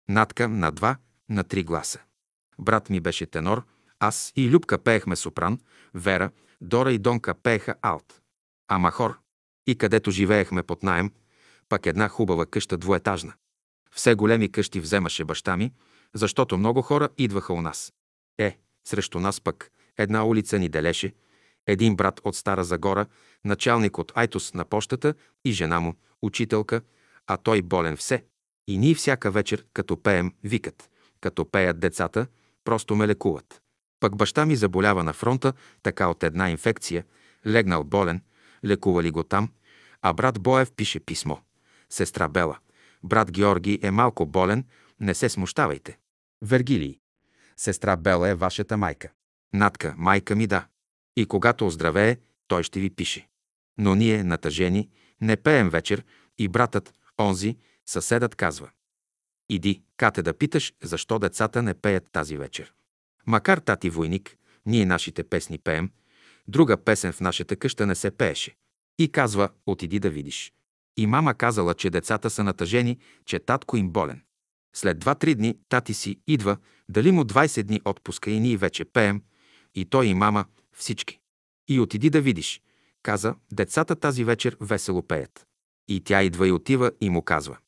[0.09, 0.97] Натка на два,
[1.29, 2.01] на три гласа.
[2.59, 3.65] Брат ми беше тенор,
[3.99, 5.59] аз и Любка пеехме сопран,
[5.95, 6.31] Вера,
[6.63, 8.21] Дора и Донка пееха алт.
[8.69, 9.19] А Махор,
[9.67, 11.13] и където живеехме под наем,
[11.69, 13.33] пак една хубава къща двуетажна.
[13.91, 15.73] Все големи къщи вземаше баща ми,
[16.15, 17.93] защото много хора идваха у нас.
[18.39, 21.15] Е, срещу нас пък една улица ни делеше,
[21.67, 23.07] един брат от Стара Загора,
[23.45, 25.15] началник от Айтос на пощата
[25.45, 26.83] и жена му, учителка,
[27.27, 28.25] а той болен все.
[28.67, 30.91] И ние всяка вечер, като пеем, викат.
[31.21, 32.27] Като пеят децата,
[32.65, 33.63] просто ме лекуват.
[34.03, 35.53] Пък баща ми заболява на фронта,
[35.83, 37.05] така от една инфекция,
[37.47, 38.21] легнал болен,
[38.65, 39.53] лекували го там,
[40.03, 41.37] а брат Боев пише писмо.
[41.91, 42.59] Сестра Бела,
[43.05, 44.65] брат Георги е малко болен,
[45.01, 45.99] не се смущавайте.
[46.43, 46.99] Вергилий.
[47.57, 49.11] Сестра Бела е вашата майка.
[49.53, 50.67] Натка, майка ми да.
[51.17, 52.17] И когато оздравее,
[52.49, 53.29] той ще ви пише.
[53.79, 54.89] Но ние, натъжени,
[55.21, 56.05] не пеем вечер
[56.39, 57.57] и братът, онзи,
[57.87, 58.71] съседът казва.
[59.49, 62.73] Иди, кате да питаш, защо децата не пеят тази вечер.
[63.27, 64.37] Макар тати войник,
[64.67, 65.91] ние нашите песни пеем,
[66.49, 68.57] друга песен в нашата къща не се пееше.
[68.99, 70.53] И казва, отиди да видиш.
[70.97, 74.23] И мама казала, че децата са натъжени, че татко им болен.
[74.75, 76.57] След два-три дни тати си идва,
[76.89, 79.23] дали му 20 дни отпуска и ние вече пеем,
[79.75, 80.45] и той и мама,
[80.77, 81.19] всички.
[81.69, 82.63] И отиди да видиш.
[83.03, 85.47] Каза, децата тази вечер весело пеят.
[85.89, 87.59] И тя идва и отива и му казва.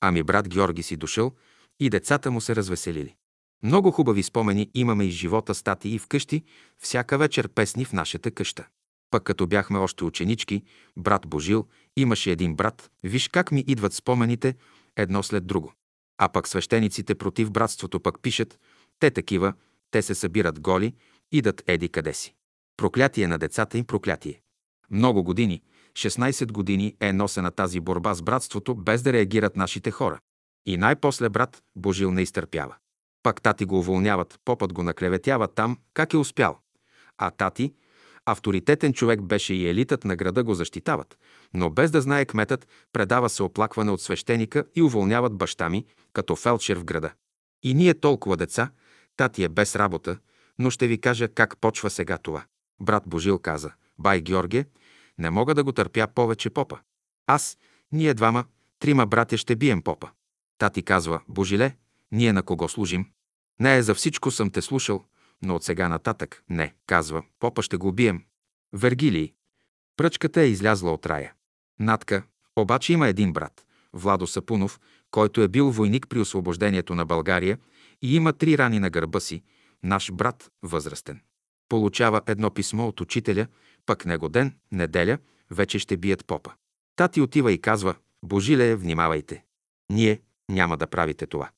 [0.00, 1.32] Ами брат Георги си дошъл
[1.80, 3.14] и децата му се развеселили.
[3.62, 6.44] Много хубави спомени имаме из живота стати и вкъщи,
[6.78, 8.66] всяка вечер песни в нашата къща.
[9.10, 10.62] Пък като бяхме още ученички,
[10.96, 11.66] брат Божил
[11.96, 14.54] имаше един брат, виж как ми идват спомените
[14.96, 15.72] едно след друго.
[16.18, 18.58] А пък свещениците против братството пък пишат,
[19.00, 19.52] те такива,
[19.90, 20.94] те се събират голи,
[21.32, 22.34] идат еди къде си.
[22.76, 24.40] Проклятие на децата им проклятие.
[24.90, 25.62] Много години,
[25.92, 30.18] 16 години е носена тази борба с братството, без да реагират нашите хора.
[30.66, 32.76] И най-после брат Божил не изтърпява.
[33.26, 36.58] Пак тати го уволняват, попът го наклеветява там, как е успял.
[37.18, 37.74] А тати,
[38.26, 41.18] Авторитетен човек беше и елитът на града го защитават,
[41.54, 46.36] но без да знае кметът, предава се оплакване от свещеника и уволняват баща ми, като
[46.36, 47.12] фелчер в града.
[47.62, 48.70] И ние толкова деца,
[49.16, 50.18] тати е без работа,
[50.58, 52.44] но ще ви кажа как почва сега това.
[52.80, 54.64] Брат Божил каза, бай Георге,
[55.18, 56.78] не мога да го търпя повече попа.
[57.26, 57.58] Аз,
[57.92, 58.44] ние двама,
[58.78, 60.10] трима братя ще бием попа.
[60.58, 61.76] Тати казва, Божиле,
[62.12, 63.06] ние на кого служим?
[63.60, 65.04] Не е за всичко съм те слушал,
[65.42, 68.24] но от сега нататък не, казва, попа ще го убием.
[68.72, 69.32] Вергилий.
[69.96, 71.34] Пръчката е излязла от рая.
[71.80, 72.22] Натка,
[72.56, 74.80] обаче има един брат, Владо Сапунов,
[75.10, 77.58] който е бил войник при освобождението на България
[78.02, 79.42] и има три рани на гърба си,
[79.82, 81.20] наш брат, възрастен.
[81.68, 83.46] Получава едно писмо от учителя,
[83.86, 85.18] пък него ден, неделя,
[85.50, 86.52] вече ще бият попа.
[86.96, 89.44] Тати отива и казва, Божиле, внимавайте.
[89.90, 91.50] Ние няма да правите това.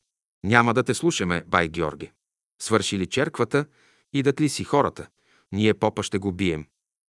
[0.44, 2.12] Няма да те слушаме, бай Георги.
[2.62, 3.66] Свърши ли черквата,
[4.12, 5.06] идат ли си хората,
[5.52, 6.66] ние попа ще го бием.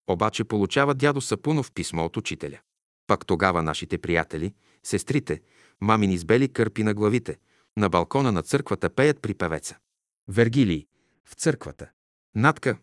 [0.07, 2.59] Обаче получава дядо Сапунов писмо от учителя.
[3.07, 4.53] Пак тогава нашите приятели,
[4.83, 5.41] сестрите,
[5.81, 7.37] мамини с бели кърпи на главите,
[7.77, 9.77] на балкона на църквата пеят при певеца.
[10.27, 10.87] Вергилий,
[11.25, 11.89] в църквата.
[12.35, 12.77] Натка,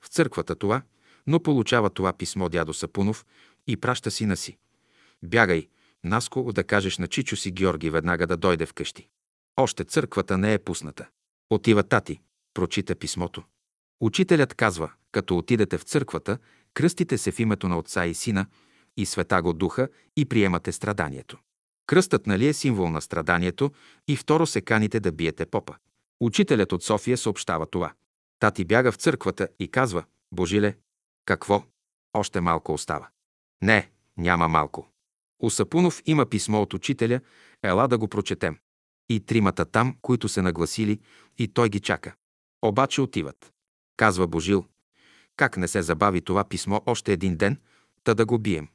[0.00, 0.82] в църквата това,
[1.26, 3.26] но получава това писмо дядо Сапунов
[3.66, 4.58] и праща сина си.
[5.22, 5.68] Бягай,
[6.04, 9.08] Наско, да кажеш на Чичо си Георги веднага да дойде вкъщи.
[9.60, 11.08] Още църквата не е пусната.
[11.50, 12.20] Отива тати,
[12.54, 13.42] прочита писмото.
[14.00, 16.38] Учителят казва, като отидете в църквата,
[16.74, 18.46] кръстите се в името на Отца и Сина
[18.96, 21.38] и Света го Духа и приемате страданието.
[21.86, 23.70] Кръстът нали е символ на страданието
[24.08, 25.76] и второ се каните да биете попа.
[26.20, 27.92] Учителят от София съобщава това.
[28.38, 30.76] Тати бяга в църквата и казва, Божиле,
[31.24, 31.62] какво?
[32.12, 33.08] Още малко остава.
[33.62, 34.88] Не, няма малко.
[35.42, 37.20] У Сапунов има писмо от учителя,
[37.62, 38.58] ела да го прочетем.
[39.10, 41.00] И тримата там, които се нагласили,
[41.38, 42.14] и той ги чака.
[42.62, 43.52] Обаче отиват.
[43.96, 44.64] Казва Божил,
[45.36, 47.60] как не се забави това писмо още един ден,
[48.04, 48.68] та да го бием.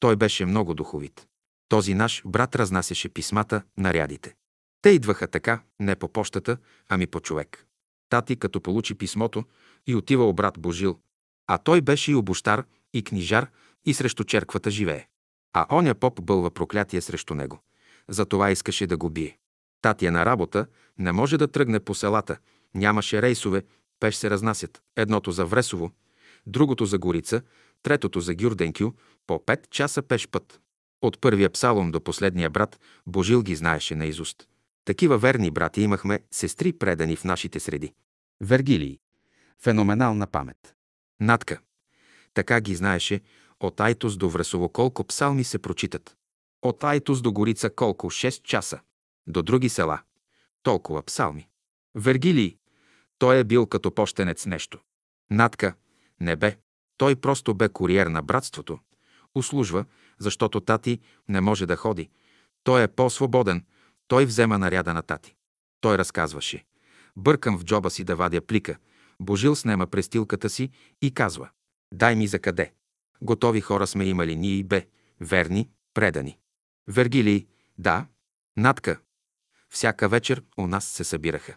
[0.00, 1.26] Той беше много духовит.
[1.68, 4.34] Този наш брат разнасяше писмата, нарядите.
[4.82, 6.58] Те идваха така, не по почтата,
[6.88, 7.66] ами по човек.
[8.08, 9.44] Тати, като получи писмото,
[9.86, 10.98] и отива обрат Божил.
[11.46, 13.50] А той беше и обощар, и книжар,
[13.84, 15.06] и срещу черквата живее.
[15.52, 17.60] А оня поп бълва проклятие срещу него.
[18.08, 19.38] Затова искаше да го бие.
[19.82, 20.66] Тати е на работа,
[20.98, 22.38] не може да тръгне по селата,
[22.74, 23.62] нямаше рейсове,
[24.00, 24.82] пеш се разнасят.
[24.96, 25.90] Едното за Вресово,
[26.46, 27.42] другото за Горица,
[27.82, 28.92] третото за Гюрденкю,
[29.26, 30.60] по пет часа пеш път.
[31.02, 34.48] От първия псалом до последния брат Божил ги знаеше наизуст.
[34.84, 37.92] Такива верни брати имахме, сестри предани в нашите среди.
[38.40, 38.98] Вергилий.
[39.62, 40.74] Феноменална памет.
[41.20, 41.60] Натка.
[42.34, 43.20] Така ги знаеше,
[43.60, 46.16] от Айтос до Вресово колко псалми се прочитат.
[46.62, 48.10] От Айтос до Горица колко?
[48.10, 48.80] 6 часа.
[49.28, 50.00] До други села.
[50.62, 51.48] Толкова псалми.
[51.94, 52.56] Вергилий.
[53.18, 54.78] Той е бил като пощенец нещо.
[55.30, 55.74] Натка.
[56.20, 56.58] Не бе.
[56.96, 58.78] Той просто бе куриер на братството.
[59.34, 59.84] Услужва,
[60.18, 62.10] защото тати не може да ходи.
[62.64, 63.64] Той е по-свободен.
[64.08, 65.34] Той взема наряда на тати.
[65.80, 66.64] Той разказваше.
[67.16, 68.78] Бъркам в джоба си да вадя плика.
[69.20, 70.70] Божил снема престилката си
[71.02, 71.48] и казва.
[71.94, 72.72] Дай ми за къде.
[73.22, 74.86] Готови хора сме имали ние и бе.
[75.20, 76.38] Верни, предани.
[76.88, 77.46] Вергилий.
[77.78, 78.06] Да.
[78.56, 79.00] Натка.
[79.70, 81.56] Всяка вечер у нас се събираха.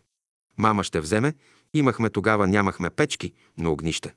[0.58, 1.34] Мама ще вземе.
[1.74, 4.14] Имахме тогава, нямахме печки, но огнища.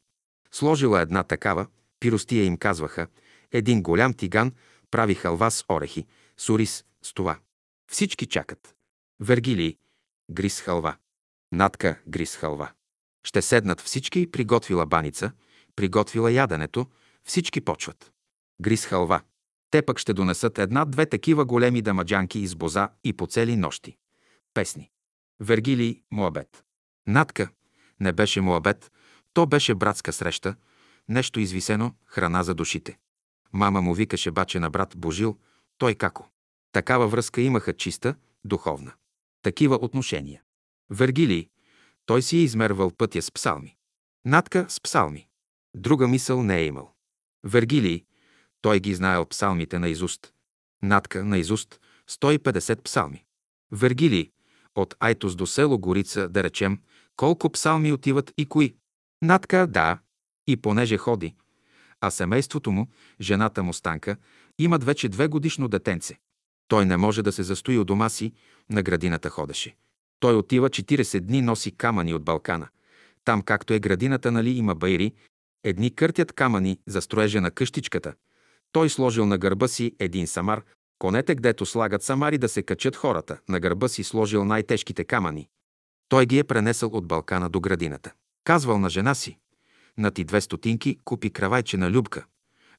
[0.52, 1.66] Сложила една такава,
[2.00, 3.06] пиростия им казваха,
[3.52, 4.52] един голям тиган
[4.90, 6.06] прави халва с орехи,
[6.36, 7.38] сурис с това.
[7.90, 8.74] Всички чакат.
[9.20, 9.76] Вергилий,
[10.30, 10.96] гриз халва.
[11.52, 12.72] Натка, гриз халва.
[13.24, 15.32] Ще седнат всички, приготвила баница,
[15.76, 16.86] приготвила яденето,
[17.24, 18.12] всички почват.
[18.62, 19.20] Гриз халва.
[19.74, 23.96] Те пък ще донесат една-две такива големи дамаджанки из боза и по цели нощи.
[24.54, 24.90] Песни.
[25.40, 26.64] Вергилий, Моабет.
[27.06, 27.48] Натка.
[28.00, 28.92] Не беше Моабет,
[29.32, 30.56] то беше братска среща,
[31.08, 32.98] нещо извисено, храна за душите.
[33.52, 35.38] Мама му викаше баче на брат Божил,
[35.78, 36.28] той како.
[36.72, 38.14] Такава връзка имаха чиста,
[38.44, 38.92] духовна.
[39.42, 40.42] Такива отношения.
[40.90, 41.48] Вергилий,
[42.06, 43.76] той си е измервал пътя с псалми.
[44.24, 45.28] Натка с псалми.
[45.76, 46.94] Друга мисъл не е имал.
[47.44, 48.04] Вергилий,
[48.64, 50.32] той ги знаел псалмите на изуст.
[50.82, 51.80] Натка на изуст
[52.10, 53.24] 150 псалми.
[53.72, 54.30] Вергилий,
[54.74, 56.78] от Айтос до село Горица, да речем,
[57.16, 58.74] колко псалми отиват и кои.
[59.22, 59.98] Натка, да,
[60.46, 61.34] и понеже ходи,
[62.00, 62.86] а семейството му,
[63.20, 64.16] жената му Станка,
[64.58, 66.18] имат вече две годишно детенце.
[66.68, 68.32] Той не може да се застои у дома си,
[68.70, 69.76] на градината ходеше.
[70.20, 72.68] Той отива 40 дни, носи камъни от Балкана.
[73.24, 75.12] Там, както е градината, нали, има байри,
[75.64, 78.14] едни къртят камъни за строежа на къщичката.
[78.74, 80.62] Той сложил на гърба си един самар,
[80.98, 85.48] конете, гдето слагат самари да се качат хората, на гърба си сложил най-тежките камъни.
[86.08, 88.12] Той ги е пренесъл от Балкана до градината.
[88.44, 89.38] Казвал на жена си,
[89.98, 92.24] на ти две стотинки, купи кравайче на Любка.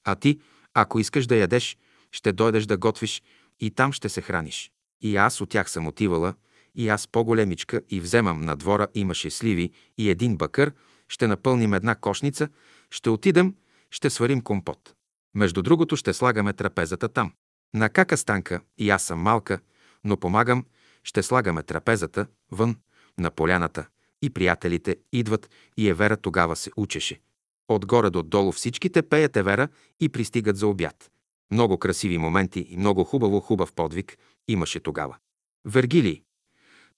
[0.03, 0.39] А ти,
[0.73, 1.77] ако искаш да ядеш,
[2.11, 3.23] ще дойдеш да готвиш
[3.59, 4.71] и там ще се храниш.
[5.01, 6.33] И аз от тях съм отивала,
[6.75, 10.71] и аз по-големичка и вземам на двора имаше сливи и един бакър,
[11.09, 12.49] ще напълним една кошница,
[12.91, 13.55] ще отидем,
[13.91, 14.95] ще сварим компот.
[15.35, 17.33] Между другото ще слагаме трапезата там.
[17.73, 19.59] На кака станка и аз съм малка,
[20.03, 20.65] но помагам,
[21.03, 22.75] ще слагаме трапезата вън,
[23.17, 23.85] на поляната,
[24.21, 27.21] и приятелите идват и Евера тогава се учеше.
[27.67, 29.67] Отгоре до долу всичките пеят Евера
[29.99, 31.11] и пристигат за обяд.
[31.51, 34.17] Много красиви моменти и много хубаво хубав подвиг
[34.47, 35.17] имаше тогава.
[35.65, 36.21] Вергилий.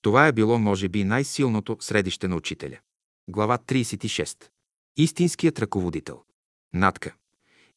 [0.02, 2.78] Това е било, може би, най-силното средище на учителя.
[3.30, 4.50] Глава 36.
[4.98, 6.24] Истинският ръководител.
[6.74, 7.16] Натка.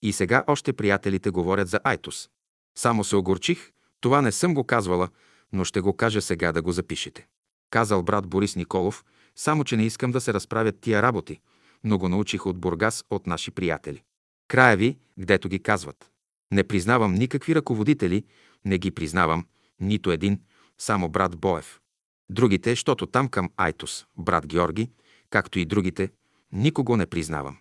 [0.03, 2.31] И сега още приятелите говорят за Айтос.
[2.79, 3.71] Само се огорчих,
[4.01, 5.09] това не съм го казвала,
[5.53, 7.27] но ще го кажа сега да го запишете.
[7.71, 9.05] Казал брат Борис Николов,
[9.37, 11.41] само че не искам да се разправят тия работи,
[11.85, 14.03] но го научих от Бургас от наши приятели.
[14.49, 16.11] Края ви, гдето ги казват.
[16.53, 18.25] Не признавам никакви ръководители,
[18.65, 19.47] не ги признавам,
[19.81, 20.41] нито един,
[20.79, 21.81] само брат Боев.
[22.31, 24.91] Другите, щото там към Айтос, брат Георги,
[25.31, 26.11] както и другите,
[26.53, 27.57] никого не признавам.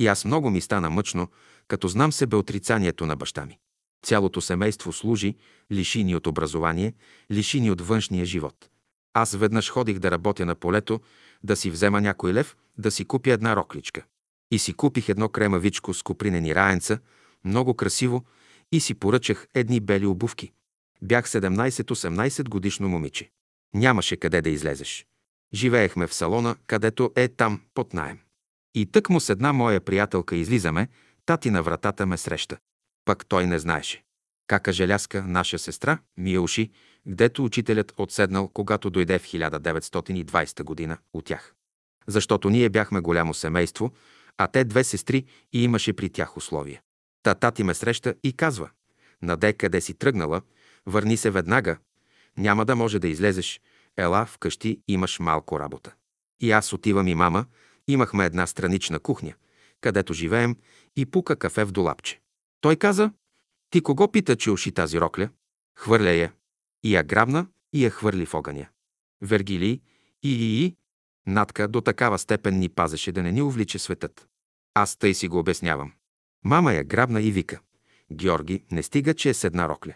[0.00, 1.28] И аз много ми стана мъчно,
[1.68, 3.58] като знам себе отрицанието на баща ми.
[4.02, 5.36] Цялото семейство служи,
[5.72, 6.94] лиши ни от образование,
[7.30, 8.70] лиши ни от външния живот.
[9.14, 11.00] Аз веднъж ходих да работя на полето,
[11.42, 14.04] да си взема някой лев, да си купя една рокличка.
[14.50, 16.98] И си купих едно кремавичко с купринени раенца,
[17.44, 18.24] много красиво,
[18.72, 20.52] и си поръчах едни бели обувки.
[21.02, 23.30] Бях 17-18 годишно момиче.
[23.74, 25.06] Нямаше къде да излезеш.
[25.54, 28.18] Живеехме в салона, където е там, под наем.
[28.74, 30.88] И тък му с една моя приятелка излизаме,
[31.26, 32.58] тати на вратата ме среща.
[33.04, 34.04] Пък той не знаеше.
[34.46, 36.70] Кака Желяска, наша сестра, ми е уши,
[37.08, 41.54] гдето учителят отседнал, когато дойде в 1920 година от тях.
[42.06, 43.92] Защото ние бяхме голямо семейство,
[44.38, 46.80] а те две сестри и имаше при тях условия.
[47.22, 48.70] Та тати ме среща и казва,
[49.22, 50.42] наде къде си тръгнала,
[50.86, 51.76] върни се веднага,
[52.38, 53.60] няма да може да излезеш,
[53.96, 55.94] ела вкъщи имаш малко работа.
[56.40, 57.44] И аз отивам и мама,
[57.88, 59.34] имахме една странична кухня,
[59.80, 60.56] където живеем
[60.96, 62.20] и пука кафе в долапче.
[62.60, 63.12] Той каза,
[63.70, 65.28] ти кого пита, че уши тази рокля?
[65.78, 66.32] Хвърля я.
[66.84, 68.66] И я грабна и я хвърли в огъня.
[69.22, 69.80] Вергилий
[70.22, 70.76] и и и
[71.26, 74.26] Натка до такава степен ни пазеше да не ни увлича светът.
[74.74, 75.92] Аз тъй си го обяснявам.
[76.44, 77.60] Мама я грабна и вика.
[78.12, 79.94] Георги, не стига, че е с една рокля.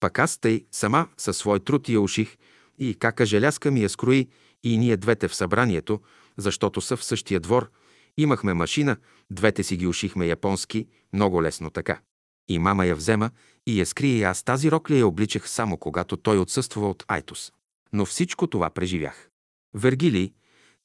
[0.00, 2.36] Пък аз тъй сама със свой труд я уших
[2.78, 4.28] и кака желязка ми я скрои
[4.62, 6.00] и ние двете в събранието,
[6.36, 7.70] защото са в същия двор,
[8.16, 8.96] имахме машина,
[9.30, 12.00] двете си ги ушихме японски, много лесно така.
[12.48, 13.30] И мама я взема
[13.66, 17.52] и я скрие и аз тази рокля я обличах само когато той отсъства от Айтос.
[17.92, 19.30] Но всичко това преживях.
[19.74, 20.32] Вергилий,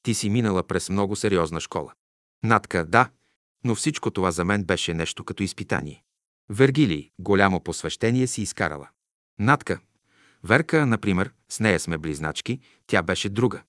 [0.02, 1.92] ти си минала през много сериозна школа.
[2.42, 3.10] Натка, да,
[3.64, 6.02] но всичко това за мен беше нещо като изпитание.
[6.48, 8.88] Вергилий, голямо посвещение си изкарала.
[9.38, 9.80] Натка,
[10.44, 13.62] Верка, например, с нея сме близначки, тя беше друга.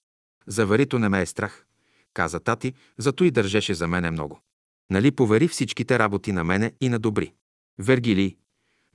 [0.48, 1.66] За Варито не ме е страх,
[2.13, 4.41] каза тати, зато и държеше за мене много.
[4.89, 7.33] Нали повери всичките работи на мене и на добри.
[7.79, 8.38] Вергилий.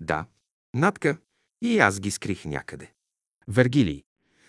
[0.00, 0.26] Да.
[0.74, 1.18] Натка.
[1.62, 2.92] И аз ги скрих някъде.
[3.48, 4.02] Вергилий.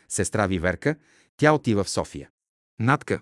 [0.10, 0.96] Сестра ви Верка,
[1.38, 2.30] тя отива в София.
[2.80, 3.22] Натка.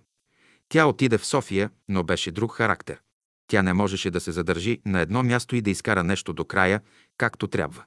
[0.69, 3.01] Тя отиде в София, но беше друг характер.
[3.47, 6.81] Тя не можеше да се задържи на едно място и да изкара нещо до края,
[7.17, 7.83] както трябва.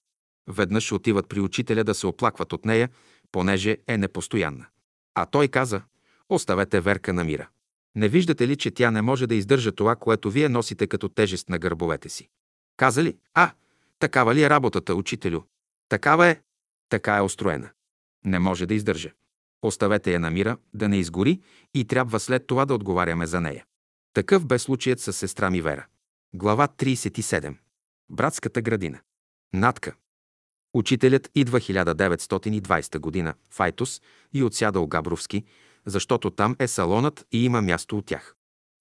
[0.49, 2.89] Веднъж отиват при учителя да се оплакват от нея,
[3.33, 4.67] понеже е непостоянна.
[5.15, 5.83] А той каза,
[6.29, 7.49] оставете Верка на мира.
[7.95, 11.49] Не виждате ли, че тя не може да издържа това, което вие носите като тежест
[11.49, 12.29] на гърбовете си?
[12.77, 13.53] Каза ли, а,
[13.99, 15.41] такава ли е работата, учителю?
[15.89, 16.41] Такава е.
[16.89, 17.71] Така е устроена.
[18.25, 19.13] Не може да издържа.
[19.63, 21.41] Оставете я на мира, да не изгори
[21.75, 23.65] и трябва след това да отговаряме за нея.
[24.13, 25.87] Такъв бе случаят с сестра ми Вера.
[26.35, 27.57] Глава 37.
[28.11, 29.01] Братската градина.
[29.53, 29.95] Натка.
[30.75, 34.03] Учителят идва 1920 година в Айтос
[34.33, 35.45] и отсяда Габровски,
[35.89, 38.35] защото там е салонът и има място от тях.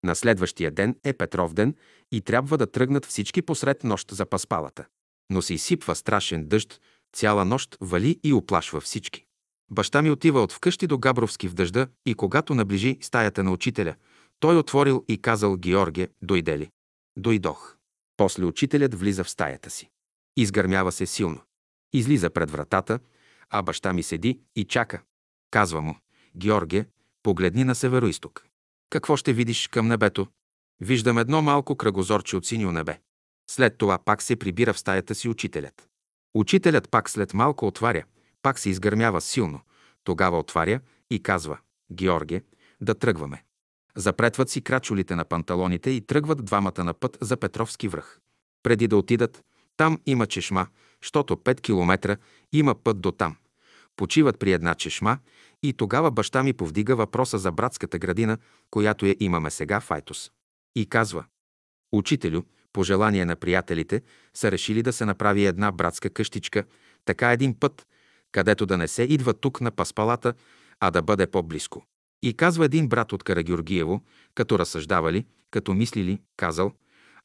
[0.03, 1.75] На следващия ден е Петров ден
[2.11, 4.85] и трябва да тръгнат всички посред нощ за паспалата.
[5.29, 6.81] Но се изсипва страшен дъжд,
[7.13, 9.25] цяла нощ вали и оплашва всички.
[9.71, 13.95] Баща ми отива от вкъщи до Габровски в дъжда и когато наближи стаята на учителя,
[14.39, 16.69] той отворил и казал Георге, дойде ли?
[17.17, 17.75] Дойдох.
[18.17, 19.89] После учителят влиза в стаята си.
[20.37, 21.41] Изгърмява се силно.
[21.93, 22.99] Излиза пред вратата,
[23.49, 25.01] а баща ми седи и чака.
[25.51, 25.95] Казва му,
[26.35, 26.85] Георге,
[27.27, 28.45] погледни на североисток.
[28.89, 30.27] Какво ще видиш към небето?
[30.81, 32.99] Виждам едно малко кръгозорче от синьо небе.
[33.49, 35.87] След това пак се прибира в стаята си учителят.
[36.33, 38.03] Учителят пак след малко отваря,
[38.41, 39.59] пак се изгърмява силно.
[40.03, 40.79] Тогава отваря
[41.09, 41.57] и казва,
[41.91, 42.41] Георге,
[42.81, 43.43] да тръгваме.
[43.95, 48.19] Запретват си крачулите на панталоните и тръгват двамата на път за Петровски връх.
[48.63, 49.43] Преди да отидат,
[49.77, 50.67] там има чешма,
[51.01, 52.17] щото 5 километра
[52.51, 53.35] има път до там.
[53.97, 55.17] Почиват при една чешма
[55.63, 58.37] и тогава баща ми повдига въпроса за братската градина,
[58.71, 60.31] която я имаме сега в Айтос.
[60.75, 61.25] И казва,
[61.91, 62.41] Учителю,
[62.73, 64.01] по желание на приятелите,
[64.33, 66.63] са решили да се направи една братска къщичка,
[67.05, 67.87] така един път,
[68.31, 70.33] където да не се идва тук на Паспалата,
[70.79, 71.85] а да бъде по-близко.
[72.23, 74.01] И казва един брат от Карагюргиево,
[74.35, 76.71] като разсъждавали, като мислили, казал,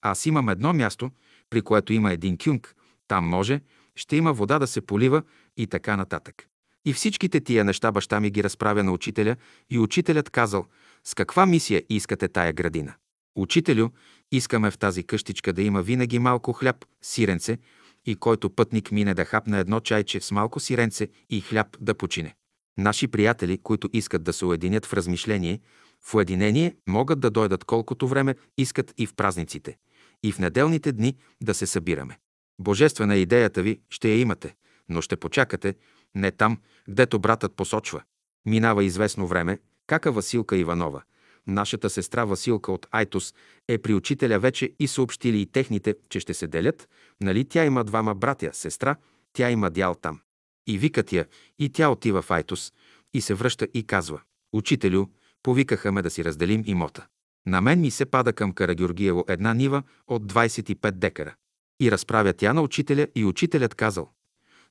[0.03, 1.11] аз имам едно място,
[1.51, 2.75] при което има един кюнг,
[3.09, 3.61] там може,
[3.97, 5.23] ще има вода да се полива
[5.57, 6.49] и така нататък.
[6.85, 9.37] И всичките тия неща баща ми ги разправя на учителя
[9.71, 10.67] и учителят казал,
[11.05, 12.95] с каква мисия искате тая градина?
[13.37, 13.89] Учителю,
[14.33, 17.59] искаме в тази къщичка да има винаги малко хляб, сиренце
[18.07, 22.35] и който пътник мине да хапне едно чайче с малко сиренце и хляб да почине.
[22.79, 25.61] Наши приятели, които искат да се уединят в размишление,
[26.01, 29.77] в уединение могат да дойдат колкото време искат и в празниците,
[30.23, 32.19] и в неделните дни да се събираме.
[32.59, 34.55] Божествена идеята ви ще я имате,
[34.89, 35.75] но ще почакате
[36.15, 36.59] не там,
[36.89, 38.03] гдето братът посочва.
[38.47, 41.03] Минава известно време, кака Василка Иванова,
[41.47, 43.35] нашата сестра Василка от Айтос,
[43.69, 46.89] е при учителя вече и съобщили и техните, че ще се делят,
[47.21, 48.97] нали тя има двама братя, сестра,
[49.33, 50.21] тя има дял там.
[50.67, 51.27] И викат я,
[51.59, 52.73] и тя отива в Айтос,
[53.15, 54.21] и се връща и казва,
[54.53, 55.07] «Учителю,
[55.43, 57.07] повикаха ме да си разделим имота.
[57.47, 61.35] На мен ми се пада към Карагюргиево една нива от 25 декара.
[61.81, 64.11] И разправя тя на учителя и учителят казал,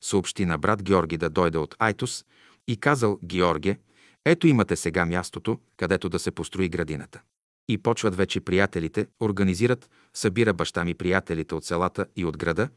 [0.02, 2.26] съобщи на брат Георги да дойде от Айтос
[2.68, 3.78] и казал, Георге,
[4.26, 7.22] ето имате сега мястото, където да се построи градината.
[7.68, 12.70] И почват вече приятелите, организират, събира баща ми приятелите от селата и от града,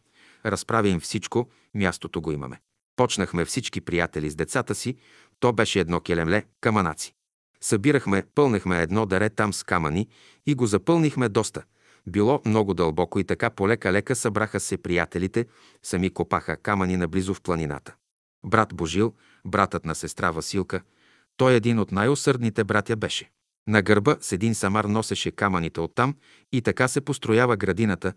[0.47, 2.61] разправя им всичко, мястото го имаме.
[2.97, 4.97] Почнахме всички приятели с децата си,
[5.41, 7.15] то беше едно келемле, каманаци.
[7.61, 10.09] Събирахме, пълнехме едно даре там с камъни
[10.47, 11.63] и го запълнихме доста.
[12.07, 15.47] Било много дълбоко и така полека-лека събраха се приятелите,
[15.83, 17.95] сами копаха камъни наблизо в планината.
[18.47, 19.15] Брат Божил,
[19.45, 20.83] братът на сестра Василка,
[21.37, 23.31] той един от най-усърдните братя беше.
[23.69, 26.15] На гърба с един самар носеше камъните оттам
[26.53, 28.13] и така се построява градината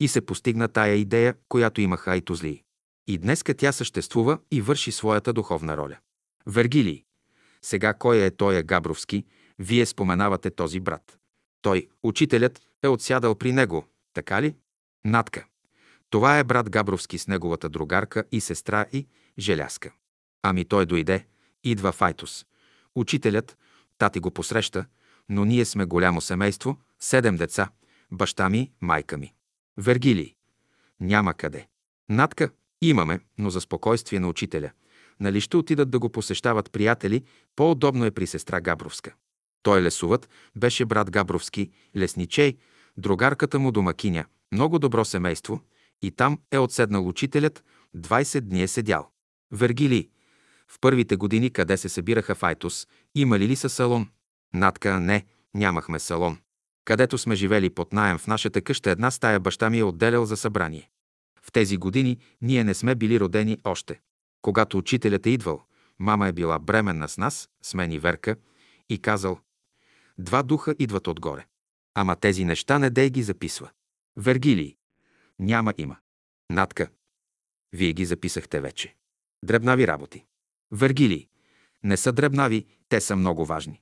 [0.00, 2.62] и се постигна тая идея, която имаха айтозлии.
[3.06, 5.96] И днеска тя съществува и върши своята духовна роля.
[6.46, 7.04] Вергилий.
[7.62, 9.24] Сега кой е той е Габровски?
[9.58, 11.18] Вие споменавате този брат.
[11.62, 14.54] Той, учителят, е отсядал при него, така ли?
[15.04, 15.46] Натка.
[16.10, 19.06] Това е брат Габровски с неговата другарка и сестра и
[19.38, 19.92] Желяска.
[20.42, 21.26] Ами той дойде,
[21.64, 22.46] идва в Айтос.
[22.94, 23.58] Учителят,
[23.98, 24.86] тати го посреща,
[25.28, 27.70] но ние сме голямо семейство, седем деца,
[28.10, 29.34] баща ми, майка ми.
[29.76, 30.34] Вергилий.
[31.00, 31.66] Няма къде.
[32.08, 32.50] Натка.
[32.84, 34.70] Имаме, но за спокойствие на учителя.
[35.20, 37.24] Нали ще отидат да го посещават приятели,
[37.56, 39.14] по-удобно е при сестра Габровска.
[39.62, 42.56] Той лесуват, беше брат Габровски, лесничей,
[42.96, 45.60] другарката му домакиня, много добро семейство,
[46.02, 47.64] и там е отседнал учителят,
[47.96, 49.10] 20 дни е седял.
[49.52, 50.08] Вергили,
[50.68, 54.08] в първите години къде се събираха в Айтос, имали ли са салон?
[54.54, 56.38] Натка, не, нямахме салон.
[56.84, 60.36] Където сме живели под найем в нашата къща, една стая баща ми е отделял за
[60.36, 60.90] събрание.
[61.42, 64.00] В тези години ние не сме били родени още.
[64.42, 65.62] Когато учителят е идвал,
[65.98, 68.36] мама е била бременна с нас, с мен и Верка,
[68.88, 69.38] и казал,
[70.18, 71.46] два духа идват отгоре.
[71.94, 73.70] Ама тези неща не дей ги записва.
[74.16, 74.76] Вергилий.
[75.38, 75.96] Няма има.
[76.50, 76.88] Натка.
[77.72, 78.94] Вие ги записахте вече.
[79.44, 80.24] Дребнави работи.
[80.72, 81.28] Вергилий.
[81.84, 83.80] Не са дребнави, те са много важни.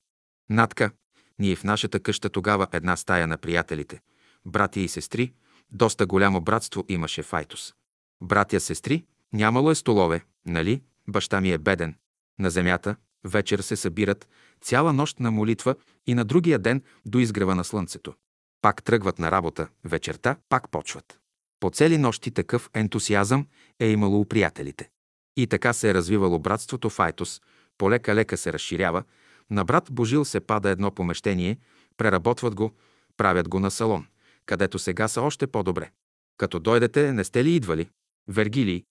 [0.50, 0.90] Натка.
[1.38, 4.00] Ние в нашата къща тогава една стая на приятелите,
[4.46, 5.32] братя и сестри,
[5.72, 7.74] доста голямо братство имаше в Айтос.
[8.22, 10.82] Братя, сестри, нямало е столове, нали?
[11.08, 11.94] Баща ми е беден.
[12.38, 14.28] На земята, вечер се събират,
[14.62, 15.74] цяла нощ на молитва
[16.06, 18.14] и на другия ден до изгрева на слънцето.
[18.62, 21.18] Пак тръгват на работа, вечерта пак почват.
[21.60, 23.46] По цели нощи такъв ентусиазъм
[23.80, 24.90] е имало у приятелите.
[25.36, 27.40] И така се е развивало братството в Айтос,
[27.78, 29.04] полека-лека се разширява,
[29.50, 31.58] на брат Божил се пада едно помещение,
[31.96, 32.72] преработват го,
[33.16, 34.06] правят го на салон,
[34.46, 35.90] където сега са още по-добре.
[36.36, 37.90] Като дойдете, не сте ли идвали?
[38.28, 38.84] Вергилий?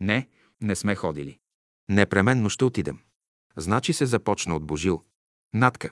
[0.00, 0.28] Не,
[0.60, 1.38] не сме ходили.
[1.88, 2.98] Непременно ще отидем.
[3.56, 5.02] Значи се започна от Божил.
[5.54, 5.90] Натка.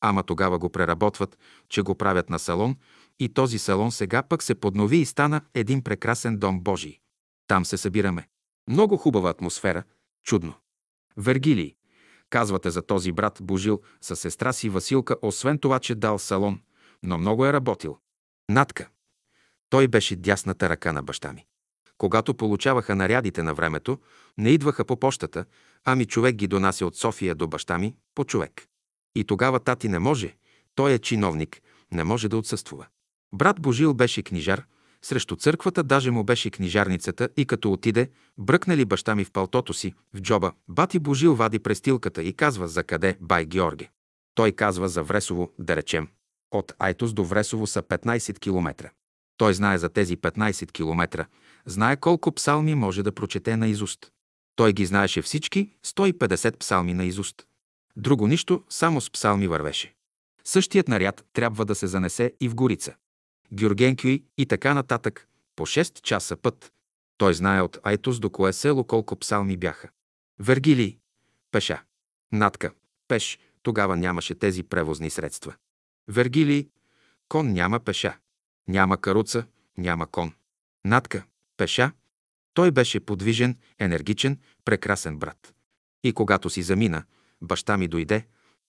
[0.00, 2.76] Ама тогава го преработват, че го правят на салон
[3.18, 6.98] и този салон сега пък се поднови и стана един прекрасен дом Божий.
[7.46, 8.28] Там се събираме.
[8.68, 9.82] Много хубава атмосфера.
[10.24, 10.54] Чудно.
[11.16, 11.74] Вергилий.
[12.30, 16.60] Казвате за този брат Божил със сестра си Василка, освен това, че дал салон,
[17.02, 17.98] но много е работил.
[18.48, 18.88] Натка.
[19.70, 21.46] Той беше дясната ръка на баща ми.
[21.98, 23.98] Когато получаваха нарядите на времето,
[24.38, 25.44] не идваха по почтата,
[25.84, 28.66] ами човек ги донася от София до баща ми по човек.
[29.14, 30.34] И тогава тати не може,
[30.74, 31.60] Той е чиновник,
[31.92, 32.86] не може да отсъствува.
[33.34, 34.64] Брат Божил беше книжар,
[35.02, 39.94] срещу църквата даже му беше книжарницата и като отиде, бръкнали баща ми в палтото си,
[40.14, 43.88] в джоба, бати Божил вади престилката и казва за къде бай Георги.
[44.34, 46.08] Той казва за Вресово, да речем.
[46.50, 48.90] От Айтос до Вресово са 15 километра.
[49.36, 51.26] Той знае за тези 15 километра,
[51.66, 54.12] знае колко псалми може да прочете на изуст.
[54.56, 57.46] Той ги знаеше всички 150 псалми на изуст.
[57.96, 59.94] Друго нищо, само с псалми вървеше.
[60.44, 62.94] Същият наряд трябва да се занесе и в Горица.
[63.52, 66.72] Георгенкюи и така нататък, по 6 часа път.
[67.16, 69.88] Той знае от Айтос до кое село колко псалми бяха.
[70.38, 70.98] Вергилий,
[71.50, 71.82] пеша.
[72.32, 72.72] Натка,
[73.08, 75.54] пеш, тогава нямаше тези превозни средства.
[76.08, 76.68] Вергилий,
[77.28, 78.18] кон няма пеша.
[78.68, 79.46] Няма каруца,
[79.78, 80.32] няма кон.
[80.84, 81.24] Натка,
[81.56, 81.92] пеша.
[82.54, 85.54] Той беше подвижен, енергичен, прекрасен брат.
[86.04, 87.04] И когато си замина,
[87.42, 88.26] баща ми дойде,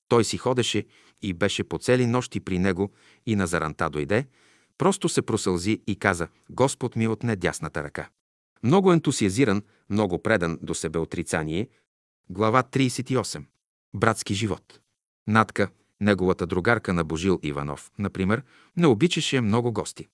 [0.07, 0.85] той си ходеше
[1.21, 2.91] и беше по цели нощи при него
[3.25, 4.27] и на заранта дойде,
[4.77, 8.09] просто се просълзи и каза «Господ ми отне дясната ръка».
[8.63, 11.69] Много ентусиазиран, много предан до себе отрицание.
[12.29, 13.43] Глава 38.
[13.93, 14.79] Братски живот.
[15.27, 15.69] Натка,
[16.01, 18.43] неговата другарка на Божил Иванов, например,
[18.77, 20.07] не обичаше много гости.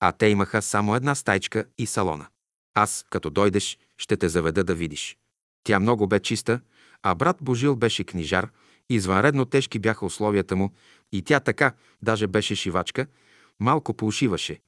[0.00, 2.26] А те имаха само една стайчка и салона.
[2.74, 5.18] Аз, като дойдеш, ще те заведа да видиш.
[5.64, 6.60] Тя много бе чиста,
[7.02, 8.50] а брат Божил беше книжар,
[8.88, 10.72] извънредно тежки бяха условията му
[11.12, 11.72] и тя така,
[12.02, 13.06] даже беше шивачка,
[13.60, 14.60] малко поушиваше,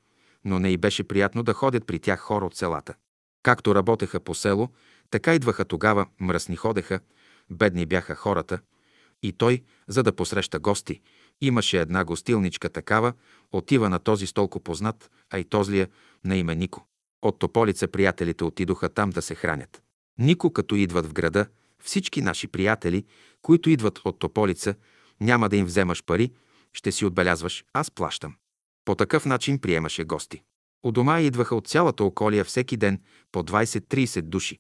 [0.45, 2.95] но не й беше приятно да ходят при тях хора от селата.
[3.43, 4.69] Както работеха по село,
[5.11, 7.01] така идваха тогава, мръсни ходеха,
[7.51, 8.61] бедни бяха хората,
[9.23, 11.01] и той, за да посреща гости,
[11.41, 13.13] имаше една гостилничка такава,
[13.53, 15.89] отива на този столко познат, а и тозлия,
[16.25, 16.87] на име Нико.
[17.23, 19.83] От Тополица приятелите отидоха там да се хранят.
[20.19, 21.47] Нико, като идват в града,
[21.83, 23.05] всички наши приятели,
[23.43, 24.75] които идват от Тополица,
[25.21, 26.33] няма да им вземаш пари,
[26.73, 28.35] ще си отбелязваш, аз плащам.
[28.85, 30.43] По такъв начин приемаше гости.
[30.83, 33.01] У дома идваха от цялата околия всеки ден
[33.33, 34.59] по 20-30 души,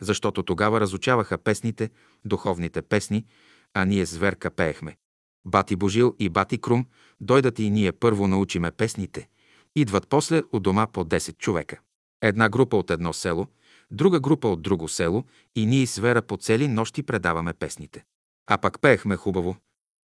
[0.00, 1.90] защото тогава разучаваха песните,
[2.24, 3.26] духовните песни,
[3.74, 4.96] а ние зверка пеехме.
[5.44, 6.86] Бати Божил и Бати Крум
[7.20, 9.28] дойдат и ние първо научиме песните.
[9.76, 11.80] Идват после у дома по 10 човека.
[12.22, 13.46] Една група от едно село,
[13.90, 15.24] друга група от друго село
[15.54, 18.04] и ние с Вера по цели нощи предаваме песните.
[18.46, 19.56] А пак пеехме хубаво.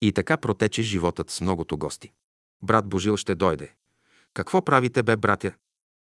[0.02, 2.12] И така протече животът с многото гости.
[2.64, 3.74] Брат Божил ще дойде.
[4.34, 5.54] Какво правите, бе, братя?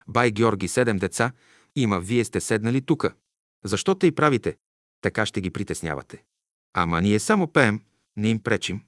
[0.09, 1.33] Бай Георги седем деца,
[1.77, 3.15] има, вие сте седнали тука.
[3.65, 4.57] Защо те и правите?
[5.01, 6.25] Така ще ги притеснявате.
[6.75, 7.81] Ама ние само пеем,
[8.17, 8.85] не им пречим.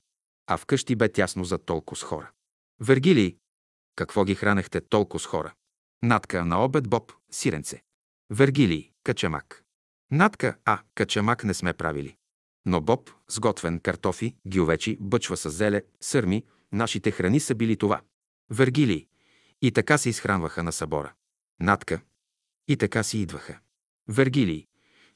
[0.47, 2.31] А вкъщи бе тясно за толкова с хора.
[2.81, 3.37] Вергилий,
[3.97, 5.55] какво ги хранехте толкова с хора?
[6.03, 7.83] Натка на обед боб, сиренце.
[8.31, 9.65] Вергилий, качамак.
[10.11, 12.16] Натка, а, качамак не сме правили.
[12.66, 18.01] Но боб, сготвен картофи, гювечи, бъчва с зеле, сърми, нашите храни са били това.
[18.51, 19.07] Вергилий.
[19.62, 21.12] И така се изхранваха на събора.
[21.61, 22.01] Натка.
[22.69, 23.59] И така си идваха.
[24.09, 24.66] Вергилий.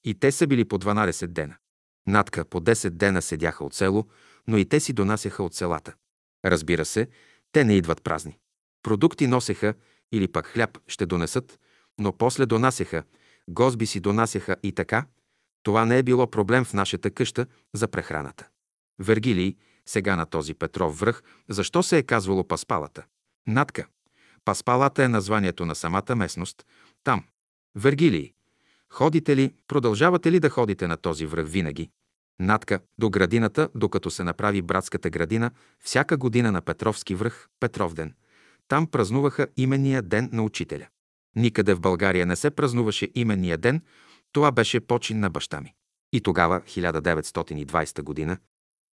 [0.04, 1.56] И те са били по 12 дена.
[2.06, 4.08] Натка по 10 дена седяха от село,
[4.46, 5.94] но и те си донасяха от селата.
[6.44, 7.08] Разбира се,
[7.52, 8.38] те не идват празни.
[8.82, 9.74] Продукти носеха
[10.12, 11.60] или пък хляб ще донесат,
[11.98, 13.02] но после донасяха,
[13.48, 15.06] гозби си донасяха и така.
[15.62, 18.48] Това не е било проблем в нашата къща за прехраната.
[18.98, 19.56] Вергилий,
[19.86, 23.04] сега на този Петров връх, защо се е казвало Паспалата?
[23.46, 23.86] Натка.
[24.44, 26.66] Паспалата е названието на самата местност.
[27.04, 27.24] Там.
[27.74, 28.32] Вергилий.
[28.90, 31.90] Ходите ли, продължавате ли да ходите на този връх винаги?
[32.40, 38.14] Натка, до градината, докато се направи братската градина, всяка година на Петровски връх, Петровден.
[38.68, 40.86] Там празнуваха именния ден на учителя.
[41.36, 43.82] Никъде в България не се празнуваше именния ден,
[44.32, 45.74] това беше почин на баща ми.
[46.12, 48.38] И тогава, 1920 година,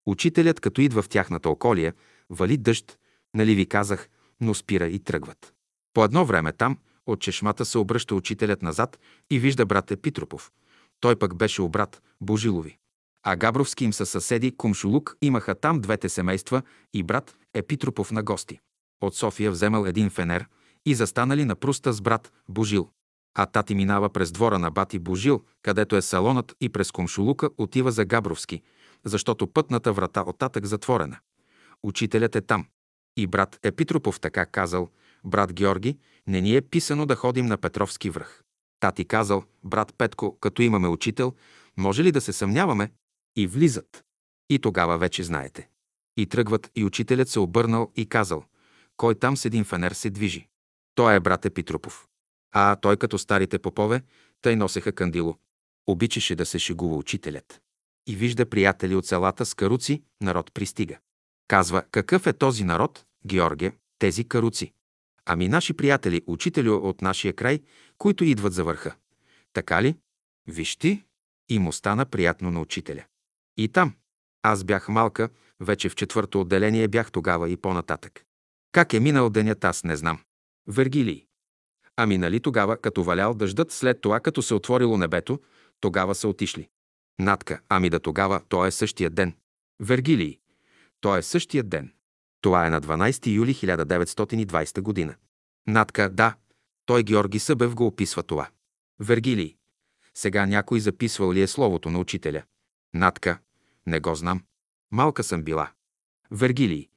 [0.05, 1.93] учителят, като идва в тяхната околия,
[2.29, 2.97] вали дъжд,
[3.33, 4.09] нали ви казах,
[4.41, 5.53] но спира и тръгват.
[5.93, 8.99] По едно време там, от чешмата се обръща учителят назад
[9.29, 10.51] и вижда брат Епитропов.
[10.99, 12.77] Той пък беше обрат Божилови.
[13.23, 16.61] А Габровски им са съседи Кумшулук имаха там двете семейства
[16.93, 18.59] и брат Епитропов на гости.
[19.01, 20.45] От София вземал един фенер
[20.85, 22.89] и застанали на пруста с брат Божил.
[23.37, 27.91] А тати минава през двора на бати Божил, където е салонът и през Кумшулука отива
[27.91, 28.61] за Габровски,
[29.05, 31.17] защото пътната врата оттатък затворена.
[31.83, 32.65] Учителят е там.
[33.17, 34.89] И брат Епитропов така казал,
[35.25, 35.97] брат Георги,
[36.27, 38.43] не ни е писано да ходим на Петровски връх.
[38.79, 41.33] Тати казал, брат Петко, като имаме учител,
[41.77, 42.91] може ли да се съмняваме?
[43.35, 44.03] И влизат.
[44.49, 45.69] И тогава вече знаете.
[46.17, 48.43] И тръгват, и учителят се обърнал и казал,
[48.97, 50.47] кой там с един фенер се движи.
[50.95, 52.07] Той е брат Епитропов.
[52.51, 54.01] А той като старите попове,
[54.41, 55.37] тъй носеха кандило.
[55.87, 57.61] Обичаше да се шегува учителят.
[58.07, 60.97] И вижда приятели от селата с каруци, народ пристига.
[61.47, 64.73] Казва, какъв е този народ, Георге, тези каруци?
[65.25, 67.59] Ами наши приятели, учители от нашия край,
[67.97, 68.95] които идват за върха.
[69.53, 69.95] Така ли?
[70.47, 71.03] Виж ти,
[71.49, 73.03] и му стана приятно на учителя.
[73.57, 73.93] И там.
[74.43, 78.24] Аз бях малка, вече в четвърто отделение бях тогава и по-нататък.
[78.75, 80.19] Как е минал денят, аз не знам.
[80.67, 81.25] Вергилий.
[81.97, 85.39] Ами нали тогава, като валял дъждът, след това, като се отворило небето,
[85.79, 86.69] тогава са отишли.
[87.19, 89.35] Натка, ами да тогава, то е същия ден.
[89.79, 90.39] Вергилий.
[91.01, 91.93] То е същия ден.
[92.41, 95.15] Това е на 12 юли 1920 година.
[95.67, 96.35] Натка, да,
[96.85, 98.49] той Георги Събев го описва това.
[98.99, 99.55] Вергилий.
[100.13, 102.43] Сега някой записвал ли е словото на учителя?
[102.93, 103.39] Натка.
[103.87, 104.43] Не го знам.
[104.91, 105.71] Малка съм била.
[106.31, 106.89] Вергилий.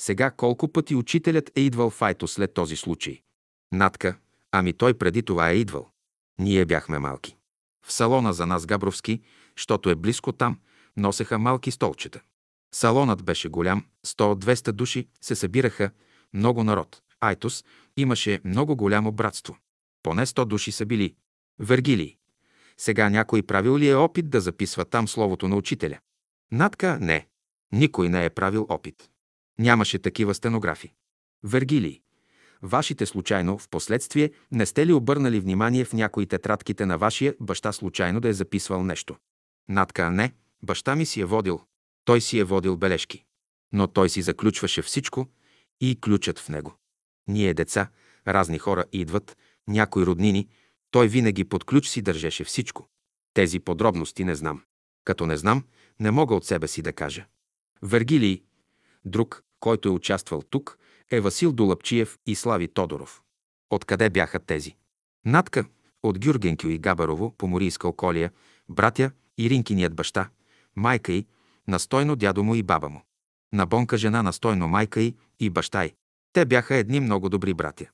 [0.00, 3.22] Сега колко пъти учителят е идвал в Айто след този случай?
[3.72, 4.18] Натка.
[4.52, 5.90] Ами той преди това е идвал.
[6.38, 7.36] Ние бяхме малки.
[7.86, 9.20] В салона за нас Габровски,
[9.56, 10.58] щото е близко там,
[10.96, 12.20] носеха малки столчета.
[12.74, 15.90] Салонът беше голям, 100-200 души се събираха,
[16.34, 17.02] много народ.
[17.20, 17.64] Айтос
[17.96, 19.56] имаше много голямо братство.
[20.02, 21.14] Поне 100 души са били.
[21.58, 22.16] Вергилий.
[22.76, 25.98] Сега някой правил ли е опит да записва там словото на учителя?
[26.52, 27.26] Натка– не.
[27.72, 29.09] Никой не е правил опит.
[29.60, 30.92] Нямаше такива стенографи.
[31.44, 32.00] Вергилий.
[32.62, 37.72] Вашите случайно, в последствие, не сте ли обърнали внимание в някои тетрадките на вашия баща
[37.72, 39.16] случайно да е записвал нещо?
[39.68, 40.32] Натка– не.
[40.62, 41.60] Баща ми си е водил.
[42.04, 43.24] Той си е водил бележки.
[43.72, 45.26] Но той си заключваше всичко
[45.80, 46.74] и ключът в него.
[47.28, 47.90] Ние деца,
[48.28, 49.36] разни хора идват,
[49.68, 50.48] някои роднини,
[50.90, 52.88] той винаги под ключ си държеше всичко.
[53.34, 54.62] Тези подробности не знам.
[55.04, 55.64] Като не знам,
[56.00, 57.26] не мога от себе си да кажа.
[57.82, 58.42] Вергилий,
[59.04, 60.78] друг, който е участвал тук,
[61.10, 63.22] е Васил Долапчиев и Слави Тодоров.
[63.70, 64.76] Откъде бяха тези?
[65.24, 65.64] Натка
[66.02, 68.30] от Гюргенкю и Габарово, Поморийска околия,
[68.68, 70.28] братя и Ринкиният баща,
[70.76, 71.26] майка й,
[71.68, 73.02] настойно дядо му и баба му.
[73.52, 75.94] На бонка жена настойно майка й и баща й.
[76.32, 77.86] Те бяха едни много добри братя.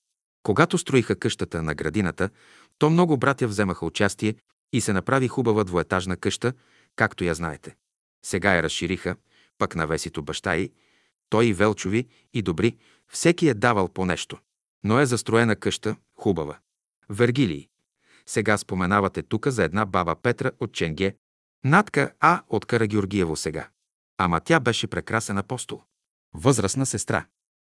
[0.43, 2.30] Когато строиха къщата на градината,
[2.78, 4.34] то много братя вземаха участие
[4.72, 6.52] и се направи хубава двоетажна къща,
[6.97, 7.76] както я знаете.
[8.24, 9.16] Сега я разшириха,
[9.59, 10.72] пък на Весито баща й,
[11.31, 12.77] той и Велчови, и добри,
[13.09, 14.39] всеки е давал по нещо.
[14.85, 16.59] Но е застроена къща, хубава.
[17.09, 17.69] Вергилий.
[18.27, 21.16] Сега споменавате тука за една баба Петра от Ченге,
[21.65, 23.69] Натка А от Карагеоргиево сега.
[24.19, 25.82] Ама тя беше прекрасен апостол.
[26.35, 27.27] Възрастна сестра.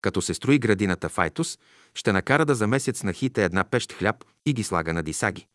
[0.02, 1.60] Като се строи градината Файтус,
[1.96, 5.48] ще накара да за месец нахите една пещ хляб и ги слага на дисаги.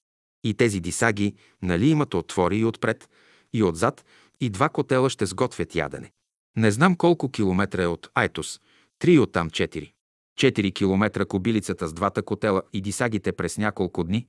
[0.45, 3.09] И тези дисаги, нали имат отвори и отпред,
[3.53, 4.05] и отзад,
[4.41, 6.13] и два котела ще сготвят ядене.
[6.57, 8.61] Не знам колко километра е от Айтос,
[8.99, 9.93] три от там четири.
[10.37, 14.27] Четири километра кобилицата с двата котела и дисагите през няколко дни.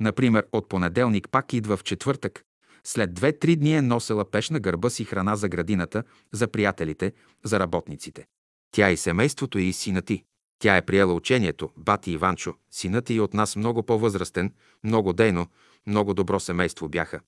[0.00, 2.44] Например, от понеделник пак идва в четвъртък.
[2.84, 7.12] След две-три дни е носела пеш на гърба си храна за градината, за приятелите,
[7.44, 8.26] за работниците.
[8.72, 10.24] Тя и семейството и синът ти.
[10.58, 14.52] Тя е приела учението, бати Иванчо, синът и от нас много по-възрастен,
[14.84, 15.46] много дейно,
[15.86, 17.20] много добро семейство бяха.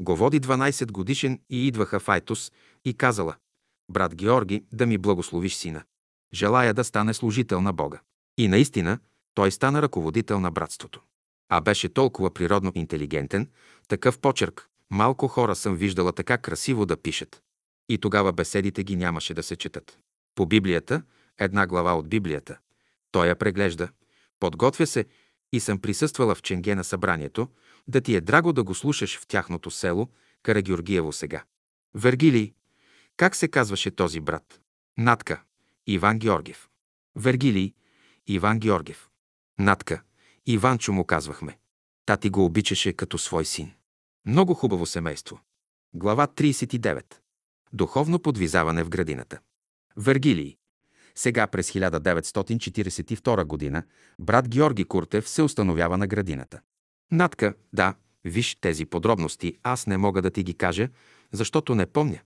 [0.00, 2.52] Го води 12 годишен и идваха в Айтос
[2.84, 3.34] и казала,
[3.88, 5.82] брат Георги, да ми благословиш сина.
[6.34, 8.00] Желая да стане служител на Бога.
[8.38, 8.98] И наистина,
[9.34, 11.00] той стана ръководител на братството.
[11.48, 13.50] А беше толкова природно интелигентен,
[13.88, 14.68] такъв почерк.
[14.90, 17.42] Малко хора съм виждала така красиво да пишат.
[17.88, 19.98] И тогава беседите ги нямаше да се четат.
[20.34, 21.02] По Библията,
[21.38, 22.58] една глава от Библията.
[23.12, 23.88] Той я преглежда,
[24.40, 25.04] подготвя се
[25.52, 27.48] и съм присъствала в Ченге на събранието,
[27.88, 30.08] да ти е драго да го слушаш в тяхното село,
[30.42, 31.44] Карагеоргиево сега.
[31.94, 32.52] Вергилий,
[33.22, 34.60] как се казваше този брат?
[34.98, 35.42] Натка,
[35.86, 36.68] Иван Георгиев.
[37.16, 37.74] Вергилий,
[38.26, 39.08] Иван Георгиев.
[39.58, 40.02] Натка,
[40.46, 41.58] Иванчо му казвахме.
[42.06, 43.72] Тати го обичаше като свой син.
[44.26, 45.40] Много хубаво семейство.
[45.94, 47.04] Глава 39.
[47.72, 49.38] Духовно подвизаване в градината.
[49.96, 50.56] Вергилий.
[51.14, 53.82] Сега през 1942 година
[54.18, 56.60] брат Георги Куртев се установява на градината.
[57.10, 57.94] Натка, да,
[58.24, 60.88] виж тези подробности, аз не мога да ти ги кажа,
[61.32, 62.20] защото не помня.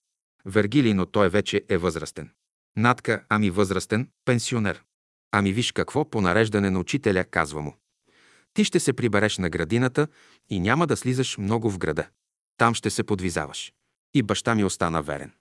[0.47, 2.31] Вергилий, но той вече е възрастен.
[2.77, 4.85] Натка, ами възрастен, пенсионер.
[5.33, 7.77] Ами виж какво по нареждане на учителя казва му.
[8.55, 10.09] Ти ще се прибереш на градината
[10.51, 12.09] и няма да слизаш много в града.
[12.57, 13.73] Там ще се подвизаваш.
[14.15, 15.33] И баща ми остана верен.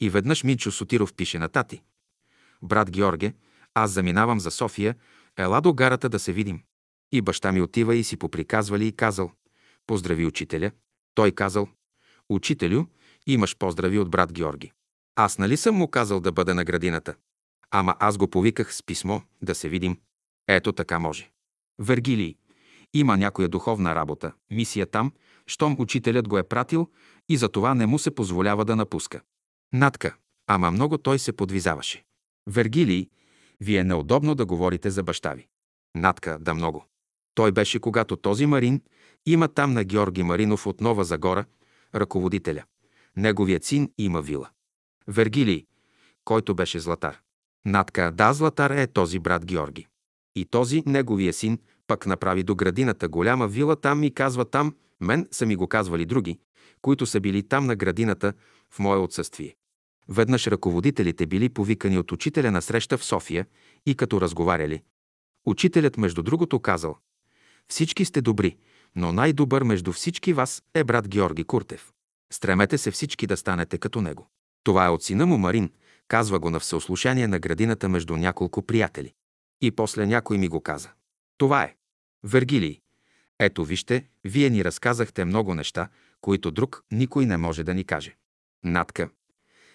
[0.00, 1.82] И веднъж Минчо Сотиров пише на тати.
[2.62, 3.34] Брат Георге,
[3.74, 4.94] аз заминавам за София,
[5.36, 6.62] ела до гарата да се видим.
[7.12, 9.32] И баща ми отива и си поприказвали и казал.
[9.86, 10.70] Поздрави учителя.
[11.14, 11.68] Той казал.
[12.28, 12.86] Учителю,
[13.26, 14.72] имаш поздрави от брат Георги.
[15.16, 17.14] Аз нали съм му казал да бъде на градината?
[17.70, 19.98] Ама аз го повиках с писмо да се видим.
[20.48, 21.30] Ето така може.
[21.78, 22.36] Вергилий.
[22.94, 25.12] Има някоя духовна работа, мисия там,
[25.46, 26.90] щом учителят го е пратил
[27.28, 29.20] и за това не му се позволява да напуска.
[29.72, 30.16] Натка.
[30.46, 32.04] Ама много той се подвизаваше.
[32.48, 33.08] Вергилий,
[33.60, 35.46] ви е неудобно да говорите за баща ви.
[35.94, 36.84] Натка, да много.
[37.34, 38.82] Той беше, когато този Марин
[39.26, 41.44] има там на Георги Маринов от Нова Загора,
[41.94, 42.64] ръководителя.
[43.16, 44.50] Неговият син има вила.
[45.08, 45.66] Вергилий,
[46.24, 47.20] който беше златар.
[47.64, 49.86] Натка, да, златар е този брат Георги.
[50.36, 55.28] И този, неговия син, пък направи до градината голяма вила там и казва там, мен
[55.30, 56.38] са ми го казвали други,
[56.82, 58.32] които са били там на градината
[58.70, 59.54] в мое отсъствие.
[60.08, 63.46] Веднъж ръководителите били повикани от учителя на среща в София
[63.86, 64.82] и като разговаряли.
[65.46, 66.96] Учителят, между другото, казал
[67.68, 68.56] «Всички сте добри,
[68.96, 71.92] но най-добър между всички вас е брат Георги Куртев.
[72.32, 74.30] Стремете се всички да станете като него.
[74.64, 75.70] Това е от сина му Марин,
[76.08, 79.12] казва го на всеослушание на градината между няколко приятели.
[79.60, 80.90] И после някой ми го каза.
[81.38, 81.74] Това е.
[82.24, 82.80] Вергилий.
[83.38, 85.88] Ето вижте, вие ни разказахте много неща,
[86.20, 88.16] които друг никой не може да ни каже.
[88.64, 89.10] Натка.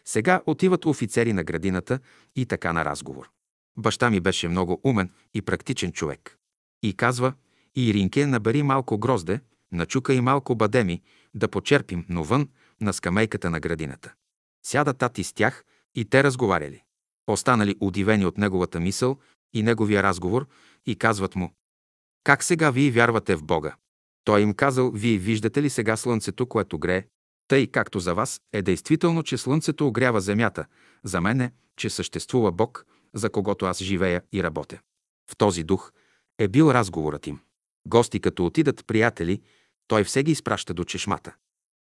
[0.06, 2.00] Сега отиват офицери на градината
[2.36, 3.30] и така на разговор.
[3.78, 6.38] Баща ми беше много умен и практичен човек.
[6.84, 7.34] И казва,
[7.76, 9.40] Иринке, набери малко грозде,
[9.72, 11.02] начука и малко бадеми,
[11.34, 12.50] да почерпим, но вън,
[12.82, 14.14] на скамейката на градината.
[14.66, 16.84] Сяда тати с тях и те разговаряли.
[17.28, 19.18] Останали удивени от неговата мисъл
[19.54, 20.48] и неговия разговор
[20.86, 21.52] и казват му,
[22.28, 23.76] как сега вие вярвате в Бога?
[24.24, 27.06] Той им казал, вие виждате ли сега слънцето, което грее?
[27.48, 30.66] Тъй както за вас е действително, че слънцето огрява земята,
[31.04, 34.80] за мен е, че съществува Бог, за когото аз живея и работя.
[35.32, 35.92] В този дух
[36.40, 37.40] е бил разговорът им.
[37.88, 39.42] Гости като отидат приятели,
[39.88, 41.36] той все ги изпраща до чешмата.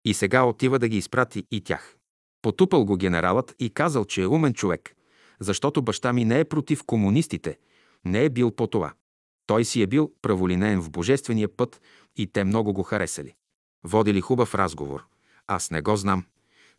[0.05, 1.97] И сега отива да ги изпрати и тях.
[2.43, 4.95] Потупал го генералът и казал, че е умен човек,
[5.41, 7.59] защото баща ми не е против комунистите,
[8.05, 8.93] не е бил по това.
[9.47, 11.81] Той си е бил праволинеен в божествения път
[12.17, 13.35] и те много го харесали.
[13.85, 15.05] Водили хубав разговор.
[15.47, 16.25] Аз не го знам.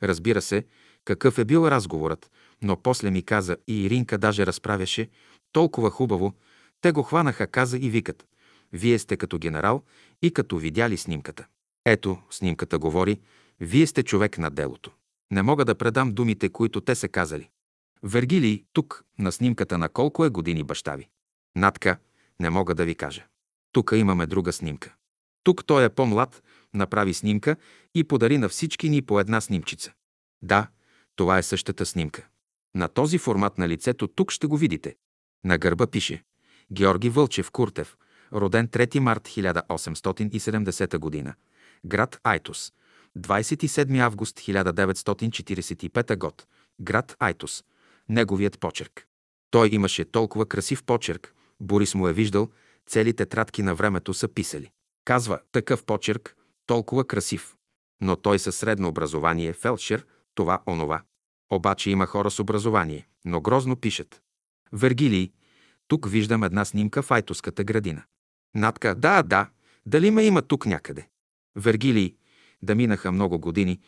[0.04, 0.66] Разбира се,
[1.06, 2.32] какъв е бил разговорът,
[2.62, 5.10] но после ми каза и Иринка даже разправяше
[5.52, 6.34] толкова хубаво.
[6.82, 8.26] Те го хванаха, каза и викат.
[8.74, 9.84] Вие сте като генерал
[10.22, 11.48] и като видяли снимката.
[11.86, 13.20] Ето, снимката говори,
[13.60, 14.92] вие сте човек на делото.
[15.32, 17.50] Не мога да предам думите, които те са казали.
[18.04, 21.10] Вергилий, тук, на снимката на колко е години баща ви?
[21.56, 21.98] Натка,
[22.40, 23.26] не мога да ви кажа.
[23.72, 24.94] Тук имаме друга снимка.
[25.44, 27.56] Тук той е по-млад, направи снимка
[27.96, 29.94] и подари на всички ни по една снимчица.
[30.42, 30.68] Да,
[31.16, 32.28] това е същата снимка.
[32.76, 34.96] На този формат на лицето тук ще го видите.
[35.46, 36.24] На гърба пише
[36.72, 37.98] Георги Вълчев Куртев,
[38.34, 41.34] роден 3 март 1870 г.
[41.86, 42.74] Град Айтос.
[43.18, 46.32] 27 август 1945 г.
[46.82, 47.64] Град Айтос.
[48.10, 49.08] Неговият почерк.
[49.52, 52.50] Той имаше толкова красив почерк, Борис му е виждал,
[52.88, 54.72] цели тетрадки на времето са писали.
[55.06, 56.36] Казва, такъв почерк,
[56.66, 57.56] толкова красив.
[58.02, 60.06] Но той със средно образование, фелшер,
[60.36, 61.02] това, онова.
[61.50, 64.22] Обаче има хора с образование, но грозно пишат.
[64.74, 65.32] Вергилий,
[65.88, 68.04] тук виждам една снимка в Айтоската градина.
[68.56, 69.50] Натка, да, да,
[69.86, 71.08] дали ме има тук някъде?
[71.56, 72.16] Вергилий,
[72.62, 73.80] да минаха много години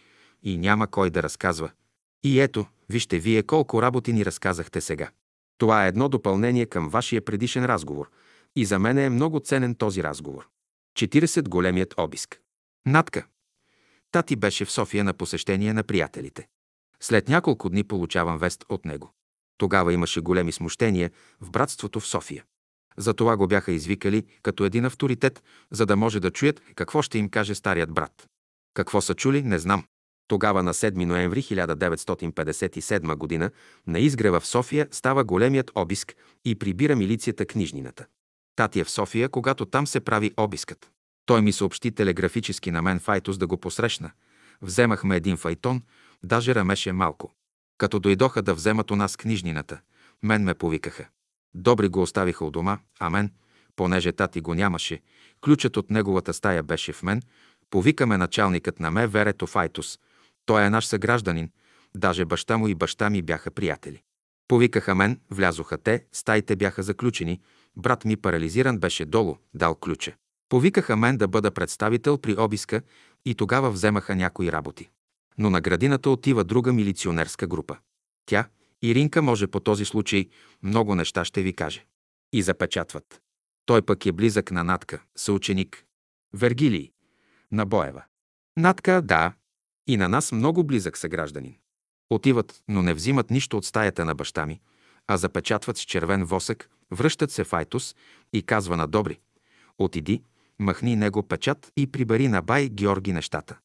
[0.43, 1.71] и няма кой да разказва.
[2.23, 5.09] И ето, вижте вие колко работи ни разказахте сега.
[5.57, 8.09] Това е едно допълнение към вашия предишен разговор
[8.55, 10.49] и за мен е много ценен този разговор.
[10.97, 12.41] 40 големият обиск.
[12.85, 13.25] Натка.
[14.11, 16.47] Тати беше в София на посещение на приятелите.
[16.99, 19.13] След няколко дни получавам вест от него.
[19.57, 21.11] Тогава имаше големи смущения
[21.41, 22.43] в братството в София.
[22.99, 27.29] Затова го бяха извикали като един авторитет, за да може да чуят какво ще им
[27.29, 28.27] каже старият брат.
[28.73, 29.83] Какво са чули, не знам.
[30.27, 33.51] Тогава на 7 ноември 1957 г.
[33.87, 36.15] на изгрева в София става големият обиск
[36.45, 38.05] и прибира милицията книжнината.
[38.55, 40.91] Тати е в София, когато там се прави обискът.
[41.25, 44.11] Той ми съобщи телеграфически на мен Файтус да го посрещна.
[44.61, 45.81] Вземахме един файтон,
[46.23, 47.31] даже рамеше малко.
[47.77, 49.79] Като дойдоха да вземат у нас книжнината,
[50.23, 51.07] мен ме повикаха.
[51.53, 53.31] Добри го оставиха у дома, а мен,
[53.75, 55.01] понеже тати го нямаше,
[55.41, 57.21] ключът от неговата стая беше в мен,
[57.69, 59.99] повикаме началникът на ме Верето Файтус.
[60.45, 61.51] Той е наш съгражданин,
[61.95, 64.01] даже баща му и баща ми бяха приятели.
[64.47, 67.41] Повикаха мен, влязоха те, стаите бяха заключени,
[67.77, 70.13] брат ми парализиран беше долу, дал ключа.
[70.49, 72.81] Повикаха мен да бъда представител при обиска
[73.25, 74.89] и тогава вземаха някои работи.
[75.37, 77.77] Но на градината отива друга милиционерска група.
[78.25, 78.47] Тя,
[78.81, 80.29] Иринка, може по този случай
[80.63, 81.85] много неща ще ви каже.
[82.33, 83.21] И запечатват.
[83.65, 85.85] Той пък е близък на Натка, съученик.
[86.33, 86.91] Вергилий.
[87.51, 88.03] На Боева.
[88.57, 89.33] Натка, да.
[89.87, 91.55] И на нас много близък съгражданин.
[92.09, 94.61] Отиват, но не взимат нищо от стаята на баща ми,
[95.07, 97.95] а запечатват с червен восък, връщат се в Айтос
[98.33, 99.19] и казва на Добри.
[99.77, 100.23] Отиди,
[100.59, 103.57] махни него печат и прибери на бай Георги нещата.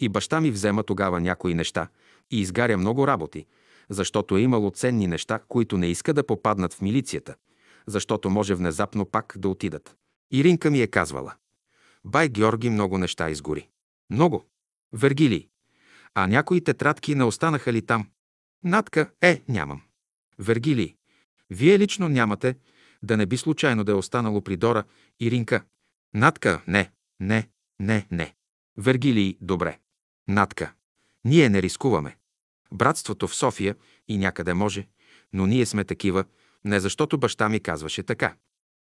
[0.00, 1.88] И баща ми взема тогава някои неща
[2.30, 3.46] и изгаря много работи,
[3.90, 7.34] защото е имало ценни неща, които не иска да попаднат в милицията,
[7.86, 9.96] защото може внезапно пак да отидат.
[10.30, 11.34] Иринка ми е казвала.
[12.04, 13.68] Бай Георги много неща изгори.
[14.10, 14.44] Много.
[14.92, 15.48] Вергилий.
[16.14, 18.08] А някои тетрадки не останаха ли там?
[18.64, 19.82] Натка, е, нямам.
[20.38, 20.94] Вергилий.
[21.50, 22.56] Вие лично нямате,
[23.02, 24.84] да не би случайно да е останало при Дора
[25.20, 25.64] Иринка.
[26.14, 26.90] Натка, не,
[27.20, 27.48] не,
[27.80, 28.34] не, не.
[28.76, 29.78] Вергилий, добре.
[30.28, 30.72] Натка.
[31.24, 32.17] Ние не рискуваме.
[32.72, 33.76] Братството в София
[34.08, 34.86] и някъде може,
[35.32, 36.24] но ние сме такива,
[36.64, 38.34] не защото баща ми казваше така.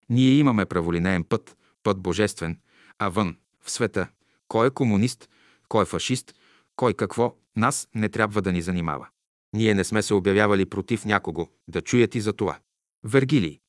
[0.09, 2.59] Ние имаме праволинеен път, път божествен,
[2.99, 4.09] а вън, в света,
[4.49, 5.29] кой е комунист,
[5.69, 6.35] кой е фашист,
[6.77, 9.09] кой какво, нас не трябва да ни занимава.
[9.53, 12.59] Ние не сме се обявявали против някого, да чуят и за това.
[13.05, 13.61] Вергилий.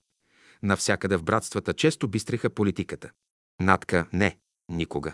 [0.63, 3.11] Навсякъде в братствата често бистриха политиката.
[3.59, 4.37] Натка не,
[4.69, 5.13] никога.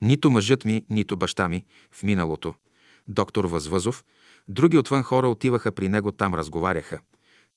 [0.00, 2.54] Нито мъжът ми, нито баща ми в миналото.
[3.08, 4.04] Доктор Възвъзов,
[4.48, 7.00] други отвън хора отиваха при него, там разговаряха.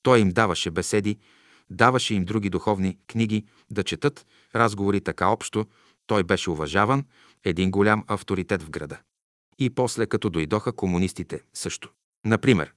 [0.03, 1.17] Той им даваше беседи,
[1.69, 5.65] даваше им други духовни книги да четат, разговори така общо.
[6.07, 7.05] Той беше уважаван,
[7.43, 8.99] един голям авторитет в града.
[9.59, 11.91] И после, като дойдоха комунистите, също.
[12.25, 12.73] Например,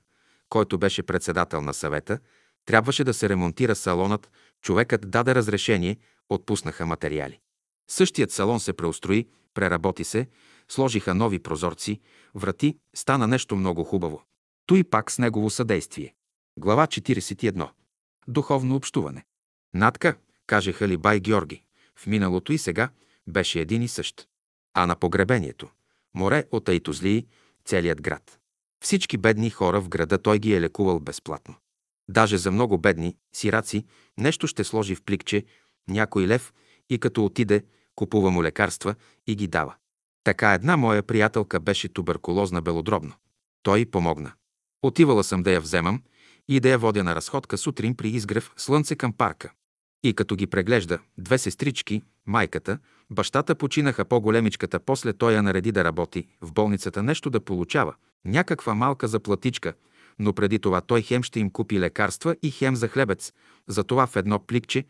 [0.48, 2.18] който беше председател на съвета,
[2.66, 4.30] трябваше да се ремонтира салонът,
[4.62, 5.96] човекът даде разрешение,
[6.28, 7.38] отпуснаха материали.
[7.90, 10.26] Същият салон се преустрои, преработи се,
[10.68, 12.00] сложиха нови прозорци,
[12.34, 14.22] врати, стана нещо много хубаво.
[14.66, 16.14] Той пак с негово съдействие.
[16.58, 17.68] Глава 41.
[18.28, 19.24] Духовно общуване.
[19.74, 20.16] Натка,
[20.46, 21.64] каже бай Георги,
[21.96, 22.90] в миналото и сега
[23.26, 24.28] беше един и същ.
[24.74, 25.70] А на погребението–
[26.14, 27.26] море от айтозлии,
[27.64, 28.38] целият град.
[28.84, 31.54] Всички бедни хора в града той ги е лекувал безплатно.
[32.08, 33.84] Даже за много бедни, сираци,
[34.18, 35.44] нещо ще сложи в пликче,
[35.88, 36.52] някой лев
[36.90, 37.64] и като отиде,
[37.94, 38.94] купува му лекарства
[39.26, 39.74] и ги дава.
[40.24, 43.12] Така една моя приятелка беше туберкулозна белодробно.
[43.62, 44.32] Той помогна.
[44.82, 46.02] Отивала съм да я вземам
[46.48, 49.52] и да я водя на разходка сутрин при изгрев слънце към парка.
[50.02, 52.78] И като ги преглежда, две сестрички, майката,
[53.10, 57.94] бащата починаха по-големичката, после той я нареди да работи, в болницата нещо да получава,
[58.24, 59.74] някаква малка заплатичка,
[60.18, 63.32] но преди това той хем ще им купи лекарства и хем за хлебец,
[63.68, 64.84] затова в едно пликче,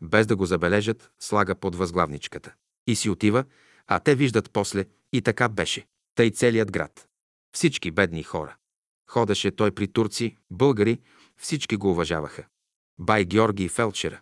[0.00, 2.52] без да го забележат, слага под възглавничката.
[2.86, 3.44] И си отива,
[3.90, 5.86] а те виждат после, и така беше.
[6.14, 7.08] Тъй целият град.
[7.54, 8.56] Всички бедни хора.
[9.10, 11.00] Ходеше той при турци, българи,
[11.36, 12.44] всички го уважаваха.
[12.98, 14.20] Бай Георги Фелчера.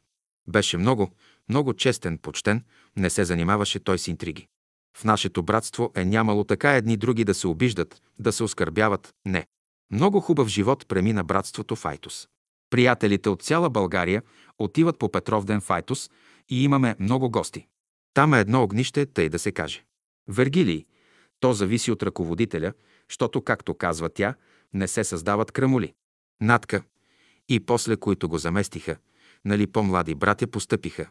[0.49, 1.11] Беше много,
[1.49, 2.65] много честен, почтен,
[2.97, 4.47] не се занимаваше той с интриги.
[4.97, 9.15] В нашето братство е нямало така едни други да се обиждат, да се оскърбяват.
[9.27, 9.47] Не.
[9.93, 12.29] Много хубав живот премина братството Файтус.
[12.71, 14.23] Приятелите от цяла България
[14.59, 16.11] отиват по Петровден Файтус
[16.49, 17.67] и имаме много гости.
[18.15, 19.85] Там е едно огнище, тъй да се каже.
[20.29, 20.85] Вергилий.
[21.41, 22.73] То зависи от ръководителя,
[23.09, 24.35] защото, както казва тя,
[24.75, 25.95] не се създават кръмоли.
[26.41, 26.83] Натка.
[27.49, 28.97] И после, които го заместиха,
[29.45, 31.09] нали по-млади братя постъпиха.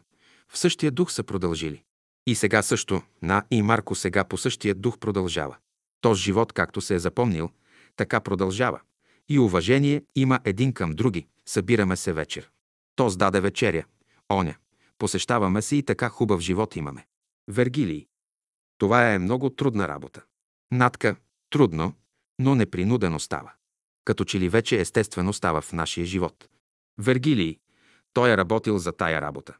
[0.48, 1.82] В същия дух са продължили.
[2.26, 5.56] И сега също, на и Марко сега по същия дух продължава.
[6.00, 7.50] Този живот, както се е запомнил,
[7.96, 8.80] така продължава.
[9.28, 11.26] И уважение има един към други.
[11.46, 12.50] Събираме се вечер.
[12.96, 13.84] То сдаде вечеря.
[14.32, 14.54] Оня.
[14.98, 17.06] Посещаваме се и така хубав живот имаме.
[17.48, 18.06] Вергилий.
[18.78, 20.22] Това е много трудна работа.
[20.72, 21.16] Натка.
[21.50, 21.92] Трудно,
[22.38, 23.52] но непринудено става.
[24.04, 26.48] Като че ли вече естествено става в нашия живот.
[26.98, 27.58] Вергилий.
[28.12, 29.56] Той е работил за тая работа.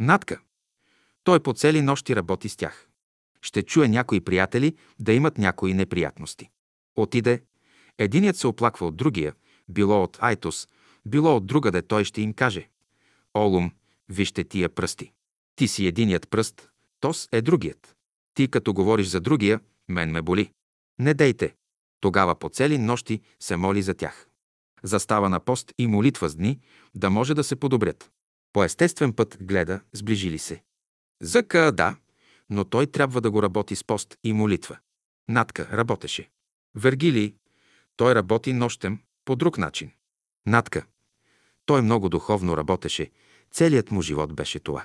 [0.00, 0.40] Натка.
[1.24, 2.88] Той по цели нощи работи с тях.
[3.42, 6.50] Ще чуе някои приятели да имат някои неприятности.
[6.96, 7.42] Отиде.
[7.98, 9.34] Единият се оплаква от другия,
[9.68, 10.68] било от Айтос,
[11.06, 12.68] било от другаде, той ще им каже.
[13.36, 13.72] Олум,
[14.12, 15.12] вижте тия пръсти.
[15.56, 16.70] Ти си единият пръст,
[17.00, 17.96] тос е другият.
[18.34, 20.52] Ти като говориш за другия, мен ме боли.
[20.98, 21.54] Не дейте.
[22.00, 24.28] Тогава по цели нощи се моли за тях.
[24.82, 26.60] Застава на пост и молитва с дни,
[26.94, 28.10] да може да се подобрят.
[28.52, 30.62] По естествен път гледа, сближили се.
[31.22, 31.96] Зъка, да,
[32.50, 34.78] но той трябва да го работи с пост и молитва.
[35.28, 36.30] Натка работеше.
[36.74, 37.34] Вергилий,
[37.96, 39.90] той работи нощем по друг начин.
[40.46, 40.86] Натка,
[41.66, 43.10] той много духовно работеше,
[43.52, 44.84] целият му живот беше това.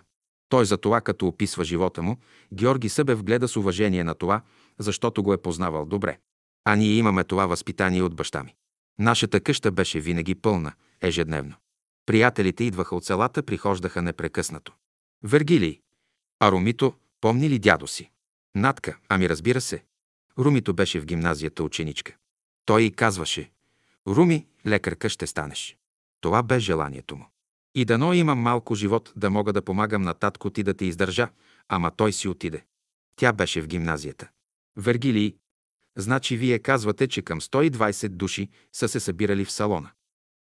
[0.49, 2.18] Той за това, като описва живота му,
[2.53, 4.41] Георги Събев гледа с уважение на това,
[4.80, 6.19] защото го е познавал добре.
[6.65, 8.56] А ние имаме това възпитание от баща ми.
[8.99, 11.56] Нашата къща беше винаги пълна, ежедневно.
[12.06, 14.73] Приятелите идваха от селата, прихождаха непрекъснато.
[15.23, 15.80] Вергилий.
[16.39, 18.11] А Румито помни ли дядо си?
[18.56, 19.84] Натка, ами разбира се.
[20.39, 22.15] Румито беше в гимназията ученичка.
[22.65, 23.52] Той и казваше,
[24.07, 25.77] Руми, лекарка ще станеш.
[26.22, 27.26] Това бе желанието му.
[27.78, 31.30] И дано имам малко живот да мога да помагам на татко ти да те издържа,
[31.68, 32.64] ама той си отиде.
[33.16, 34.30] Тя беше в гимназията.
[34.78, 35.36] Вергилий,
[35.98, 39.91] Значи вие казвате, че към 120 души са се събирали в салона.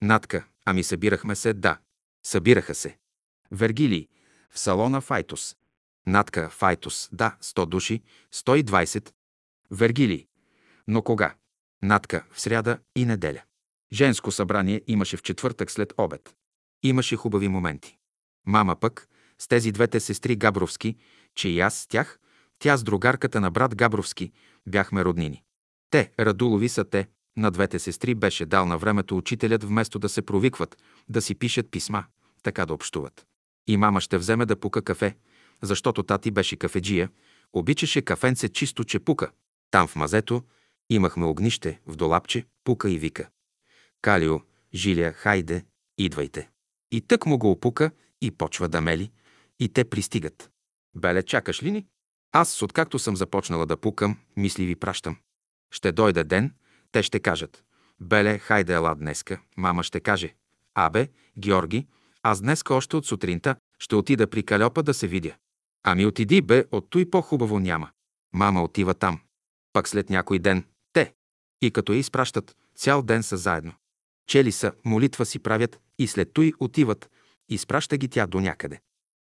[0.03, 1.79] Натка, ами събирахме се, да.
[2.27, 2.99] Събираха се.
[3.51, 4.09] Вергилий,
[4.51, 5.57] в салона Файтус.
[6.07, 8.03] Натка, Файтус, да, 100 души,
[8.35, 9.13] 120.
[9.71, 10.27] Вергилий.
[10.89, 11.35] Но кога?
[11.83, 13.43] Натка, в сряда и неделя.
[13.93, 16.37] Женско събрание имаше в четвъртък след обед.
[16.87, 17.99] Имаше хубави моменти.
[18.47, 19.09] Мама пък,
[19.39, 20.97] с тези двете сестри Габровски,
[21.35, 22.19] че и аз с тях,
[22.59, 24.33] тя с другарката на брат Габровски,
[24.69, 25.43] бяхме роднини.
[25.91, 30.23] Те, Радулови са те, на двете сестри беше дал на времето учителят вместо да се
[30.23, 30.77] провикват,
[31.09, 32.05] да си пишат писма,
[32.43, 33.27] така да общуват.
[33.67, 35.17] И мама ще вземе да пука кафе,
[35.63, 37.11] защото тати беше кафеджия,
[37.53, 39.31] обичаше кафенце чисто, че пука.
[39.71, 40.43] Там в мазето
[40.91, 43.29] имахме огнище, в долапче, пука и вика.
[44.03, 44.41] Калио,
[44.75, 45.65] Жилия, хайде,
[45.99, 46.56] идвайте.
[46.91, 47.91] И тък му го опука
[48.21, 49.11] и почва да мели,
[49.61, 50.51] и те пристигат.
[50.97, 51.87] Беле, чакаш ли ни?
[52.33, 55.17] Аз, откакто съм започнала да пукам, мисли ви пращам.
[55.71, 56.55] Ще дойде ден,
[56.93, 57.65] те ще кажат.
[58.01, 59.41] Беле, хайде ела днеска.
[59.57, 60.35] Мама ще каже.
[60.75, 61.09] Абе,
[61.39, 61.87] Георги,
[62.23, 65.35] аз днеска още от сутринта ще отида при Калепа да се видя.
[65.83, 67.91] Ами отиди, бе, от той по-хубаво няма.
[68.33, 69.21] Мама отива там.
[69.73, 71.15] Пак след някой ден, те.
[71.63, 73.73] И като я изпращат, цял ден са заедно.
[74.27, 77.11] Чели са, молитва си правят и след той отиват,
[77.49, 78.81] изпраща ги тя до някъде.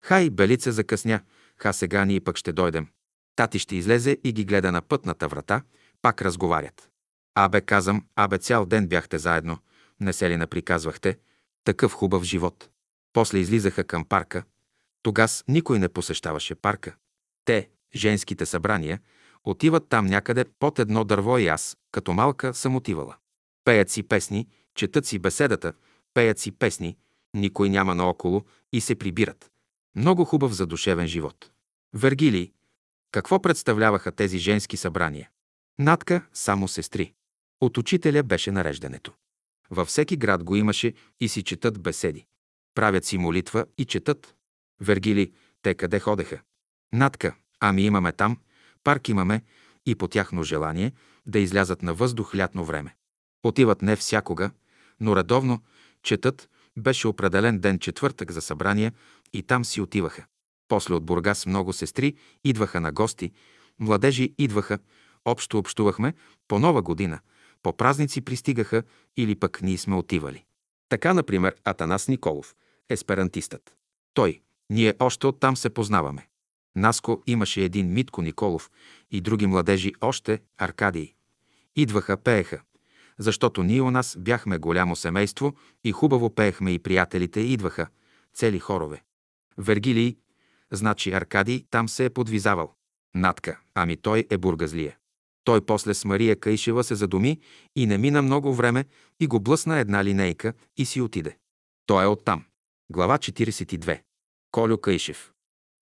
[0.05, 1.21] Хай, Белица закъсня,
[1.57, 2.89] ха сега ние пък ще дойдем.
[3.37, 5.63] Тати ще излезе и ги гледа на пътната врата,
[6.03, 6.91] пак разговарят.
[7.35, 9.59] Абе, казвам, абе, цял ден бяхте заедно,
[10.01, 11.19] не се ли наприказвахте?
[11.65, 12.71] Такъв хубав живот.
[13.13, 14.45] После излизаха към парка.
[15.03, 16.97] Тогас никой не посещаваше парка.
[17.45, 19.01] Те, женските събрания,
[19.45, 23.17] отиват там някъде под едно дърво и аз, като малка, съм отивала.
[23.65, 25.73] Пеят си песни, четат си беседата,
[26.15, 26.97] пеят си песни,
[27.35, 29.51] никой няма наоколо и се прибират.
[29.97, 31.51] Много хубав задушевен живот.
[31.95, 32.53] Вергилий.
[33.13, 35.31] Какво представляваха тези женски събрания?
[35.79, 37.13] Натка– само сестри.
[37.61, 39.13] От учителя беше нареждането.
[39.71, 42.27] Във всеки град го имаше и си четат беседи.
[42.75, 44.35] Правят си молитва и четат.
[44.81, 45.33] Вергили,
[45.63, 46.41] те къде ходеха?
[46.93, 48.39] Натка, ами имаме там,
[48.85, 49.43] парк имаме
[49.87, 50.93] и по тяхно желание
[51.27, 52.97] да излязат на въздух лятно време.
[53.43, 54.51] Отиват не всякога,
[55.01, 55.63] но редовно,
[56.03, 58.93] четат, беше определен ден четвъртък за събрания
[59.33, 60.25] и там си отиваха.
[60.69, 62.15] После от Бургас много сестри
[62.45, 63.33] идваха на гости,
[63.79, 64.79] младежи идваха,
[65.25, 66.15] общо общувахме,
[66.49, 67.21] по нова година,
[67.63, 68.83] по празници пристигаха
[69.17, 70.45] или пък ние сме отивали.
[70.89, 72.55] Така, например, Атанас Николов,
[72.89, 73.75] есперантистът.
[74.15, 74.41] Той,
[74.71, 76.29] ние още оттам се познаваме.
[76.77, 78.71] Наско имаше един Митко Николов
[79.11, 81.15] и други младежи още, Аркадии.
[81.77, 82.61] Идваха, пееха.
[83.21, 87.89] Защото ние у нас бяхме голямо семейство и хубаво пеехме и приятелите идваха,
[88.35, 89.03] цели хорове.
[89.59, 90.17] Вергилий,
[90.73, 92.75] значи Аркадий, там се е подвизавал.
[93.15, 94.97] Натка, ами той е бургазлия.
[95.45, 97.41] Той после с Мария Кайшева се задуми
[97.77, 98.85] и не мина много време
[99.21, 101.37] и го блъсна една линейка и си отиде.
[101.87, 102.45] Той е оттам.
[102.93, 104.01] Глава 42.
[104.53, 105.33] Колю Кайшев.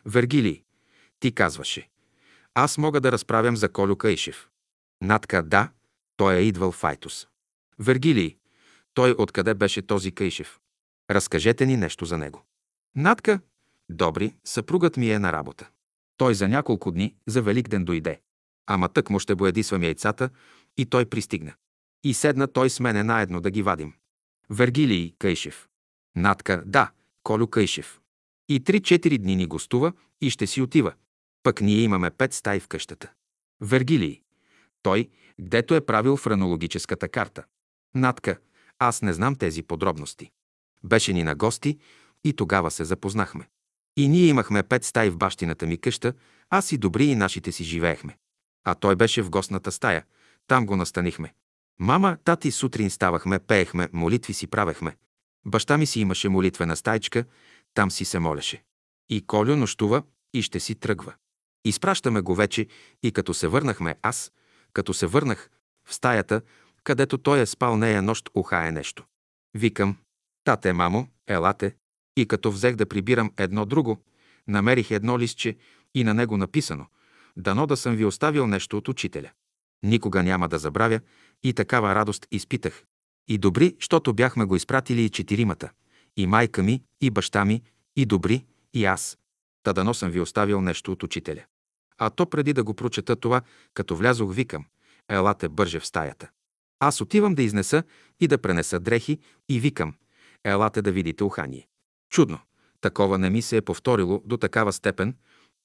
[0.05, 0.62] Вергилий,
[1.20, 1.89] ти казваше.
[2.55, 4.48] Аз мога да разправям за Колю Кайшев.
[5.02, 5.70] Натка, да,
[6.19, 7.28] той е идвал в Айтос.
[7.78, 8.36] Вергилий,
[8.95, 10.61] той откъде беше този Кайшев?
[11.11, 12.45] Разкажете ни нещо за него.
[12.97, 13.40] Натка,
[13.89, 15.69] добри, съпругът ми е на работа.
[16.16, 18.20] Той за няколко дни за Великден дойде.
[18.66, 20.31] Ама тък му ще боядисвам яйцата
[20.77, 21.55] и той пристигна.
[22.05, 23.95] И седна той с мене наедно да ги вадим.
[24.51, 25.69] Вергилий Кайшев.
[26.16, 26.90] Натка, да,
[27.23, 28.01] Колю Кайшев.
[28.49, 30.93] И три-четири дни ни гостува и ще си отива.
[31.43, 33.12] Пък ние имаме пет стаи в къщата.
[33.61, 34.23] Вергилий.
[34.82, 35.09] Той,
[35.40, 37.44] гдето е правил френологическата карта.
[37.94, 38.39] Натка,
[38.78, 40.31] аз не знам тези подробности.
[40.85, 41.78] Беше ни на гости
[42.24, 43.48] и тогава се запознахме.
[43.97, 46.12] И ние имахме пет стаи в бащината ми къща,
[46.51, 48.16] аз и добри и нашите си живеехме.
[48.65, 50.05] А той беше в гостната стая.
[50.47, 51.35] Там го настанихме.
[51.78, 54.97] Мама, тати сутрин ставахме, пеехме, молитви си правехме.
[55.47, 57.24] Баща ми си имаше молитвена стайчка,
[57.74, 58.62] там си се молеше.
[59.09, 60.02] И Колю нощува
[60.35, 61.15] и ще си тръгва.
[61.65, 62.66] Изпращаме го вече
[63.02, 64.32] и като се върнахме аз,
[64.79, 65.51] като се върнах
[65.89, 66.43] в стаята,
[66.85, 69.05] където той е спал нея нощ ухае нещо.
[69.55, 69.97] Викам,
[70.45, 71.75] тате, мамо, елате.
[72.17, 73.99] И като взех да прибирам едно друго,
[74.49, 75.57] намерих едно листче
[75.95, 76.87] и на него написано
[77.37, 79.31] «Дано да съм ви оставил нещо от учителя».
[79.83, 81.01] Никога няма да забравя
[81.43, 82.85] и такава радост изпитах.
[83.29, 85.71] И добри, защото бяхме го изпратили и четиримата.
[86.17, 87.63] И майка ми, и баща ми,
[87.97, 88.45] и добри,
[88.75, 89.19] и аз.
[89.63, 91.45] Та дано съм ви оставил нещо от учителя.
[91.99, 93.43] А то преди да го прочета това,
[93.75, 94.65] като влязох, викам,
[95.09, 96.31] елате бърже в стаята.
[96.81, 97.83] Аз отивам да изнеса
[98.20, 99.19] и да пренеса дрехи
[99.49, 99.95] и викам,
[100.45, 101.69] елате да видите ухание.
[102.11, 102.39] Чудно,
[102.81, 105.16] такова не ми се е повторило до такава степен,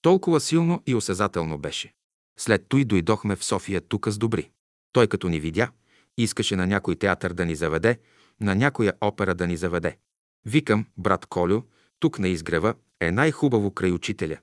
[0.01, 1.93] толкова силно и осезателно беше.
[2.39, 4.49] След той дойдохме в София тука с добри.
[4.91, 5.71] Той като ни видя,
[6.17, 7.99] искаше на някой театър да ни заведе,
[8.41, 9.97] на някоя опера да ни заведе.
[10.45, 11.61] Викам, брат Колю,
[11.99, 14.37] тук на изгрева е най-хубаво край учителя.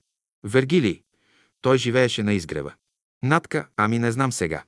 [0.45, 1.03] Вергилий.
[1.63, 2.73] Той живееше на изгрева.
[3.23, 4.63] Натка, ами не знам сега.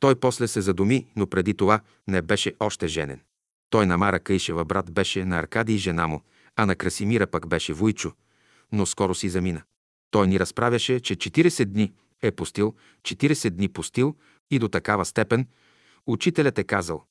[0.00, 3.20] Той после се задуми, но преди това не беше още женен.
[3.70, 6.22] Той на Мара Кайшева брат беше на Аркадий жена му,
[6.56, 8.12] а на Красимира пък беше Войчо,
[8.72, 9.62] но скоро си замина.
[10.10, 11.92] Той ни разправяше, че 40 дни
[12.22, 14.16] е постил, 40 дни постил
[14.50, 15.46] и до такава степен
[16.06, 17.04] учителят е казал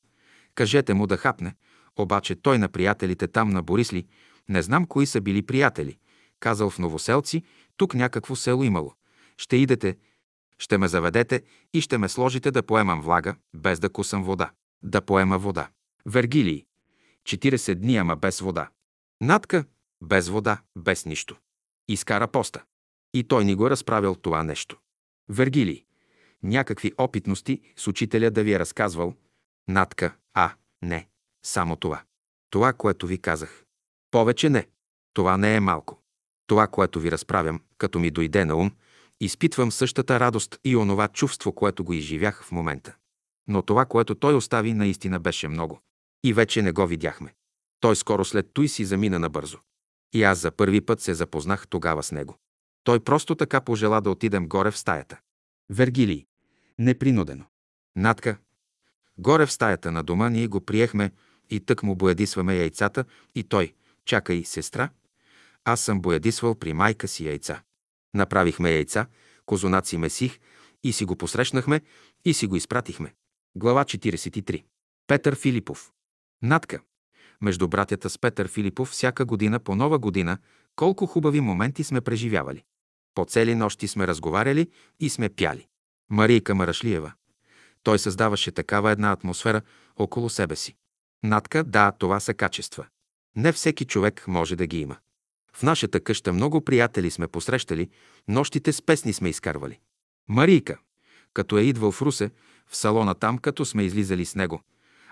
[0.56, 1.56] «Кажете му да хапне»,
[1.95, 4.07] обаче той на приятелите там на Борисли,
[4.49, 5.98] не знам кои са били приятели,
[6.40, 7.44] казал в Новоселци,
[7.78, 8.94] тук някакво село имало.
[9.38, 9.98] Ще идете,
[10.60, 11.44] ще ме заведете
[11.74, 14.52] и ще ме сложите да поемам влага, без да кусам вода.
[14.84, 15.70] Да поема вода.
[16.06, 16.66] Вергилий.
[17.24, 18.70] 40 дни, ама без вода.
[19.22, 19.66] Натка.
[20.03, 21.38] Без вода, без нищо.
[21.88, 22.64] Изкара поста.
[23.14, 24.78] И той ни го е разправил това нещо.
[25.30, 25.86] Вергилий.
[26.44, 29.16] Някакви опитности с учителя да ви е разказвал.
[29.68, 30.16] Натка.
[30.34, 31.07] А, не.
[31.45, 32.03] Само това.
[32.49, 33.66] Това, което ви казах.
[34.12, 34.68] Повече не.
[35.14, 36.02] Това не е малко.
[36.48, 38.72] Това, което ви разправям, като ми дойде на ум,
[39.22, 42.96] изпитвам същата радост и онова чувство, което го изживях в момента.
[43.48, 45.80] Но това, което той остави, наистина беше много.
[46.24, 47.34] И вече не го видяхме.
[47.80, 49.60] Той скоро след той си замина набързо.
[50.14, 52.38] И аз за първи път се запознах тогава с него.
[52.84, 55.20] Той просто така пожела да отидем горе в стаята.
[55.70, 56.26] Вергилий.
[56.80, 57.46] Непринудено.
[57.96, 58.38] Натка.
[59.18, 61.12] Горе в стаята на дома ние го приехме
[61.50, 63.06] и тък му боядисваме яйцата
[63.36, 63.74] и той.
[64.06, 64.90] Чакай, сестра.
[65.64, 67.62] Аз съм боядисвал при майка си яйца.
[68.16, 69.08] Направихме яйца,
[69.46, 70.40] козунаци месих
[70.84, 71.82] и си го посрещнахме
[72.26, 73.14] и си го изпратихме.
[73.56, 74.64] Глава 43.
[75.08, 75.92] Петър Филипов.
[76.42, 76.82] Натка.
[77.42, 80.38] Между братята с Петър Филипов всяка година по нова година
[80.76, 82.64] колко хубави моменти сме преживявали.
[83.16, 84.70] По цели нощи сме разговаряли
[85.00, 85.68] и сме пяли.
[86.10, 87.14] Марийка Марашлиева.
[87.84, 89.62] Той създаваше такава една атмосфера
[89.96, 90.76] около себе си.
[91.24, 92.86] Натка, да, това са качества.
[93.36, 94.98] Не всеки човек може да ги има.
[95.56, 97.90] В нашата къща много приятели сме посрещали,
[98.27, 99.80] нощите с песни сме изкарвали.
[100.27, 100.77] Марийка,
[101.34, 102.32] като е идвал в Русе,
[102.68, 104.61] в салона там, като сме излизали с него,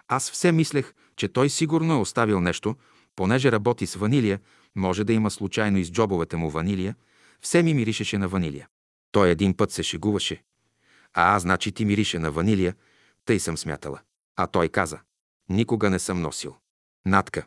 [0.07, 2.75] аз все мислех, че той сигурно е оставил нещо,
[3.15, 4.39] понеже работи с ванилия,
[4.75, 6.95] може да има случайно из джобовете му ванилия,
[7.41, 8.67] все ми миришеше на ванилия.
[9.11, 10.43] Той един път се шегуваше.
[11.13, 12.75] А аз, значи, ти мирише на ванилия,
[13.25, 14.01] тъй съм смятала.
[14.35, 14.99] А той каза,
[15.49, 16.55] никога не съм носил.
[17.05, 17.45] Натка.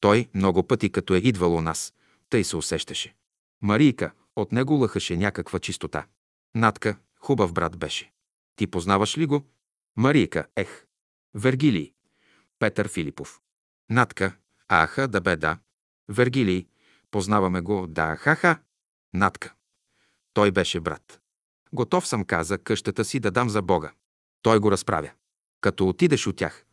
[0.00, 1.92] Той много пъти, като е идвал у нас,
[2.30, 3.14] тъй се усещаше.
[3.62, 6.06] Марийка, от него лъхаше някаква чистота.
[6.54, 8.12] Натка, хубав брат беше.
[8.56, 9.44] Ти познаваш ли го?
[9.96, 10.86] Марийка, ех.
[11.34, 11.92] Вергилий.
[12.58, 13.40] Петър Филипов.
[13.90, 14.36] Натка,
[14.68, 15.58] аха, да бе, да.
[16.08, 16.66] Вергилий,
[17.10, 18.58] познаваме го, да, ха-ха.
[19.14, 19.54] Натка.
[20.34, 21.20] Той беше брат.
[21.72, 23.92] Готов съм, каза, къщата си да дам за Бога.
[24.42, 25.10] Той го разправя.
[25.60, 26.64] Като отидеш от тях,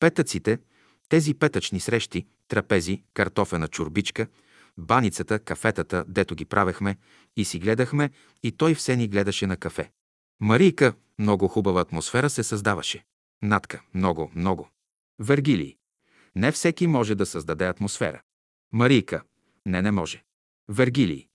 [0.00, 0.58] петъците,
[1.08, 4.26] тези петъчни срещи, трапези, картофена чурбичка,
[4.78, 6.96] баницата, кафетата, дето ги правехме,
[7.36, 8.10] и си гледахме,
[8.42, 9.90] и той все ни гледаше на кафе.
[10.40, 13.04] Марийка, много хубава атмосфера се създаваше.
[13.42, 14.68] Натка, много, много.
[15.18, 15.76] Вергилий.
[16.36, 18.22] Не всеки може да създаде атмосфера.
[18.72, 19.22] Марийка.
[19.66, 20.24] Не, не може.
[20.68, 21.28] Вергилий.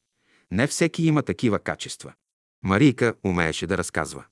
[0.51, 2.13] Не всеки има такива качества.
[2.63, 4.25] Марийка умееше да разказва.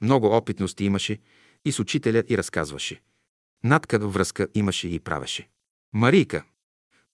[0.00, 1.18] Много опитности имаше
[1.64, 3.00] и с учителя и разказваше.
[3.64, 5.48] Натка връзка имаше и правеше.
[5.92, 6.44] Марийка.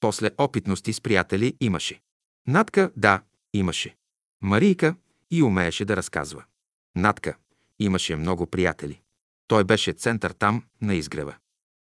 [0.01, 2.01] После опитности с приятели имаше.
[2.47, 3.23] Натка, да,
[3.53, 3.97] имаше.
[4.43, 4.95] Марийка
[5.31, 6.45] и умееше да разказва.
[6.97, 7.37] Натка.
[7.79, 9.01] Имаше много приятели.
[9.47, 11.35] Той беше център там, на изгрева.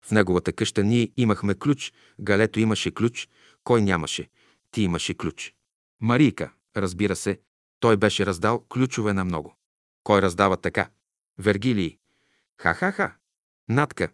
[0.04, 3.28] В неговата къща ние имахме ключ, Галето имаше ключ,
[3.64, 4.28] кой нямаше,
[4.70, 5.54] ти имаше ключ.
[6.00, 7.40] Марийка, разбира се,
[7.80, 9.56] той беше раздал ключове на много.
[10.02, 10.88] Кой раздава така?
[11.38, 11.98] Вергилий.
[12.60, 13.14] Ха-ха-ха.
[13.68, 14.08] Натка.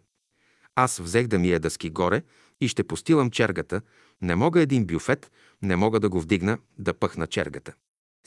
[0.75, 2.23] Аз взех да ми е дъски горе
[2.61, 3.81] и ще постилам чергата.
[4.21, 5.31] Не мога един бюфет,
[5.61, 7.73] не мога да го вдигна, да пъхна чергата.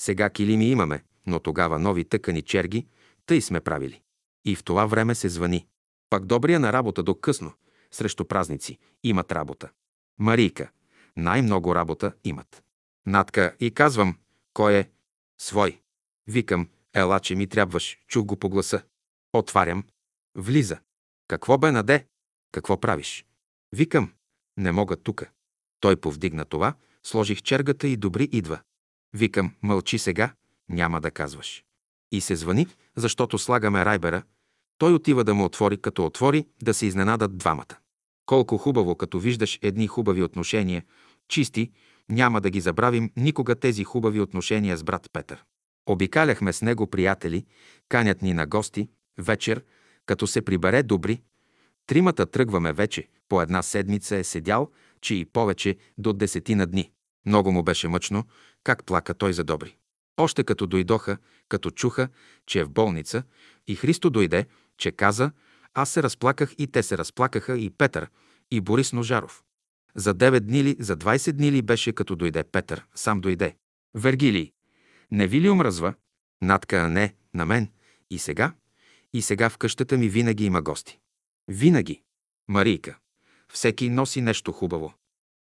[0.01, 2.87] Сега килими имаме, но тогава нови тъкани черги,
[3.27, 4.01] тъй сме правили.
[4.45, 5.67] И в това време се звъни.
[6.11, 7.53] Пак добрия на работа до късно,
[7.91, 9.71] срещу празници, имат работа.
[10.19, 10.71] Марийка,
[11.17, 12.63] най-много работа имат.
[13.07, 14.19] Натка и казвам,
[14.55, 14.91] кой е?
[15.41, 15.81] Свой.
[16.27, 18.83] Викам, ела, че ми трябваш, чух го по гласа.
[19.33, 19.85] Отварям.
[20.35, 20.79] Влиза.
[21.29, 22.07] Какво бе, наде?
[22.53, 23.27] Какво правиш?
[23.77, 24.13] Викам,
[24.57, 25.31] не мога тука.
[25.81, 28.61] Той повдигна това, сложих чергата и добри идва.
[29.15, 30.35] Викам, мълчи сега,
[30.69, 31.65] няма да казваш.
[32.13, 32.67] И се звъни,
[32.97, 34.23] защото слагаме райбера.
[34.79, 37.77] Той отива да му отвори, като отвори, да се изненадат двамата.
[38.27, 40.85] Колко хубаво, като виждаш едни хубави отношения,
[41.29, 41.71] чисти,
[42.09, 45.45] няма да ги забравим никога тези хубави отношения с брат Петър.
[45.87, 47.45] Обикаляхме с него приятели,
[47.89, 48.89] канят ни на гости,
[49.19, 49.65] вечер,
[50.07, 51.21] Като се прибере добри,
[51.87, 56.93] тримата тръгваме вече, по една седмица е седял, че и повече до десетина дни.
[57.27, 58.25] Много му беше мъчно,
[58.65, 59.77] как плака той за добри.
[60.17, 61.19] Още като дойдоха,
[61.49, 62.09] като чуха,
[62.47, 63.23] че е в болница,
[63.67, 64.47] и Христо дойде,
[64.79, 65.31] че каза,
[65.75, 68.09] аз се разплаках и те се разплакаха и Петър,
[68.51, 69.43] и Борис Ножаров.
[69.95, 73.57] За 9 дни ли, за 20 дни ли беше, като дойде Петър, сам дойде.
[73.95, 74.53] Вергилий,
[75.11, 75.95] не ви ли омръзва?
[76.43, 77.69] Натка, не, на мен.
[78.11, 78.55] И сега?
[79.13, 80.99] И сега в къщата ми винаги има гости.
[81.49, 82.03] Винаги.
[82.49, 82.99] Марийка.
[83.53, 84.95] Всеки носи нещо хубаво.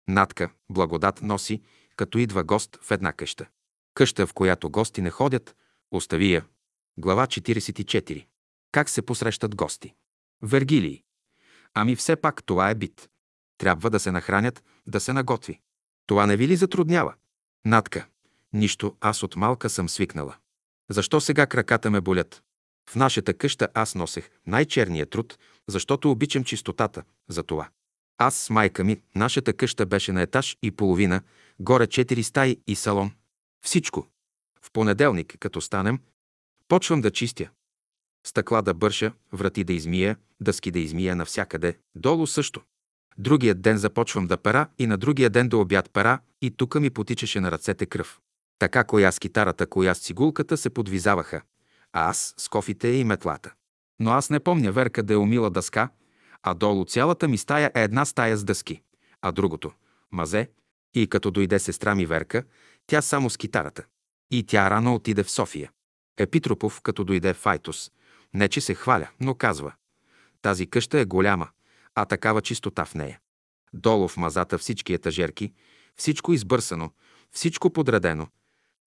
[0.08, 1.62] Натка, благодат носи,
[1.96, 3.46] като идва гост в една къща.
[3.94, 5.56] Къща, в която гости не ходят,
[5.92, 6.46] остави я.
[6.98, 8.26] Глава 44.
[8.72, 9.94] Как се посрещат гости?
[10.42, 11.04] Вергилий.
[11.74, 13.10] Ами все пак това е бит.
[13.58, 15.60] Трябва да се нахранят, да се наготви.
[16.08, 17.14] Това не ви ли затруднява?
[17.66, 18.08] Натка.
[18.54, 20.36] Нищо, аз от малка съм свикнала.
[20.90, 22.44] Защо сега краката ме болят?
[22.90, 25.38] В нашата къща аз носех най-черния труд,
[25.68, 27.70] защото обичам чистотата, за това.
[28.18, 31.22] Аз с майка ми, нашата къща беше на етаж и половина,
[31.60, 33.12] горе четири стаи и салон.
[33.66, 34.08] Всичко.
[34.62, 36.00] В понеделник, като станем,
[36.68, 37.50] почвам да чистя.
[38.28, 42.62] Стъкла да бърша, врати да измия, дъски да измия навсякъде, долу също.
[43.18, 46.90] Другият ден започвам да пера и на другия ден до обяд пера и тука ми
[46.90, 48.20] потичаше на ръцете кръв.
[48.60, 51.42] Така коя с китарата, коя с цигулката се подвизаваха,
[51.96, 53.54] а аз с кофите и метлата.
[54.00, 55.90] Но аз не помня Верка да е умила дъска,
[56.44, 58.82] а долу цялата ми стая е една стая с дъски,
[59.22, 59.72] а другото–
[60.12, 60.50] мазе.
[60.94, 62.44] И като дойде сестра ми Верка,
[62.88, 63.84] тя само с китарата.
[64.32, 65.72] И тя рано отиде в София.
[66.18, 67.92] Епитропов, като дойде в Айтос,
[68.34, 69.74] не че се хваля, но казва–
[70.42, 71.50] тази къща е голяма,
[71.96, 73.20] а такава чистота в нея.
[73.74, 75.54] Долу в мазата всички етажерки,
[75.96, 76.92] всичко избърсано,
[77.32, 78.28] всичко подредено.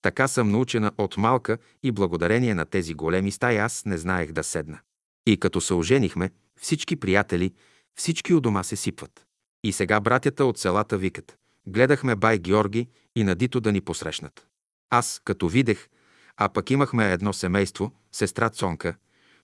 [0.02, 4.44] Така съм научена от малка и благодарение на тези големи стаи аз не знаех да
[4.44, 4.78] седна.
[5.26, 6.30] И като се оженихме,
[6.60, 7.54] всички приятели,
[7.94, 9.26] всички у дома се сипват.
[9.64, 11.36] И сега братята от селата викат.
[11.66, 14.46] Гледахме бай Георги и на Дито да ни посрещнат.
[14.90, 15.88] Аз, като видех,
[16.36, 18.94] а пък имахме едно семейство, сестра Цонка,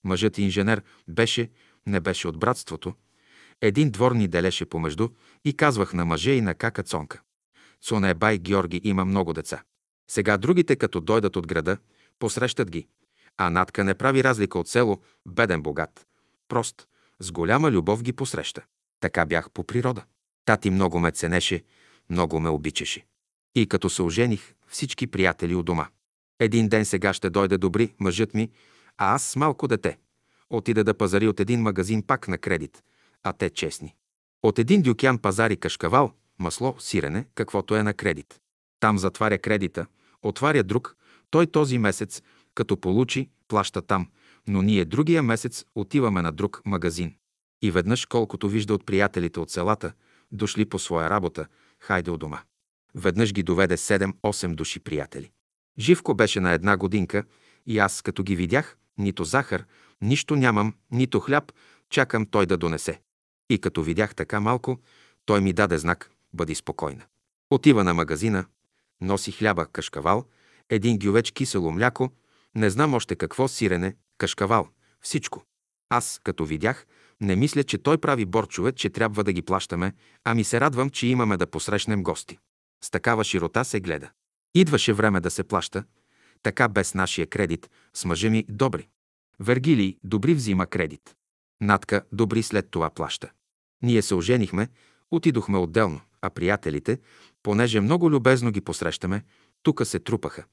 [0.04, 1.50] мъжът инженер беше,
[1.86, 2.94] не беше от братството,
[3.60, 5.08] един двор ни делеше помежду
[5.44, 7.20] и казвах на мъже и на кака Цонка.
[7.82, 9.62] Цоне бай Георги има много деца.
[10.08, 11.76] Сега другите, като дойдат от града,
[12.18, 12.86] посрещат ги.
[13.36, 16.06] А Натка не прави разлика от село, беден богат.
[16.48, 16.88] Прост,
[17.20, 18.62] с голяма любов ги посреща.
[19.00, 20.04] Така бях по природа.
[20.44, 21.64] Тати много ме ценеше,
[22.10, 23.06] много ме обичаше.
[23.54, 25.86] И като се ожених, всички приятели у дома.
[26.38, 28.50] Един ден сега ще дойде добри мъжът ми,
[28.98, 29.98] а аз с малко дете.
[30.50, 32.82] Отида да пазари от един магазин пак на кредит,
[33.22, 33.94] а те честни.
[34.42, 38.40] От един дюкян пазари кашкавал, масло, сирене, каквото е на кредит.
[38.80, 39.86] Там затваря кредита,
[40.24, 40.96] отваря друг,
[41.30, 42.22] той този месец,
[42.54, 44.08] като получи, плаща там,
[44.46, 47.14] но ние другия месец отиваме на друг магазин.
[47.62, 49.92] И веднъж, колкото вижда от приятелите от селата,
[50.32, 51.46] дошли по своя работа,
[51.78, 52.40] хайде у дома.
[52.94, 55.30] Веднъж ги доведе 7-8 души приятели.
[55.78, 57.24] Живко беше на една годинка
[57.66, 59.64] и аз, като ги видях, нито захар,
[60.02, 61.52] нищо нямам, нито хляб,
[61.90, 63.00] чакам той да донесе.
[63.50, 64.78] И като видях така малко,
[65.24, 67.02] той ми даде знак, бъди спокойна.
[67.50, 68.44] Отива на магазина,
[69.00, 70.24] носи хляба, кашкавал,
[70.70, 72.10] един гювеч кисело мляко,
[72.54, 74.68] не знам още какво, сирене, кашкавал,
[75.00, 75.44] всичко.
[75.88, 76.86] Аз, като видях,
[77.20, 79.92] не мисля, че той прави борчове, че трябва да ги плащаме,
[80.24, 82.38] а ми се радвам, че имаме да посрещнем гости.
[82.84, 84.10] С такава широта се гледа.
[84.54, 85.84] Идваше време да се плаща,
[86.42, 88.88] така без нашия кредит, с мъжа ми добри.
[89.40, 91.14] Вергилий добри взима кредит.
[91.60, 93.30] Натка добри след това плаща.
[93.82, 94.68] Ние се оженихме,
[95.10, 96.98] отидохме отделно, а приятелите,
[97.44, 99.24] понеже много любезно ги посрещаме,
[99.62, 100.44] тука се трупаха.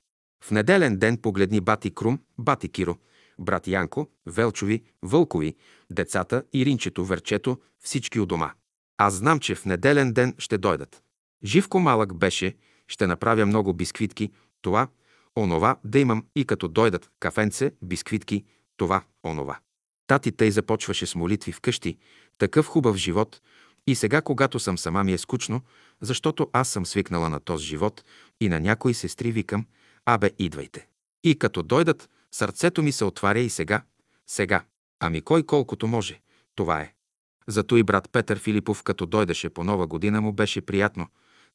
[0.43, 2.97] В неделен ден погледни бати Крум, бати Киро,
[3.39, 5.55] брат Янко, Велчови, Вълкови,
[5.91, 8.53] децата, Иринчето, Верчето, всички у дома.
[8.97, 11.03] Аз знам, че в неделен ден ще дойдат.
[11.43, 12.55] Живко малък беше,
[12.87, 14.87] ще направя много бисквитки, това,
[15.37, 18.45] онова, да имам и като дойдат кафенце, бисквитки,
[18.77, 19.59] това, онова.
[20.07, 21.97] Тати тъй започваше с молитви вкъщи,
[22.37, 23.41] такъв хубав живот,
[23.88, 25.61] и сега, когато съм сама, ми е скучно,
[26.01, 28.03] защото аз съм свикнала на този живот
[28.40, 29.66] и на някои сестри викам,
[30.06, 30.88] абе, идвайте.
[31.24, 33.84] И като дойдат, сърцето ми се отваря и сега,
[34.27, 34.64] сега,
[35.00, 36.22] ами кой колкото може,
[36.56, 36.93] това е.
[37.48, 41.08] Зато и брат Петър Филипов, като дойдеше по нова година, му беше приятно,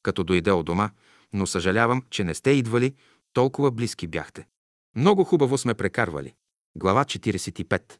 [0.03, 0.89] като дойде от дома,
[1.33, 2.93] но съжалявам, че не сте идвали,
[3.33, 4.47] толкова близки бяхте.
[4.95, 6.33] Много хубаво сме прекарвали.
[6.75, 7.93] Глава 45.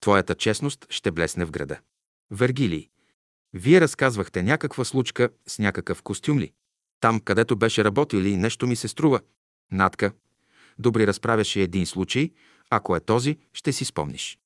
[0.00, 1.80] Твоята честност ще блесне в града.
[2.30, 2.88] Вергилий.
[3.54, 6.52] Вие разказвахте някаква случка с някакъв костюм ли?
[7.00, 9.20] Там, където беше работил и нещо ми се струва.
[9.72, 10.12] Натка.
[10.78, 12.30] Добри разправяше един случай,
[12.70, 14.38] ако е този, ще си спомниш.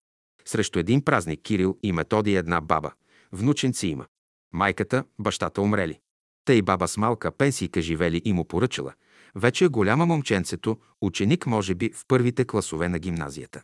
[0.44, 2.92] Срещу един празник Кирил и Методи една баба.
[3.32, 4.06] Внученци има.
[4.52, 6.00] Майката, бащата умрели.
[6.44, 8.92] Тъй баба с малка пенсийка живели и му поръчала.
[9.34, 13.62] Вече е голяма момченцето, ученик може би в първите класове на гимназията.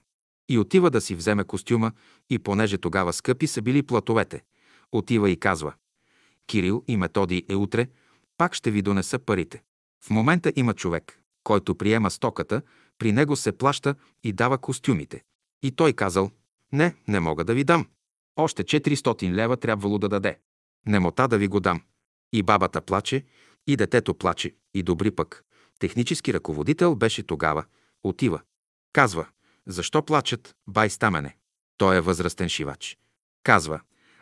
[0.48, 1.92] И отива да си вземе костюма
[2.30, 4.42] и понеже тогава скъпи са били платовете,
[4.92, 5.74] отива и казва
[6.46, 7.88] Кирил и Методи е утре,
[8.38, 9.62] пак ще ви донеса парите.
[10.04, 12.62] В момента има човек, който приема стоката,
[12.98, 13.94] при него се плаща
[14.24, 15.22] и дава костюмите.
[15.62, 16.30] И той казал,
[16.72, 17.86] не, не мога да ви дам.
[18.36, 20.38] Още 400 лева трябвало да даде.
[20.86, 21.82] Немота да ви го дам.
[22.32, 23.24] И бабата плаче,
[23.66, 25.44] и детето плаче, и добри пък.
[25.78, 27.64] Технически ръководител беше тогава.
[28.02, 28.40] Отива.
[28.92, 29.26] Казва,
[29.66, 31.36] защо плачат, бай Стамене?
[31.76, 32.98] Той е възрастен шивач.
[33.42, 33.80] Казва,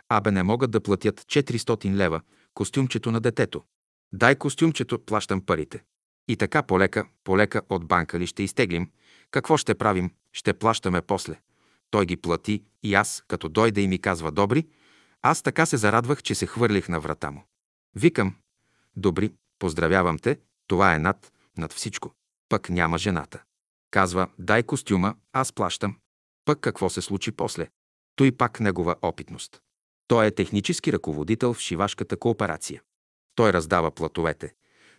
[0.08, 2.20] абе не могат да платят 400 лева
[2.54, 3.62] костюмчето на детето.
[4.12, 5.84] Дай костюмчето, плащам парите.
[6.28, 8.90] И така полека, полека от банка ли ще изтеглим?
[9.30, 10.10] Какво ще правим?
[10.32, 11.40] Ще плащаме после.
[11.90, 14.66] Той ги плати и аз, като дойде и ми казва добри,
[15.22, 17.44] аз така се зарадвах, че се хвърлих на врата му.
[17.94, 18.34] Викам,
[18.96, 22.12] добри, поздравявам те, това е над, над всичко.
[22.48, 23.42] Пък няма жената.
[23.90, 25.96] Казва, дай костюма, аз плащам.
[26.44, 27.68] Пък какво се случи после?
[28.16, 29.60] Той пак негова опитност.
[30.08, 32.82] Той е технически ръководител в шивашката кооперация.
[33.34, 34.54] Той раздава платовете.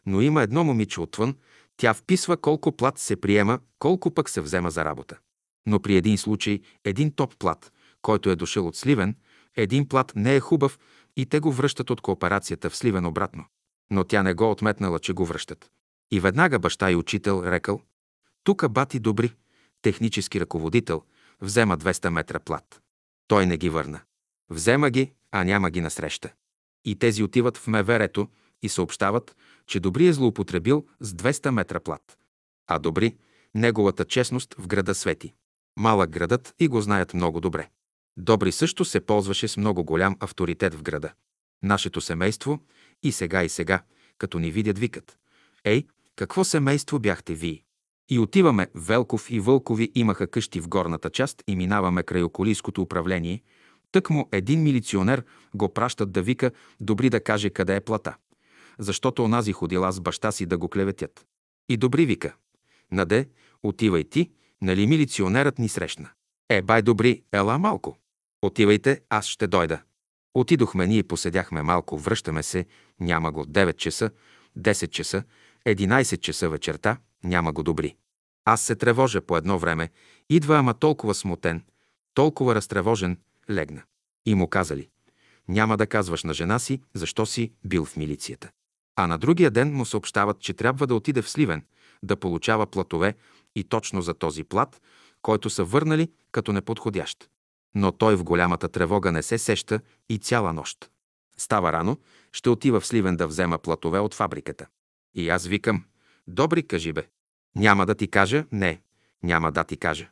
[0.05, 1.35] Но има едно момиче отвън,
[1.77, 5.17] тя вписва колко плат се приема, колко пък се взема за работа.
[5.65, 7.71] Но при един случай, един топ плат,
[8.01, 9.15] който е дошъл от Сливен,
[9.55, 10.79] един плат не е хубав
[11.17, 13.45] и те го връщат от кооперацията в Сливен обратно.
[13.91, 15.71] Но тя не го отметнала, че го връщат.
[16.11, 17.81] И веднага баща и учител рекал,
[18.43, 19.33] тука бати добри,
[19.81, 21.03] технически ръководител,
[21.41, 22.81] взема 200 метра плат.
[23.27, 24.01] Той не ги върна.
[24.49, 26.33] Взема ги, а няма ги насреща.
[26.85, 28.27] И тези отиват в Меверето
[28.61, 29.35] и съобщават,
[29.67, 32.17] че Добри е злоупотребил с 200 метра плат.
[32.67, 33.15] А Добри,
[33.55, 35.33] неговата честност в града свети.
[35.77, 37.69] Малък градът и го знаят много добре.
[38.17, 41.13] Добри също се ползваше с много голям авторитет в града.
[41.63, 42.59] Нашето семейство
[43.03, 43.81] и сега и сега,
[44.17, 45.17] като ни видят, викат.
[45.63, 47.63] Ей, какво семейство бяхте вие?
[48.09, 53.41] И отиваме, Велков и Вълкови имаха къщи в горната част и минаваме край околийското управление.
[53.91, 55.23] Тък му един милиционер
[55.55, 56.51] го пращат да вика,
[56.81, 58.15] добри да каже къде е плата.
[58.79, 61.25] Защото онази ходила с баща си да го клеветят.
[61.69, 62.35] И добри вика.
[62.91, 63.29] Наде,
[63.63, 66.09] отивай ти, нали милиционерът ни срещна.
[66.49, 67.97] Е, бай добри, ела малко.
[68.41, 69.81] Отивайте, аз ще дойда.
[70.33, 72.65] Отидохме, ние поседяхме малко, връщаме се,
[72.99, 74.11] няма го 9 часа,
[74.59, 75.23] 10 часа,
[75.67, 77.95] 11 часа вечерта, няма го добри.
[78.45, 79.89] Аз се тревожа по едно време,
[80.29, 81.63] идва ама толкова смутен,
[82.13, 83.17] толкова разтревожен,
[83.49, 83.83] легна.
[84.25, 84.89] И му казали,
[85.47, 88.49] няма да казваш на жена си, защо си бил в милицията.
[88.95, 91.65] А на другия ден му съобщават, че трябва да отиде в Сливен,
[92.03, 93.13] да получава платове
[93.55, 94.81] и точно за този плат,
[95.21, 97.29] който са върнали като неподходящ.
[97.75, 99.79] Но той в голямата тревога не се сеща
[100.09, 100.91] и цяла нощ.
[101.37, 101.97] Става рано,
[102.31, 104.67] ще отива в Сливен да взема платове от фабриката.
[105.15, 105.85] И аз викам,
[106.27, 107.07] добри, кажи бе.
[107.55, 108.81] Няма да ти кажа, не,
[109.23, 110.09] няма да ти кажа.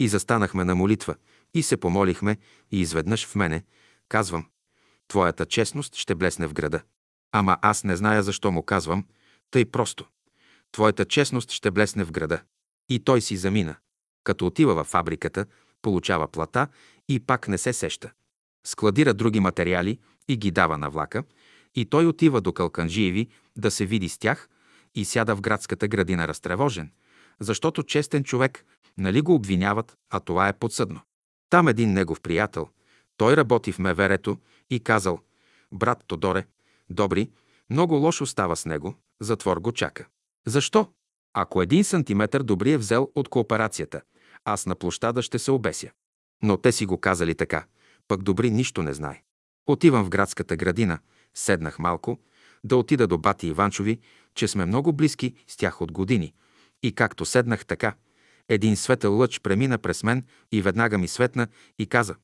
[0.00, 1.14] И застанахме на молитва,
[1.54, 2.36] и се помолихме,
[2.70, 3.64] и изведнъж в мене,
[4.08, 4.46] казвам,
[5.08, 6.82] твоята честност ще блесне в града.
[7.32, 9.04] Ама аз не зная защо му казвам,
[9.50, 10.06] тъй просто.
[10.72, 12.40] Твоята честност ще блесне в града.
[12.88, 13.76] И той си замина.
[14.24, 15.46] Като отива във фабриката,
[15.82, 16.68] получава плата
[17.08, 18.12] и пак не се сеща.
[18.66, 21.24] Складира други материали и ги дава на влака,
[21.74, 24.48] и той отива до Калканжиеви да се види с тях
[24.94, 26.92] и сяда в градската градина разтревожен,
[27.40, 28.64] защото честен човек,
[28.98, 31.00] нали го обвиняват, а това е подсъдно.
[31.50, 32.68] Там един негов приятел,
[33.16, 34.38] той работи в Меверето
[34.70, 35.18] и казал,
[35.72, 36.46] брат Тодоре,
[36.90, 37.30] добри,
[37.70, 40.06] много лошо става с него, затвор го чака.
[40.46, 40.88] Защо?
[41.34, 44.00] Ако един сантиметър добри е взел от кооперацията,
[44.44, 45.90] аз на площада ще се обеся.
[46.42, 47.64] Но те си го казали така,
[48.08, 49.22] пък добри нищо не знае.
[49.66, 50.98] Отивам в градската градина,
[51.34, 52.18] седнах малко,
[52.64, 54.00] да отида до бати Иванчови,
[54.34, 56.34] че сме много близки с тях от години.
[56.82, 57.94] И както седнах така,
[58.48, 61.46] един светъл лъч премина през мен и веднага ми светна
[61.78, 62.14] и каза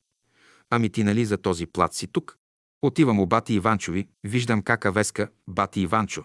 [0.69, 2.37] «Ами ти нали за този плат си тук?»
[2.81, 6.23] Отивам у бати Иванчови, виждам кака веска бати Иванчо.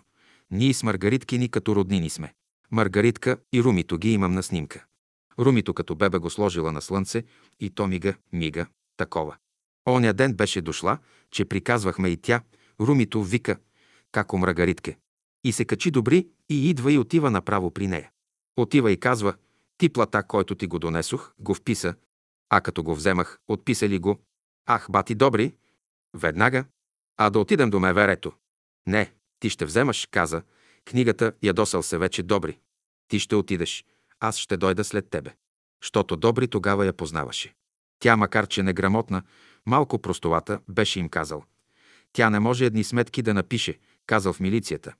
[0.51, 2.35] Ние с Маргариткини като роднини сме.
[2.71, 4.85] Маргаритка и Румито ги имам на снимка.
[5.39, 7.25] Румито като бебе го сложила на слънце
[7.61, 9.37] и то мига, мига, такова.
[9.89, 10.99] Оня ден беше дошла,
[11.31, 12.43] че приказвахме и тя,
[12.81, 13.57] Румито вика,
[14.13, 14.99] како Маргаритке.
[15.45, 18.11] И се качи добри и идва и отива направо при нея.
[18.57, 19.35] Отива и казва,
[19.81, 21.95] ти плата, който ти го донесох, го вписа,
[22.51, 24.19] а като го вземах, отписали го.
[24.67, 25.55] Ах, бати добри,
[26.15, 26.65] веднага,
[27.17, 28.33] а да отидем до меверето.
[28.87, 30.43] Не, ти ще вземаш, каза.
[30.85, 32.59] Книгата ядосал се вече добри.
[33.09, 33.85] Ти ще отидеш,
[34.21, 35.35] аз ще дойда след тебе.
[35.81, 37.55] Щото добри тогава я познаваше.
[37.99, 39.23] Тя, макар че неграмотна,
[39.67, 41.45] малко простовата, беше им казал.
[42.13, 44.95] Тя не може едни сметки да напише, казал в милицията,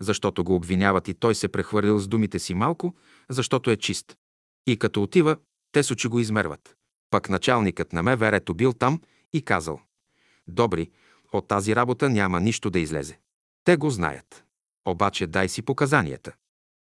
[0.00, 2.94] защото го обвиняват и той се прехвърлил с думите си малко,
[3.28, 4.16] защото е чист.
[4.66, 5.36] И като отива,
[5.72, 6.76] те с очи го измерват.
[7.10, 9.00] Пък началникът на МВР-то бил там
[9.32, 9.80] и казал.
[10.48, 10.90] Добри,
[11.32, 13.18] от тази работа няма нищо да излезе.
[13.64, 14.44] Те го знаят.
[14.84, 16.32] Обаче дай си показанията.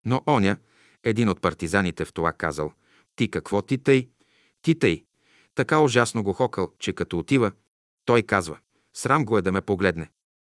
[0.05, 0.57] Но оня,
[1.03, 2.73] един от партизаните в това казал,
[3.15, 4.09] ти какво ти тъй?
[4.61, 5.05] Ти тъй.
[5.55, 7.51] Така ужасно го хокал, че като отива,
[8.05, 8.57] той казва,
[8.93, 10.09] срам го е да ме погледне.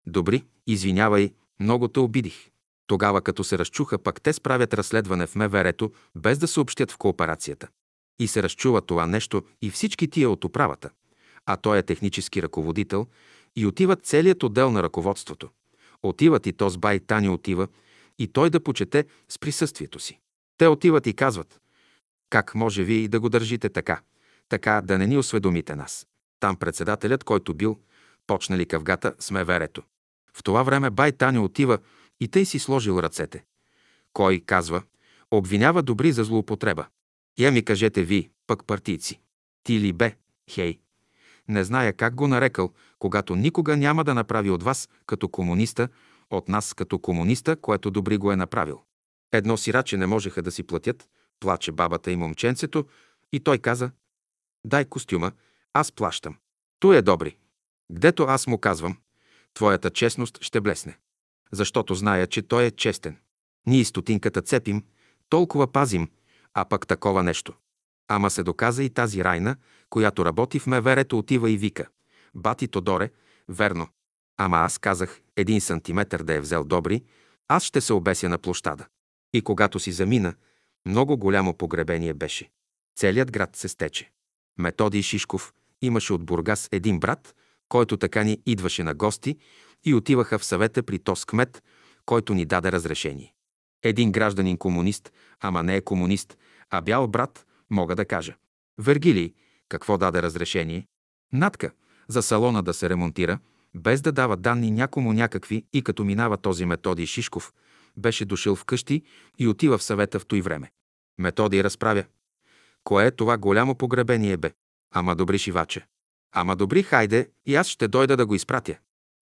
[0.06, 2.49] Добри, извинявай, много те обидих.
[2.90, 7.68] Тогава, като се разчуха, пък те справят разследване в МВР-то, без да съобщят в кооперацията.
[8.18, 10.90] И се разчува това нещо и всички тия от управата.
[11.46, 13.06] А той е технически ръководител
[13.56, 15.48] и отиват целият отдел на ръководството.
[16.02, 17.68] Отиват и то с бай Тани отива
[18.18, 20.18] и той да почете с присъствието си.
[20.58, 21.60] Те отиват и казват,
[22.30, 24.00] как може вие и да го държите така,
[24.48, 26.06] така да не ни осведомите нас.
[26.40, 27.78] Там председателят, който бил,
[28.26, 29.82] почнали къвгата с меверето.
[30.34, 31.78] В това време бай Тани отива
[32.20, 33.44] и тъй си сложил ръцете.
[34.12, 34.82] Кой, казва,
[35.30, 36.86] обвинява добри за злоупотреба.
[37.38, 39.20] Я ми кажете ви, пък партийци.
[39.62, 40.16] Ти ли бе,
[40.50, 40.78] хей?
[41.48, 45.88] Не зная как го нарекал, когато никога няма да направи от вас като комуниста,
[46.30, 48.80] от нас като комуниста, което добри го е направил.
[49.32, 51.08] Едно сираче не можеха да си платят,
[51.40, 52.86] плаче бабата и момченцето,
[53.32, 53.90] и той каза,
[54.64, 55.32] дай костюма,
[55.72, 56.36] аз плащам.
[56.78, 57.36] То е добри.
[57.92, 58.96] Гдето аз му казвам,
[59.54, 60.98] твоята честност ще блесне.
[61.52, 63.16] Защото зная, че той е честен.
[63.66, 64.84] Ние стотинката цепим,
[65.28, 66.08] толкова пазим,
[66.54, 67.54] а пък такова нещо.
[68.08, 69.56] Ама се доказа и тази Райна,
[69.90, 71.88] която работи в Меверето, отива и вика.
[72.34, 73.10] Бати Тодоре,
[73.48, 73.88] верно.
[74.36, 77.02] Ама аз казах, един сантиметър да е взел добри,
[77.48, 78.86] аз ще се обеся на площада.
[79.32, 80.34] И когато си замина,
[80.86, 82.50] много голямо погребение беше.
[82.96, 84.10] Целият град се стече.
[84.58, 87.34] Методий Шишков имаше от Бургас един брат,
[87.68, 89.38] който така ни идваше на гости
[89.84, 91.62] и отиваха в съвета при Тос кмет,
[92.06, 93.34] който ни даде разрешение.
[93.82, 96.38] Един гражданин комунист, ама не е комунист,
[96.70, 98.36] а бял брат, мога да кажа.
[98.78, 99.34] Вергилий,
[99.68, 100.86] какво даде разрешение?
[101.32, 101.70] Натка,
[102.08, 103.38] за салона да се ремонтира,
[103.74, 107.52] без да дава данни някому някакви и като минава този Методий Шишков,
[107.96, 109.02] беше дошъл вкъщи
[109.38, 110.70] и отива в съвета в той време.
[111.18, 112.04] Методий разправя.
[112.84, 114.52] Кое е това голямо погребение бе?
[114.94, 115.86] Ама добри шиваче.
[116.32, 118.78] Ама добри, хайде, и аз ще дойда да го изпратя.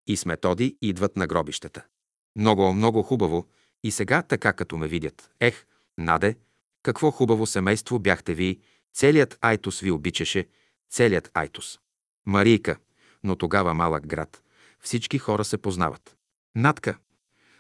[0.09, 1.85] И с Методи идват на гробищата.
[2.37, 3.47] Много, много хубаво.
[3.83, 5.31] И сега, така като ме видят.
[5.41, 5.67] Ех,
[5.99, 6.37] Наде,
[6.83, 8.61] какво хубаво семейство бяхте ви.
[8.95, 10.49] Целият Айтос ви обичаше.
[10.91, 11.81] Целият Айтос.
[12.27, 12.77] Марийка,
[13.25, 14.43] но тогава малък град.
[14.81, 16.17] Всички хора се познават.
[16.57, 16.99] Надка.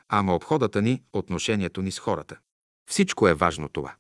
[0.09, 2.39] Ама обходата ни, отношението ни с хората.
[2.91, 3.95] Всичко е важно това.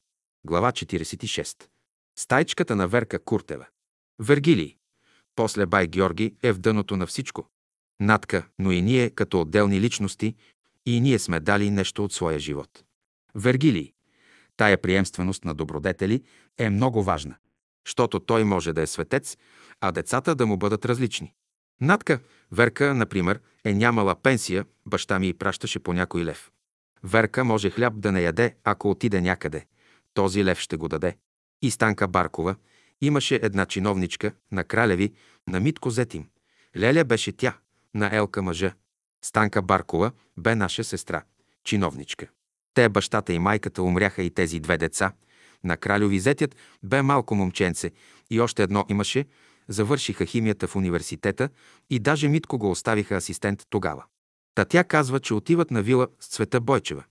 [0.44, 1.68] Глава 46.
[2.18, 3.67] Стайчката на Верка Куртева.
[4.18, 4.77] Вергилий.
[5.35, 7.49] После Бай Георги е в дъното на всичко.
[8.01, 10.35] Натка, но и ние, като отделни личности,
[10.86, 12.85] и ние сме дали нещо от своя живот.
[13.35, 13.93] Вергилий.
[14.57, 16.23] Тая приемственост на добродетели
[16.59, 17.36] е много важна,
[17.86, 19.36] защото той може да е светец,
[19.81, 21.35] а децата да му бъдат различни.
[21.81, 22.20] Натка,
[22.52, 26.51] Верка, например, е нямала пенсия, баща ми и пращаше по някой лев.
[27.05, 29.67] Верка може хляб да не яде, ако отиде някъде.
[30.15, 31.17] Този лев ще го даде.
[31.62, 32.57] И Станка Баркова
[33.01, 35.12] имаше една чиновничка на Кралеви,
[35.49, 36.28] на Митко Зетим.
[36.77, 37.59] Леля беше тя,
[37.94, 38.75] на Елка мъжа.
[39.25, 41.23] Станка Баркова бе наша сестра,
[41.65, 42.26] чиновничка.
[42.75, 45.12] Те, бащата и майката, умряха и тези две деца.
[45.65, 47.91] На Кралеви Зетят бе малко момченце
[48.31, 49.25] и още едно имаше,
[49.68, 51.49] завършиха химията в университета
[51.91, 54.05] и даже Митко го оставиха асистент тогава.
[54.55, 57.05] Та тя казва, че отиват на вила с Цвета Бойчева.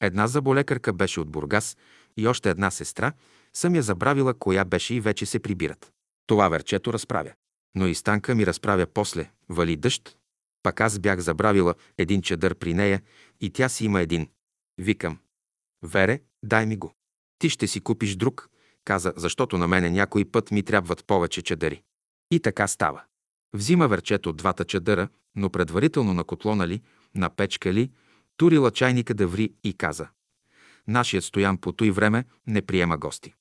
[0.00, 1.76] Една заболекарка беше от Бургас
[2.16, 3.12] и още една сестра,
[3.54, 5.92] съм я забравила коя беше и вече се прибират.
[6.26, 7.32] Това верчето разправя.
[7.76, 9.30] Но и Станка ми разправя после.
[9.48, 10.16] Вали дъжд.
[10.62, 13.02] Пак аз бях забравила един чадър при нея
[13.40, 14.28] и тя си има един.
[14.78, 15.18] Викам.
[15.82, 16.94] Вере, дай ми го.
[17.38, 18.48] Ти ще си купиш друг,
[18.84, 21.82] каза, защото на мене някой път ми трябват повече чадъри.
[22.30, 23.02] И така става.
[23.52, 26.82] Взима верчето от двата чадъра, но предварително на котлона ли,
[27.14, 27.90] на печка ли,
[28.36, 30.08] турила чайника да ври и каза.
[30.88, 33.34] Нашият стоян по той време не приема гости.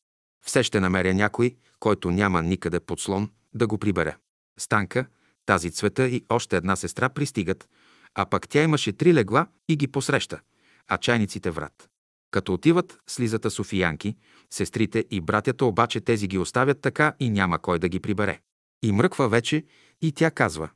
[0.46, 4.16] Все ще намеря някой, който няма никъде подслон, да го прибере.
[4.60, 5.06] Станка,
[5.46, 7.70] тази цвета и още една сестра пристигат,
[8.16, 10.42] а пък тя имаше три легла и ги посреща,
[10.88, 11.90] а чайниците врат.
[12.32, 14.16] Като отиват, слизата Софиянки,
[14.54, 18.40] сестрите и братята обаче тези ги оставят така и няма кой да ги прибере.
[18.84, 19.64] И мръква вече
[20.02, 20.70] и тя казва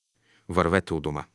[0.50, 1.26] «Вървете у дома».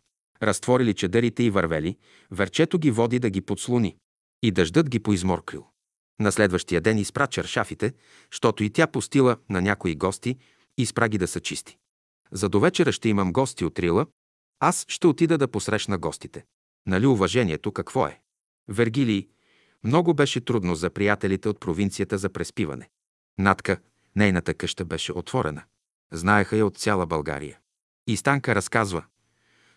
[0.43, 1.97] Разтворили чедърите и вървели,
[2.31, 3.97] верчето ги води да ги подслони.
[4.43, 5.67] И дъждът ги поизморкрил.
[6.21, 7.93] На следващия ден изпра чершафите,
[8.31, 10.39] щото и тя постила на някои гости
[10.79, 11.79] и спра ги да са чисти.
[12.35, 14.07] За до вечера ще имам гости от Рила,
[14.61, 16.45] аз ще отида да посрещна гостите.
[16.87, 18.21] Нали уважението какво е?
[18.69, 19.29] Вергилий,
[19.85, 22.91] много беше трудно за приятелите от провинцията за преспиване.
[23.39, 23.81] Натка,
[24.17, 25.63] нейната къща беше отворена.
[26.13, 27.59] Знаеха я от цяла България.
[28.07, 29.05] И Станка разказва.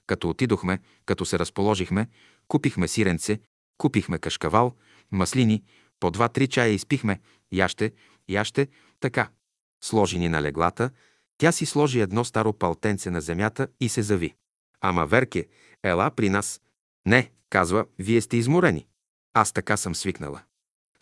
[0.08, 2.08] Като отидохме, като се разположихме,
[2.48, 3.40] купихме сиренце,
[3.78, 4.76] купихме кашкавал,
[5.12, 5.64] маслини,
[6.00, 7.20] по два-три чая изпихме,
[7.52, 7.94] яще,
[8.30, 8.68] яще,
[9.00, 9.30] така.
[9.82, 10.90] Сложи ни на леглата,
[11.38, 14.36] тя си сложи едно старо палтенце на земята и се зави.
[14.82, 15.48] Ама Верке,
[15.84, 16.62] ела при нас.
[17.06, 18.88] Не, казва, вие сте изморени.
[19.34, 20.42] Аз така съм свикнала.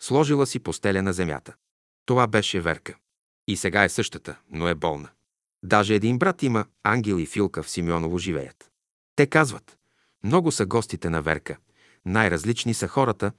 [0.00, 1.54] Сложила си постеля на земята.
[2.06, 2.94] Това беше Верка.
[3.48, 5.08] И сега е същата, но е болна.
[5.64, 8.70] Даже един брат има, Ангел и Филка в Симеоново живеят.
[9.16, 9.78] Те казват,
[10.24, 11.56] много са гостите на Верка,
[12.04, 13.32] най-различни са хората,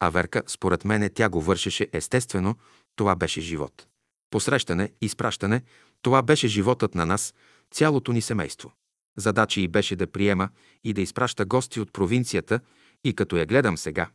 [0.00, 2.56] а Верка, според мене, тя го вършеше естествено,
[2.96, 3.86] това беше живот.
[4.30, 5.62] Посрещане, изпращане,
[6.02, 7.34] това беше животът на нас,
[7.70, 8.72] цялото ни семейство.
[9.16, 10.48] Задача й беше да приема
[10.84, 12.60] и да изпраща гости от провинцията
[13.04, 14.10] и като я гледам сега,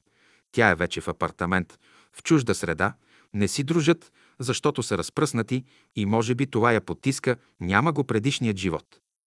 [0.52, 1.80] тя е вече в апартамент,
[2.14, 2.94] в чужда среда,
[3.34, 5.64] не си дружат, защото са разпръснати
[5.96, 8.86] и може би това я потиска, няма го предишният живот.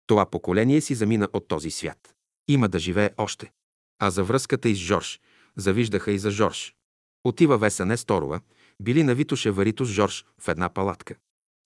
[0.08, 2.16] Това поколение си замина от този свят.
[2.48, 3.52] Има да живее още.
[4.00, 5.20] А за връзката и с Жорж,
[5.58, 6.76] завиждаха и за Жорж.
[7.24, 8.42] Отива Веса Несторова,
[8.82, 11.16] били на Витоше Варито с Жорж в една палатка.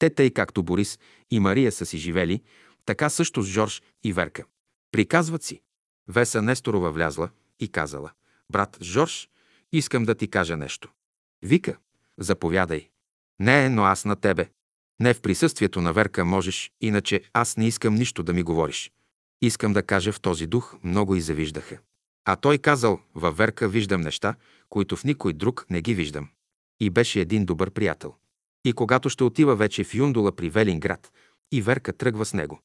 [0.03, 0.99] Те тъй както Борис
[1.31, 2.41] и Мария са си живели,
[2.85, 4.43] така също с Жорж и Верка.
[4.91, 5.61] Приказват си.
[6.07, 8.11] Веса Несторова влязла и казала,
[8.49, 9.29] брат Жорж,
[9.71, 10.91] искам да ти кажа нещо.
[11.41, 11.77] Вика,
[12.17, 12.89] заповядай.
[13.39, 14.49] Не, но аз на тебе.
[14.99, 18.91] Не в присъствието на Верка можеш, иначе аз не искам нищо да ми говориш.
[19.41, 21.77] Искам да кажа в този дух, много и завиждаха.
[22.25, 24.35] А той казал, във Верка виждам неща,
[24.69, 26.29] които в никой друг не ги виждам.
[26.79, 28.15] И беше един добър приятел.
[28.65, 31.11] И когато ще отива вече в Юндула при Велинград,
[31.51, 32.59] и Верка тръгва с него.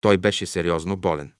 [0.00, 1.32] Той беше сериозно болен.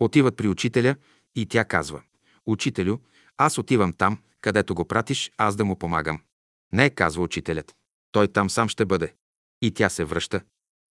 [0.00, 0.96] Отиват при учителя
[1.34, 2.02] и тя казва,
[2.46, 2.98] «Учителю,
[3.36, 6.20] аз отивам там, където го пратиш, аз да му помагам».
[6.72, 7.74] Не, казва учителят.
[8.12, 9.14] Той там сам ще бъде.
[9.62, 10.40] И тя се връща.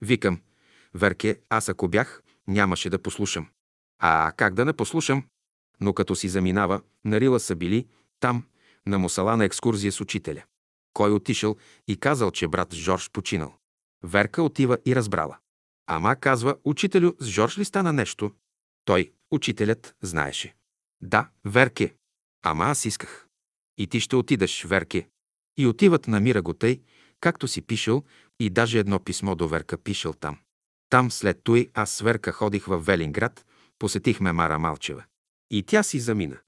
[0.00, 0.40] Викам,
[0.94, 3.48] Верке, аз ако бях, нямаше да послушам.
[3.98, 5.24] А как да не послушам?
[5.80, 7.86] Но като си заминава, нарила са били
[8.20, 8.46] там,
[8.86, 10.42] на Мусала на екскурзия с учителя.
[11.00, 11.56] Кой отишъл
[11.88, 13.54] и казал, че брат Жорж починал.
[14.04, 15.38] Верка отива и разбрала.
[15.86, 18.32] Ама казва, учителю, с Жорж ли стана нещо?
[18.84, 20.54] Той, учителят, знаеше.
[21.02, 21.94] Да, Верке.
[22.42, 23.28] Ама аз исках.
[23.78, 25.08] И ти ще отидеш, Верке.
[25.56, 26.80] И отиват, намира го тъй,
[27.20, 28.04] както си пишел,
[28.40, 30.38] и даже едно писмо до Верка пишел там.
[30.90, 33.46] Там след той аз с Верка ходих в Велинград,
[33.78, 35.04] посетихме Мара Малчева.
[35.50, 36.38] И тя си замина.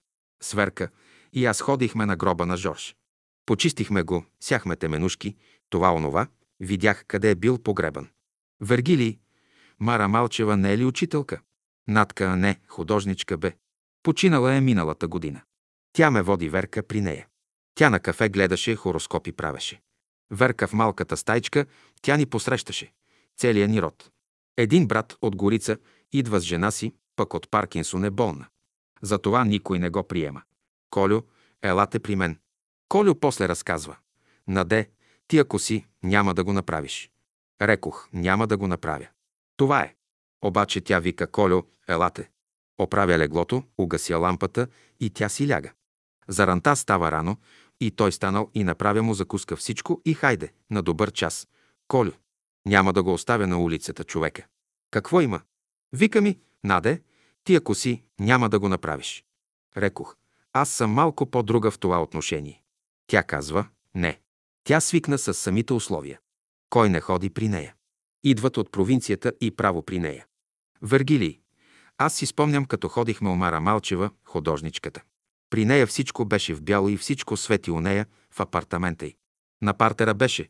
[0.42, 0.88] Сверка
[1.32, 2.96] и аз ходихме на гроба на Жорж.
[3.46, 5.36] Почистихме го, сяхме теменушки,
[5.70, 6.26] това онова,
[6.60, 8.08] видях къде е бил погребан.
[8.60, 9.18] Вергилий,
[9.80, 11.40] Мара Малчева не е ли учителка?
[11.88, 13.52] Натка не, художничка бе.
[14.02, 15.40] Починала е миналата година.
[15.92, 17.26] Тя ме води Верка при нея.
[17.74, 19.80] Тя на кафе гледаше, хороскопи правеше.
[20.30, 21.66] Верка в малката стайчка,
[22.02, 22.92] тя ни посрещаше.
[23.36, 24.10] Целият ни род.
[24.56, 25.76] Един брат от Горица
[26.12, 28.46] идва с жена си, пък от Паркинсон е болна.
[29.02, 30.42] Затова никой не го приема.
[30.90, 31.20] Колю,
[31.62, 32.38] елате при мен.
[32.92, 33.96] Колю после разказва.
[34.48, 34.90] Наде,
[35.28, 37.10] ти ако си, няма да го направиш.
[37.62, 39.06] Рекох, няма да го направя.
[39.56, 39.94] Това е.
[40.44, 42.30] Обаче тя вика, Колю, елате.
[42.78, 44.66] Оправя леглото, угася лампата
[45.00, 45.72] и тя си ляга.
[46.28, 47.36] Заранта става рано
[47.80, 51.48] и той станал и направя му закуска всичко и хайде, на добър час.
[51.88, 52.12] Колю,
[52.66, 54.46] няма да го оставя на улицата човека.
[54.90, 55.40] Какво има?
[55.92, 57.02] Вика ми, Наде,
[57.44, 59.24] ти ако си, няма да го направиш.
[59.76, 60.16] Рекох,
[60.52, 62.61] аз съм малко по-друга в това отношение.
[63.12, 64.20] Тя казва, не.
[64.64, 66.20] Тя свикна с самите условия.
[66.70, 67.74] Кой не ходи при нея?
[68.24, 70.26] Идват от провинцията и право при нея.
[70.82, 71.40] Вергилий.
[71.98, 75.02] Аз си спомням, като ходихме Омара Малчева, художничката.
[75.50, 79.16] При нея всичко беше в бяло и всичко свети у нея в апартамента й.
[79.62, 80.48] На партера беше,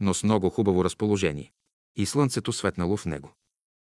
[0.00, 1.52] но с много хубаво разположение.
[1.96, 3.32] И слънцето светнало в него.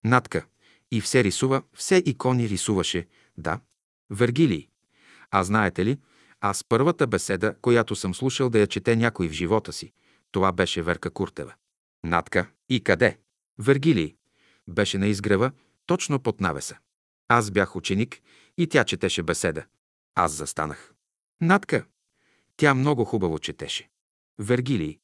[0.03, 0.45] Натка.
[0.91, 3.07] И все рисува, все икони рисуваше,
[3.38, 3.59] да.
[4.09, 4.67] Вергилий.
[5.31, 5.97] А знаете ли,
[6.41, 9.93] аз първата беседа, която съм слушал да я чете някой в живота си,
[10.32, 11.53] това беше Верка Куртева.
[12.03, 12.49] Натка.
[12.69, 13.17] И къде?
[13.59, 14.16] Вергилий.
[14.67, 15.51] Беше на изгрева,
[15.85, 16.77] точно под навеса.
[17.27, 18.22] Аз бях ученик
[18.57, 19.66] и тя четеше беседа.
[20.16, 20.93] Аз застанах.
[21.41, 21.85] Натка.
[22.57, 23.90] Тя много хубаво четеше.
[24.40, 24.99] Вергилий.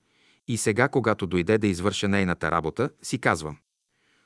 [0.48, 3.58] И сега, когато дойде да извърша нейната работа, си казвам.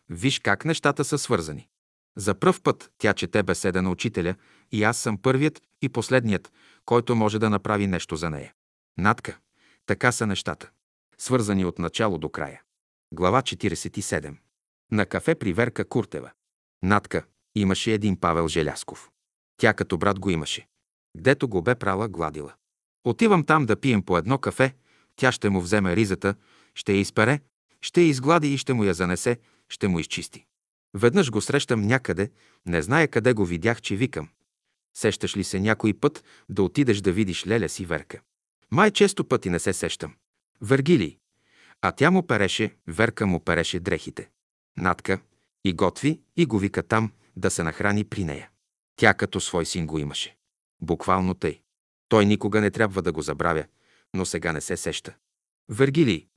[0.09, 1.67] Виж как нещата са свързани.
[2.15, 4.35] За пръв път тя чете беседа на учителя
[4.71, 6.51] и аз съм първият и последният,
[6.87, 8.53] който може да направи нещо за нея.
[8.97, 9.37] Натка.
[9.85, 10.69] Така са нещата.
[11.17, 12.61] Свързани от начало до края.
[13.13, 14.35] Глава 47.
[14.91, 16.31] На кафе при Верка Куртева.
[16.83, 17.25] Натка
[17.55, 19.09] имаше един Павел Желясков.
[19.57, 20.67] Тя като брат го имаше.
[21.17, 22.53] Гдето го бе прала, гладила.
[23.03, 24.75] Отивам там да пием по едно кафе,
[25.15, 26.35] тя ще му вземе ризата,
[26.75, 27.39] ще я изпере,
[27.81, 30.45] ще я изглади и ще му я занесе, ще му изчисти.
[30.93, 32.31] Веднъж го срещам някъде,
[32.65, 34.29] не зная къде го видях, че викам.
[34.97, 38.21] Сещаш ли се някой път да отидеш да видиш леля си Верка?
[38.71, 40.15] Май често пъти не се сещам.
[40.61, 41.17] Вергилий.
[41.81, 44.29] А тя му переше, Верка му переше дрехите.
[44.77, 45.19] Натка
[45.65, 48.49] и готви и го вика там да се нахрани при нея.
[48.95, 50.35] Тя като свой син го имаше.
[50.81, 51.61] Буквално тъй.
[52.09, 53.65] Той никога не трябва да го забравя,
[54.13, 55.15] но сега не се сеща.
[55.69, 56.27] Вергилий.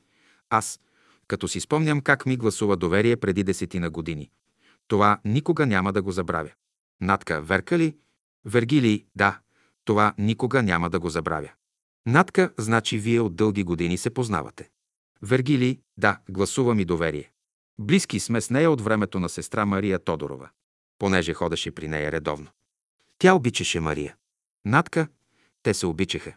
[0.50, 0.80] Аз,
[1.26, 4.30] като си спомням как ми гласува доверие преди десетина години.
[4.88, 6.50] Това никога няма да го забравя.
[7.00, 7.96] Натка, Верка ли?
[8.44, 9.38] Вергилий, да.
[9.84, 11.50] Това никога няма да го забравя.
[12.06, 14.70] Натка, значи вие от дълги години се познавате.
[15.22, 17.30] Вергилий, да, гласува ми доверие.
[17.78, 20.48] Близки сме с нея от времето на сестра Мария Тодорова,
[20.98, 22.46] понеже ходеше при нея редовно.
[23.18, 24.16] Тя обичаше Мария.
[24.64, 25.08] Натка,
[25.62, 26.32] те се обичаха.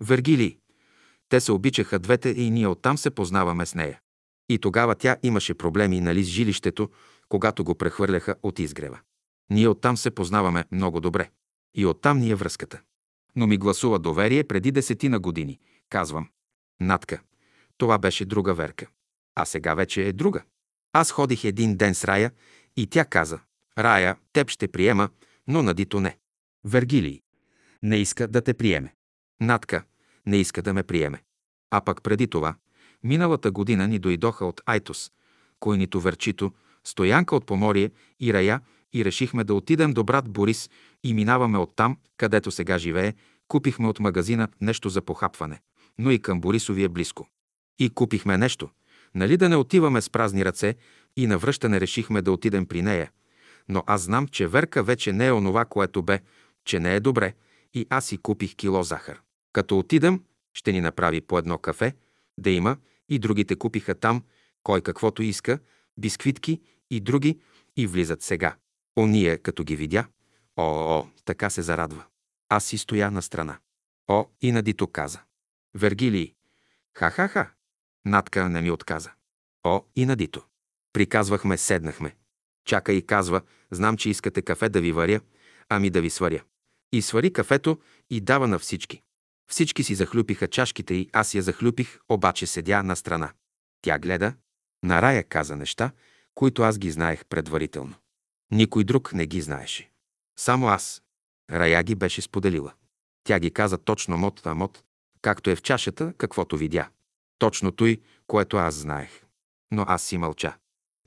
[0.00, 0.58] Вергилий,
[1.28, 4.00] те се обичаха двете и ние оттам се познаваме с нея.
[4.48, 6.90] И тогава тя имаше проблеми нали с жилището,
[7.28, 8.98] когато го прехвърляха от изгрева.
[9.50, 11.30] Ние оттам се познаваме много добре.
[11.74, 12.80] И оттам ни е връзката.
[13.36, 15.58] Но ми гласува доверие преди десетина години.
[15.88, 16.28] Казвам.
[16.80, 17.20] Натка.
[17.78, 18.86] Това беше друга верка.
[19.34, 20.42] А сега вече е друга.
[20.92, 22.32] Аз ходих един ден с Рая
[22.76, 23.40] и тя каза.
[23.78, 25.08] Рая, теб ще приема,
[25.46, 26.18] но Надито не.
[26.64, 27.22] Вергилий.
[27.82, 28.94] Не иска да те приеме.
[29.40, 29.84] Натка.
[30.26, 31.22] Не иска да ме приеме.
[31.70, 32.54] А пък преди това,
[33.02, 35.12] миналата година ни дойдоха от Айтос,
[35.60, 36.52] Койнито Верчито,
[36.84, 37.90] Стоянка от Поморие
[38.20, 38.60] и Рая
[38.92, 40.70] и решихме да отидем до брат Борис
[41.04, 43.14] и минаваме оттам, където сега живее,
[43.48, 45.60] купихме от магазина нещо за похапване,
[45.98, 47.28] но и към Борисови е близко.
[47.78, 48.68] И купихме нещо.
[49.14, 50.74] Нали да не отиваме с празни ръце
[51.16, 53.10] и на връщане решихме да отидем при нея.
[53.68, 56.20] Но аз знам, че Верка вече не е онова, което бе,
[56.64, 57.34] че не е добре
[57.74, 59.20] и аз си купих кило захар.
[59.52, 60.22] Като отидем,
[60.54, 61.94] ще ни направи по едно кафе,
[62.38, 62.76] да има,
[63.08, 64.22] и другите купиха там,
[64.62, 65.58] кой каквото иска,
[65.98, 66.60] бисквитки
[66.90, 67.38] и други,
[67.76, 68.56] и влизат сега.
[68.98, 70.06] Ония, като ги видя,
[70.56, 70.62] о,
[70.98, 72.04] о, така се зарадва.
[72.48, 73.58] Аз си стоя на страна.
[74.08, 75.20] О, и Надито каза.
[75.74, 76.34] Вергилий.
[76.98, 77.50] Ха-ха-ха.
[78.04, 79.10] Натка не ми отказа.
[79.64, 80.44] О, и Надито.
[80.92, 82.16] Приказвахме, седнахме.
[82.64, 85.20] Чака и казва, знам, че искате кафе да ви варя,
[85.68, 86.42] ами да ви сваря.
[86.92, 87.78] И свари кафето
[88.10, 89.02] и дава на всички.
[89.50, 93.32] Всички си захлюпиха чашките и аз я захлюпих, обаче седя на страна.
[93.82, 94.34] Тя гледа.
[94.84, 95.90] На Рая каза неща,
[96.34, 97.94] които аз ги знаех предварително.
[98.50, 99.90] Никой друг не ги знаеше.
[100.38, 101.02] Само аз.
[101.50, 102.72] Рая ги беше споделила.
[103.24, 104.84] Тя ги каза точно мот на мот,
[105.22, 106.88] както е в чашата, каквото видя.
[107.38, 109.22] Точно той, което аз знаех.
[109.70, 110.56] Но аз си мълча.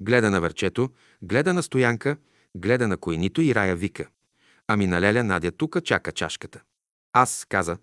[0.01, 0.89] Гледа на верчето,
[1.21, 2.17] гледа на стоянка,
[2.55, 4.07] гледа на койнито и Рая вика.
[4.67, 6.61] Ами на Леля Надя тука чака чашката.
[7.13, 7.77] Аз каза,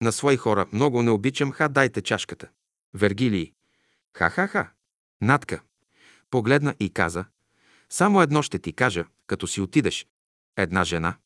[0.00, 2.48] на свои хора много не обичам, ха дайте чашката.
[2.94, 3.52] Вергилий.
[4.16, 4.70] Ха-ха-ха.
[5.20, 5.62] Натка.
[6.30, 7.24] Погледна и каза,
[7.90, 10.06] само едно ще ти кажа, като си отидеш.
[10.56, 11.16] Една жена.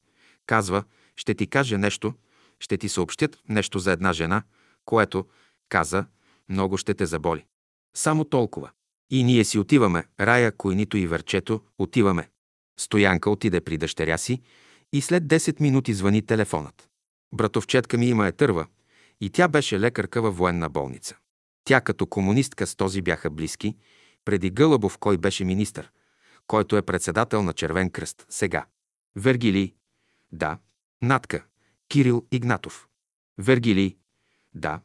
[0.47, 0.84] Казва,
[1.16, 2.14] ще ти каже нещо,
[2.60, 4.42] ще ти съобщят нещо за една жена,
[4.84, 5.26] което,
[5.68, 6.06] каза,
[6.48, 7.44] много ще те заболи.
[7.97, 8.70] Само толкова.
[9.10, 12.28] И ние си отиваме, Рая, Койнито и Верчето, отиваме.
[12.80, 14.42] Стоянка отиде при дъщеря си
[14.92, 16.89] и след 10 минути звъни телефонът.
[17.34, 18.66] Братовчетка ми има е търва
[19.20, 21.16] и тя беше лекарка във военна болница.
[21.64, 23.76] Тя като комунистка с този бяха близки,
[24.24, 25.90] преди Гълъбов, кой беше министър,
[26.47, 28.67] който е председател на Червен кръст сега.
[29.17, 29.75] Вергилий.
[30.33, 30.59] Да.
[31.02, 31.44] Натка.
[31.89, 32.89] Кирил Игнатов.
[33.39, 33.97] Вергилий.
[34.55, 34.81] Да.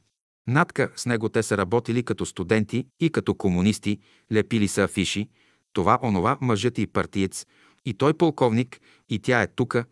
[0.48, 4.00] Натка, с него те са работили като студенти и като комунисти,
[4.32, 5.30] лепили са афиши,
[5.74, 7.46] това, онова, мъжът и партиец,
[7.86, 9.86] и той полковник, и тя е тука,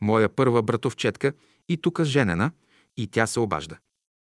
[0.00, 1.32] моя първа братовчетка,
[1.68, 2.50] и тука женена,
[2.96, 3.78] и тя се обажда.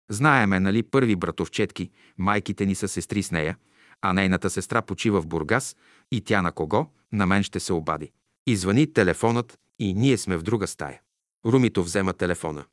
[0.10, 3.58] Знаеме, нали, първи братовчетки, майките ни са сестри с нея,
[4.02, 5.76] а нейната сестра почива в Бургас
[6.12, 6.88] и тя на кого?
[7.12, 8.12] На мен ще се обади.
[8.48, 11.02] Извъни телефонът и ние сме в друга стая.
[11.46, 12.66] Румито взема телефона.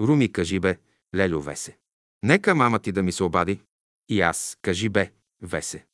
[0.00, 0.78] Руми, кажи бе,
[1.14, 1.78] Лелю Весе.
[2.22, 3.60] Нека мама ти да ми се обади.
[4.08, 5.86] И аз, кажи бе, Весе.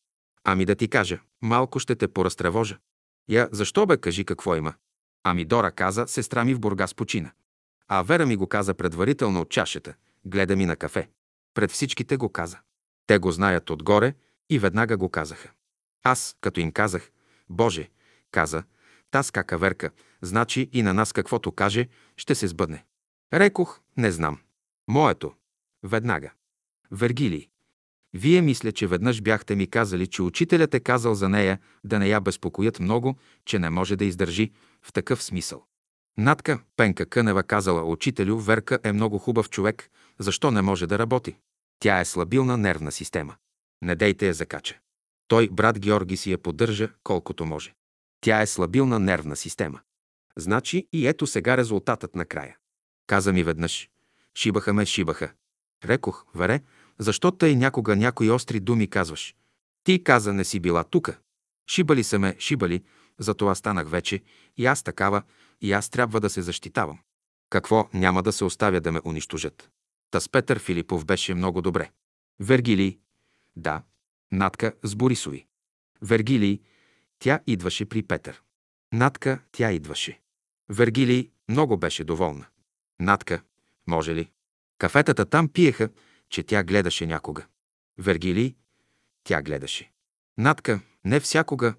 [0.45, 2.79] Ами да ти кажа, малко ще те поразтревожа.
[3.29, 4.75] Я, защо бе, кажи какво има.
[5.25, 7.31] Ами Дора каза, сестра ми в Бургас почина.
[7.89, 9.95] А Вера ми го каза предварително от чашата.
[10.25, 11.09] Гледа ми на кафе.
[11.55, 12.59] Пред всичките го каза.
[13.07, 14.15] Те го знаят отгоре
[14.51, 15.51] и веднага го казаха.
[16.03, 17.11] Аз, като им казах,
[17.51, 17.89] Боже,
[18.31, 18.63] каза,
[19.11, 19.91] таска каверка,
[20.23, 22.85] значи и на нас каквото каже, ще се сбъдне.
[23.33, 24.39] Рекох, не знам.
[24.89, 25.35] Моето.
[25.83, 26.33] Веднага.
[26.91, 27.49] Вергилий.
[28.15, 32.09] Вие мисля, че веднъж бяхте ми казали, че учителят е казал за нея да не
[32.09, 34.53] я безпокоят много, че не може да издържи
[34.83, 35.65] в такъв смисъл.
[36.19, 41.37] Натка Пенка Кънева казала, учителю, Верка е много хубав човек, защо не може да работи?
[41.79, 43.37] Тя е слабилна нервна система.
[43.83, 44.79] Не дейте я закача.
[45.29, 47.75] Той, брат Георги, си я поддържа колкото може.
[48.21, 49.81] Тя е слабилна нервна система.
[50.37, 52.57] Значи и ето сега резултатът на края.
[53.07, 53.91] Каза ми веднъж.
[54.35, 55.33] Шибаха ме, шибаха.
[55.85, 56.63] Рекох, вере,
[56.99, 59.35] защо тъй някога някои остри думи казваш?
[59.85, 61.19] Ти каза, не си била тука.
[61.71, 62.85] Шибали са ме, шибали,
[63.19, 64.23] затова станах вече
[64.57, 65.23] и аз такава,
[65.61, 66.99] и аз трябва да се защитавам.
[67.51, 69.71] Какво, няма да се оставя да ме унищожат.
[70.11, 71.91] Та Петър Филипов беше много добре.
[72.41, 72.99] Вергилий,
[73.59, 73.83] да,
[74.33, 75.47] Натка с Борисови.
[76.03, 76.61] Вергилий,
[77.19, 78.43] тя идваше при Петър.
[78.93, 80.21] Натка, тя идваше.
[80.69, 82.47] Вергилий много беше доволна.
[83.01, 83.43] Натка,
[83.87, 84.31] може ли?
[84.79, 85.89] Кафетата там пиеха,
[86.31, 87.47] че тя гледаше някога.
[87.99, 88.55] Вергилий,
[89.25, 89.93] тя гледаше.
[90.39, 91.75] Натка, не всякога,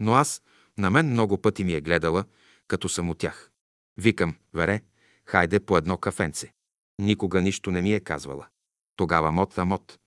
[0.00, 0.42] но аз,
[0.78, 2.24] на мен много пъти ми е гледала,
[2.68, 3.50] като съм от тях.
[3.96, 4.82] Викам, вере,
[5.24, 6.52] хайде по едно кафенце.
[6.98, 8.46] Никога нищо не ми е казвала.
[8.96, 9.98] Тогава мот, а мот.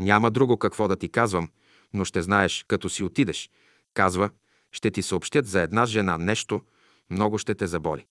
[0.00, 1.48] Няма друго какво да ти казвам,
[1.92, 3.50] но ще знаеш, като си отидеш.
[3.94, 4.30] Казва,
[4.72, 6.62] ще ти съобщят за една жена нещо,
[7.10, 8.06] много ще те заболи.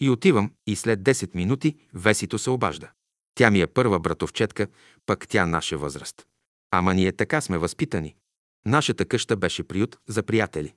[0.00, 2.90] И отивам, и след 10 минути Весито се обажда.
[3.34, 4.66] Тя ми е първа братовчетка,
[5.06, 6.26] пък тя наша възраст.
[6.70, 8.14] Ама ние така сме възпитани.
[8.66, 10.74] Нашата къща беше приют за приятели.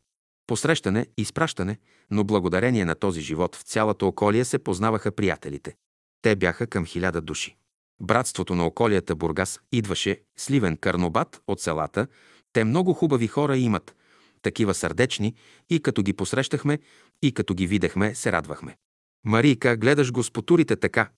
[0.48, 1.78] Посрещане, изпращане,
[2.12, 5.76] но благодарение на този живот в цялата околия се познаваха приятелите.
[6.22, 7.58] Те бяха към хиляда души.
[8.00, 12.08] Братството на околията Бургас идваше, Сливен Карнобат от селата.
[12.53, 13.95] Те много хубави хора имат,
[14.42, 15.35] такива сърдечни,
[15.69, 16.80] и като ги посрещахме,
[17.22, 18.77] и като ги видехме, се радвахме.
[19.26, 21.09] Марийка, гледаш го с потурите така,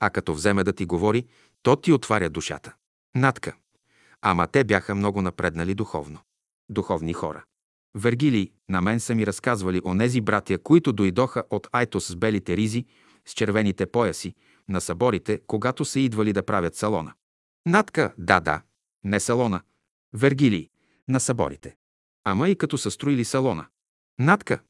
[0.00, 1.26] а като вземе да ти говори,
[1.62, 2.74] то ти отваря душата.
[3.14, 3.56] Натка.
[4.22, 6.18] Ама те бяха много напреднали духовно.
[6.68, 7.44] Духовни хора.
[7.94, 12.84] Вергилий, на мен са ми разказвали онези братя, които дойдоха от Айтос с белите ризи,
[13.26, 14.34] с червените пояси,
[14.68, 17.12] на съборите, когато са идвали да правят салона.
[17.66, 18.62] Натка, да, да,
[19.04, 19.60] не салона.
[20.12, 20.70] Вергилий,
[21.08, 21.76] на съборите.
[22.24, 23.66] Ама и като са строили салона.
[24.18, 24.60] Натка.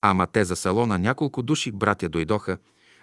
[0.00, 2.58] Ама те за салона няколко души братя дойдоха,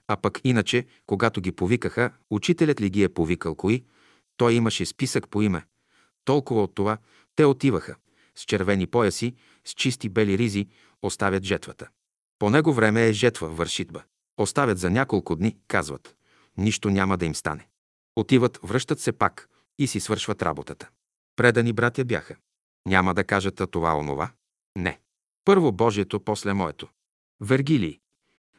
[0.08, 3.84] а пък иначе, когато ги повикаха, учителят ли ги е повикал кои,
[4.38, 5.66] той имаше списък по име.
[6.26, 6.98] Толкова от това,
[7.35, 7.95] те отиваха,
[8.35, 9.35] с червени пояси,
[9.66, 10.68] с чисти бели ризи,
[11.01, 11.90] оставят жетвата.
[12.40, 14.03] По него време е жетва, вършитба.
[14.38, 16.16] Оставят за няколко дни, казват.
[16.60, 17.68] Нищо няма да им стане.
[18.16, 20.90] Отиват, връщат се пак и си свършват работата.
[21.36, 22.36] Предани братя бяха.
[22.88, 24.32] Няма да кажат това онова.
[24.76, 25.00] Не.
[25.46, 26.88] Първо Божието, после моето.
[27.42, 28.00] Вергилий.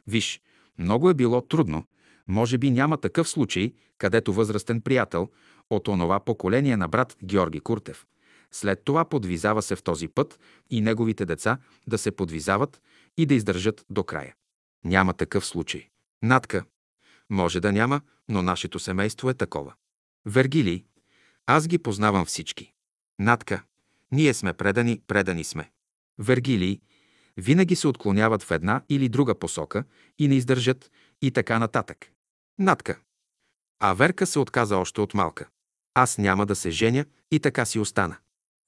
[0.07, 0.41] Виж,
[0.77, 1.85] много е било трудно.
[2.27, 5.29] Може би няма такъв случай, където възрастен приятел
[5.69, 8.05] от онова поколение на брат Георги Куртев.
[8.51, 10.39] След това подвизава се в този път
[10.69, 11.57] и неговите деца
[11.87, 12.81] да се подвизават
[13.17, 14.35] и да издържат до края.
[14.83, 15.89] Няма такъв случай.
[16.23, 16.63] Натка.
[17.31, 19.73] Може да няма, но нашето семейство е такова.
[20.25, 20.83] Вергилий.
[21.45, 22.73] Аз ги познавам всички.
[23.19, 23.63] Натка.
[24.11, 25.71] Ние сме предани, предани сме.
[26.19, 26.79] Вергилий
[27.37, 29.83] винаги се отклоняват в една или друга посока
[30.19, 32.11] и не издържат и така нататък.
[32.59, 32.99] Натка.
[33.79, 35.47] А Верка се отказа още от малка.
[35.93, 38.17] Аз няма да се женя и така си остана.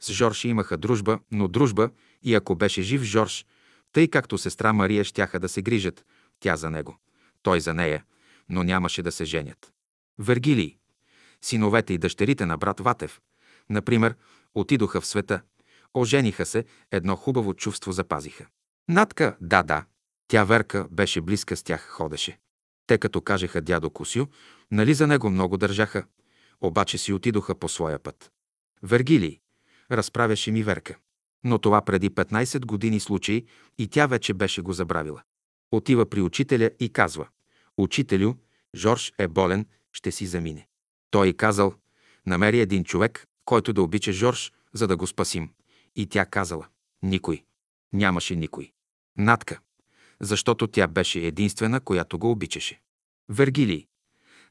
[0.02, 1.90] С Жорж имаха дружба, но дружба
[2.22, 3.46] и ако беше жив Жорж,
[3.94, 6.06] тъй както сестра Мария щяха да се грижат,
[6.40, 6.98] тя за него,
[7.42, 8.04] той за нея,
[8.50, 9.74] но нямаше да се женят.
[10.20, 10.78] Вергилий,
[11.42, 13.22] синовете и дъщерите на брат Ватев,
[13.70, 14.16] например,
[14.56, 15.42] отидоха в света,
[15.94, 18.46] ожениха се, едно хубаво чувство запазиха.
[18.90, 19.86] Натка, да, да,
[20.28, 22.40] тя Верка беше близка с тях, ходеше.
[22.88, 24.26] Те като кажеха дядо Косю,
[24.72, 26.06] нали за него много държаха,
[26.62, 28.32] обаче си отидоха по своя път.
[28.84, 29.40] Вергилий,
[29.92, 30.96] разправяше ми Верка.
[31.44, 33.46] Но това преди 15 години случай
[33.78, 35.22] и тя вече беше го забравила.
[35.72, 37.28] Отива при учителя и казва
[37.78, 38.34] «Учителю,
[38.76, 40.68] Жорж е болен, ще си замине».
[41.12, 41.74] Той и казал
[42.26, 45.50] «Намери един човек, който да обича Жорж, за да го спасим».
[45.96, 46.68] И тя казала
[47.04, 47.44] «Никой».
[47.94, 48.72] Нямаше никой.
[49.18, 49.60] Натка.
[50.22, 52.82] Защото тя беше единствена, която го обичаше.
[53.30, 53.88] Вергилий.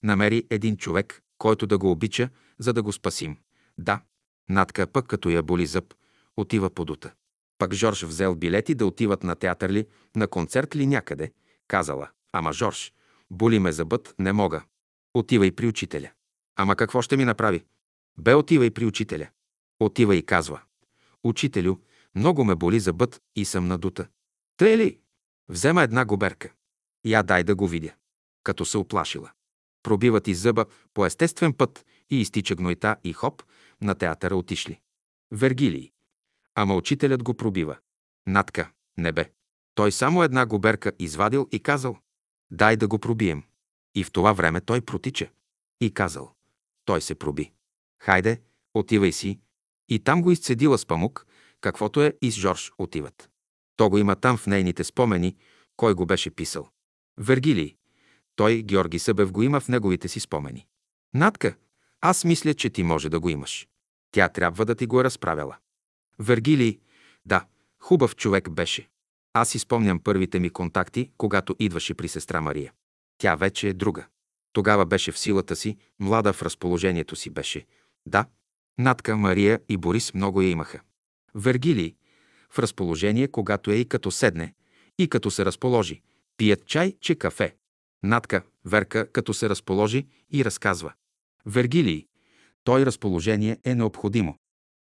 [0.03, 2.29] Намери един човек, който да го обича,
[2.59, 3.37] за да го спасим.
[3.79, 4.01] Да.
[4.49, 5.95] Натка пък, като я боли зъб,
[6.37, 7.13] отива по дута.
[7.59, 9.87] Пък Жорж взел билети да отиват на театър ли,
[10.17, 11.33] на концерт ли някъде.
[11.69, 12.93] Казала, ама Жорж,
[13.33, 14.65] боли ме зъбът, не мога.
[15.15, 16.11] Отивай при учителя.
[16.57, 17.65] Ама какво ще ми направи?
[18.19, 19.29] Бе, отивай при учителя.
[19.81, 20.61] Отива и казва.
[21.25, 21.77] Учителю,
[22.15, 24.09] много ме боли зъбът и съм надута.
[24.57, 24.99] Тъй ли?
[25.49, 26.53] Взема една губерка.
[27.05, 27.95] Я дай да го видя.
[28.45, 29.31] Като се оплашила.
[29.83, 33.43] Пробиват и зъба по естествен път и изтича гнойта и хоп,
[33.81, 34.81] на театъра отишли.
[35.31, 35.93] Вергилий.
[36.55, 37.77] Ама учителят го пробива.
[38.27, 39.31] Натка, небе.
[39.75, 41.99] Той само една губерка извадил и казал,
[42.53, 43.43] дай да го пробием.
[43.95, 45.31] И в това време той протича.
[45.81, 46.35] И казал,
[46.85, 47.53] той се проби.
[48.03, 48.41] Хайде,
[48.75, 49.41] отивай си.
[49.89, 51.27] И там го изцедила с памук,
[51.61, 53.31] каквото е и с Жорж отиват.
[53.77, 55.37] То го има там в нейните спомени,
[55.77, 56.69] кой го беше писал.
[57.19, 57.77] Вергилий.
[58.37, 60.67] Той, Георги Събев, го има в неговите си спомени.
[61.15, 61.57] Натка,
[62.01, 63.69] аз мисля, че ти може да го имаш.
[64.13, 65.57] Тя трябва да ти го е разправила.
[66.19, 66.81] Вергилий,
[67.27, 67.47] да,
[67.79, 68.89] хубав човек беше.
[69.35, 72.73] Аз си спомням първите ми контакти, когато идваше при сестра Мария.
[73.19, 74.07] Тя вече е друга.
[74.53, 77.67] Тогава беше в силата си, млада в разположението си беше.
[78.07, 78.27] Да,
[78.79, 80.81] Натка, Мария и Борис много я имаха.
[81.35, 81.95] Вергилий,
[82.51, 84.55] в разположение, когато е и като седне,
[84.99, 86.03] и като се разположи,
[86.37, 87.57] пият чай, че кафе.
[88.03, 90.93] Натка, Верка, като се разположи и разказва.
[91.47, 92.07] Вергилий,
[92.65, 94.37] той разположение е необходимо.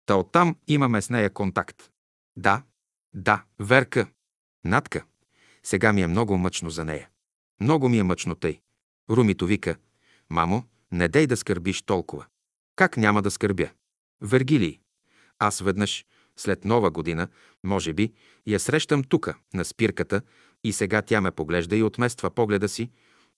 [0.06, 1.90] Та оттам имаме с нея контакт.
[2.36, 2.62] Да,
[3.14, 4.06] да, Верка.
[4.64, 5.04] Натка.
[5.62, 7.08] Сега ми е много мъчно за нея.
[7.60, 8.60] Много ми е мъчно тъй.
[9.10, 9.76] Румито вика,
[10.30, 12.26] мамо, не дей да скърбиш толкова.
[12.76, 13.68] Как няма да скърбя?
[14.20, 14.78] Вергилий.
[15.38, 16.04] Аз веднъж,
[16.36, 17.28] след нова година,
[17.64, 18.12] може би,
[18.46, 20.22] я срещам тука, на спирката,
[20.64, 22.90] и сега тя ме поглежда и отмества погледа си,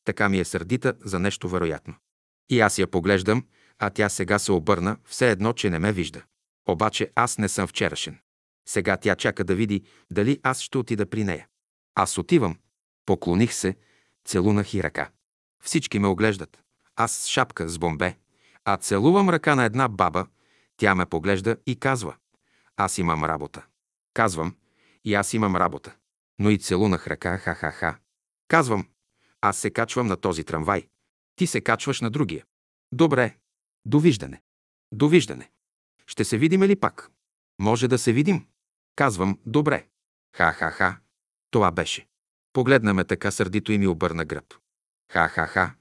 [0.05, 1.95] така ми е сърдита за нещо вероятно.
[2.51, 3.45] И аз я поглеждам,
[3.79, 6.23] а тя сега се обърна, все едно, че не ме вижда.
[6.69, 8.19] Обаче аз не съм вчерашен.
[8.67, 11.49] Сега тя чака да види дали аз ще отида при нея.
[11.95, 12.59] Аз отивам.
[13.07, 13.77] Поклоних се,
[14.25, 15.11] целунах и ръка.
[15.63, 16.63] Всички ме оглеждат.
[16.97, 18.17] Аз с шапка, с бомбе.
[18.65, 20.27] А целувам ръка на една баба.
[20.77, 22.17] Тя ме поглежда и казва.
[22.77, 23.67] Аз имам работа.
[24.15, 24.57] Казвам.
[25.05, 25.97] И аз имам работа.
[26.39, 27.99] Но и целунах ръка, ха-ха-ха.
[28.49, 28.89] Казвам.
[29.41, 30.89] Аз се качвам на този трамвай.
[31.37, 32.45] Ти се качваш на другия.
[32.93, 33.37] Добре.
[33.85, 34.43] Довиждане.
[34.93, 35.51] Довиждане.
[36.07, 37.11] Ще се видим ли пак?
[37.59, 38.47] Може да се видим.
[38.97, 39.87] Казвам, добре.
[40.37, 40.97] Ха-ха-ха.
[41.51, 42.07] Това беше.
[42.53, 44.55] Погледна ме така сърдито и ми обърна гръб.
[45.13, 45.75] Ха-ха-ха.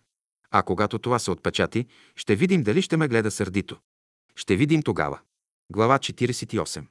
[0.52, 3.80] А когато това се отпечати, ще видим дали ще ме гледа сърдито.
[4.36, 5.20] Ще видим тогава.
[5.72, 6.86] Глава 48.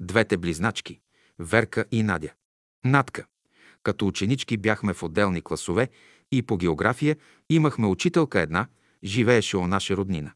[0.00, 1.00] Двете близначки.
[1.38, 2.32] Верка и Надя.
[2.84, 3.26] Надка.
[3.82, 5.88] Като ученички бяхме в отделни класове
[6.32, 7.16] и по география
[7.50, 8.66] имахме учителка една,
[9.04, 10.32] живееше у наша роднина.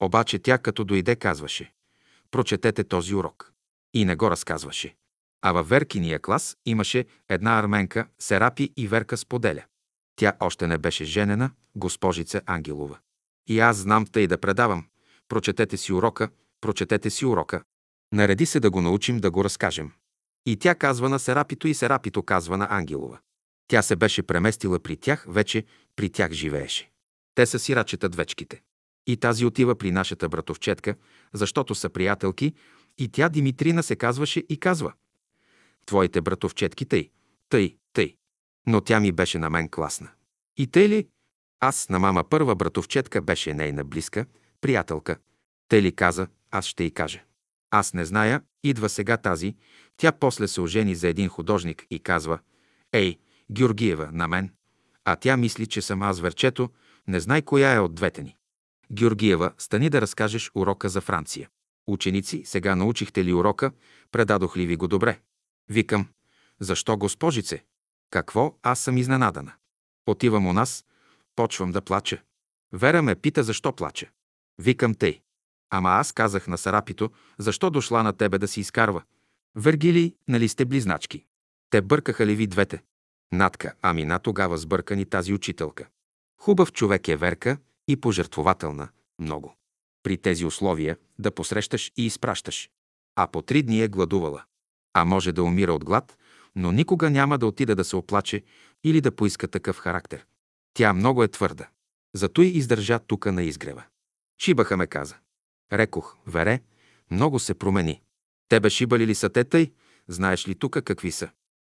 [0.00, 1.72] Обаче тя като дойде казваше
[2.30, 3.52] «Прочетете този урок».
[3.96, 4.96] И не го разказваше.
[5.42, 9.64] А във Веркиния клас имаше една арменка, Серапи и Верка споделя.
[10.16, 12.98] Тя още не беше женена, госпожица Ангелова.
[13.48, 14.86] И аз знам тъй да предавам.
[15.28, 16.28] Прочетете си урока,
[16.60, 17.62] прочетете си урока.
[18.12, 19.92] Нареди се да го научим да го разкажем.
[20.46, 23.18] И тя казва на Серапито и Серапито казва на Ангелова.
[23.68, 25.64] Тя се беше преместила при тях, вече
[25.96, 26.90] при тях живееше.
[27.34, 28.62] Те са сирачета двечките.
[29.06, 30.94] И тази отива при нашата братовчетка,
[31.32, 32.54] защото са приятелки,
[32.98, 34.92] и тя Димитрина се казваше и казва.
[35.86, 37.10] Твоите братовчетки тъй,
[37.48, 38.16] тъй, тъй.
[38.66, 40.08] Но тя ми беше на мен класна.
[40.56, 41.08] И тъй ли?
[41.60, 44.26] Аз на мама първа братовчетка беше нейна близка,
[44.60, 45.16] приятелка.
[45.68, 47.22] Тъй ли каза, аз ще й кажа.
[47.70, 49.54] Аз не зная, идва сега тази,
[49.96, 52.38] тя после се ожени за един художник и казва,
[52.92, 53.18] ей,
[53.52, 54.50] Георгиева, на мен.
[55.04, 56.70] А тя мисли, че съм аз верчето,
[57.08, 58.36] не знай коя е от двете ни.
[58.92, 61.48] Георгиева, стани да разкажеш урока за Франция.
[61.86, 63.72] Ученици, сега научихте ли урока?
[64.12, 65.20] Предадох ли ви го добре?
[65.68, 66.08] Викам,
[66.60, 67.64] защо, госпожице?
[68.10, 68.54] Какво?
[68.62, 69.52] Аз съм изненадана.
[70.06, 70.84] Отивам у нас,
[71.36, 72.22] почвам да плача.
[72.72, 74.10] Вера ме пита защо плача.
[74.58, 75.20] Викам тъй.
[75.70, 79.02] Ама аз казах на Сарапито, защо дошла на тебе да си изкарва.
[79.54, 81.24] Вергили, нали сте близначки?
[81.70, 82.82] Те бъркаха ли ви двете?
[83.32, 85.88] Натка, ами на тогава сбъркани тази учителка.
[86.40, 87.58] Хубав човек е Верка
[87.88, 89.56] и пожертвователна, много.
[90.06, 92.70] При тези условия да посрещаш и изпращаш.
[93.16, 94.44] А по три дни е гладувала.
[94.94, 96.18] А може да умира от глад,
[96.56, 98.42] но никога няма да отида да се оплаче
[98.84, 100.26] или да поиска такъв характер.
[100.74, 101.68] Тя много е твърда.
[102.14, 103.84] Зато и издържа тука на изгрева.
[104.42, 105.16] Шибаха ме каза.
[105.72, 106.60] Рекох, вере,
[107.10, 108.02] много се промени.
[108.48, 109.72] Тебе шибали ли са те тъй?
[110.08, 111.30] Знаеш ли тука какви са?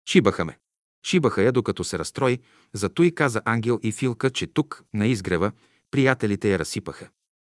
[0.10, 0.58] Шибаха ме.
[1.06, 2.40] Шибаха я, докато се разстрои,
[2.74, 5.52] зато и каза Ангел и Филка, че тук, на изгрева,
[5.92, 7.10] приятелите я разсипаха.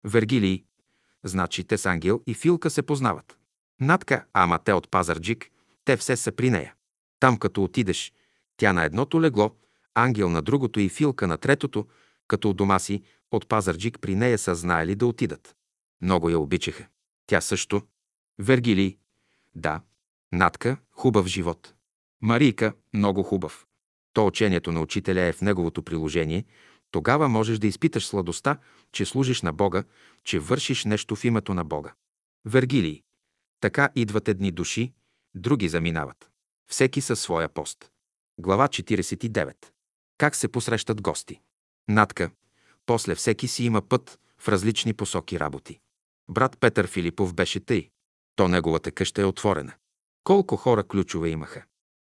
[0.03, 0.63] Вергилий.
[1.23, 3.37] Значи те с Ангел и Филка се познават.
[3.79, 5.49] Натка, ама те от Пазарджик,
[5.85, 6.73] те все са при нея.
[7.19, 8.13] Там като отидеш,
[8.57, 9.55] тя на едното легло,
[9.95, 11.87] Ангел на другото и Филка на третото,
[12.27, 15.55] като у дома си, от Пазарджик при нея са знаели да отидат.
[16.01, 16.87] Много я обичаха.
[17.27, 17.81] Тя също.
[18.39, 18.97] Вергилий.
[19.55, 19.81] Да.
[20.31, 21.73] Натка, хубав живот.
[22.21, 23.65] Марийка, много хубав.
[24.13, 26.45] То учението на учителя е в неговото приложение,
[26.93, 28.57] тогава можеш да изпиташ сладостта,
[28.91, 29.83] че служиш на Бога,
[30.23, 31.93] че вършиш нещо в името на Бога.
[32.45, 33.01] Вергилий.
[33.59, 34.93] Така идват едни души,
[35.35, 36.29] други заминават.
[36.67, 37.91] Всеки със своя пост.
[38.39, 39.55] Глава 49.
[40.17, 41.41] Как се посрещат гости?
[41.87, 42.31] Натка.
[42.85, 45.79] После всеки си има път в различни посоки работи.
[46.29, 47.89] Брат Петър Филипов беше тъй.
[48.35, 49.73] То неговата къща е отворена.
[50.23, 51.63] Колко хора ключове имаха.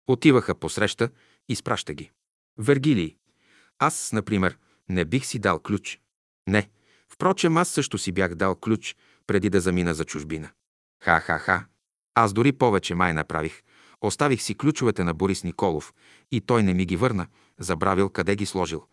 [0.07, 1.09] Отиваха посреща,
[1.49, 2.11] изпраща ги.
[2.57, 3.17] Вергилий.
[3.79, 4.57] Аз, например,
[4.89, 5.99] не бих си дал ключ.
[6.47, 6.69] Не.
[7.09, 8.95] Впрочем, аз също си бях дал ключ,
[9.27, 10.49] преди да замина за чужбина.
[11.03, 11.65] Ха-ха-ха.
[12.15, 13.63] Аз дори повече май направих.
[14.01, 15.93] Оставих си ключовете на Борис Николов
[16.31, 17.27] и той не ми ги върна,
[17.59, 18.85] забравил къде ги сложил.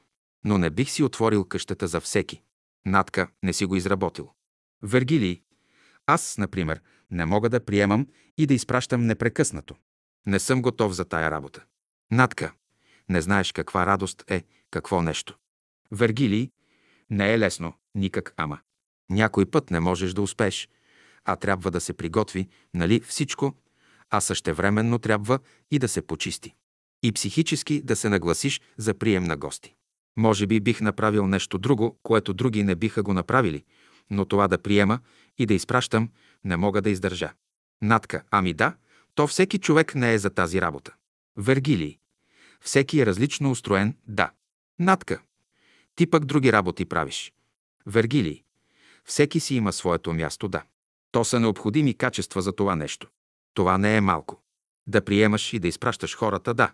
[0.45, 2.43] Но не бих си отворил къщата за всеки.
[2.87, 4.31] Натка не си го изработил.
[4.83, 5.43] Вергилий.
[6.07, 6.81] Аз, например,
[7.11, 8.07] не мога да приемам
[8.39, 9.77] и да изпращам непрекъснато.
[10.27, 11.65] Не съм готов за тая работа.
[12.11, 12.53] Натка.
[13.09, 15.39] Не знаеш каква радост е, какво нещо.
[15.93, 16.51] Вергилий.
[17.11, 18.59] Не е лесно, никак ама.
[19.11, 20.69] Някой път не можеш да успееш,
[21.25, 23.55] а трябва да се приготви, нали, всичко,
[24.11, 25.39] а същевременно трябва
[25.71, 26.55] и да се почисти.
[27.03, 29.75] И психически да се нагласиш за прием на гости.
[30.17, 33.65] Може би бих направил нещо друго, което други не биха го направили,
[34.11, 35.01] но това да приема
[35.39, 36.11] и да изпращам
[36.45, 37.33] не мога да издържа.
[37.83, 38.75] Натка, ами да,
[39.15, 40.95] то всеки човек не е за тази работа.
[41.37, 41.99] Вергилий.
[42.61, 44.31] Всеки е различно устроен, да.
[44.79, 45.23] Натка.
[45.97, 47.33] Ти пък други работи правиш.
[47.87, 48.43] Вергилий.
[49.05, 50.63] Всеки си има своето място, да.
[51.11, 53.09] То са необходими качества за това нещо.
[53.55, 54.43] Това не е малко.
[54.87, 56.73] Да приемаш и да изпращаш хората, да.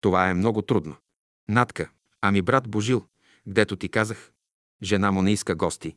[0.00, 0.96] Това е много трудно.
[1.48, 1.90] Натка,
[2.20, 3.06] ами брат Божил,
[3.48, 4.32] гдето ти казах,
[4.82, 5.96] жена му не иска гости,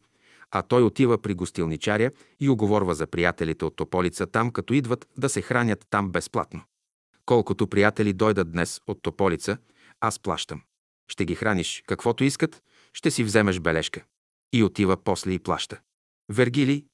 [0.51, 5.29] а той отива при гостилничаря и оговорва за приятелите от Тополица там, като идват да
[5.29, 6.61] се хранят там безплатно.
[7.25, 9.57] Колкото приятели дойдат днес от Тополица,
[10.01, 10.61] аз плащам.
[11.07, 14.03] Ще ги храниш каквото искат, ще си вземеш бележка.
[14.53, 15.79] И отива после и плаща.
[16.29, 16.85] Вергили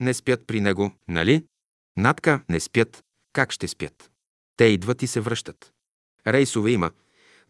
[0.00, 1.44] не спят при него, нали?
[1.96, 3.04] Натка не спят.
[3.32, 4.10] Как ще спят?
[4.56, 5.72] Те идват и се връщат.
[6.26, 6.90] Рейсове има,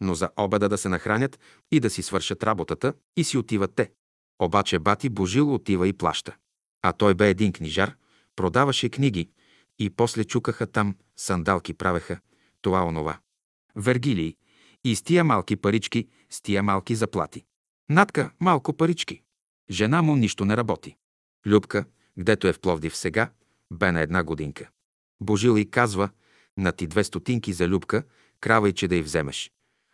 [0.01, 1.39] но за обеда да се нахранят
[1.71, 3.91] и да си свършат работата и си отиват те.
[4.39, 6.35] Обаче бати Божил отива и плаща.
[6.81, 7.95] А той бе един книжар,
[8.35, 9.29] продаваше книги
[9.79, 12.19] и после чукаха там, сандалки правеха,
[12.61, 13.19] това онова.
[13.75, 14.35] Вергилий.
[14.83, 17.45] И с тия малки парички, с тия малки заплати.
[17.89, 19.21] Натка малко парички.
[19.69, 20.95] Жена му нищо не работи.
[21.45, 21.85] Любка,
[22.19, 23.31] гдето е в Пловдив сега,
[23.71, 24.69] бе на една годинка.
[25.21, 26.09] Божил и казва,
[26.57, 28.03] на ти две стотинки за Любка,
[28.39, 29.51] кравай, че да й вземеш.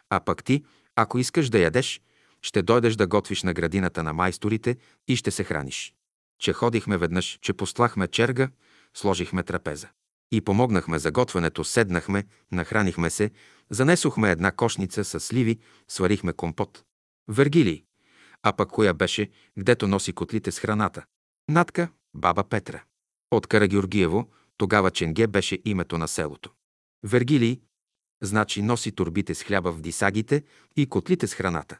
[0.09, 0.64] А пък ти,
[0.95, 2.01] ако искаш да ядеш,
[2.41, 5.93] ще дойдеш да готвиш на градината на майсторите и ще се храниш.
[6.40, 8.49] Че ходихме веднъж, че постлахме черга,
[8.93, 9.88] сложихме трапеза.
[10.32, 13.32] И помогнахме за готвенето, седнахме, нахранихме се,
[13.70, 16.84] занесохме една кошница с сливи, сварихме компот.
[17.28, 17.84] Вергилий.
[18.44, 21.06] А пък коя беше, гдето носи котлите с храната?
[21.50, 22.84] Натка, баба Петра.
[23.32, 26.52] От Карагюргиево, тогава Ченге беше името на селото.
[27.04, 27.62] Вергилий,
[28.22, 30.44] значи носи турбите с хляба в дисагите
[30.76, 31.78] и котлите с храната.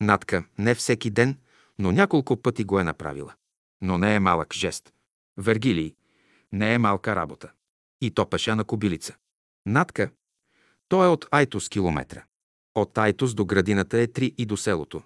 [0.00, 1.38] Натка не всеки ден,
[1.78, 3.34] но няколко пъти го е направила.
[3.82, 4.92] Но не е малък жест.
[5.36, 5.94] Вергилий,
[6.52, 7.52] не е малка работа.
[8.00, 9.16] И то пеша на кобилица.
[9.66, 10.10] Натка,
[10.88, 12.24] то е от Айтос километра.
[12.74, 15.02] От Айтос до градината е три и до селото.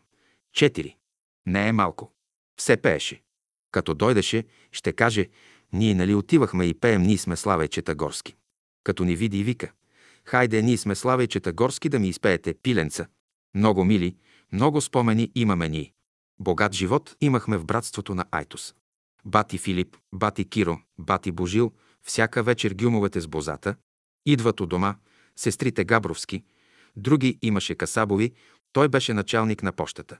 [0.52, 0.96] Четири.
[1.46, 2.12] Не е малко.
[2.56, 3.22] Все пееше.
[3.70, 5.28] Като дойдеше, ще каже,
[5.72, 8.36] ние нали отивахме и пеем, ние сме Славейчета горски.
[8.84, 9.72] Като ни види и вика,
[10.24, 13.06] хайде, ние сме Славейчета горски да ми изпеете пиленца.
[13.54, 14.16] Много мили,
[14.52, 15.92] много спомени имаме ние.
[16.40, 18.74] Богат живот имахме в братството на Айтос.
[19.24, 21.72] Бати Филип, бати Киро, бати Божил,
[22.04, 23.76] всяка вечер гюмовете с бозата,
[24.26, 24.96] идват у дома,
[25.36, 26.44] сестрите Габровски,
[26.96, 28.32] други имаше Касабови,
[28.72, 30.18] той беше началник на пощата.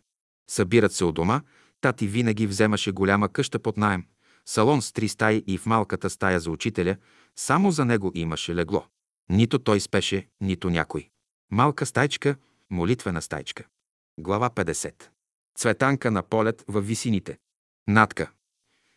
[0.51, 1.43] Събират се у дома,
[1.81, 4.07] тати винаги вземаше голяма къща под найем,
[4.47, 6.97] салон с три стаи и в малката стая за учителя,
[7.37, 8.87] само за него имаше легло.
[9.31, 11.11] Нито той спеше, нито някой.
[11.51, 12.37] Малка стайчка,
[12.71, 13.65] молитвена стайчка.
[14.19, 15.09] Глава 50.
[15.59, 17.39] Цветанка на полет във висините.
[17.89, 18.31] Натка.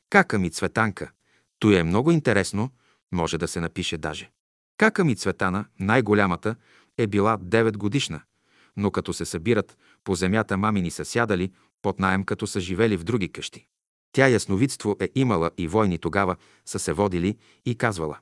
[0.10, 1.12] Кака ми Цветанка.
[1.60, 2.70] То е много интересно,
[3.12, 4.32] може да се напише даже.
[4.78, 6.56] Кака ми Цветана, най-голямата,
[6.98, 8.22] е била 9 годишна,
[8.78, 13.04] но като се събират, по земята мамини са сядали, под найем като са живели в
[13.04, 13.68] други къщи.
[14.12, 18.18] Тя ясновидство е имала и войни тогава са се водили и казвала.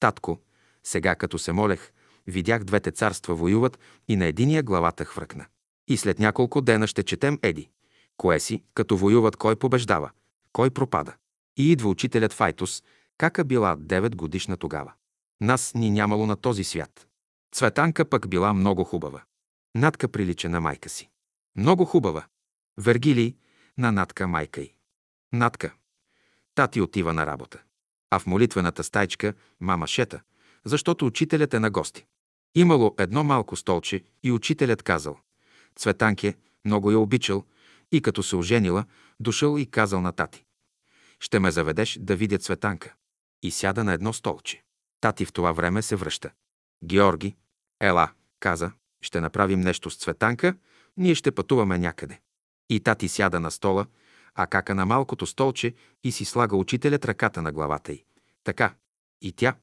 [0.00, 0.40] Татко,
[0.84, 1.92] сега като се молех,
[2.26, 3.78] видях двете царства воюват
[4.08, 5.46] и на единия главата хвъркна.
[5.88, 7.70] И след няколко дена ще четем Еди.
[8.16, 10.10] Кое си, като воюват, кой побеждава,
[10.52, 11.14] кой пропада.
[11.56, 12.82] И идва учителят Файтус,
[13.18, 14.92] кака била 9 годишна тогава.
[15.40, 17.08] Нас ни нямало на този свят.
[17.52, 19.22] Цветанка пък била много хубава.
[19.74, 21.08] Натка прилича на майка си.
[21.56, 22.26] Много хубава.
[22.78, 23.36] Вергилий
[23.78, 24.74] на Натка майка й.
[25.32, 25.74] Натка.
[26.54, 27.62] Тати отива на работа.
[28.10, 30.20] а в молитвената стайчка мама шета,
[30.64, 32.06] защото учителят е на гости.
[32.54, 35.18] Имало едно малко столче и учителят казал
[35.76, 37.44] Цветанке много я обичал
[37.92, 38.84] и като се оженила,
[39.20, 40.45] дошъл и казал на тати
[41.20, 42.94] Ще ме заведеш да видя Цветанка.
[43.42, 44.62] И сяда на едно столче.
[45.00, 46.30] Тати в това време се връща.
[46.84, 47.36] Георги,
[47.80, 50.54] ела, каза, ще направим нещо с Цветанка,
[50.96, 52.20] ние ще пътуваме някъде.
[52.70, 53.86] И тати сяда на стола,
[54.34, 58.04] а кака на малкото столче и си слага учителят ръката на главата й.
[58.44, 58.74] Така.
[59.22, 59.54] И тя.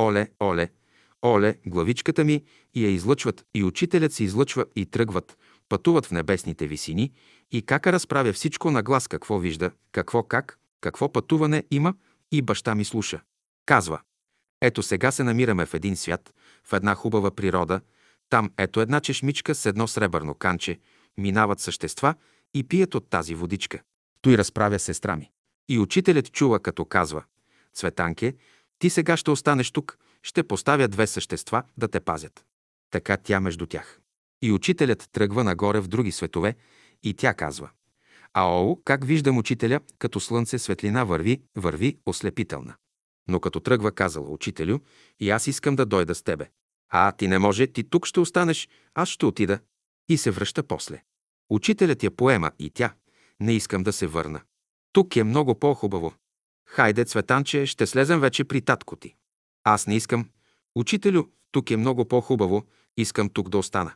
[0.00, 0.70] Оле, оле,
[1.24, 2.44] оле, главичката ми
[2.74, 5.38] и я излъчват, и учителят се излъчва и тръгват,
[5.68, 7.12] пътуват в небесните висини,
[7.52, 11.94] и кака разправя всичко на глас какво вижда, какво как, какво пътуване има,
[12.32, 13.20] и баща ми слуша.
[13.66, 14.00] Казва,
[14.60, 16.34] ето сега се намираме в един свят,
[16.64, 17.80] в една хубава природа,
[18.28, 20.78] там ето една чешмичка с едно сребърно канче,
[21.18, 22.14] минават същества
[22.54, 23.82] и пият от тази водичка.
[24.22, 25.30] Той разправя сестра ми.
[25.68, 27.24] И учителят чува, като казва,
[27.74, 28.34] Цветанке,
[28.78, 32.44] ти сега ще останеш тук, ще поставя две същества да те пазят.
[32.90, 34.00] Така тя между тях.
[34.42, 36.54] И учителят тръгва нагоре в други светове
[37.02, 37.70] и тя казва,
[38.34, 42.74] Ао, как виждам учителя, като слънце светлина върви, върви ослепителна.
[43.28, 44.78] Но като тръгва, казала учителю,
[45.20, 46.50] и аз искам да дойда с тебе.
[46.88, 49.58] А, ти не може, ти тук ще останеш, аз ще отида.
[50.08, 51.02] И се връща после.
[51.50, 52.94] Учителят я поема и тя.
[53.40, 54.40] Не искам да се върна.
[54.92, 56.14] Тук е много по-хубаво.
[56.66, 59.14] Хайде, Цветанче, ще слезем вече при татко ти.
[59.64, 60.28] Аз не искам.
[60.74, 62.64] Учителю, тук е много по-хубаво,
[62.96, 63.92] искам тук да остана.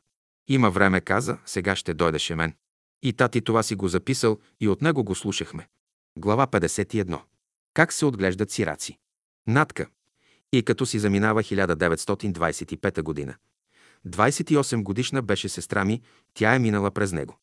[0.49, 2.55] Има време, каза, сега ще дойдеше мен.
[3.05, 5.69] И тати това си го записал и от него го слушахме.
[6.19, 7.21] Глава 51.
[7.75, 8.99] Как се отглеждат сираци?
[9.47, 9.87] Натка.
[10.53, 13.35] И като си заминава 1925 година.
[14.07, 16.03] 28 годишна беше сестра ми,
[16.35, 17.39] тя е минала през него.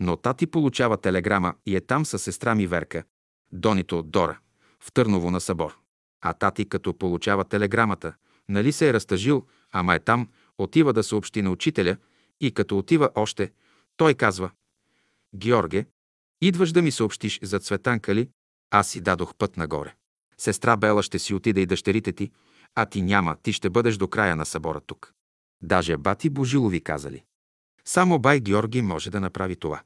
[0.00, 3.04] Но тати получава телеграма и е там със сестра ми Верка,
[3.52, 4.38] Донито от Дора,
[4.80, 5.78] в Търново на събор.
[6.20, 8.14] А тати, като получава телеграмата,
[8.48, 11.96] нали се е разтъжил, ама е там, отива да съобщи на учителя
[12.40, 13.52] и като отива още,
[13.96, 14.50] той казва
[15.34, 15.86] Георге,
[16.40, 18.30] идваш да ми съобщиш за Цветанка ли?
[18.70, 19.94] Аз си дадох път нагоре.
[20.38, 22.30] Сестра Бела ще си отида и дъщерите ти,
[22.74, 25.12] а ти няма, ти ще бъдеш до края на събора тук.
[25.62, 27.24] Даже бати Божилови казали.
[27.84, 29.82] Само бай Георги може да направи това.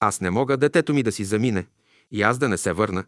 [0.00, 1.66] Аз не мога детето ми да си замине
[2.10, 3.04] и аз да не се върна.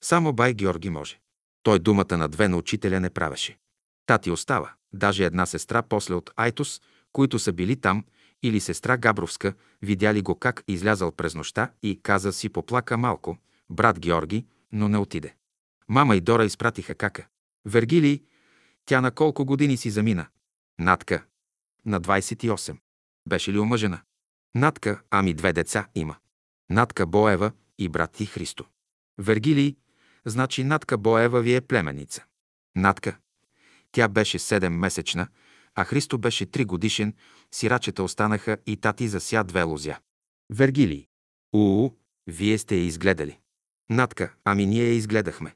[0.00, 1.20] Само бай Георги може.
[1.62, 3.58] Той думата на две на учителя не правеше.
[4.06, 4.72] Тати остава.
[4.92, 6.80] Даже една сестра после от Айтос,
[7.12, 8.04] които са били там,
[8.42, 13.38] или сестра Габровска, видяли го как излязал през нощта и каза си поплака малко,
[13.70, 15.34] брат Георги, но не отиде.
[15.88, 17.26] Мама и Дора изпратиха кака.
[17.64, 18.22] Вергилий,
[18.86, 20.26] тя на колко години си замина?
[20.78, 21.24] Натка.
[21.86, 22.76] На 28.
[23.28, 24.00] Беше ли омъжена?
[24.54, 26.16] Натка, ами две деца има.
[26.70, 28.64] Натка Боева и брат ти Христо.
[29.18, 29.76] Вергилий,
[30.24, 32.24] значи Натка Боева ви е племеница.
[32.76, 33.18] Натка.
[33.92, 35.28] Тя беше 7-месечна,
[35.80, 37.14] а Христо беше 3 годишен,
[37.52, 39.98] сирачета останаха и тати зася две лозя.
[40.50, 41.06] Вергилий.
[41.54, 41.94] уу,
[42.26, 43.38] вие сте я изгледали.
[43.90, 45.54] Натка, ами ние я изгледахме.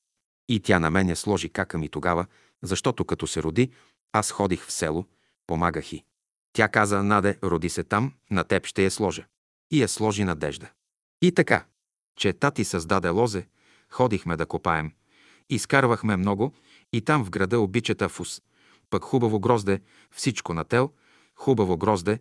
[0.49, 2.27] И тя на мен я сложи кака ми тогава,
[2.63, 3.71] защото като се роди,
[4.13, 5.07] аз ходих в село,
[5.47, 6.05] помагах и.
[6.53, 9.27] Тя каза, Наде, роди се там, на теб ще я сложа.
[9.71, 10.71] И я сложи надежда.
[11.23, 11.65] И така,
[12.17, 13.47] че тати създаде лозе,
[13.91, 14.93] ходихме да копаем.
[15.51, 16.55] Изкарвахме много
[16.93, 18.43] и там в града обичата фус.
[18.93, 19.81] Пък хубаво грозде,
[20.11, 20.91] всичко на тел,
[21.35, 22.19] хубаво грозде.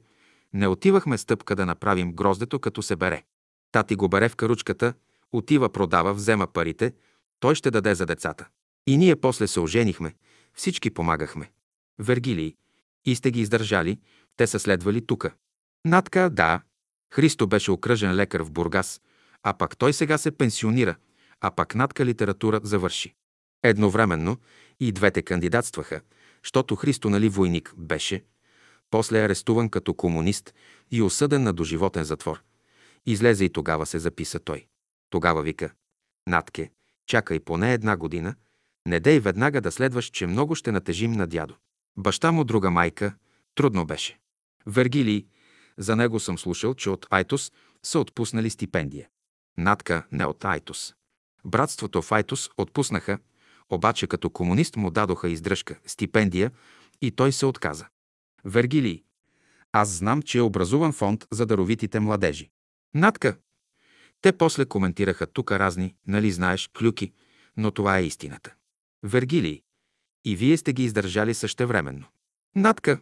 [0.53, 3.23] Не отивахме стъпка да направим гроздето, като се бере.
[3.71, 4.93] Тати го бере в каручката,
[5.31, 6.93] отива, продава, взема парите,
[7.39, 8.47] той ще даде за децата.
[8.87, 10.13] И ние после се оженихме,
[10.53, 11.51] всички помагахме.
[11.99, 12.55] Вергилий,
[13.05, 13.99] и сте ги издържали,
[14.37, 15.33] те са следвали тука.
[15.85, 16.61] Натка, да.
[17.13, 19.01] Христо беше окръжен лекар в Бургас,
[19.43, 20.95] а пак той сега се пенсионира,
[21.41, 23.15] а пак Натка литература завърши.
[23.63, 24.37] Едновременно
[24.79, 26.01] и двете кандидатстваха,
[26.43, 28.23] защото Христо нали войник беше,
[28.89, 30.53] после е арестуван като комунист
[30.91, 32.43] и осъден на доживотен затвор.
[33.05, 34.65] Излезе и тогава се записа той.
[35.09, 35.71] Тогава вика,
[36.27, 36.71] Натке,
[37.05, 38.35] чакай поне една година,
[38.87, 41.55] не дей веднага да следваш, че много ще натежим на дядо.
[41.97, 43.15] Баща му друга майка,
[43.55, 44.19] трудно беше.
[44.65, 45.25] Вергилий,
[45.77, 47.51] за него съм слушал, че от Айтос
[47.83, 49.09] са отпуснали стипендия.
[49.57, 50.95] Натка не от Айтос.
[51.45, 53.19] Братството в Айтос отпуснаха,
[53.71, 56.51] обаче като комунист му дадоха издръжка, стипендия
[57.01, 57.85] и той се отказа.
[58.45, 59.03] Вергилий,
[59.71, 62.49] аз знам, че е образуван фонд за даровитите младежи.
[62.93, 63.37] Натка,
[64.21, 67.11] те после коментираха тук разни, нали знаеш, клюки,
[67.57, 68.53] но това е истината.
[69.03, 69.61] Вергилий,
[70.25, 72.05] и вие сте ги издържали същевременно.
[72.55, 72.99] Натка,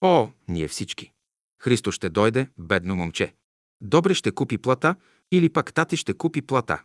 [0.00, 1.12] о, ние всички.
[1.58, 3.34] Христо ще дойде, бедно момче.
[3.80, 4.96] Добре ще купи плата
[5.30, 6.82] или пак тати ще купи плата.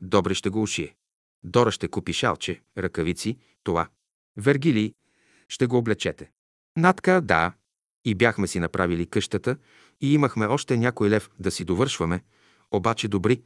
[0.00, 0.94] Добре ще го ушие.
[1.44, 3.88] Дора ще купи шалче, ръкавици, това.
[4.36, 4.92] Вергилий,
[5.48, 6.30] ще го облечете.
[6.76, 7.52] Натка, да.
[8.04, 9.56] И бяхме си направили къщата
[10.00, 12.20] и имахме още някой лев да си довършваме,
[12.70, 13.42] обаче добри,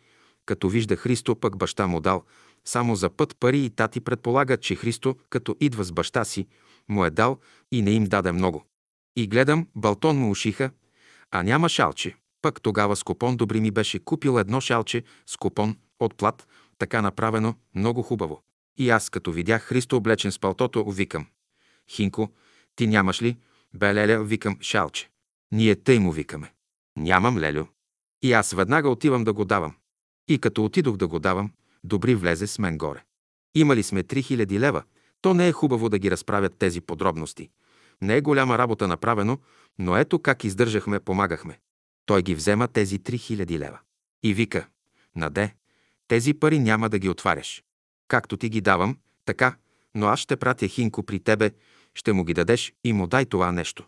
[0.47, 2.25] като вижда Христо, пък баща му дал
[2.65, 6.47] само за път пари и тати предполагат, че Христо, като идва с баща си,
[6.89, 7.39] му е дал
[7.73, 8.65] и не им даде много.
[9.17, 10.71] И гледам, балтон му ушиха,
[11.31, 12.17] а няма шалче.
[12.43, 16.49] Пък тогава с купон Добри ми беше купил едно шалче с купон от плат,
[16.81, 18.43] така направено, много хубаво.
[18.77, 21.27] И аз, като видях Христо облечен с палтото, викам.
[21.91, 22.31] Хинко,
[22.77, 23.37] ти нямаш ли?
[23.75, 25.11] Бе, Леля, викам, шалче.
[25.53, 26.53] Ние тъй му викаме.
[26.97, 27.67] Нямам, Лелю.
[28.23, 29.75] И аз веднага отивам да го давам.
[30.29, 31.51] И като отидох да го давам,
[31.85, 33.05] Добри влезе с мен горе.
[33.55, 34.83] Имали сме 3000 лева.
[35.21, 37.51] То не е хубаво да ги разправят тези подробности.
[38.03, 39.39] Не е голяма работа направено,
[39.79, 41.59] но ето как издържахме, помагахме.
[42.07, 43.79] Той ги взема тези 3000 лева.
[44.23, 44.67] И вика,
[45.17, 45.55] Наде,
[46.11, 47.65] тези пари няма да ги отваряш.
[48.09, 49.57] Както ти ги давам, така,
[49.95, 51.51] но аз ще пратя Хинко при тебе,
[51.95, 53.87] ще му ги дадеш и му дай това нещо.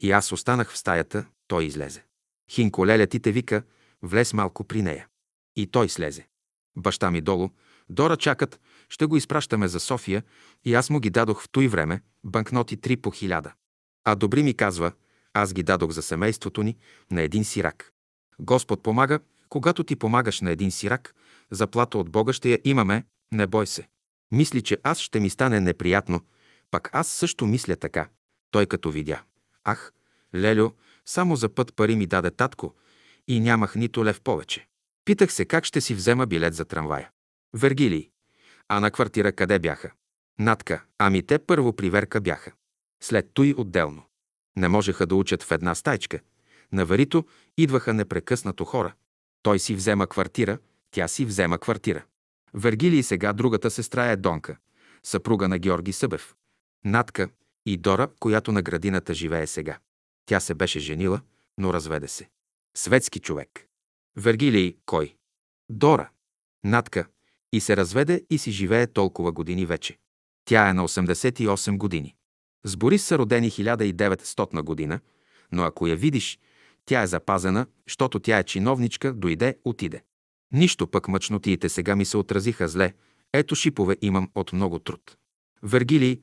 [0.00, 2.04] И аз останах в стаята, той излезе.
[2.50, 3.62] Хинко Леля ти те вика,
[4.02, 5.06] влез малко при нея.
[5.56, 6.26] И той слезе.
[6.76, 7.50] Баща ми долу,
[7.88, 10.22] Дора чакат, ще го изпращаме за София
[10.64, 13.52] и аз му ги дадох в той време, банкноти три по хиляда.
[14.04, 14.92] А Добри ми казва,
[15.32, 16.76] аз ги дадох за семейството ни
[17.10, 17.92] на един сирак.
[18.38, 21.14] Господ помага, когато ти помагаш на един сирак,
[21.50, 23.88] заплата от Бога ще я имаме, не бой се.
[24.32, 26.20] Мисли, че аз ще ми стане неприятно,
[26.70, 28.08] пак аз също мисля така.
[28.50, 29.22] Той като видя.
[29.64, 29.92] Ах,
[30.34, 30.70] Лелю,
[31.04, 32.74] само за път пари ми даде татко
[33.28, 34.66] и нямах нито лев повече.
[35.04, 37.10] Питах се как ще си взема билет за трамвая.
[37.54, 38.10] Вергилий.
[38.68, 39.92] А на квартира къде бяха?
[40.38, 40.84] Натка.
[40.98, 42.52] Ами те първо при Верка бяха.
[43.02, 44.02] След той отделно.
[44.56, 46.20] Не можеха да учат в една стайчка.
[46.72, 47.24] На Варито
[47.56, 48.94] идваха непрекъснато хора.
[49.42, 50.58] Той си взема квартира,
[50.94, 52.04] тя си взема квартира.
[52.54, 54.56] Вергилий сега другата сестра е Донка,
[55.02, 56.34] съпруга на Георги Събев.
[56.84, 57.28] Натка
[57.66, 59.78] и Дора, която на градината живее сега.
[60.26, 61.20] Тя се беше женила,
[61.58, 62.28] но разведе се.
[62.76, 63.66] Светски човек.
[64.16, 65.16] Вергилий кой?
[65.68, 66.10] Дора.
[66.64, 67.06] Натка.
[67.52, 69.98] И се разведе и си живее толкова години вече.
[70.44, 72.14] Тя е на 88 години.
[72.64, 75.00] С Борис са родени 1900 година,
[75.52, 76.38] но ако я видиш,
[76.86, 80.02] тя е запазена, защото тя е чиновничка, дойде, отиде.
[80.54, 82.94] Нищо пък мъчнотиите сега ми се отразиха зле.
[83.32, 85.16] Ето шипове имам от много труд.
[85.62, 86.20] Вергилий,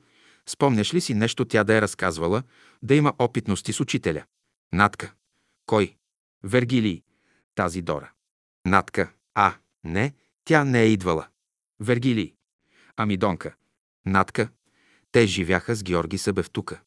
[0.48, 2.42] спомняш ли си нещо тя да е разказвала,
[2.82, 4.24] да има опитности с учителя?
[4.72, 5.14] Натка.
[5.66, 5.96] Кой?
[6.44, 7.02] Вергилий.
[7.54, 8.10] Тази Дора.
[8.66, 9.12] Натка.
[9.34, 9.54] А,
[9.84, 11.26] не, тя не е идвала.
[11.80, 12.34] Вергилий.
[12.96, 13.54] Ами Донка.
[14.06, 14.48] Натка.
[15.12, 16.80] Те живяха с Георги Събев тука.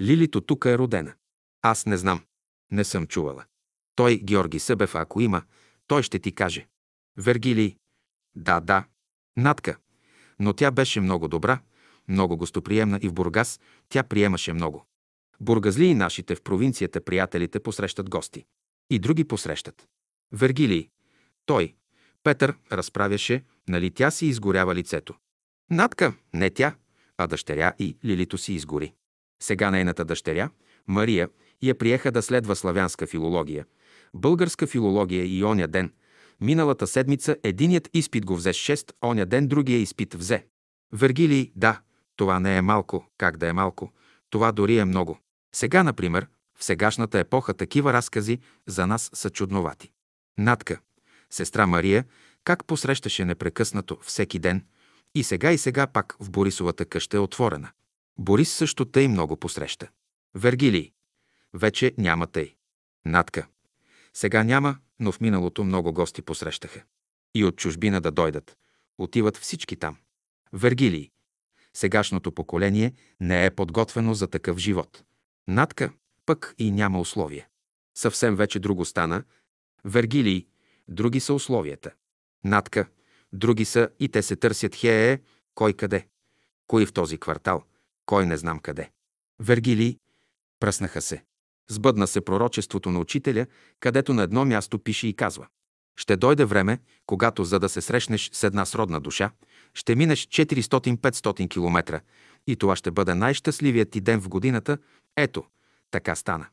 [0.00, 1.14] Лилито тука е родена.
[1.62, 2.24] Аз не знам.
[2.72, 3.44] Не съм чувала.
[3.94, 5.42] Той, Георги Събев, ако има,
[5.86, 6.66] той ще ти каже.
[7.16, 7.76] Вергилий.
[8.34, 8.84] Да, да.
[9.36, 9.76] Натка.
[10.38, 11.60] Но тя беше много добра,
[12.08, 14.84] много гостоприемна и в Бургас тя приемаше много.
[15.40, 18.44] Бургазли и нашите в провинцията приятелите посрещат гости.
[18.90, 19.88] И други посрещат.
[20.32, 20.88] Вергилий.
[21.46, 21.74] Той.
[22.22, 25.14] Петър разправяше, нали тя си изгорява лицето.
[25.70, 26.74] Натка, не тя,
[27.18, 28.94] а дъщеря и Лилито си изгори.
[29.42, 30.50] Сега нейната дъщеря,
[30.86, 31.28] Мария,
[31.62, 33.66] я приеха да следва славянска филология,
[34.14, 35.92] българска филология и оня ден.
[36.40, 40.46] Миналата седмица единият изпит го взе 6, оня ден другия изпит взе.
[40.92, 41.80] Вергилий, да,
[42.16, 43.92] това не е малко, как да е малко,
[44.30, 45.18] това дори е много.
[45.54, 46.26] Сега, например,
[46.58, 49.90] в сегашната епоха такива разкази за нас са чудновати.
[50.38, 50.80] Натка,
[51.30, 52.04] сестра Мария,
[52.44, 54.64] как посрещаше непрекъснато всеки ден,
[55.14, 57.70] и сега и сега пак в Борисовата къща е отворена.
[58.18, 59.88] Борис също тъй много посреща.
[60.34, 60.92] Вергилий.
[61.54, 62.54] Вече няма тъй.
[63.04, 63.46] Натка.
[64.14, 66.82] Сега няма, но в миналото много гости посрещаха.
[67.34, 68.56] И от чужбина да дойдат.
[68.98, 69.96] Отиват всички там.
[70.52, 71.10] Вергилий.
[71.74, 75.04] Сегашното поколение не е подготвено за такъв живот.
[75.48, 75.92] Натка
[76.26, 77.46] пък и няма условия.
[77.94, 79.24] Съвсем вече друго стана.
[79.84, 80.46] Вергилий.
[80.88, 81.90] Други са условията.
[82.44, 82.88] Натка.
[83.32, 85.18] Други са и те се търсят хее,
[85.54, 86.08] кой къде.
[86.66, 87.64] Кой в този квартал,
[88.06, 88.90] кой не знам къде.
[89.40, 89.98] Вергилий.
[90.60, 91.24] Пръснаха се.
[91.70, 93.46] Сбъдна се пророчеството на учителя,
[93.80, 95.46] където на едно място пише и казва
[95.96, 99.30] ще дойде време, когато, за да се срещнеш с една сродна душа,
[99.74, 102.00] ще минеш 400-500 км
[102.46, 104.78] и това ще бъде най-щастливият ти ден в годината.
[105.16, 105.44] Ето,
[105.90, 106.46] така стана.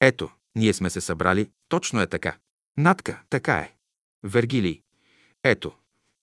[0.00, 2.36] Ето, ние сме се събрали, точно е така.
[2.76, 3.74] Натка, така е.
[4.22, 4.82] Вергилий.
[5.44, 5.72] Ето,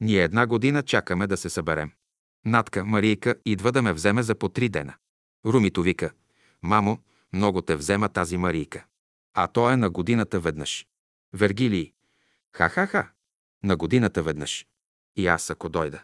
[0.02, 1.92] ние една година чакаме да се съберем.
[2.46, 4.94] Натка, Марийка, идва да ме вземе за по три дена.
[5.46, 6.12] Румито вика.
[6.64, 7.00] Мамо,
[7.34, 8.86] много те взема тази Марийка.
[9.34, 10.88] А то е на годината веднъж.
[11.34, 11.94] Вергилий.
[12.56, 13.10] Ха-ха-ха.
[13.64, 14.68] На годината веднъж.
[15.16, 16.04] И аз ако дойда.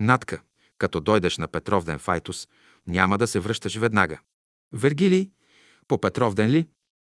[0.00, 0.42] Натка,
[0.78, 2.48] като дойдеш на Петровден в Айтос,
[2.86, 4.20] няма да се връщаш веднага.
[4.72, 5.30] Вергилий,
[5.88, 6.68] по Петровден ли?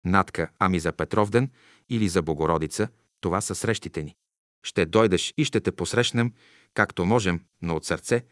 [0.05, 1.51] Натка, ами за Петровден
[1.89, 2.87] или за Богородица,
[3.21, 4.15] това са срещите ни.
[4.63, 6.33] Ще дойдеш и ще те посрещнем,
[6.73, 8.25] както можем, но от сърце.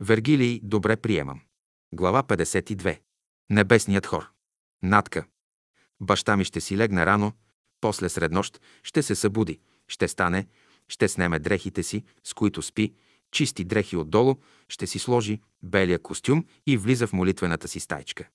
[0.00, 1.40] Вергилий, добре приемам.
[1.94, 3.00] Глава 52.
[3.50, 4.32] Небесният хор.
[4.82, 5.24] Натка.
[6.00, 7.32] Баща ми ще си легне рано,
[7.80, 10.46] после сред нощ ще се събуди, ще стане,
[10.88, 12.94] ще снеме дрехите си, с които спи,
[13.30, 14.36] чисти дрехи отдолу,
[14.68, 18.28] ще си сложи белия костюм и влиза в молитвената си стайчка.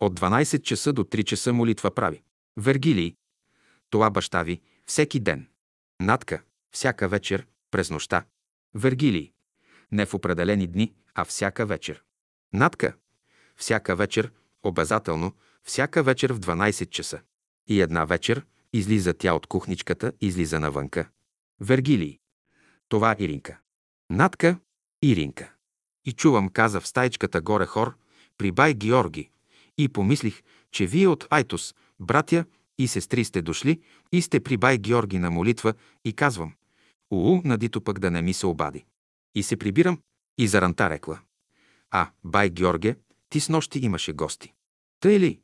[0.00, 2.22] От 12 часа до 3 часа молитва прави.
[2.56, 3.14] Вергилий.
[3.90, 5.48] Това баща ви всеки ден.
[6.00, 6.42] Натка.
[6.70, 8.24] Всяка вечер, през нощта.
[8.74, 9.32] Вергилий.
[9.92, 12.02] Не в определени дни, а всяка вечер.
[12.52, 12.96] Натка.
[13.56, 15.32] Всяка вечер, обязателно,
[15.64, 17.20] всяка вечер в 12 часа.
[17.68, 21.08] И една вечер излиза тя от кухничката, излиза навънка.
[21.60, 22.18] Вергилий.
[22.88, 23.58] Това Иринка.
[24.10, 24.58] Натка.
[25.02, 25.52] Иринка.
[26.04, 27.96] И чувам, каза в стайчката горе хор,
[28.38, 29.30] при бай Георги.
[29.78, 32.44] И помислих, че вие от Айтос, братя
[32.78, 33.80] и сестри сте дошли
[34.12, 36.54] и сте при бай Георги на молитва и казвам,
[37.10, 38.84] уу, надито пък да не ми се обади.
[39.34, 40.00] И се прибирам
[40.38, 41.20] и заранта рекла.
[41.90, 42.96] А, бай Георге,
[43.28, 44.52] ти с нощи имаше гости.
[45.00, 45.40] Тъй ли?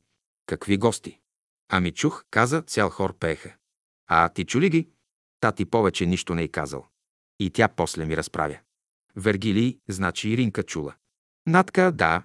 [0.51, 1.21] Какви гости?
[1.69, 3.55] Ами чух, каза, цял хор пееха.
[4.07, 4.89] А ти чули ги?
[5.41, 6.87] Тати повече нищо не й казал.
[7.39, 8.59] И тя после ми разправя.
[9.17, 10.95] Вергилий, значи Иринка чула.
[11.47, 12.23] Натка, да.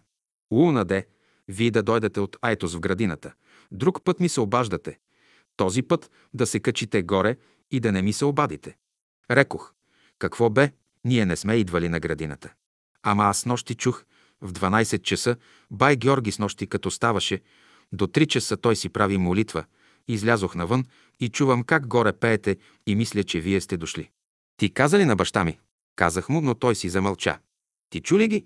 [0.52, 1.08] Луна де,
[1.48, 3.34] вие да дойдете от Айтос в градината.
[3.72, 5.00] Друг път ми се обаждате.
[5.56, 7.38] Този път да се качите горе
[7.72, 8.78] и да не ми се обадите.
[9.32, 9.74] Рекох,
[10.20, 10.72] какво бе,
[11.04, 12.54] ние не сме идвали на градината.
[13.04, 14.06] Ама аз нощи чух,
[14.42, 15.36] в 12 часа,
[15.72, 17.42] бай Георги с нощи като ставаше,
[17.96, 19.66] до 3 часа той си прави молитва.
[20.08, 20.86] Излязох навън
[21.20, 22.58] и чувам как горе пеете
[22.88, 24.10] и мисля, че вие сте дошли.
[24.58, 25.60] Ти каза ли на баща ми?
[25.96, 27.40] Казах му, но той си замълча.
[27.90, 28.46] Ти чули ги?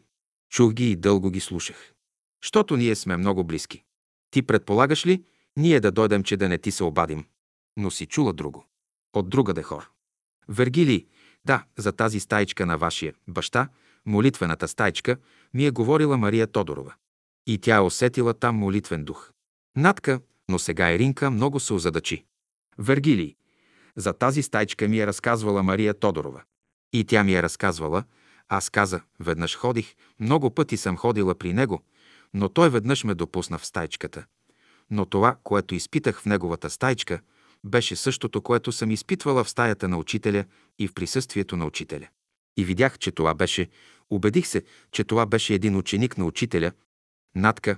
[0.49, 1.93] Чух ги и дълго ги слушах.
[2.41, 3.83] Щото ние сме много близки.
[4.31, 5.23] Ти предполагаш ли,
[5.57, 7.25] ние да дойдем, че да не ти се обадим?
[7.77, 8.65] Но си чула друго.
[9.13, 9.89] От друга де хор.
[10.47, 11.07] Вергили,
[11.45, 13.69] да, за тази стайчка на вашия баща,
[14.05, 15.17] молитвената стайчка,
[15.53, 16.93] ми е говорила Мария Тодорова.
[17.47, 19.31] И тя е усетила там молитвен дух.
[19.79, 22.25] Натка, но сега Иринка много се озадачи.
[22.77, 23.35] Вергилий,
[23.95, 26.43] за тази стайчка ми е разказвала Мария Тодорова.
[26.93, 28.03] И тя ми е разказвала,
[28.49, 31.83] аз каза, веднъж ходих, много пъти съм ходила при него,
[32.33, 34.25] но той веднъж ме допусна в стайчката.
[34.91, 37.21] Но това, което изпитах в неговата стайчка,
[37.63, 40.45] беше същото, което съм изпитвала в стаята на учителя
[40.79, 42.07] и в присъствието на учителя.
[42.57, 43.69] И видях, че това беше,
[44.09, 46.71] убедих се, че това беше един ученик на учителя,
[47.35, 47.77] Натка.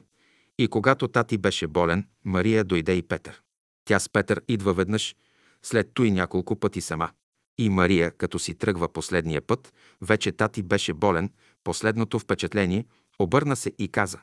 [0.61, 3.41] И когато тати беше болен, Мария дойде и Петър.
[3.85, 5.15] Тя с Петър идва веднъж,
[5.63, 7.09] след той няколко пъти сама.
[7.57, 11.31] И Мария, като си тръгва последния път, вече тати беше болен,
[11.63, 12.85] последното впечатление,
[13.19, 14.19] обърна се и каза.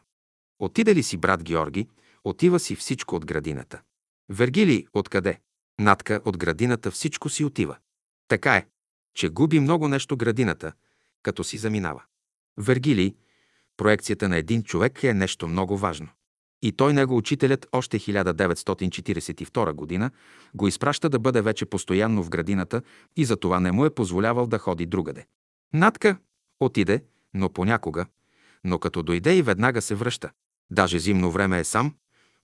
[0.58, 1.88] Отиде ли си, брат Георги,
[2.24, 3.80] отива си всичко от градината.
[4.28, 5.40] Вергили, откъде?
[5.78, 7.76] Натка от градината всичко си отива.
[8.28, 8.66] Така е,
[9.14, 10.72] че губи много нещо градината,
[11.22, 12.02] като си заминава.
[12.56, 13.16] Вергили,
[13.76, 16.08] проекцията на един човек е нещо много важно.
[16.62, 20.10] И той него учителят още 1942 година
[20.54, 22.82] го изпраща да бъде вече постоянно в градината
[23.16, 25.26] и за това не му е позволявал да ходи другаде.
[25.72, 26.16] Натка
[26.60, 27.04] отиде,
[27.34, 28.06] но понякога,
[28.64, 30.30] но като дойде и веднага се връща.
[30.70, 31.94] Даже зимно време е сам,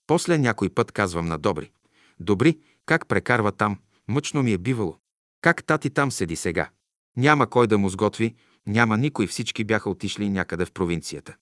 [0.07, 1.71] после някой път казвам на Добри.
[2.19, 4.97] Добри, как прекарва там, мъчно ми е бивало.
[5.41, 6.69] Как тати там седи сега?
[7.17, 8.35] Няма кой да му сготви,
[8.67, 11.35] няма никой, всички бяха отишли някъде в провинцията.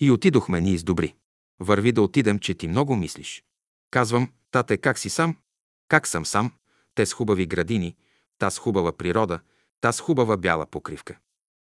[0.00, 1.14] И отидохме ние с Добри.
[1.60, 3.44] Върви да отидем, че ти много мислиш.
[3.90, 5.36] Казвам, тате, как си сам?
[5.88, 6.52] Как съм сам?
[6.94, 7.96] Те с хубави градини,
[8.38, 9.40] та с хубава природа,
[9.80, 11.18] та с хубава бяла покривка.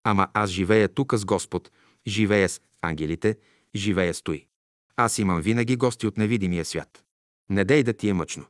[0.05, 1.71] Ама аз живея тук с Господ,
[2.07, 3.37] живея с ангелите,
[3.75, 4.47] живея с той.
[4.97, 7.05] Аз имам винаги гости от невидимия свят.
[7.51, 8.45] Не дей да ти е мъчно.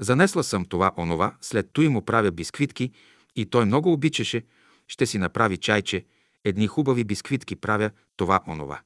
[0.00, 2.92] Занесла съм това онова, след той му правя бисквитки
[3.36, 4.42] и той много обичаше,
[4.88, 6.04] ще си направи чайче,
[6.44, 8.80] едни хубави бисквитки правя това онова.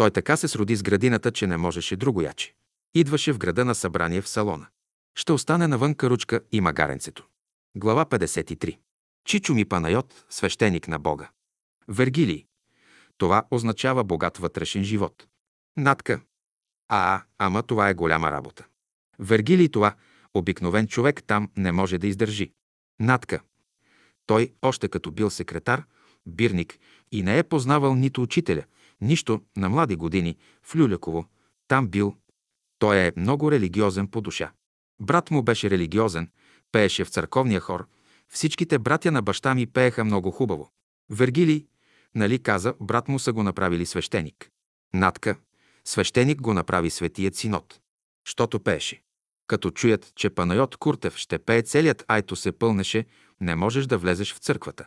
[0.00, 2.54] Той така се сроди с градината, че не можеше друго яче.
[2.94, 4.66] Идваше в града на събрание в салона.
[5.14, 7.26] Ще остане навън каручка и магаренцето.
[7.76, 8.78] Глава 53.
[9.24, 11.30] Чичо ми Панайот, свещеник на Бога.
[11.88, 12.46] Вергилий.
[13.18, 15.26] Това означава богат вътрешен живот.
[15.76, 16.20] Натка.
[16.88, 18.66] А, ама това е голяма работа.
[19.18, 19.94] Вергилий това,
[20.34, 22.52] обикновен човек там не може да издържи.
[23.00, 23.40] Натка.
[24.26, 25.84] Той, още като бил секретар,
[26.26, 26.78] бирник
[27.12, 28.64] и не е познавал нито учителя,
[29.00, 31.26] нищо на млади години в Люляково.
[31.68, 32.14] Там бил.
[32.78, 34.52] Той е много религиозен по душа.
[35.00, 36.30] Брат му беше религиозен,
[36.72, 37.86] пееше в църковния хор.
[38.28, 40.70] Всичките братя на баща ми пееха много хубаво.
[41.10, 41.66] Вергилий,
[42.14, 44.50] Нали каза, брат му са го направили свещеник.
[44.94, 45.36] Натка,
[45.84, 47.80] свещеник го направи светият синод.
[48.24, 49.02] Щото пееше.
[49.46, 53.06] Като чуят, че Панайот Куртев ще пее целият айто се пълнеше,
[53.40, 54.86] не можеш да влезеш в църквата.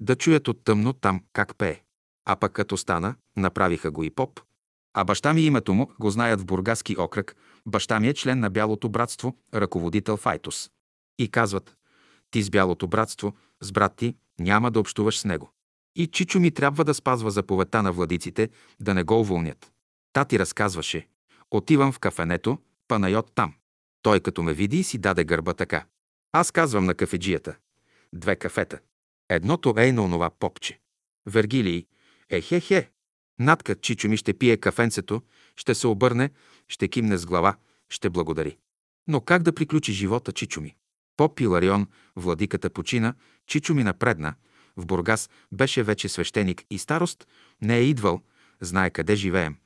[0.00, 1.81] Да чуят от тъмно там как пее.
[2.24, 4.40] А пък като стана, направиха го и поп.
[4.94, 7.36] А баща ми името му го знаят в Бургаски окръг.
[7.66, 10.70] Баща ми е член на Бялото братство, ръководител в Айтос.
[11.18, 11.76] И казват,
[12.30, 15.52] ти с Бялото братство, с брат ти, няма да общуваш с него.
[15.96, 18.48] И Чичо ми трябва да спазва заповедта на владиците,
[18.80, 19.72] да не го уволнят.
[20.12, 21.08] Тати разказваше.
[21.50, 23.54] Отивам в кафенето, Панайот там.
[24.02, 25.84] Той като ме види си даде гърба така.
[26.32, 27.56] Аз казвам на кафеджията.
[28.14, 28.78] Две кафета.
[29.28, 30.80] Едното е на онова попче.
[31.26, 31.86] Вергилий.
[32.32, 32.90] Ехе-хе.
[33.38, 35.22] Надка Чичо ми ще пие кафенцето,
[35.56, 36.30] ще се обърне,
[36.68, 37.56] ще кимне с глава,
[37.88, 38.56] ще благодари.
[39.08, 40.74] Но как да приключи живота Чичо ми?
[41.16, 41.86] Поп Иларион,
[42.16, 43.14] владиката почина,
[43.46, 44.34] Чичо ми напредна,
[44.76, 47.28] в Бургас беше вече свещеник и старост,
[47.62, 48.20] не е идвал,
[48.60, 49.56] знае къде живеем.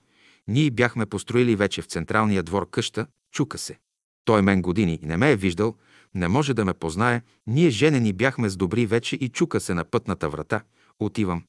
[0.49, 3.79] Ние бяхме построили вече в централния двор къща, чука се.
[4.25, 5.75] Той мен години не ме е виждал,
[6.15, 9.85] не може да ме познае, ние женени бяхме с добри вече и чука се на
[9.85, 10.63] пътната врата.
[11.01, 11.43] Отивам.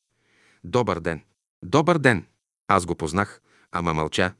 [0.67, 1.23] Добър ден.
[1.63, 2.25] Добър ден.
[2.67, 4.33] Аз го познах, ама мълча.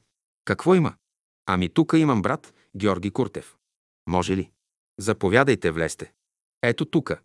[0.45, 0.93] Какво има?
[1.45, 3.57] Ами тука имам брат, Георги Куртев.
[4.07, 4.51] Може ли?
[4.99, 6.14] Заповядайте, влезте.
[6.61, 7.19] Ето тука.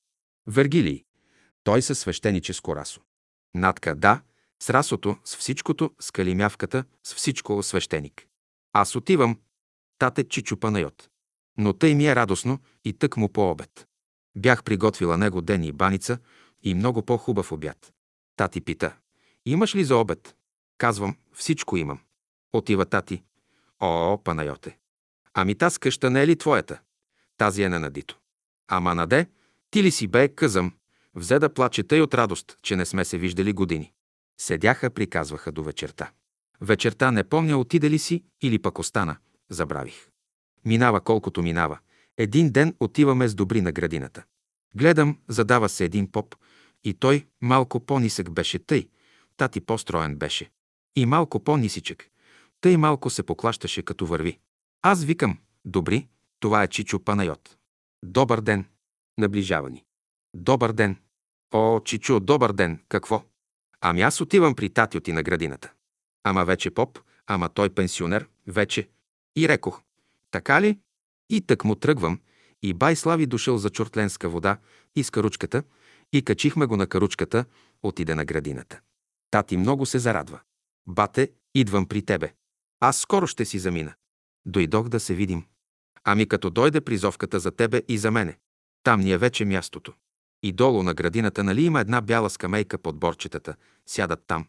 [0.46, 1.04] Вергилий.
[1.64, 3.00] Той със свещеническо расо.
[3.54, 4.22] Натка, да,
[4.62, 8.26] с расото, с всичкото, с калимявката, с всичко свещеник.
[8.72, 9.38] Аз отивам,
[9.98, 11.08] тате Чичо Панайот.
[11.58, 13.88] Но тъй ми е радостно и тък му по обед.
[14.36, 16.18] Бях приготвила него ден и баница
[16.62, 17.92] и много по-хубав обяд.
[18.36, 18.96] Тати пита,
[19.46, 20.36] имаш ли за обед?
[20.78, 22.00] Казвам, всичко имам.
[22.52, 23.22] Отива тати.
[23.80, 24.78] О, Панайоте.
[25.34, 26.80] Ами таз къща не е ли твоята?
[27.36, 28.18] Тази е на Надито.
[28.68, 29.26] Ама наде,
[29.70, 30.72] ти ли си бе, къзам,
[31.14, 33.92] взе да плаче тъй от радост, че не сме се виждали години.
[34.40, 36.10] Седяха, приказваха до вечерта.
[36.60, 39.16] Вечерта не помня отиде ли си или пък остана.
[39.50, 40.08] Забравих.
[40.64, 41.78] Минава колкото минава.
[42.18, 44.22] Един ден отиваме с добри на градината.
[44.74, 46.36] Гледам, задава се един поп,
[46.84, 48.88] и той малко по-нисък беше тъй,
[49.36, 50.50] тати по-строен беше.
[50.96, 52.08] И малко по-нисичък.
[52.60, 54.38] Тъй малко се поклащаше, като върви.
[54.82, 56.08] Аз викам, добри,
[56.40, 57.56] това е Чичо Панайот.
[58.04, 58.64] Добър ден.
[59.18, 59.84] Наближава ни.
[60.34, 60.96] Добър ден.
[61.52, 62.80] О, Чичо, добър ден.
[62.88, 63.24] Какво?
[63.80, 65.72] Ами аз отивам при татиоти на градината.
[66.24, 68.88] Ама вече поп, ама той пенсионер, вече.
[69.36, 69.82] И рекох,
[70.30, 70.78] така ли?
[71.30, 72.20] И тък му тръгвам,
[72.62, 74.58] и бай Слави дошъл за чортленска вода
[74.96, 75.62] и с каручката,
[76.12, 77.44] и качихме го на каручката,
[77.82, 78.80] отиде на градината.
[79.30, 80.40] Тати много се зарадва.
[80.86, 82.32] Бате, идвам при тебе.
[82.80, 83.94] Аз скоро ще си замина.
[84.46, 85.44] Дойдох да се видим.
[86.04, 88.38] Ами като дойде призовката за тебе и за мене.
[88.82, 89.92] Там ни е вече мястото.
[90.42, 93.54] И долу на градината, нали има една бяла скамейка под борчетата,
[93.86, 94.46] сядат там.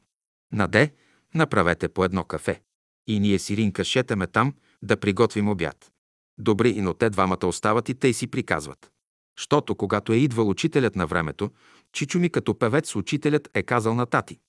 [0.51, 0.93] Наде,
[1.35, 2.61] направете по едно кафе.
[3.07, 5.91] И ние сиринка шетаме там, да приготвим обяд.
[6.37, 8.91] Добри, но те двамата остават и те си приказват.
[9.35, 11.51] Щото, когато е идвал учителят на времето,
[11.91, 14.39] Чичо ми като певец учителят е казал на тати.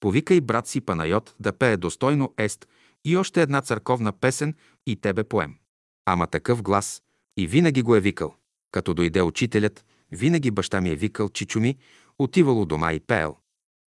[0.00, 2.68] Повикай брат си Панайот да пее достойно ест
[3.04, 4.54] и още една църковна песен
[4.86, 5.54] и тебе поем.
[6.06, 7.02] Ама такъв глас
[7.36, 8.34] и винаги го е викал.
[8.72, 11.76] Като дойде учителят, винаги баща ми е викал Чичо ми,
[12.18, 13.36] отивало дома и пеел.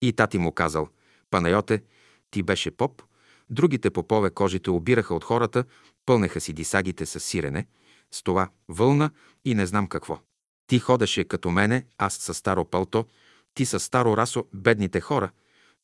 [0.01, 0.87] И тати му казал,
[1.29, 1.83] Панайоте,
[2.31, 3.01] ти беше поп,
[3.49, 5.63] другите попове кожите обираха от хората,
[6.05, 7.67] пълнеха си дисагите с сирене,
[8.13, 9.11] с това вълна
[9.45, 10.19] и не знам какво.
[10.67, 13.05] Ти ходеше като мене, аз със старо пълто,
[13.53, 15.31] ти със старо расо, бедните хора.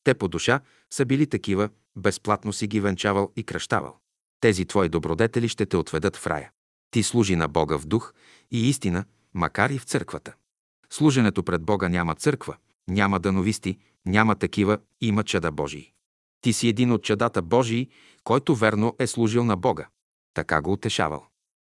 [0.03, 0.59] Те по душа
[0.89, 3.97] са били такива, безплатно си ги венчавал и кръщавал.
[4.39, 6.51] Тези твои добродетели ще те отведат в рая.
[6.91, 8.13] Ти служи на Бога в дух
[8.51, 10.33] и истина, макар и в църквата.
[10.89, 15.93] Служенето пред Бога няма църква, няма дановисти, няма такива, има чада Божии.
[16.41, 17.89] Ти си един от чадата Божии,
[18.23, 19.87] който верно е служил на Бога.
[20.33, 21.28] Така го утешавал.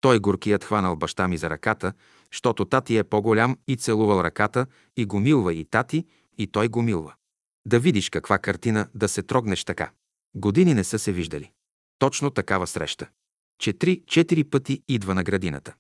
[0.06, 1.94] Той горкият хванал баща ми за ръката,
[2.32, 4.66] щото тати е по-голям и целувал ръката
[4.98, 6.06] и го милва и тати,
[6.38, 7.16] и той го милва.
[7.68, 9.92] Да видиш каква картина да се трогнеш така.
[10.36, 11.52] Години не са се виждали.
[12.00, 13.10] Точно такава среща.
[13.60, 15.74] Четири-четири пъти идва на градината.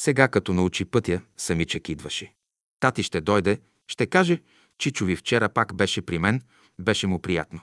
[0.00, 2.34] Сега, като научи пътя, самичък идваше.
[2.80, 4.42] Тати ще дойде, ще каже,
[4.78, 6.42] Чичови вчера пак беше при мен,
[6.80, 7.60] беше му приятно.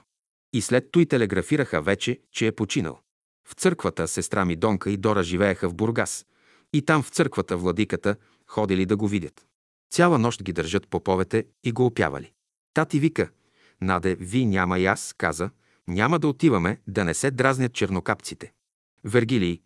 [0.52, 3.03] И след той телеграфираха вече, че е починал.
[3.48, 6.26] В църквата сестра ми Донка и Дора живееха в Бургас.
[6.72, 8.16] И там в църквата владиката
[8.46, 9.46] ходили да го видят.
[9.90, 12.32] Цяла нощ ги държат поповете и го опявали.
[12.74, 13.30] Тати вика,
[13.80, 15.50] Наде, ви няма и аз, каза,
[15.88, 18.52] няма да отиваме, да не се дразнят чернокапците.
[19.04, 19.62] Вергилий,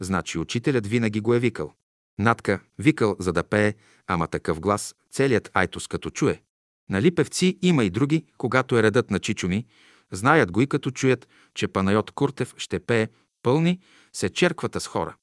[0.00, 1.74] значи учителят винаги го е викал.
[2.18, 3.74] Натка, викал, за да пее,
[4.06, 6.42] ама такъв глас, целият айтос като чуе.
[6.90, 9.66] Нали певци има и други, когато е редът на чичуми,
[10.12, 13.08] знаят го и като чуят, че Панайот Куртев ще пее
[13.42, 13.80] пълни
[14.12, 15.16] се черквата с хора.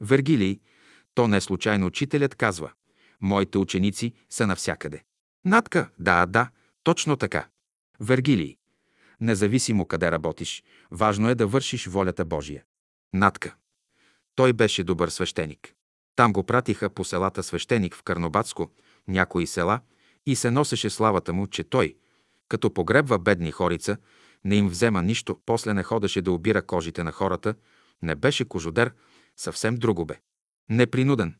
[0.00, 0.60] Вергилий,
[1.14, 2.72] то не случайно учителят казва,
[3.20, 5.02] моите ученици са навсякъде.
[5.44, 6.50] Натка, да, да,
[6.82, 7.48] точно така.
[8.00, 8.56] Вергилий,
[9.20, 12.64] независимо къде работиш, важно е да вършиш волята Божия.
[13.14, 13.54] Натка.
[14.34, 15.74] Той беше добър свещеник.
[16.16, 18.70] Там го пратиха по селата свещеник в Карнобатско,
[19.08, 19.80] някои села,
[20.26, 21.96] и се носеше славата му, че той,
[22.48, 23.96] като погребва бедни хорица,
[24.44, 27.54] не им взема нищо, после не ходеше да обира кожите на хората,
[28.02, 28.92] не беше кожодер,
[29.36, 30.20] съвсем друго бе.
[30.68, 31.34] Непринуден.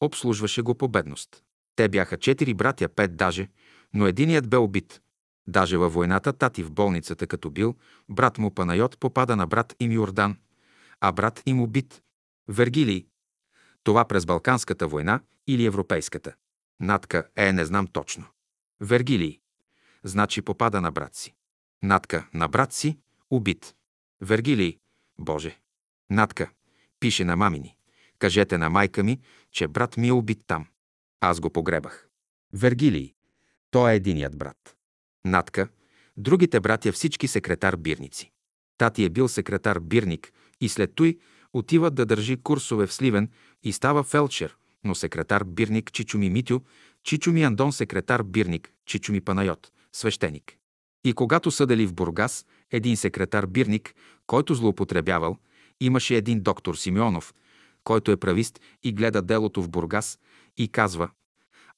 [0.00, 1.42] Обслужваше го по бедност.
[1.76, 3.48] Те бяха четири братя, пет даже,
[3.94, 5.00] но единият бе убит.
[5.46, 7.74] Даже във войната тати в болницата като бил,
[8.08, 10.36] брат му Панайот попада на брат им Йордан,
[11.00, 12.02] а брат им убит.
[12.48, 13.06] Вергилий.
[13.82, 16.34] Това през Балканската война или Европейската.
[16.80, 18.24] Натка е, не знам точно.
[18.80, 19.40] Вергилий.
[20.02, 21.34] Значи попада на брат си.
[21.84, 22.98] Натка на брат си,
[23.30, 23.74] убит.
[24.20, 24.78] Вергилий.
[25.18, 25.58] Боже.
[26.10, 26.50] Натка.
[27.00, 27.76] Пише на мамини.
[28.18, 29.20] Кажете на майка ми,
[29.52, 30.66] че брат ми е убит там.
[31.20, 32.08] Аз го погребах.
[32.52, 33.14] Вергилий.
[33.70, 34.76] Той е единият брат.
[35.24, 35.68] Натка.
[36.16, 38.30] Другите братя всички секретар бирници.
[38.78, 41.18] Тати е бил секретар бирник и след той
[41.52, 43.30] отива да държи курсове в Сливен
[43.62, 46.60] и става фелчер, но секретар бирник Чичуми Митю,
[47.02, 50.58] Чичуми Андон секретар бирник, Чичуми Панайот, свещеник.
[51.04, 53.94] И когато съдели в Бургас, един секретар бирник,
[54.26, 55.36] който злоупотребявал,
[55.80, 57.34] имаше един доктор Симеонов,
[57.84, 60.18] който е правист и гледа делото в Бургас
[60.56, 61.10] и казва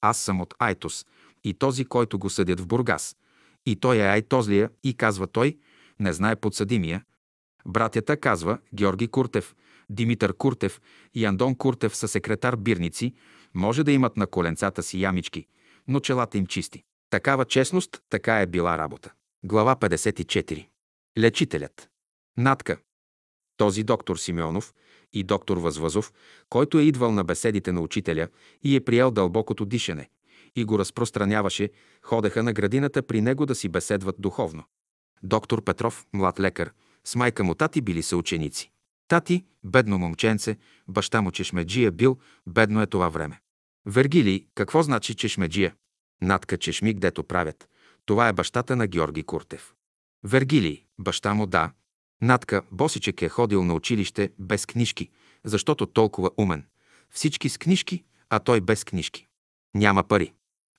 [0.00, 1.06] «Аз съм от Айтос
[1.44, 3.16] и този, който го съдят в Бургас.
[3.66, 5.58] И той е Айтозлия и казва той,
[6.00, 7.04] не знае подсъдимия.
[7.66, 9.54] Братята казва Георги Куртев,
[9.90, 10.80] Димитър Куртев
[11.14, 13.14] и Андон Куртев са секретар бирници,
[13.54, 15.46] може да имат на коленцата си ямички,
[15.88, 16.84] но челата им чисти.
[17.10, 19.12] Такава честност, така е била работа.
[19.44, 20.66] Глава 54.
[21.18, 21.88] Лечителят.
[22.36, 22.78] Натка.
[23.56, 24.74] Този доктор Симеонов
[25.12, 26.12] и доктор Възвъзов,
[26.48, 28.28] който е идвал на беседите на учителя
[28.62, 30.08] и е приел дълбокото дишане
[30.56, 31.70] и го разпространяваше,
[32.02, 34.64] ходеха на градината при него да си беседват духовно.
[35.22, 36.72] Доктор Петров, млад лекар,
[37.04, 38.70] с майка му тати били са ученици.
[39.08, 40.56] Тати, бедно момченце,
[40.88, 43.40] баща му чешмеджия бил, бедно е това време.
[43.86, 45.74] Вергили, какво значи чешмеджия?
[46.22, 47.68] Надка чешмик, дето правят.
[48.04, 49.74] Това е бащата на Георги Куртев.
[50.24, 51.72] Вергили, баща му да.
[52.22, 55.10] Надка, босичек е ходил на училище без книжки,
[55.44, 56.64] защото толкова умен.
[57.10, 59.26] Всички с книжки, а той без книжки.
[59.74, 60.32] Няма пари.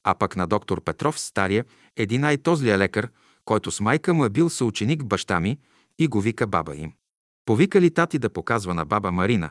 [0.04, 3.10] А пък на доктор Петров, стария, един най-тозлия лекар,
[3.46, 5.60] който с майка му е бил съученик баща ми
[6.00, 6.94] и го вика баба им.
[7.46, 9.50] Повикали тати да показва на баба Марина,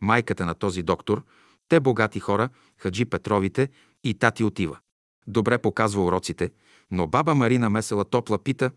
[0.00, 1.24] майката на този доктор,
[1.68, 3.68] те богати хора, хаджи Петровите
[4.04, 4.78] и тати отива.
[5.26, 6.50] Добре показва уроците,
[6.90, 8.70] но баба Марина месела топла пита,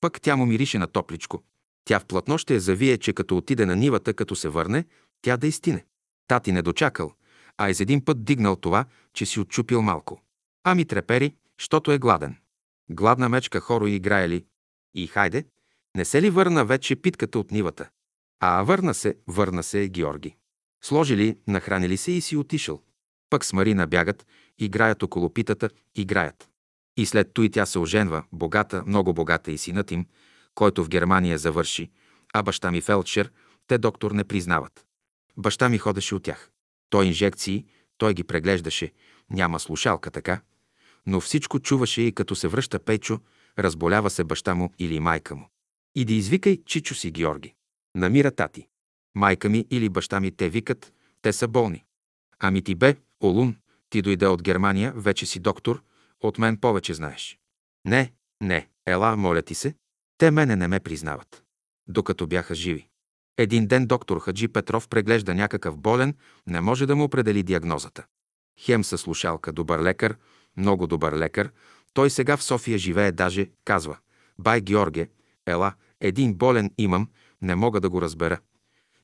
[0.00, 1.42] пък тя му мирише на топличко.
[1.84, 4.84] Тя в платно ще я завие, че като отиде на нивата, като се върне,
[5.22, 5.84] тя да изтине.
[6.28, 7.12] Тати не дочакал,
[7.58, 10.22] а из един път дигнал това, че си отчупил малко.
[10.64, 12.36] Ами трепери, щото е гладен.
[12.90, 14.44] Гладна мечка хоро и играе ли?
[14.94, 15.44] И хайде,
[15.96, 17.88] не се ли върна вече питката от нивата?
[18.40, 20.36] А върна се, върна се Георги.
[20.84, 22.82] Сложили, нахранили се и си отишъл.
[23.32, 24.26] Пък с Марина бягат,
[24.58, 26.48] играят около питата, играят.
[26.96, 30.06] И след той тя се оженва, богата, много богата и синът им,
[30.54, 31.90] който в Германия завърши,
[32.34, 33.32] а баща ми фелдшер,
[33.66, 34.86] те доктор не признават.
[35.36, 36.50] Баща ми ходеше от тях.
[36.90, 37.66] Той инжекции,
[37.98, 38.92] той ги преглеждаше,
[39.30, 40.40] няма слушалка така,
[41.06, 43.20] но всичко чуваше и като се връща Пейчо,
[43.58, 45.48] разболява се баща му или майка му.
[45.94, 47.54] Иди извикай Чичо си Георги.
[47.94, 48.68] Намира тати.
[49.14, 51.84] Майка ми или баща ми те викат, те са болни.
[52.44, 53.56] Ами ти бе, Олун,
[53.90, 55.82] ти дойде от Германия, вече си доктор,
[56.20, 57.38] от мен повече знаеш.
[57.84, 59.74] Не, не, ела, моля ти се.
[60.18, 61.44] Те мене не ме признават.
[61.88, 62.88] Докато бяха живи.
[63.38, 66.14] Един ден доктор Хаджи Петров преглежда някакъв болен,
[66.46, 68.06] не може да му определи диагнозата.
[68.60, 70.16] Хем със слушалка, добър лекар,
[70.56, 71.50] много добър лекар,
[71.94, 73.98] той сега в София живее даже, казва,
[74.38, 75.08] бай Георге,
[75.46, 77.08] ела, един болен имам,
[77.42, 78.40] не мога да го разбера.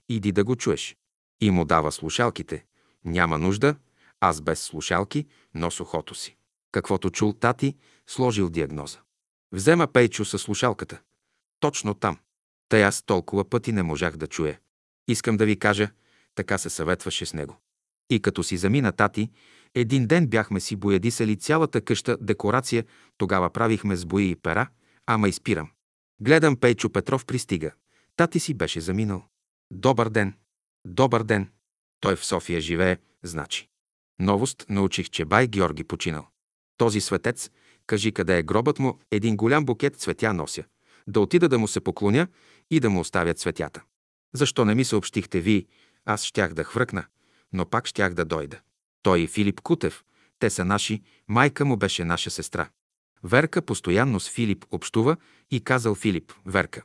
[0.08, 0.97] Иди да го чуеш.
[1.40, 2.64] И му дава слушалките.
[3.05, 3.76] Няма нужда,
[4.20, 6.36] аз без слушалки, но с ухото си.
[6.72, 8.98] Каквото чул тати, сложил диагноза.
[9.52, 11.00] Взема Пейчо със слушалката.
[11.60, 12.18] Точно там.
[12.68, 14.58] Тъй аз толкова пъти не можах да чуя.
[15.08, 15.90] Искам да ви кажа,
[16.34, 17.56] така се съветваше с него.
[18.10, 19.30] И като си замина тати,
[19.74, 22.84] един ден бяхме си боядисали цялата къща декорация,
[23.16, 24.68] тогава правихме с бои и пера,
[25.06, 25.70] ама изпирам.
[26.20, 27.72] Гледам Пейчо Петров пристига.
[28.16, 29.24] Тати си беше заминал.
[29.70, 30.34] Добър ден!
[30.84, 31.50] Добър ден!
[32.00, 33.68] Той в София живее, значи.
[34.20, 36.28] Новост научих, че бай Георги починал.
[36.76, 37.50] Този светец,
[37.88, 40.64] Кажи къде е гробът му, един голям букет цветя нося.
[41.06, 42.28] Да отида да му се поклоня
[42.70, 43.82] и да му оставя цветята.
[44.34, 45.66] Защо не ми съобщихте вие?
[46.05, 47.05] Аз щях да хвръкна,
[47.52, 48.60] но пак щях да дойда.
[49.02, 50.05] Той и Филип Кутев,
[50.38, 52.68] те са наши, майка му беше наша сестра.
[53.24, 55.16] Верка постоянно с Филип общува
[55.50, 56.82] и казал Филип, Верка,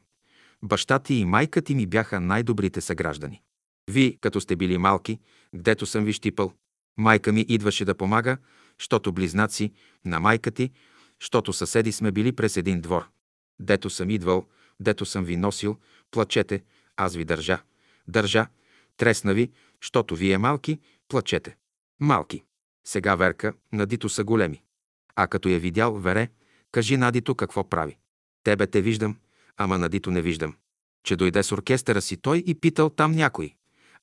[0.63, 3.41] баща ти и майка ти ми бяха най-добрите съграждани.
[3.89, 5.19] Ви, като сте били малки,
[5.55, 6.53] гдето съм ви щипал,
[6.97, 8.37] майка ми идваше да помага,
[8.77, 9.71] щото близнаци
[10.05, 10.71] на майка ти,
[11.19, 13.05] щото съседи сме били през един двор.
[13.59, 14.45] Дето съм идвал,
[14.79, 15.77] дето съм ви носил,
[16.11, 16.63] плачете,
[16.97, 17.61] аз ви държа.
[18.07, 18.47] Държа,
[18.97, 21.55] тресна ви, щото вие малки, плачете.
[21.99, 22.43] Малки.
[22.87, 24.61] Сега Верка, Надито са големи.
[25.15, 26.29] А като я видял, Вере,
[26.71, 27.97] кажи Надито какво прави.
[28.43, 29.17] Тебе те виждам,
[29.57, 30.55] ама Надито не виждам.
[31.03, 33.55] Че дойде с оркестъра си той и питал там някой.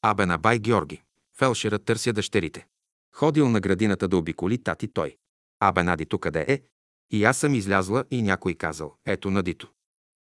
[0.03, 1.03] Абе на бай Георги.
[1.39, 2.67] Фелшерът търся дъщерите.
[3.13, 5.17] Ходил на градината да обиколи тати той.
[5.61, 6.63] Абе Надито къде е?
[7.11, 8.95] И аз съм излязла и някой казал.
[9.07, 9.73] Ето Надито.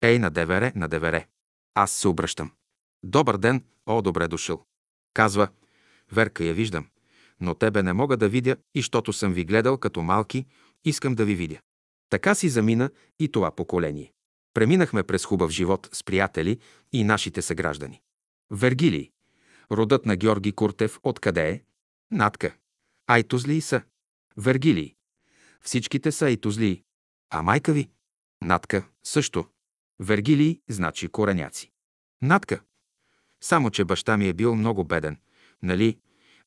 [0.01, 1.27] Ей, на девере, на девере.
[1.76, 2.51] Аз се обръщам.
[3.03, 4.64] Добър ден, о, добре дошъл.
[5.14, 5.48] Казва,
[6.11, 6.88] Верка я виждам,
[7.40, 10.45] но тебе не мога да видя и щото съм ви гледал като малки,
[10.85, 11.59] искам да ви видя.
[12.09, 14.14] Така си замина и това поколение.
[14.53, 16.59] Преминахме през хубав живот с приятели
[16.93, 18.01] и нашите съграждани.
[18.51, 19.09] Вергилий.
[19.72, 21.61] Родът на Георги Куртев откъде е?
[22.11, 22.56] Натка.
[23.11, 23.81] Айтозлии са.
[24.38, 24.95] Вергилий.
[25.61, 26.83] Всичките са айтозлии.
[27.29, 27.89] А майка ви?
[28.41, 29.45] Натка също.
[29.99, 31.71] Вергилий значи кореняци.
[32.21, 32.61] Натка.
[33.41, 35.17] Само, че баща ми е бил много беден,
[35.63, 35.97] нали?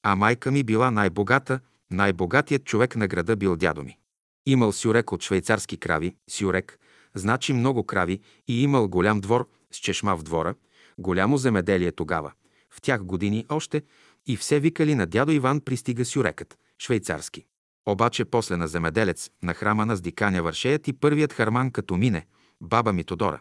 [0.02, 1.60] А майка ми била най-богата,
[1.90, 3.98] най-богатият човек на града бил дядо ми.
[4.46, 6.78] Имал сюрек от швейцарски крави, сюрек,
[7.14, 10.54] значи много крави и имал голям двор с чешма в двора,
[10.98, 12.32] голямо земеделие тогава.
[12.70, 13.82] В тях години още
[14.26, 17.46] и все викали на дядо Иван пристига сюрекът, швейцарски.
[17.86, 22.26] Обаче после на земеделец, на храма на Сдиканя вършеят и първият харман като мине,
[22.60, 23.40] баба ми Тодора.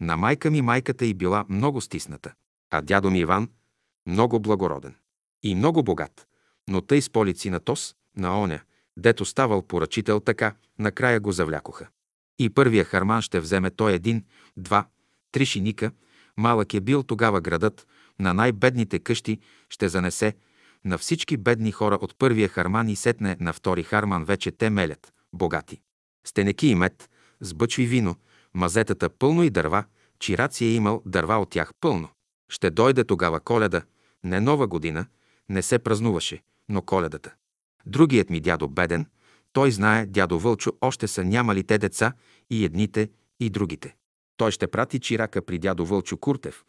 [0.00, 2.32] На майка ми майката й била много стисната,
[2.70, 3.48] а дядо ми Иван
[4.06, 4.94] много благороден
[5.42, 6.26] и много богат,
[6.68, 8.60] но тъй с полици на Тос, на Оня,
[8.96, 11.88] дето ставал поръчител така, накрая го завлякоха.
[12.38, 14.24] И първия харман ще вземе той един,
[14.56, 14.86] два,
[15.32, 15.90] три шиника,
[16.36, 17.86] малък е бил тогава градът,
[18.20, 20.34] на най-бедните къщи ще занесе,
[20.84, 25.12] на всички бедни хора от първия харман и сетне на втори харман вече те мелят,
[25.32, 25.80] богати.
[26.26, 28.16] Стенеки и мед, с бъчви вино,
[28.54, 29.84] мазетата пълно и дърва,
[30.18, 32.08] чираци е имал дърва от тях пълно.
[32.48, 33.82] Ще дойде тогава коледа,
[34.24, 35.06] не нова година,
[35.48, 37.34] не се празнуваше, но коледата.
[37.86, 39.06] Другият ми дядо беден,
[39.52, 42.12] той знае, дядо Вълчо, още са нямали те деца,
[42.50, 43.96] и едните, и другите.
[44.36, 46.64] Той ще прати чирака при дядо Вълчо Куртев,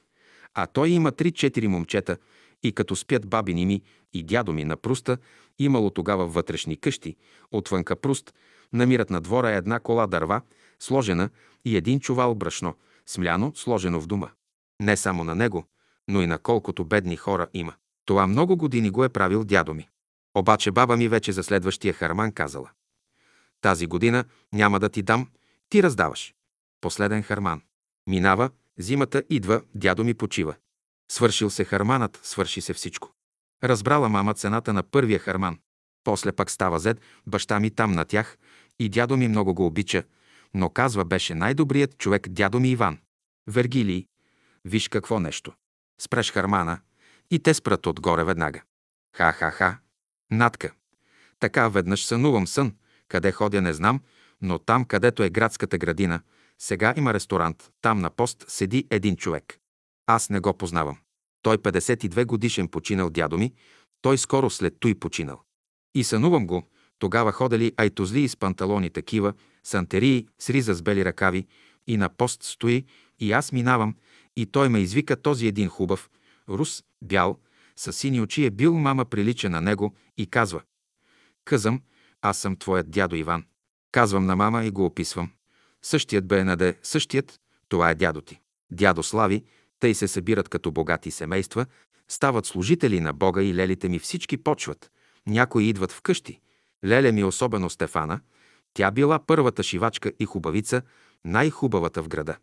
[0.53, 2.17] а той има три-четири момчета
[2.63, 3.81] и като спят бабини ми
[4.13, 5.17] и дядо ми на пруста,
[5.59, 7.15] имало тогава вътрешни къщи,
[7.51, 8.33] отвънка пруст,
[8.73, 10.41] намират на двора една кола дърва,
[10.79, 11.29] сложена
[11.65, 14.29] и един чувал брашно, смляно, сложено в дома.
[14.81, 15.65] Не само на него,
[16.07, 17.73] но и на колкото бедни хора има.
[18.05, 19.89] Това много години го е правил дядо ми.
[20.35, 22.69] Обаче баба ми вече за следващия харман казала.
[23.61, 25.27] Тази година няма да ти дам,
[25.69, 26.33] ти раздаваш.
[26.81, 27.61] Последен харман.
[28.07, 28.49] Минава,
[28.81, 30.55] зимата идва, дядо ми почива.
[31.11, 33.11] Свършил се харманът, свърши се всичко.
[33.63, 35.59] Разбрала мама цената на първия харман.
[36.03, 38.37] После пак става зед, баща ми там на тях
[38.79, 40.03] и дядо ми много го обича,
[40.53, 42.97] но казва беше най-добрият човек дядо ми Иван.
[43.47, 44.05] Вергилий,
[44.65, 45.53] виж какво нещо.
[46.01, 46.79] Спреш хармана
[47.31, 48.61] и те спрат отгоре веднага.
[49.15, 49.77] Ха-ха-ха.
[50.31, 50.71] Натка.
[51.39, 52.75] Така веднъж сънувам сън.
[53.07, 54.01] Къде ходя не знам,
[54.41, 56.21] но там, където е градската градина,
[56.61, 57.71] сега има ресторант.
[57.81, 59.59] Там на пост седи един човек.
[60.07, 60.97] Аз не го познавам.
[61.41, 63.53] Той 52 годишен починал дядо ми,
[64.01, 65.41] той скоро след той починал.
[65.95, 66.63] И сънувам го,
[66.99, 69.33] тогава ходели айтозли с панталони такива,
[69.63, 71.47] сантерии с риза с бели ръкави
[71.87, 72.85] и на пост стои
[73.19, 73.95] и аз минавам
[74.35, 76.09] и той ме извика този един хубав,
[76.49, 77.39] рус, бял,
[77.75, 80.61] с сини очи е бил мама прилича на него и казва
[81.45, 81.81] «Казам,
[82.21, 83.45] аз съм твоят дядо Иван».
[83.91, 85.31] Казвам на мама и го описвам.
[85.81, 88.41] Същият бе наде, същият, това е дядо ти.
[88.71, 89.43] Дядо Слави,
[89.79, 91.65] тъй се събират като богати семейства,
[92.07, 94.91] стават служители на Бога и лелите ми всички почват.
[95.27, 96.39] Някои идват вкъщи.
[96.85, 98.19] Леля ми, особено Стефана,
[98.73, 100.81] тя била първата шивачка и хубавица,
[101.25, 102.37] най-хубавата в града.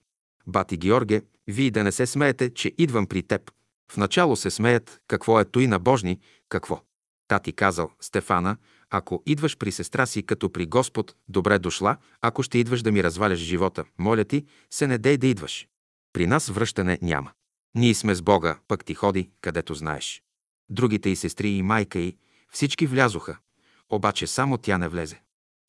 [0.47, 3.50] Бати Георге, вие да не се смеете, че идвам при теб.
[3.92, 6.83] В начало се смеят, какво е той на Божни, какво.
[7.28, 8.57] Тати казал, Стефана,
[8.91, 13.05] ако идваш при сестра си като при Господ, добре дошла, ако ще идваш да ми
[13.05, 15.68] разваляш живота, моля ти, се не дей да идваш.
[16.12, 17.33] При нас връщане няма.
[17.75, 20.23] Ние сме с Бога, пък ти ходи, където знаеш.
[20.70, 22.17] Другите и сестри и майка й,
[22.50, 23.39] всички влязоха,
[23.91, 25.20] обаче само тя не влезе.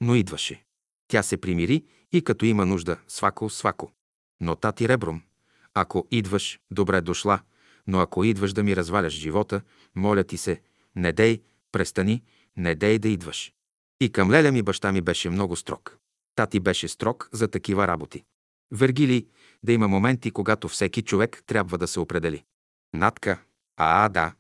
[0.02, 0.64] Но идваше.
[1.08, 3.92] Тя се примири и като има нужда, свако, свако.
[4.42, 5.22] Но тати ребром,
[5.74, 7.40] ако идваш, добре дошла,
[7.88, 9.62] но ако идваш да ми разваляш живота,
[9.96, 10.62] моля ти се,
[10.96, 11.42] не дей,
[11.72, 12.24] престани,
[12.60, 13.54] не дей да идваш.
[14.02, 15.98] И към леля ми баща ми беше много строг.
[16.36, 18.24] Тати беше строг за такива работи.
[18.72, 19.28] Вергили,
[19.64, 22.44] да има моменти, когато всеки човек трябва да се определи.
[22.94, 23.42] Натка,
[23.78, 24.34] а, а, да.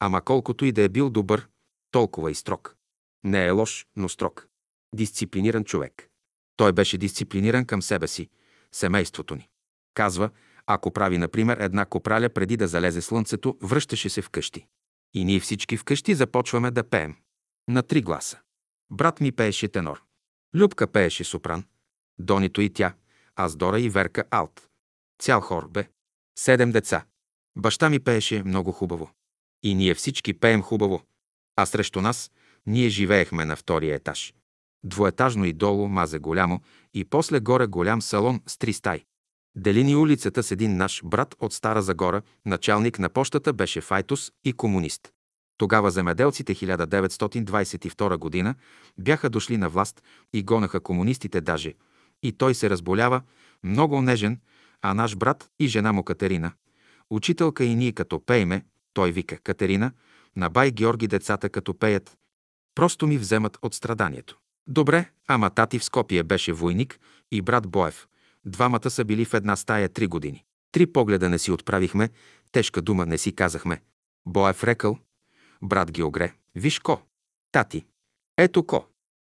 [0.00, 1.48] Ама колкото и да е бил добър,
[1.90, 2.76] толкова и строг.
[3.24, 4.48] Не е лош, но строг.
[4.94, 6.08] Дисциплиниран човек.
[6.56, 8.28] Той беше дисциплиниран към себе си,
[8.72, 9.48] семейството ни.
[9.94, 10.30] Казва,
[10.66, 14.66] ако прави, например, една копраля преди да залезе слънцето, връщаше се вкъщи.
[15.14, 17.16] И ние всички вкъщи започваме да пеем.
[17.68, 18.38] На три гласа.
[18.90, 20.02] Брат ми пееше тенор.
[20.54, 21.64] Любка пееше сопран.
[22.18, 22.94] Донито и тя.
[23.36, 24.68] Аз Дора и Верка алт.
[25.18, 25.88] Цял хор бе.
[26.38, 27.04] Седем деца.
[27.56, 29.10] Баща ми пееше много хубаво.
[29.62, 31.02] И ние всички пеем хубаво.
[31.56, 32.30] А срещу нас
[32.66, 34.34] ние живеехме на втория етаж.
[34.84, 36.60] Двоетажно и долу мазе голямо
[36.94, 39.04] и после горе голям салон с три стаи.
[39.56, 44.52] Делини улицата с един наш брат от Стара Загора, началник на пощата беше файтус и
[44.52, 45.12] комунист.
[45.58, 48.54] Тогава земеделците 1922 година
[48.98, 50.02] бяха дошли на власт
[50.32, 51.74] и гонаха комунистите даже.
[52.22, 53.22] И той се разболява,
[53.64, 54.40] много нежен,
[54.82, 56.52] а наш брат и жена му Катерина.
[57.10, 59.92] Учителка и ние като пейме, той вика Катерина,
[60.36, 62.16] на бай Георги децата като пеят.
[62.74, 64.38] Просто ми вземат от страданието.
[64.68, 68.06] Добре, ама тати в Скопие беше войник и брат Боев.
[68.44, 70.44] Двамата са били в една стая три години.
[70.72, 72.10] Три погледа не си отправихме,
[72.52, 73.82] тежка дума не си казахме.
[74.26, 74.98] Боев рекал,
[75.62, 77.02] брат ги огре, виж ко,
[77.52, 77.86] тати,
[78.38, 78.86] ето ко.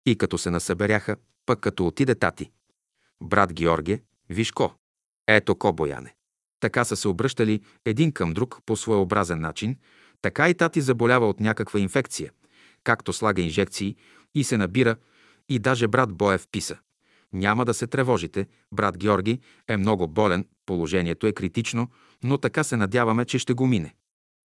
[0.05, 2.51] И като се насъберяха, пък като отиде тати.
[3.23, 4.73] Брат Георге, виж ко,
[5.27, 6.15] ето ко, Бояне.
[6.59, 9.77] Така са се обръщали един към друг по своеобразен начин,
[10.21, 12.31] така и тати заболява от някаква инфекция,
[12.83, 13.95] както слага инжекции
[14.35, 14.95] и се набира,
[15.49, 16.77] и даже брат Боев писа.
[17.33, 21.89] Няма да се тревожите, брат Георги е много болен, положението е критично,
[22.23, 23.95] но така се надяваме, че ще го мине.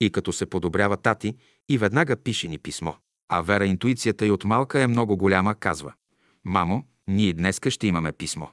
[0.01, 1.37] И като се подобрява тати,
[1.71, 2.93] и веднага пише ни писмо.
[3.29, 5.93] А Вера интуицията и от малка е много голяма, казва.
[6.45, 8.47] Мамо, ние днеска ще имаме писмо.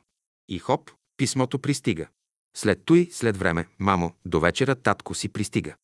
[0.50, 2.08] И хоп, писмото пристига.
[2.58, 5.76] След той, след време, мамо, до вечера татко си пристига.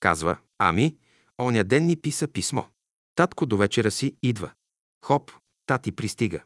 [0.00, 0.96] Казва, ами,
[1.42, 2.62] оня ден ни писа писмо.
[3.14, 4.50] Татко до вечера си идва.
[5.04, 5.32] Хоп,
[5.66, 6.42] тати пристига.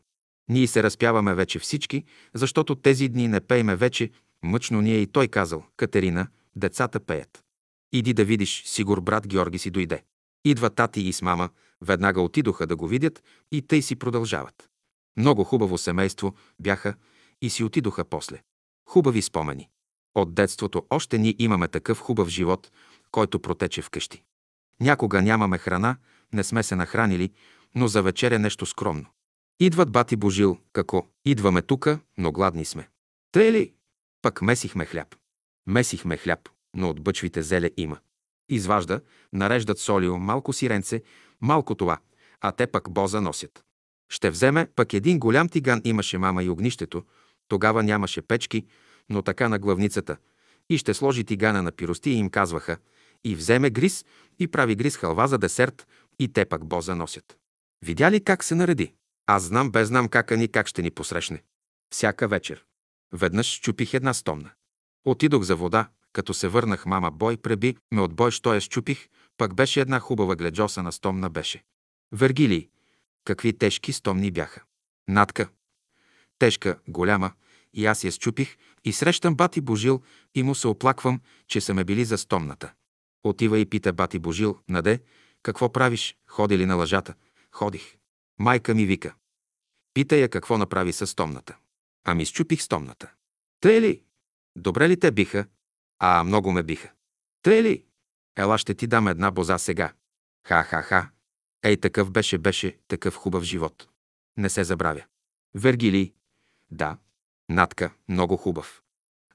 [0.49, 4.11] Ние се разпяваме вече всички, защото тези дни не пейме вече,
[4.43, 6.27] мъчно ние и той казал, Катерина,
[6.57, 7.45] децата пеят.
[7.93, 10.03] Иди да видиш, сигур брат Георги си дойде.
[10.47, 11.49] Идва тати и с мама,
[11.81, 14.69] веднага отидоха да го видят и тъй си продължават.
[15.17, 16.95] Много хубаво семейство бяха
[17.43, 18.43] и си отидоха после.
[18.89, 19.69] Хубави спомени.
[20.15, 22.71] От детството още ние имаме такъв хубав живот,
[23.11, 24.23] който протече вкъщи.
[24.81, 25.97] Някога нямаме храна,
[26.33, 27.33] не сме се нахранили,
[27.75, 29.07] но за вечеря нещо скромно.
[29.61, 32.89] Идват бати Божил, како, идваме тука, но гладни сме.
[33.33, 33.73] Тъй ли?
[34.23, 35.17] Пък месихме хляб.
[35.67, 37.99] Месихме хляб, но от бъчвите зеле има.
[38.49, 39.01] Изважда,
[39.33, 41.03] нареждат солио, малко сиренце,
[41.41, 41.99] малко това,
[42.41, 43.65] а те пък боза носят.
[44.09, 47.05] Ще вземе, пък един голям тиган имаше мама и огнището,
[47.49, 48.67] тогава нямаше печки,
[49.09, 50.17] но така на главницата,
[50.71, 52.77] и ще сложи тигана на пирости и им казваха,
[53.25, 54.05] и вземе гриз
[54.39, 55.87] и прави гриз халва за десерт,
[56.19, 57.39] и те пък боза носят.
[57.85, 58.93] Видя ли как се нареди?
[59.27, 61.43] Аз знам, без знам как ни как ще ни посрещне.
[61.91, 62.65] Всяка вечер.
[63.13, 64.51] Веднъж щупих една стомна.
[65.05, 69.09] Отидох за вода, като се върнах, мама бой преби, ме от бой, що я щупих,
[69.37, 71.65] пък беше една хубава гледжоса на стомна беше.
[72.13, 72.69] Вергилий,
[73.25, 74.63] какви тежки стомни бяха.
[75.09, 75.49] Натка.
[76.39, 77.33] Тежка, голяма,
[77.73, 80.03] и аз я щупих и срещам бати Божил
[80.35, 82.73] и му се оплаквам, че са ме били за стомната.
[83.25, 85.01] Отива и пита бати Божил, наде,
[85.43, 87.15] какво правиш, ходи ли на лъжата?
[87.53, 87.97] Ходих.
[88.39, 89.15] Майка ми вика.
[89.95, 91.57] Пита я какво направи с стомната.
[92.05, 93.11] Ами щупих стомната.
[93.61, 94.03] Тъй ли?
[94.57, 95.47] Добре ли те биха?
[95.99, 96.91] А, много ме биха.
[97.43, 97.85] Тъй ли?
[98.37, 99.93] Ела ще ти дам една боза сега.
[100.47, 101.11] Ха-ха-ха.
[101.63, 103.89] Ей, такъв беше, беше такъв хубав живот.
[104.37, 105.05] Не се забравя.
[105.55, 106.13] Вергилий.
[106.71, 106.99] Да.
[107.49, 107.91] Натка.
[108.09, 108.83] Много хубав.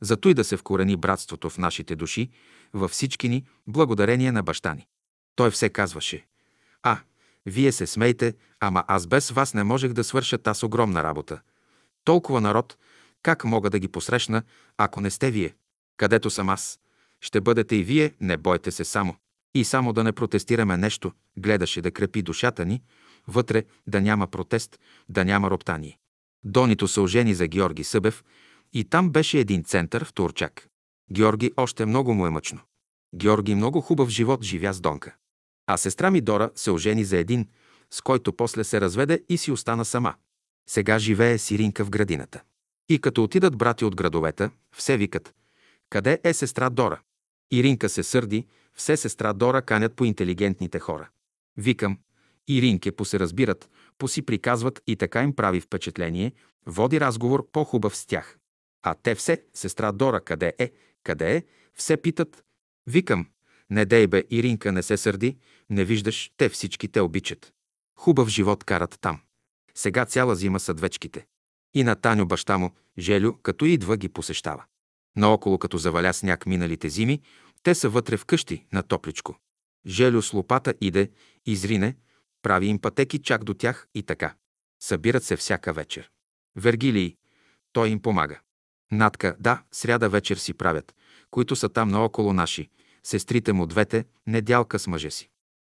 [0.01, 2.29] Зато и да се вкорени братството в нашите души,
[2.73, 4.87] във всички ни, благодарение на баща ни.
[5.35, 6.25] Той все казваше.
[6.83, 6.99] А,
[7.45, 11.41] вие се смейте, ама аз без вас не можех да свърша тази огромна работа.
[12.03, 12.77] Толкова народ,
[13.23, 14.43] как мога да ги посрещна,
[14.77, 15.55] ако не сте вие?
[16.01, 16.79] Където съм аз,
[17.19, 19.15] ще бъдете и вие, не бойте се само.
[19.53, 22.81] И само да не протестираме нещо, гледаше да крепи душата ни,
[23.27, 25.97] вътре да няма протест, да няма роптание.
[26.43, 28.23] Донито се ожени за Георги Събев
[28.73, 30.67] и там беше един център в Турчак.
[31.11, 32.59] Георги още много му е мъчно.
[33.15, 35.15] Георги много хубав живот живя с Донка.
[35.67, 37.47] А сестра ми Дора се ожени за един,
[37.91, 40.13] с който после се разведе и си остана сама.
[40.69, 42.41] Сега живее Сиринка в градината.
[42.89, 45.33] И като отидат брати от градовете, все викат
[45.91, 47.01] «Къде е сестра Дора?»
[47.51, 51.09] Иринка се сърди, все сестра Дора канят по интелигентните хора.
[51.57, 51.97] Викам,
[52.47, 56.33] Иринке по се разбират, по си приказват и така им прави впечатление,
[56.65, 58.37] води разговор по-хубав с тях.
[58.83, 60.71] А те все, сестра Дора, къде е,
[61.03, 62.43] къде е, все питат.
[62.87, 63.27] Викам,
[63.69, 65.37] не дей бе, Иринка не се сърди,
[65.69, 67.53] не виждаш, те всички те обичат.
[67.95, 69.19] Хубав живот карат там.
[69.75, 71.25] Сега цяла зима са двечките.
[71.73, 74.63] И на Таню баща му, Желю, като идва ги посещава.
[75.15, 77.21] Наоколо, като заваля сняг миналите зими,
[77.63, 79.39] те са вътре в къщи, на топличко.
[79.85, 81.11] Желю с лопата иде,
[81.45, 81.95] изрине,
[82.41, 84.35] прави им пътеки чак до тях и така.
[84.83, 86.11] Събират се всяка вечер.
[86.55, 87.15] Вергилий,
[87.73, 88.39] той им помага.
[88.91, 90.95] Натка, да, сряда вечер си правят,
[91.31, 92.69] които са там наоколо наши,
[93.03, 95.29] сестрите му двете, недялка с мъже си.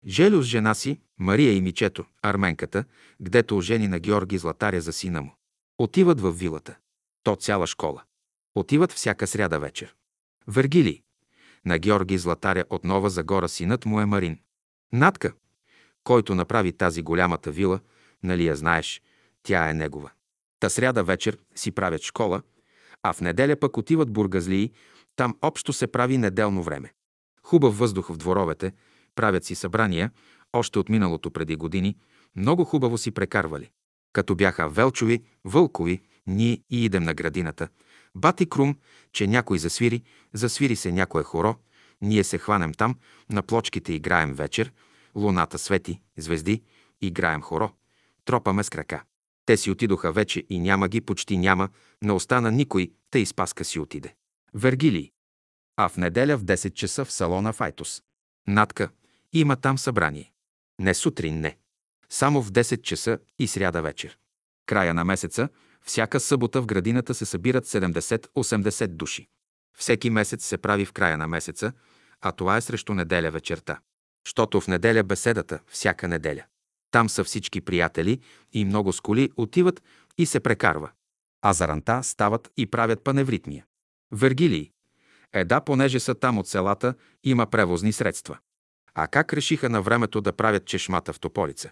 [0.07, 2.85] Желю с жена си, Мария и Мичето, арменката,
[3.21, 5.35] гдето ожени на Георги Златаря за сина му.
[5.79, 6.77] Отиват в вилата.
[7.23, 8.03] То цяла школа.
[8.55, 9.95] Отиват всяка сряда вечер.
[10.47, 11.03] Вергили.
[11.65, 14.39] На Георги Златаря от Нова Загора синът му е Марин.
[14.93, 15.33] Натка,
[16.05, 17.81] който направи тази голямата вила,
[18.23, 19.03] нали я знаеш,
[19.43, 20.11] тя е негова.
[20.61, 22.43] Та сряда вечер си правят школа,
[23.03, 24.73] а в неделя пък отиват бургазлии,
[25.17, 26.93] там общо се прави неделно време.
[27.43, 28.73] Хубав въздух в дворовете,
[29.15, 30.11] правят си събрания,
[30.53, 31.97] още от миналото преди години,
[32.37, 33.71] много хубаво си прекарвали.
[34.13, 37.69] Като бяха Велчови, Вълкови, ние и идем на градината.
[38.15, 38.77] Бати Крум,
[39.13, 41.57] че някой засвири, засвири се някое хоро,
[42.01, 42.97] ние се хванем там,
[43.31, 44.73] на плочките играем вечер,
[45.15, 46.63] луната свети, звезди,
[47.01, 47.71] играем хоро,
[48.25, 49.03] тропаме с крака.
[49.47, 51.69] Те си отидоха вече и няма ги, почти няма,
[52.03, 54.15] не остана никой, тъй спаска си отиде.
[54.55, 55.13] Вергилий.
[55.77, 58.03] А в неделя в 10 часа в салона Файтус.
[58.47, 58.89] Натка.
[59.33, 60.33] Има там събрание.
[60.81, 61.57] Не сутрин, не.
[62.09, 64.19] Само в 10 часа и сряда вечер.
[64.67, 65.49] Края на месеца,
[65.89, 69.29] всяка събота в градината се събират 70-80 души.
[69.79, 71.73] Всеки месец се прави в края на месеца,
[72.21, 73.79] а това е срещу неделя вечерта.
[74.29, 76.45] Щото в неделя беседата, всяка неделя.
[76.91, 78.21] Там са всички приятели
[78.53, 79.83] и много сколи отиват
[80.19, 80.91] и се прекарва.
[81.43, 83.65] А заранта стават и правят паневритмия.
[84.13, 84.71] Вергилий.
[85.33, 86.95] Е да, понеже са там от селата,
[87.25, 88.39] има превозни средства.
[88.95, 91.71] А как решиха на времето да правят чешмата в Тополица?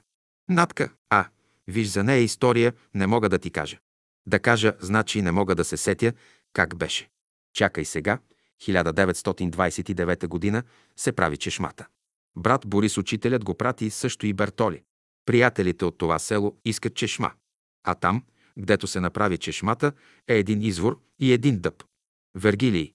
[0.49, 1.27] Натка, а,
[1.69, 3.78] виж за нея история, не мога да ти кажа.
[4.26, 6.12] Да кажа, значи не мога да се сетя
[6.52, 7.08] как беше.
[7.55, 8.18] Чакай сега,
[8.62, 10.62] 1929 година
[10.96, 11.86] се прави чешмата.
[12.36, 14.82] Брат Борис учителят го прати също и Бертоли.
[15.26, 17.32] Приятелите от това село искат чешма.
[17.84, 18.24] А там,
[18.58, 19.92] гдето се направи чешмата,
[20.28, 21.84] е един извор и един дъб.
[22.34, 22.92] Вергилий.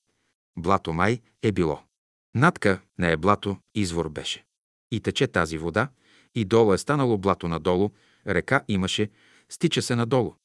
[0.58, 1.84] Блато май е било.
[2.36, 4.46] Надка не е блато, извор беше.
[4.92, 5.90] И тече тази вода,
[6.36, 7.90] и долу е станало блато надолу,
[8.28, 9.10] река имаше,
[9.50, 10.36] стича се надолу.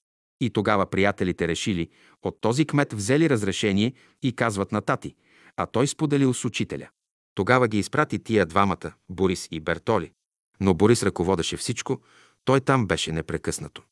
[0.40, 1.90] И тогава приятелите решили,
[2.22, 3.92] от този кмет взели разрешение
[4.22, 5.14] и казват на тати,
[5.56, 6.88] а той споделил с учителя.
[7.34, 10.12] Тогава ги изпрати тия двамата, Борис и Бертоли.
[10.60, 12.00] Но Борис ръководеше всичко,
[12.44, 13.82] той там беше непрекъснато.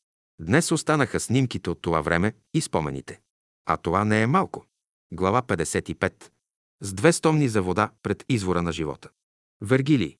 [0.41, 3.19] Днес останаха снимките от това време и спомените.
[3.65, 4.65] А това не е малко.
[5.13, 6.13] Глава 55.
[6.81, 9.09] С две стомни за вода пред извора на живота.
[9.61, 10.17] Вергилий.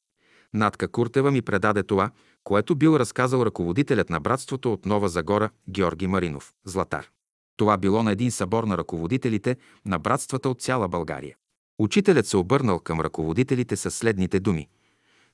[0.53, 2.11] Натка Куртева ми предаде това,
[2.45, 7.09] което бил разказал ръководителят на братството от Нова Загора Георги Маринов, Златар.
[7.57, 11.35] Това било на един събор на ръководителите на братствата от цяла България.
[11.80, 14.67] Учителят се обърнал към ръководителите с следните думи.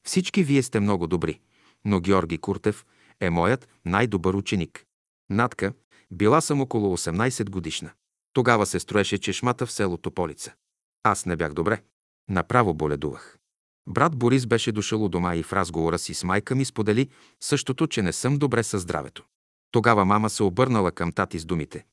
[0.04, 1.40] Всички вие сте много добри,
[1.86, 2.86] но Георги Куртев
[3.20, 4.86] е моят най-добър ученик.
[5.30, 5.74] Натка,
[6.12, 7.92] била съм около 18 годишна.
[8.34, 10.54] Тогава се строеше чешмата в село Тополица.
[11.04, 11.82] Аз не бях добре.
[12.30, 13.41] Направо боледувах.
[13.88, 17.88] Брат Борис беше дошъл у дома и в разговора си с майка ми сподели същото,
[17.88, 19.24] че не съм добре със здравето.
[19.72, 21.86] Тогава мама се обърнала към тати с думите.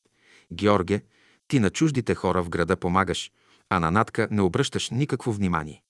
[0.53, 1.01] Георге,
[1.47, 3.31] ти на чуждите хора в града помагаш,
[3.69, 5.81] а на Натка не обръщаш никакво внимание.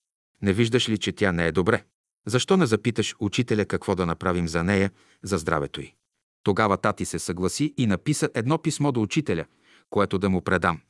[0.42, 1.84] Не виждаш ли, че тя не е добре?
[2.26, 4.90] Защо не запиташ учителя какво да направим за нея,
[5.22, 5.94] за здравето й?
[6.42, 9.44] Тогава тати се съгласи и написа едно писмо до учителя,
[9.90, 10.80] което да му предам.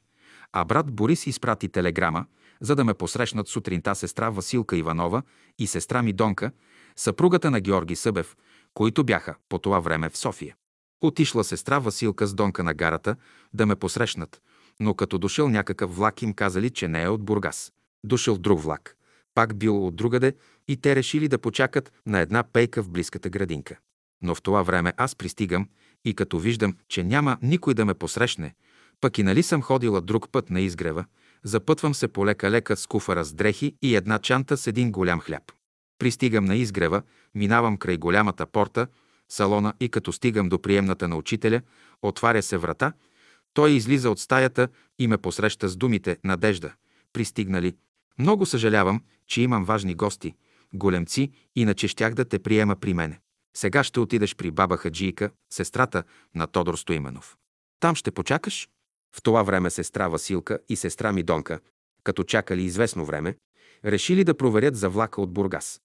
[0.52, 2.26] А брат Борис изпрати телеграма,
[2.60, 5.22] за да ме посрещнат сутринта сестра Василка Иванова
[5.58, 6.52] и сестра ми Донка,
[6.96, 8.36] съпругата на Георги Събев,
[8.74, 10.56] които бяха по това време в София.
[11.00, 13.16] Отишла сестра Василка с Донка на гарата
[13.54, 14.42] да ме посрещнат,
[14.80, 17.72] но като дошъл някакъв влак им казали, че не е от Бургас.
[18.04, 18.96] Дошъл друг влак.
[19.34, 20.34] Пак бил от другаде
[20.68, 23.78] и те решили да почакат на една пейка в близката градинка.
[24.22, 25.68] Но в това време аз пристигам
[26.04, 28.54] и като виждам, че няма никой да ме посрещне,
[29.00, 31.04] пък и нали съм ходила друг път на изгрева,
[31.44, 35.42] запътвам се полека-лека с куфара с дрехи и една чанта с един голям хляб.
[35.98, 37.02] Пристигам на изгрева,
[37.34, 38.86] минавам край голямата порта,
[39.28, 41.62] салона и като стигам до приемната на учителя,
[42.02, 42.92] отваря се врата,
[43.54, 46.72] той излиза от стаята и ме посреща с думите «Надежда».
[47.12, 47.76] Пристигнали.
[48.18, 50.34] Много съжалявам, че имам важни гости,
[50.74, 53.20] големци, иначе щях да те приема при мене.
[53.56, 56.04] Сега ще отидеш при баба Хаджийка, сестрата
[56.34, 57.36] на Тодор Стоименов.
[57.80, 58.68] Там ще почакаш?
[59.16, 61.60] В това време сестра Василка и сестра Мидонка,
[62.04, 63.36] като чакали известно време,
[63.84, 65.80] решили да проверят за влака от Бургас.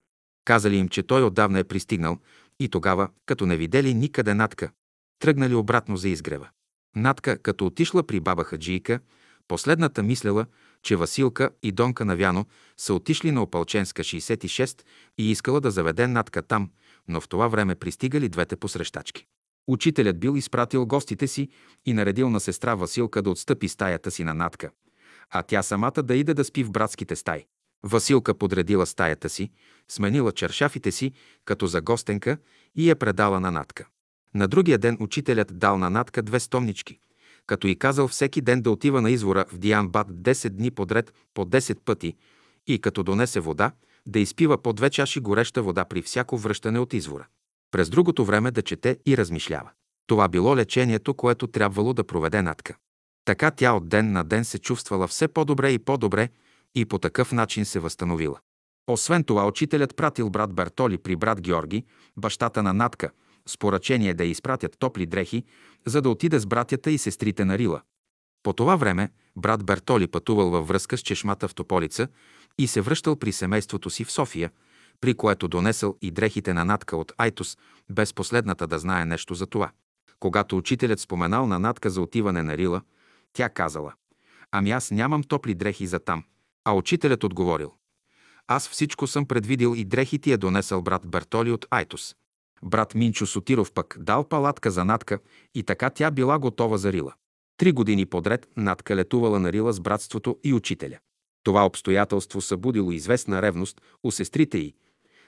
[0.46, 2.18] Казали им, че той отдавна е пристигнал
[2.60, 4.72] и тогава, като не видели никъде Натка,
[5.20, 6.50] тръгнали обратно за изгрева.
[6.96, 9.00] Натка, като отишла при баба Хаджийка,
[9.48, 10.46] последната мислела,
[10.84, 12.46] че Василка и Донка Навяно
[12.78, 14.82] са отишли на Опалченска 66
[15.18, 16.72] и искала да заведе Натка там,
[17.08, 19.26] но в това време пристигали двете посрещачки.
[19.68, 21.50] Учителят бил изпратил гостите си
[21.86, 24.72] и наредил на сестра Василка да отстъпи стаята си на Натка,
[25.30, 27.46] а тя самата да иде да спи в братските стаи.
[27.84, 29.52] Василка подредила стаята си,
[29.88, 31.12] сменила чершафите си
[31.46, 32.38] като за гостенка
[32.76, 33.88] и я предала на Натка.
[34.34, 37.00] На другия ден учителят дал на Натка две стомнички,
[37.48, 41.46] като и казал всеки ден да отива на извора в Дианбад 10 дни подред по
[41.46, 42.16] 10 пъти
[42.68, 43.72] и като донесе вода,
[44.08, 47.28] да изпива по две чаши гореща вода при всяко връщане от извора.
[47.76, 49.70] През другото време да чете и размишлява.
[50.08, 52.76] Това било лечението, което трябвало да проведе Натка.
[53.26, 56.30] Така тя от ден на ден се чувствала все по-добре и по-добре
[56.76, 58.40] и по такъв начин се възстановила.
[58.88, 61.86] Освен това, учителят пратил брат Бертоли при брат Георги,
[62.18, 63.12] бащата на Натка,
[63.46, 65.44] с поръчение да изпратят топли дрехи,
[65.86, 67.82] за да отиде с братята и сестрите на Рила.
[68.44, 72.08] По това време брат Бертоли пътувал във връзка с чешмата в Тополица
[72.58, 74.52] и се връщал при семейството си в София,
[75.02, 77.58] при което донесъл и дрехите на Натка от Айтос,
[77.90, 79.72] без последната да знае нещо за това.
[80.20, 82.82] Когато учителят споменал на Натка за отиване на Рила,
[83.34, 83.94] тя казала
[84.52, 86.24] «Ами аз нямам топли дрехи за там».
[86.66, 87.74] А учителят отговорил
[88.48, 92.16] «Аз всичко съм предвидил и дрехи е донесъл брат Бертоли от Айтос».
[92.64, 95.20] Брат Минчо Сотиров пък дал палатка за Натка
[95.56, 97.14] и така тя била готова за Рила.
[97.58, 100.98] Три години подред Натка летувала на Рила с братството и учителя.
[101.44, 104.74] Това обстоятелство събудило известна ревност у сестрите й,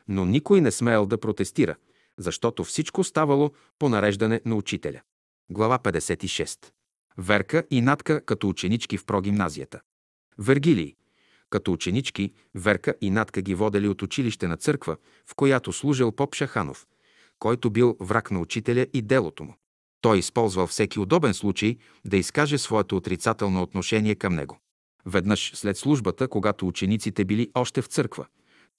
[0.07, 1.75] но никой не смеял да протестира,
[2.17, 5.01] защото всичко ставало по нареждане на учителя.
[5.49, 6.71] Глава 56.
[7.17, 9.81] Верка и Натка като ученички в прогимназията.
[10.37, 10.95] Вергилий.
[11.49, 16.35] Като ученички, Верка и Натка ги водели от училище на църква, в която служил поп
[16.35, 16.87] Шаханов,
[17.39, 19.55] който бил враг на учителя и делото му.
[20.01, 24.59] Той използвал всеки удобен случай да изкаже своето отрицателно отношение към него.
[25.05, 28.25] Веднъж след службата, когато учениците били още в църква,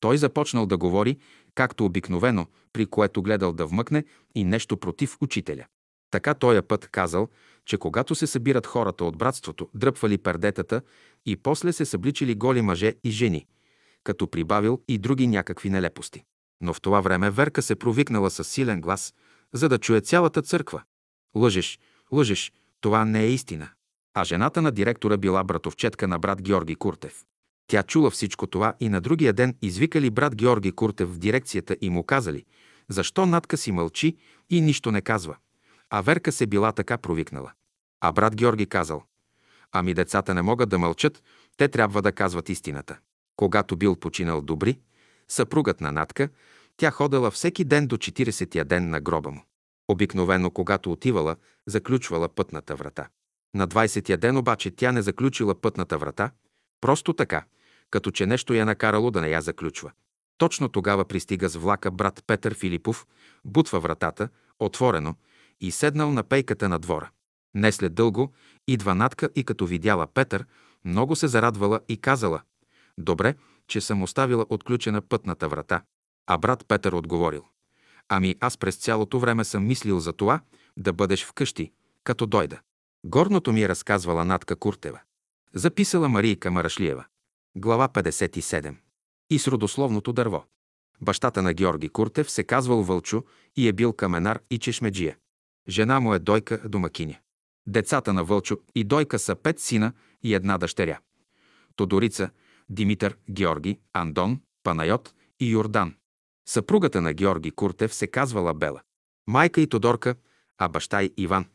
[0.01, 1.19] той започнал да говори,
[1.55, 4.05] както обикновено, при което гледал да вмъкне
[4.35, 5.65] и нещо против учителя.
[6.11, 7.29] Така тоя път казал,
[7.67, 10.83] че когато се събират хората от братството, дръпвали пердетата
[11.27, 13.47] и после се събличили голи мъже и жени,
[14.05, 16.25] като прибавил и други някакви нелепости.
[16.61, 19.15] Но в това време Верка се провикнала с силен глас,
[19.53, 20.83] за да чуе цялата църква.
[21.37, 21.79] Лъжеш,
[22.13, 23.69] лъжеш, това не е истина.
[24.15, 27.25] А жената на директора била братовчетка на брат Георги Куртев.
[27.69, 31.91] Тя чула всичко това и на другия ден извикали брат Георги Куртев в дирекцията и
[31.91, 32.45] му казали,
[32.89, 34.17] защо Натка си мълчи
[34.51, 35.37] и нищо не казва.
[35.91, 37.53] А Верка се била така провикнала.
[38.01, 39.03] А брат Георги казал,
[39.73, 41.23] ами децата не могат да мълчат,
[41.57, 42.99] те трябва да казват истината.
[43.37, 44.79] Когато бил починал добри,
[45.29, 46.29] съпругът на Натка,
[46.77, 49.45] тя ходела всеки ден до 40-я ден на гроба му.
[49.89, 53.09] Обикновено, когато отивала, заключвала пътната врата.
[53.55, 56.31] На 20-я ден обаче тя не заключила пътната врата,
[56.81, 57.45] просто така,
[57.91, 59.93] като че нещо я накарало да не я заключва.
[60.39, 63.07] Точно тогава пристига с влака брат Петър Филипов,
[63.45, 65.15] бутва вратата, отворено,
[65.61, 67.11] и седнал на пейката на двора.
[67.55, 68.33] Не след дълго
[68.69, 70.47] идва Натка и като видяла Петър,
[70.85, 72.43] много се зарадвала и казала
[72.99, 73.35] «Добре,
[73.67, 75.83] че съм оставила отключена пътната врата».
[76.27, 77.45] А брат Петър отговорил
[78.09, 80.41] «Ами аз през цялото време съм мислил за това
[80.77, 81.73] да бъдеш вкъщи,
[82.05, 82.61] като дойда».
[83.05, 85.01] Горното ми е разказвала Натка Куртева.
[85.55, 87.05] Записала Марийка Марашлиева.
[87.57, 88.75] Глава 57.
[89.31, 90.45] И с родословното дърво.
[91.01, 93.25] Бащата на Георги Куртев се казвал Вълчо
[93.57, 95.17] и е бил каменар и чешмеджия.
[95.69, 97.19] Жена му е Дойка домакиня.
[97.67, 100.99] Децата на Вълчо и Дойка са пет сина и една дъщеря.
[101.77, 102.31] Тодорица,
[102.69, 105.95] Димитър, Георги, Андон, Панайот и Йордан.
[106.49, 108.81] Съпругата на Георги Куртев се казвала Бела.
[109.27, 110.15] Майка и Тодорка,
[110.59, 111.47] а баща и Иван.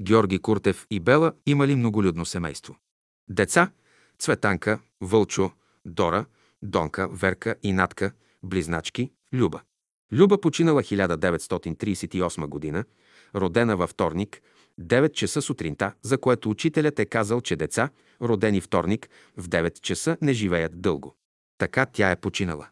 [0.00, 2.76] Георги Куртев и Бела имали многолюдно семейство.
[3.28, 3.70] Деца–
[4.18, 5.50] Цветанка, Вълчо,
[5.84, 6.24] Дора,
[6.62, 8.12] Донка, Верка и Натка,
[8.42, 9.60] близначки, Люба.
[10.12, 12.84] Люба починала 1938 година,
[13.34, 14.42] родена във вторник,
[14.80, 17.90] 9 часа сутринта, за което учителят е казал, че деца,
[18.22, 21.16] родени вторник, в 9 часа не живеят дълго.
[21.58, 22.68] Така тя е починала.